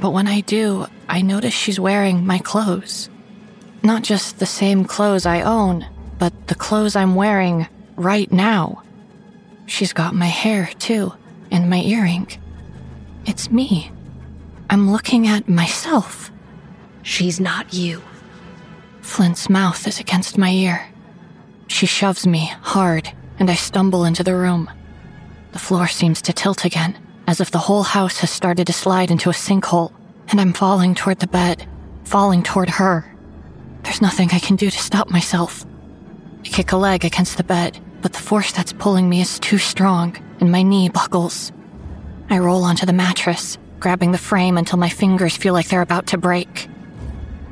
But 0.00 0.10
when 0.10 0.26
I 0.26 0.40
do, 0.40 0.86
I 1.08 1.22
notice 1.22 1.54
she's 1.54 1.78
wearing 1.78 2.26
my 2.26 2.38
clothes. 2.38 3.10
Not 3.82 4.02
just 4.02 4.38
the 4.38 4.46
same 4.46 4.84
clothes 4.84 5.26
I 5.26 5.42
own, 5.42 5.86
but 6.18 6.48
the 6.48 6.54
clothes 6.54 6.96
I'm 6.96 7.14
wearing 7.14 7.66
right 7.96 8.30
now. 8.32 8.82
She's 9.66 9.92
got 9.92 10.14
my 10.14 10.26
hair, 10.26 10.70
too, 10.78 11.12
and 11.50 11.70
my 11.70 11.80
earring. 11.80 12.28
It's 13.26 13.50
me. 13.50 13.92
I'm 14.68 14.90
looking 14.90 15.26
at 15.26 15.48
myself. 15.48 16.30
She's 17.02 17.40
not 17.40 17.72
you. 17.72 18.02
Flint's 19.02 19.48
mouth 19.48 19.86
is 19.86 19.98
against 19.98 20.38
my 20.38 20.50
ear. 20.50 20.86
She 21.68 21.86
shoves 21.86 22.26
me 22.26 22.52
hard, 22.62 23.12
and 23.38 23.50
I 23.50 23.54
stumble 23.54 24.04
into 24.04 24.22
the 24.22 24.34
room. 24.34 24.70
The 25.52 25.58
floor 25.58 25.88
seems 25.88 26.22
to 26.22 26.32
tilt 26.32 26.64
again, 26.64 26.98
as 27.26 27.40
if 27.40 27.50
the 27.50 27.58
whole 27.58 27.82
house 27.82 28.18
has 28.18 28.30
started 28.30 28.66
to 28.66 28.72
slide 28.72 29.10
into 29.10 29.30
a 29.30 29.32
sinkhole, 29.32 29.92
and 30.28 30.40
I'm 30.40 30.52
falling 30.52 30.94
toward 30.94 31.20
the 31.20 31.26
bed, 31.26 31.66
falling 32.04 32.42
toward 32.42 32.68
her. 32.70 33.14
There's 33.82 34.02
nothing 34.02 34.30
I 34.32 34.38
can 34.38 34.56
do 34.56 34.70
to 34.70 34.78
stop 34.78 35.10
myself. 35.10 35.64
I 36.44 36.48
kick 36.48 36.72
a 36.72 36.76
leg 36.76 37.04
against 37.04 37.36
the 37.36 37.44
bed, 37.44 37.78
but 38.02 38.12
the 38.12 38.18
force 38.18 38.52
that's 38.52 38.72
pulling 38.72 39.08
me 39.08 39.20
is 39.20 39.38
too 39.38 39.58
strong, 39.58 40.16
and 40.40 40.52
my 40.52 40.62
knee 40.62 40.88
buckles. 40.88 41.52
I 42.28 42.38
roll 42.38 42.64
onto 42.64 42.86
the 42.86 42.92
mattress, 42.92 43.58
grabbing 43.80 44.12
the 44.12 44.18
frame 44.18 44.58
until 44.58 44.78
my 44.78 44.88
fingers 44.88 45.36
feel 45.36 45.54
like 45.54 45.68
they're 45.68 45.82
about 45.82 46.06
to 46.08 46.18
break. 46.18 46.68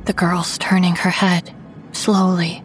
The 0.05 0.13
girl's 0.13 0.57
turning 0.57 0.95
her 0.95 1.09
head, 1.09 1.53
slowly. 1.91 2.63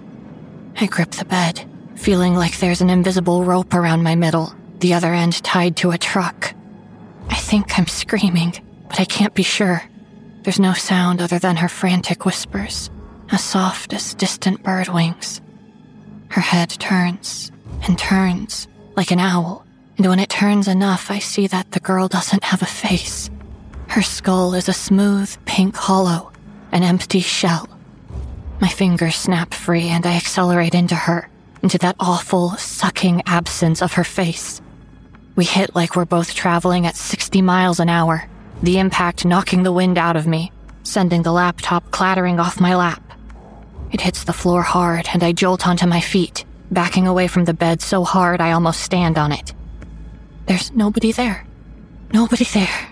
I 0.76 0.86
grip 0.86 1.12
the 1.12 1.24
bed, 1.24 1.68
feeling 1.96 2.34
like 2.34 2.58
there's 2.58 2.80
an 2.80 2.90
invisible 2.90 3.44
rope 3.44 3.74
around 3.74 4.02
my 4.02 4.14
middle, 4.14 4.54
the 4.80 4.94
other 4.94 5.12
end 5.12 5.42
tied 5.44 5.76
to 5.78 5.90
a 5.90 5.98
truck. 5.98 6.54
I 7.28 7.36
think 7.36 7.78
I'm 7.78 7.86
screaming, 7.86 8.54
but 8.88 9.00
I 9.00 9.04
can't 9.04 9.34
be 9.34 9.42
sure. 9.42 9.82
There's 10.42 10.60
no 10.60 10.72
sound 10.74 11.22
other 11.22 11.38
than 11.38 11.56
her 11.56 11.68
frantic 11.68 12.24
whispers, 12.24 12.90
as 13.30 13.42
soft 13.42 13.92
as 13.92 14.14
distant 14.14 14.62
bird 14.62 14.88
wings. 14.88 15.40
Her 16.28 16.40
head 16.42 16.70
turns 16.70 17.50
and 17.86 17.98
turns 17.98 18.68
like 18.96 19.10
an 19.10 19.20
owl, 19.20 19.64
and 19.96 20.06
when 20.06 20.18
it 20.18 20.28
turns 20.28 20.68
enough, 20.68 21.10
I 21.10 21.18
see 21.18 21.46
that 21.46 21.70
the 21.70 21.80
girl 21.80 22.08
doesn't 22.08 22.44
have 22.44 22.62
a 22.62 22.66
face. 22.66 23.30
Her 23.88 24.02
skull 24.02 24.54
is 24.54 24.68
a 24.68 24.72
smooth 24.72 25.34
pink 25.44 25.76
hollow, 25.76 26.32
an 26.74 26.82
empty 26.82 27.20
shell. 27.20 27.68
My 28.60 28.68
fingers 28.68 29.14
snap 29.14 29.54
free 29.54 29.88
and 29.88 30.04
I 30.04 30.16
accelerate 30.16 30.74
into 30.74 30.96
her, 30.96 31.28
into 31.62 31.78
that 31.78 31.96
awful, 32.00 32.50
sucking 32.50 33.22
absence 33.26 33.80
of 33.80 33.92
her 33.92 34.04
face. 34.04 34.60
We 35.36 35.44
hit 35.44 35.74
like 35.76 35.94
we're 35.94 36.04
both 36.04 36.34
traveling 36.34 36.86
at 36.86 36.96
60 36.96 37.42
miles 37.42 37.78
an 37.78 37.88
hour, 37.88 38.28
the 38.62 38.78
impact 38.78 39.24
knocking 39.24 39.62
the 39.62 39.72
wind 39.72 39.98
out 39.98 40.16
of 40.16 40.26
me, 40.26 40.50
sending 40.82 41.22
the 41.22 41.32
laptop 41.32 41.92
clattering 41.92 42.40
off 42.40 42.60
my 42.60 42.74
lap. 42.74 43.02
It 43.92 44.00
hits 44.00 44.24
the 44.24 44.32
floor 44.32 44.62
hard 44.62 45.08
and 45.12 45.22
I 45.22 45.30
jolt 45.30 45.68
onto 45.68 45.86
my 45.86 46.00
feet, 46.00 46.44
backing 46.72 47.06
away 47.06 47.28
from 47.28 47.44
the 47.44 47.54
bed 47.54 47.82
so 47.82 48.02
hard 48.02 48.40
I 48.40 48.50
almost 48.50 48.80
stand 48.80 49.16
on 49.16 49.30
it. 49.30 49.54
There's 50.46 50.72
nobody 50.72 51.12
there. 51.12 51.46
Nobody 52.12 52.44
there. 52.44 52.88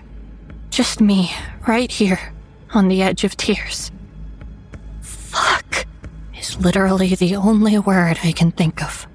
Just 0.69 1.01
me, 1.01 1.31
right 1.67 1.91
here, 1.91 2.32
on 2.75 2.87
the 2.87 3.01
edge 3.01 3.23
of 3.23 3.37
tears. 3.37 3.91
Fuck 5.01 5.85
is 6.37 6.59
literally 6.59 7.15
the 7.15 7.35
only 7.35 7.77
word 7.77 8.19
I 8.23 8.31
can 8.31 8.51
think 8.51 8.83
of. 8.83 9.07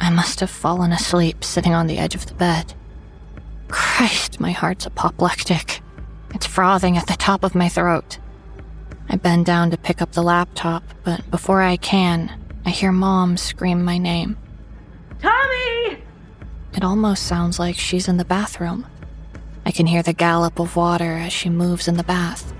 I 0.00 0.10
must 0.10 0.40
have 0.40 0.50
fallen 0.50 0.92
asleep 0.92 1.44
sitting 1.44 1.74
on 1.74 1.86
the 1.86 1.98
edge 1.98 2.14
of 2.14 2.26
the 2.26 2.34
bed. 2.34 2.74
Christ, 3.68 4.40
my 4.40 4.52
heart's 4.52 4.86
apoplectic. 4.86 5.80
It's 6.34 6.46
frothing 6.46 6.96
at 6.96 7.06
the 7.06 7.14
top 7.14 7.44
of 7.44 7.54
my 7.54 7.68
throat. 7.68 8.18
I 9.08 9.16
bend 9.16 9.46
down 9.46 9.70
to 9.70 9.78
pick 9.78 10.02
up 10.02 10.12
the 10.12 10.22
laptop, 10.22 10.82
but 11.04 11.28
before 11.30 11.62
I 11.62 11.76
can, 11.76 12.30
I 12.64 12.70
hear 12.70 12.92
Mom 12.92 13.36
scream 13.36 13.84
my 13.84 13.98
name. 13.98 14.36
Tommi! 15.20 15.98
It 16.74 16.84
almost 16.84 17.22
sounds 17.22 17.58
like 17.58 17.76
she's 17.76 18.08
in 18.08 18.16
the 18.16 18.24
bathroom. 18.24 18.86
I 19.66 19.72
can 19.72 19.86
hear 19.86 20.02
the 20.04 20.12
gallop 20.12 20.60
of 20.60 20.76
water 20.76 21.14
as 21.14 21.32
she 21.32 21.50
moves 21.50 21.88
in 21.88 21.96
the 21.96 22.04
bath. 22.04 22.54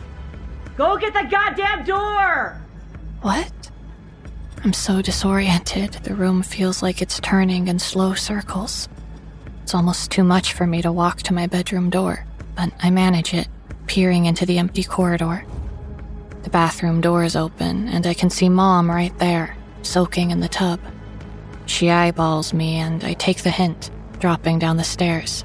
Go 0.77 0.97
get 0.99 1.13
the 1.15 1.23
goddamn 1.31 1.85
door! 1.85 2.61
What? 3.23 3.53
I'm 4.65 4.73
so 4.73 5.01
disoriented, 5.01 5.93
the 6.03 6.17
room 6.17 6.43
feels 6.43 6.83
like 6.83 7.01
it's 7.01 7.21
turning 7.21 7.69
in 7.69 7.79
slow 7.79 8.15
circles. 8.15 8.89
It's 9.63 9.73
almost 9.73 10.11
too 10.11 10.25
much 10.25 10.53
for 10.53 10.67
me 10.67 10.83
to 10.83 10.91
walk 10.91 11.23
to 11.23 11.33
my 11.33 11.47
bedroom 11.47 11.91
door, 11.91 12.27
but 12.57 12.73
I 12.83 12.91
manage 12.91 13.33
it, 13.33 13.47
peering 13.87 14.27
into 14.27 14.45
the 14.45 14.59
empty 14.59 14.83
corridor. 14.83 15.47
The 16.43 16.51
bathroom 16.51 17.01
door 17.01 17.23
is 17.23 17.37
open, 17.37 17.87
and 17.87 18.05
I 18.05 18.15
can 18.15 18.31
see 18.31 18.49
Mom 18.49 18.91
right 18.91 19.17
there, 19.19 19.57
soaking 19.83 20.33
in 20.33 20.41
the 20.41 20.49
tub. 20.49 20.81
She 21.67 21.89
eyeballs 21.89 22.53
me, 22.53 22.79
and 22.79 23.05
I 23.05 23.13
take 23.13 23.45
the 23.45 23.51
hint, 23.51 23.93
dropping 24.19 24.59
down 24.59 24.77
the 24.77 24.83
stairs. 24.83 25.45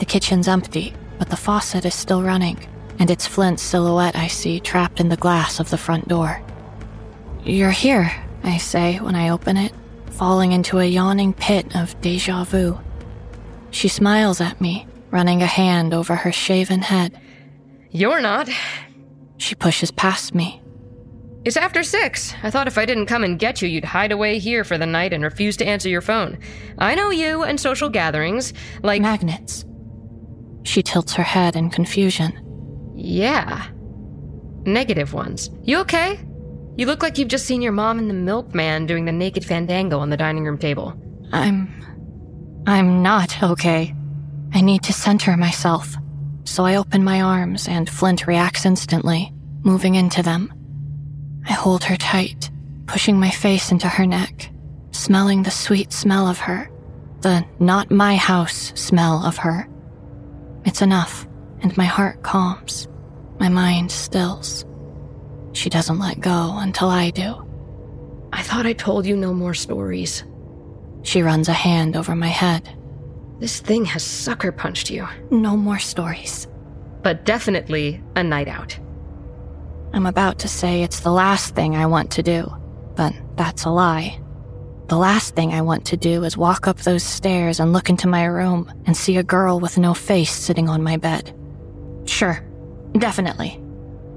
The 0.00 0.06
kitchen's 0.06 0.48
empty, 0.48 0.94
but 1.18 1.28
the 1.28 1.36
faucet 1.36 1.84
is 1.84 1.94
still 1.94 2.22
running, 2.22 2.58
and 2.98 3.10
it's 3.10 3.26
Flint's 3.26 3.62
silhouette 3.62 4.16
I 4.16 4.28
see 4.28 4.58
trapped 4.58 4.98
in 4.98 5.10
the 5.10 5.16
glass 5.16 5.60
of 5.60 5.68
the 5.68 5.76
front 5.76 6.08
door. 6.08 6.42
You're 7.44 7.70
here, 7.70 8.10
I 8.42 8.56
say 8.56 8.96
when 8.96 9.14
I 9.14 9.28
open 9.28 9.58
it, 9.58 9.72
falling 10.06 10.52
into 10.52 10.78
a 10.78 10.86
yawning 10.86 11.34
pit 11.34 11.76
of 11.76 12.00
deja 12.00 12.44
vu. 12.44 12.80
She 13.70 13.88
smiles 13.88 14.40
at 14.40 14.58
me, 14.58 14.86
running 15.10 15.42
a 15.42 15.46
hand 15.46 15.92
over 15.92 16.16
her 16.16 16.32
shaven 16.32 16.80
head. 16.80 17.20
You're 17.90 18.22
not. 18.22 18.48
She 19.36 19.54
pushes 19.54 19.90
past 19.90 20.34
me. 20.34 20.62
It's 21.44 21.58
after 21.58 21.82
six. 21.82 22.34
I 22.42 22.50
thought 22.50 22.68
if 22.68 22.78
I 22.78 22.86
didn't 22.86 23.06
come 23.06 23.22
and 23.22 23.38
get 23.38 23.60
you, 23.60 23.68
you'd 23.68 23.84
hide 23.84 24.12
away 24.12 24.38
here 24.38 24.64
for 24.64 24.78
the 24.78 24.86
night 24.86 25.12
and 25.12 25.22
refuse 25.22 25.58
to 25.58 25.66
answer 25.66 25.90
your 25.90 26.00
phone. 26.00 26.38
I 26.78 26.94
know 26.94 27.10
you 27.10 27.42
and 27.42 27.60
social 27.60 27.90
gatherings, 27.90 28.54
like. 28.82 29.02
Magnets. 29.02 29.66
She 30.62 30.82
tilts 30.82 31.14
her 31.14 31.22
head 31.22 31.56
in 31.56 31.70
confusion. 31.70 32.32
Yeah. 32.94 33.66
Negative 34.64 35.12
ones. 35.12 35.50
You 35.62 35.78
okay? 35.80 36.20
You 36.76 36.86
look 36.86 37.02
like 37.02 37.18
you've 37.18 37.28
just 37.28 37.46
seen 37.46 37.62
your 37.62 37.72
mom 37.72 37.98
and 37.98 38.08
the 38.08 38.14
milkman 38.14 38.86
doing 38.86 39.04
the 39.04 39.12
naked 39.12 39.44
fandango 39.44 39.98
on 39.98 40.10
the 40.10 40.16
dining 40.16 40.44
room 40.44 40.58
table. 40.58 40.94
I'm. 41.32 41.68
I'm 42.66 43.02
not 43.02 43.42
okay. 43.42 43.94
I 44.52 44.60
need 44.60 44.82
to 44.84 44.92
center 44.92 45.36
myself. 45.36 45.96
So 46.44 46.64
I 46.64 46.76
open 46.76 47.04
my 47.04 47.20
arms, 47.20 47.68
and 47.68 47.88
Flint 47.88 48.26
reacts 48.26 48.66
instantly, 48.66 49.32
moving 49.62 49.94
into 49.94 50.22
them. 50.22 50.52
I 51.46 51.52
hold 51.52 51.84
her 51.84 51.96
tight, 51.96 52.50
pushing 52.86 53.18
my 53.18 53.30
face 53.30 53.70
into 53.70 53.88
her 53.88 54.06
neck, 54.06 54.50
smelling 54.90 55.42
the 55.42 55.50
sweet 55.50 55.92
smell 55.92 56.26
of 56.26 56.38
her, 56.38 56.70
the 57.20 57.44
not 57.58 57.90
my 57.90 58.16
house 58.16 58.72
smell 58.74 59.24
of 59.24 59.36
her. 59.38 59.68
It's 60.64 60.82
enough, 60.82 61.26
and 61.62 61.76
my 61.76 61.84
heart 61.84 62.22
calms. 62.22 62.88
My 63.38 63.48
mind 63.48 63.90
stills. 63.90 64.64
She 65.52 65.70
doesn't 65.70 65.98
let 65.98 66.20
go 66.20 66.56
until 66.58 66.88
I 66.88 67.10
do. 67.10 67.46
I 68.32 68.42
thought 68.42 68.66
I 68.66 68.72
told 68.74 69.06
you 69.06 69.16
no 69.16 69.32
more 69.32 69.54
stories. 69.54 70.24
She 71.02 71.22
runs 71.22 71.48
a 71.48 71.52
hand 71.52 71.96
over 71.96 72.14
my 72.14 72.28
head. 72.28 72.76
This 73.38 73.60
thing 73.60 73.86
has 73.86 74.04
sucker 74.04 74.52
punched 74.52 74.90
you. 74.90 75.08
No 75.30 75.56
more 75.56 75.78
stories. 75.78 76.46
But 77.02 77.24
definitely 77.24 78.02
a 78.14 78.22
night 78.22 78.48
out. 78.48 78.78
I'm 79.94 80.06
about 80.06 80.38
to 80.40 80.48
say 80.48 80.82
it's 80.82 81.00
the 81.00 81.10
last 81.10 81.54
thing 81.54 81.74
I 81.74 81.86
want 81.86 82.10
to 82.12 82.22
do, 82.22 82.54
but 82.94 83.14
that's 83.36 83.64
a 83.64 83.70
lie. 83.70 84.20
The 84.90 84.96
last 84.96 85.36
thing 85.36 85.52
I 85.52 85.62
want 85.62 85.84
to 85.84 85.96
do 85.96 86.24
is 86.24 86.36
walk 86.36 86.66
up 86.66 86.78
those 86.78 87.04
stairs 87.04 87.60
and 87.60 87.72
look 87.72 87.88
into 87.88 88.08
my 88.08 88.24
room 88.24 88.68
and 88.86 88.96
see 88.96 89.18
a 89.18 89.22
girl 89.22 89.60
with 89.60 89.78
no 89.78 89.94
face 89.94 90.32
sitting 90.32 90.68
on 90.68 90.82
my 90.82 90.96
bed. 90.96 91.32
Sure, 92.06 92.44
definitely. 92.98 93.62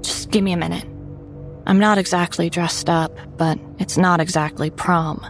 Just 0.00 0.32
give 0.32 0.42
me 0.42 0.50
a 0.50 0.56
minute. 0.56 0.84
I'm 1.68 1.78
not 1.78 1.96
exactly 1.96 2.50
dressed 2.50 2.90
up, 2.90 3.16
but 3.36 3.56
it's 3.78 3.96
not 3.96 4.18
exactly 4.18 4.68
prom. 4.68 5.24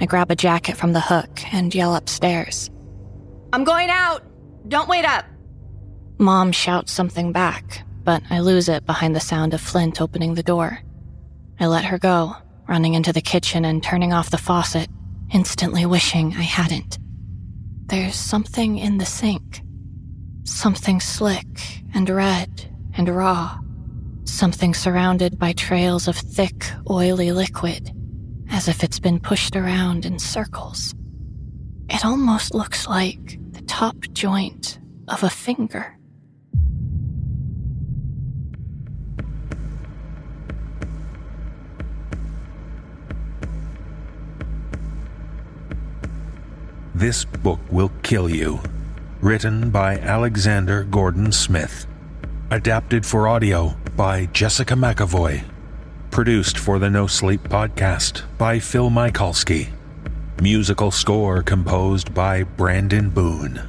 I 0.00 0.06
grab 0.06 0.30
a 0.30 0.36
jacket 0.36 0.76
from 0.76 0.92
the 0.92 1.00
hook 1.00 1.40
and 1.52 1.74
yell 1.74 1.96
upstairs. 1.96 2.70
I'm 3.52 3.64
going 3.64 3.90
out! 3.90 4.22
Don't 4.68 4.88
wait 4.88 5.04
up! 5.04 5.24
Mom 6.18 6.52
shouts 6.52 6.92
something 6.92 7.32
back, 7.32 7.82
but 8.04 8.22
I 8.30 8.38
lose 8.38 8.68
it 8.68 8.86
behind 8.86 9.16
the 9.16 9.20
sound 9.20 9.54
of 9.54 9.60
Flint 9.60 10.00
opening 10.00 10.34
the 10.34 10.44
door. 10.44 10.78
I 11.58 11.66
let 11.66 11.86
her 11.86 11.98
go, 11.98 12.36
running 12.68 12.94
into 12.94 13.12
the 13.12 13.20
kitchen 13.20 13.64
and 13.64 13.82
turning 13.82 14.12
off 14.12 14.30
the 14.30 14.38
faucet, 14.38 14.88
instantly 15.32 15.86
wishing 15.86 16.34
I 16.36 16.42
hadn't. 16.42 16.98
There's 17.86 18.16
something 18.16 18.78
in 18.78 18.98
the 18.98 19.06
sink. 19.06 19.62
Something 20.44 21.00
slick 21.00 21.82
and 21.94 22.08
red 22.08 22.72
and 22.96 23.08
raw. 23.08 23.58
Something 24.24 24.74
surrounded 24.74 25.38
by 25.38 25.52
trails 25.52 26.08
of 26.08 26.16
thick, 26.16 26.66
oily 26.90 27.32
liquid, 27.32 27.92
as 28.50 28.68
if 28.68 28.82
it's 28.82 28.98
been 28.98 29.20
pushed 29.20 29.54
around 29.54 30.04
in 30.04 30.18
circles. 30.18 30.94
It 31.88 32.04
almost 32.04 32.54
looks 32.54 32.88
like 32.88 33.38
the 33.52 33.62
top 33.62 33.96
joint 34.12 34.80
of 35.08 35.22
a 35.22 35.30
finger. 35.30 35.95
This 46.96 47.26
Book 47.26 47.60
Will 47.68 47.92
Kill 48.02 48.26
You. 48.26 48.58
Written 49.20 49.68
by 49.68 49.98
Alexander 49.98 50.82
Gordon 50.82 51.30
Smith. 51.30 51.86
Adapted 52.50 53.04
for 53.04 53.28
audio 53.28 53.76
by 53.94 54.24
Jessica 54.32 54.72
McEvoy. 54.72 55.44
Produced 56.10 56.56
for 56.56 56.78
the 56.78 56.86
NoSleep 56.86 57.40
podcast 57.40 58.22
by 58.38 58.58
Phil 58.58 58.88
Michalski. 58.88 59.72
Musical 60.40 60.90
score 60.90 61.42
composed 61.42 62.14
by 62.14 62.44
Brandon 62.44 63.10
Boone. 63.10 63.68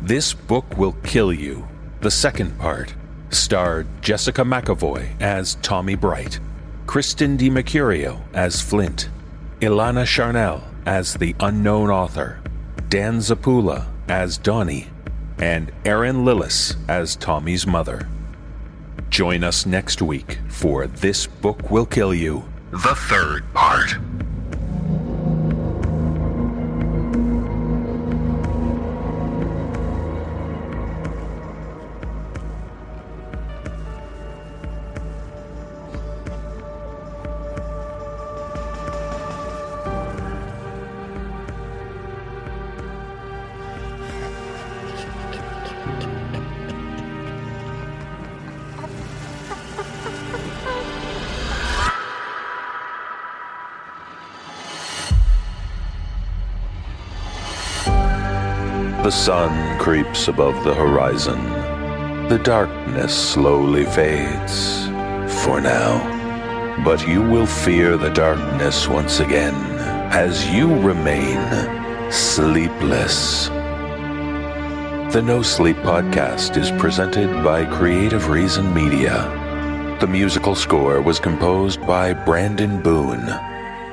This 0.00 0.32
Book 0.32 0.78
Will 0.78 0.96
Kill 1.04 1.34
You, 1.34 1.68
the 2.00 2.10
second 2.10 2.58
part, 2.58 2.94
starred 3.28 3.86
Jessica 4.00 4.44
McEvoy 4.44 5.10
as 5.20 5.56
Tommi 5.56 6.00
Bright, 6.00 6.40
Kristen 6.86 7.36
DiMercurio 7.36 8.22
as 8.32 8.62
Flint, 8.62 9.10
Ilana 9.60 10.06
Charnelle 10.06 10.69
as 10.86 11.14
the 11.14 11.34
unknown 11.40 11.90
author, 11.90 12.40
Dan 12.88 13.18
Zappulla 13.18 13.86
as 14.08 14.38
Donnie, 14.38 14.88
and 15.38 15.72
Erin 15.84 16.24
Lillis 16.24 16.76
as 16.88 17.16
Tommi's 17.16 17.66
mother. 17.66 18.08
Join 19.08 19.42
us 19.44 19.66
next 19.66 20.02
week 20.02 20.38
for 20.48 20.86
This 20.86 21.26
Book 21.26 21.70
Will 21.70 21.86
Kill 21.86 22.14
You, 22.14 22.44
the 22.70 22.94
third 22.94 23.44
part. 23.54 23.96
The 59.10 59.16
sun 59.16 59.76
creeps 59.80 60.28
above 60.28 60.62
the 60.62 60.72
horizon, 60.72 61.42
the 62.28 62.38
darkness 62.38 63.12
slowly 63.12 63.84
fades. 63.84 64.86
For 65.42 65.60
now. 65.60 65.98
But 66.84 67.08
you 67.08 67.20
will 67.20 67.44
fear 67.44 67.96
the 67.96 68.10
darkness 68.10 68.86
once 68.86 69.18
again 69.18 69.56
as 70.12 70.48
you 70.52 70.72
remain 70.80 71.40
sleepless. 72.12 73.48
The 75.12 75.22
NoSleep 75.22 75.82
Podcast 75.82 76.56
is 76.56 76.70
presented 76.80 77.42
by 77.42 77.64
Creative 77.64 78.28
Reason 78.28 78.72
Media. 78.72 79.26
The 79.98 80.06
musical 80.06 80.54
score 80.54 81.02
was 81.02 81.18
composed 81.18 81.80
by 81.84 82.12
Brandon 82.12 82.80
Boone. 82.80 83.28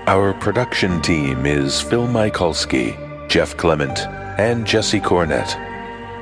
Our 0.05 0.35
production 0.35 1.01
team 1.01 1.47
is 1.47 1.81
Phil 1.81 2.05
Michalski, 2.05 2.95
Jeff 3.27 3.57
Clement, 3.57 4.26
and 4.37 4.65
Jesse 4.65 5.01
Cornett. 5.01 5.55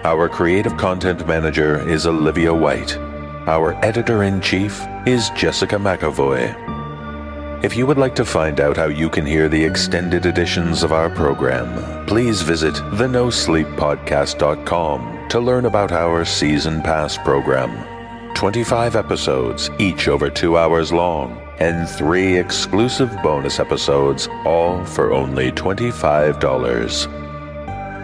Our 0.06 0.30
creative 0.30 0.78
content 0.78 1.28
manager 1.28 1.88
is 1.90 2.08
Olivia 2.08 2.54
White. 2.54 2.98
Our 3.48 3.74
editor 3.86 4.24
in 4.24 4.42
chief 4.42 4.82
is 5.06 5.30
Jessica 5.32 5.76
McEvoy. 5.76 6.64
If 7.64 7.76
you 7.76 7.86
would 7.88 7.98
like 7.98 8.16
to 8.16 8.26
find 8.26 8.60
out 8.60 8.78
how 8.78 8.88
you 8.88 9.10
can 9.10 9.26
hear 9.26 9.50
the 9.50 9.64
extended 9.64 10.26
editions 10.26 10.84
of 10.84 10.92
our 10.92 11.10
program, 11.10 12.06
please 12.06 12.42
visit 12.42 12.74
thenosleeppodcast.com 12.74 15.30
to 15.30 15.40
learn 15.40 15.66
about 15.66 15.92
our 15.92 16.24
season 16.24 16.82
pass 16.82 17.18
program. 17.18 17.72
25 18.36 18.96
episodes, 18.96 19.72
each 19.80 20.08
over 20.08 20.30
two 20.30 20.58
hours 20.58 20.94
long, 20.94 21.42
and 21.60 21.90
three 21.90 22.38
exclusive 22.38 23.12
bonus 23.24 23.60
episodes, 23.60 24.28
all 24.46 24.86
for 24.86 25.14
only 25.14 25.52
$25. 25.52 27.25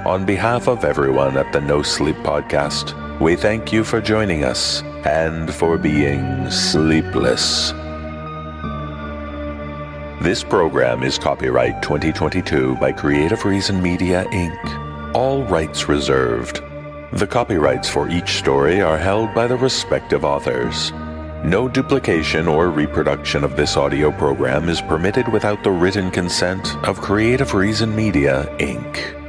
On 0.05 0.25
behalf 0.25 0.67
of 0.67 0.83
everyone 0.83 1.37
at 1.37 1.53
the 1.53 1.59
NoSleep 1.59 2.23
Podcast, 2.23 3.19
we 3.19 3.35
thank 3.35 3.71
you 3.71 3.83
for 3.83 4.01
joining 4.01 4.43
us 4.43 4.81
and 5.05 5.53
for 5.53 5.77
being 5.77 6.49
sleepless. 6.49 7.71
This 10.23 10.43
program 10.43 11.03
is 11.03 11.19
copyright 11.19 11.83
2022 11.83 12.77
by 12.77 12.91
Creative 12.91 13.45
Reason 13.45 13.79
Media, 13.79 14.25
Inc., 14.31 15.13
all 15.13 15.43
rights 15.43 15.87
reserved. 15.87 16.63
The 17.13 17.27
copyrights 17.27 17.87
for 17.87 18.09
each 18.09 18.39
story 18.39 18.81
are 18.81 18.97
held 18.97 19.35
by 19.35 19.45
the 19.45 19.57
respective 19.57 20.25
authors. 20.25 20.91
No 21.43 21.69
duplication 21.69 22.47
or 22.47 22.71
reproduction 22.71 23.43
of 23.43 23.55
this 23.55 23.77
audio 23.77 24.09
program 24.11 24.67
is 24.67 24.81
permitted 24.81 25.27
without 25.27 25.63
the 25.63 25.71
written 25.71 26.09
consent 26.09 26.75
of 26.87 26.99
Creative 27.01 27.53
Reason 27.53 27.95
Media, 27.95 28.47
Inc. 28.57 29.20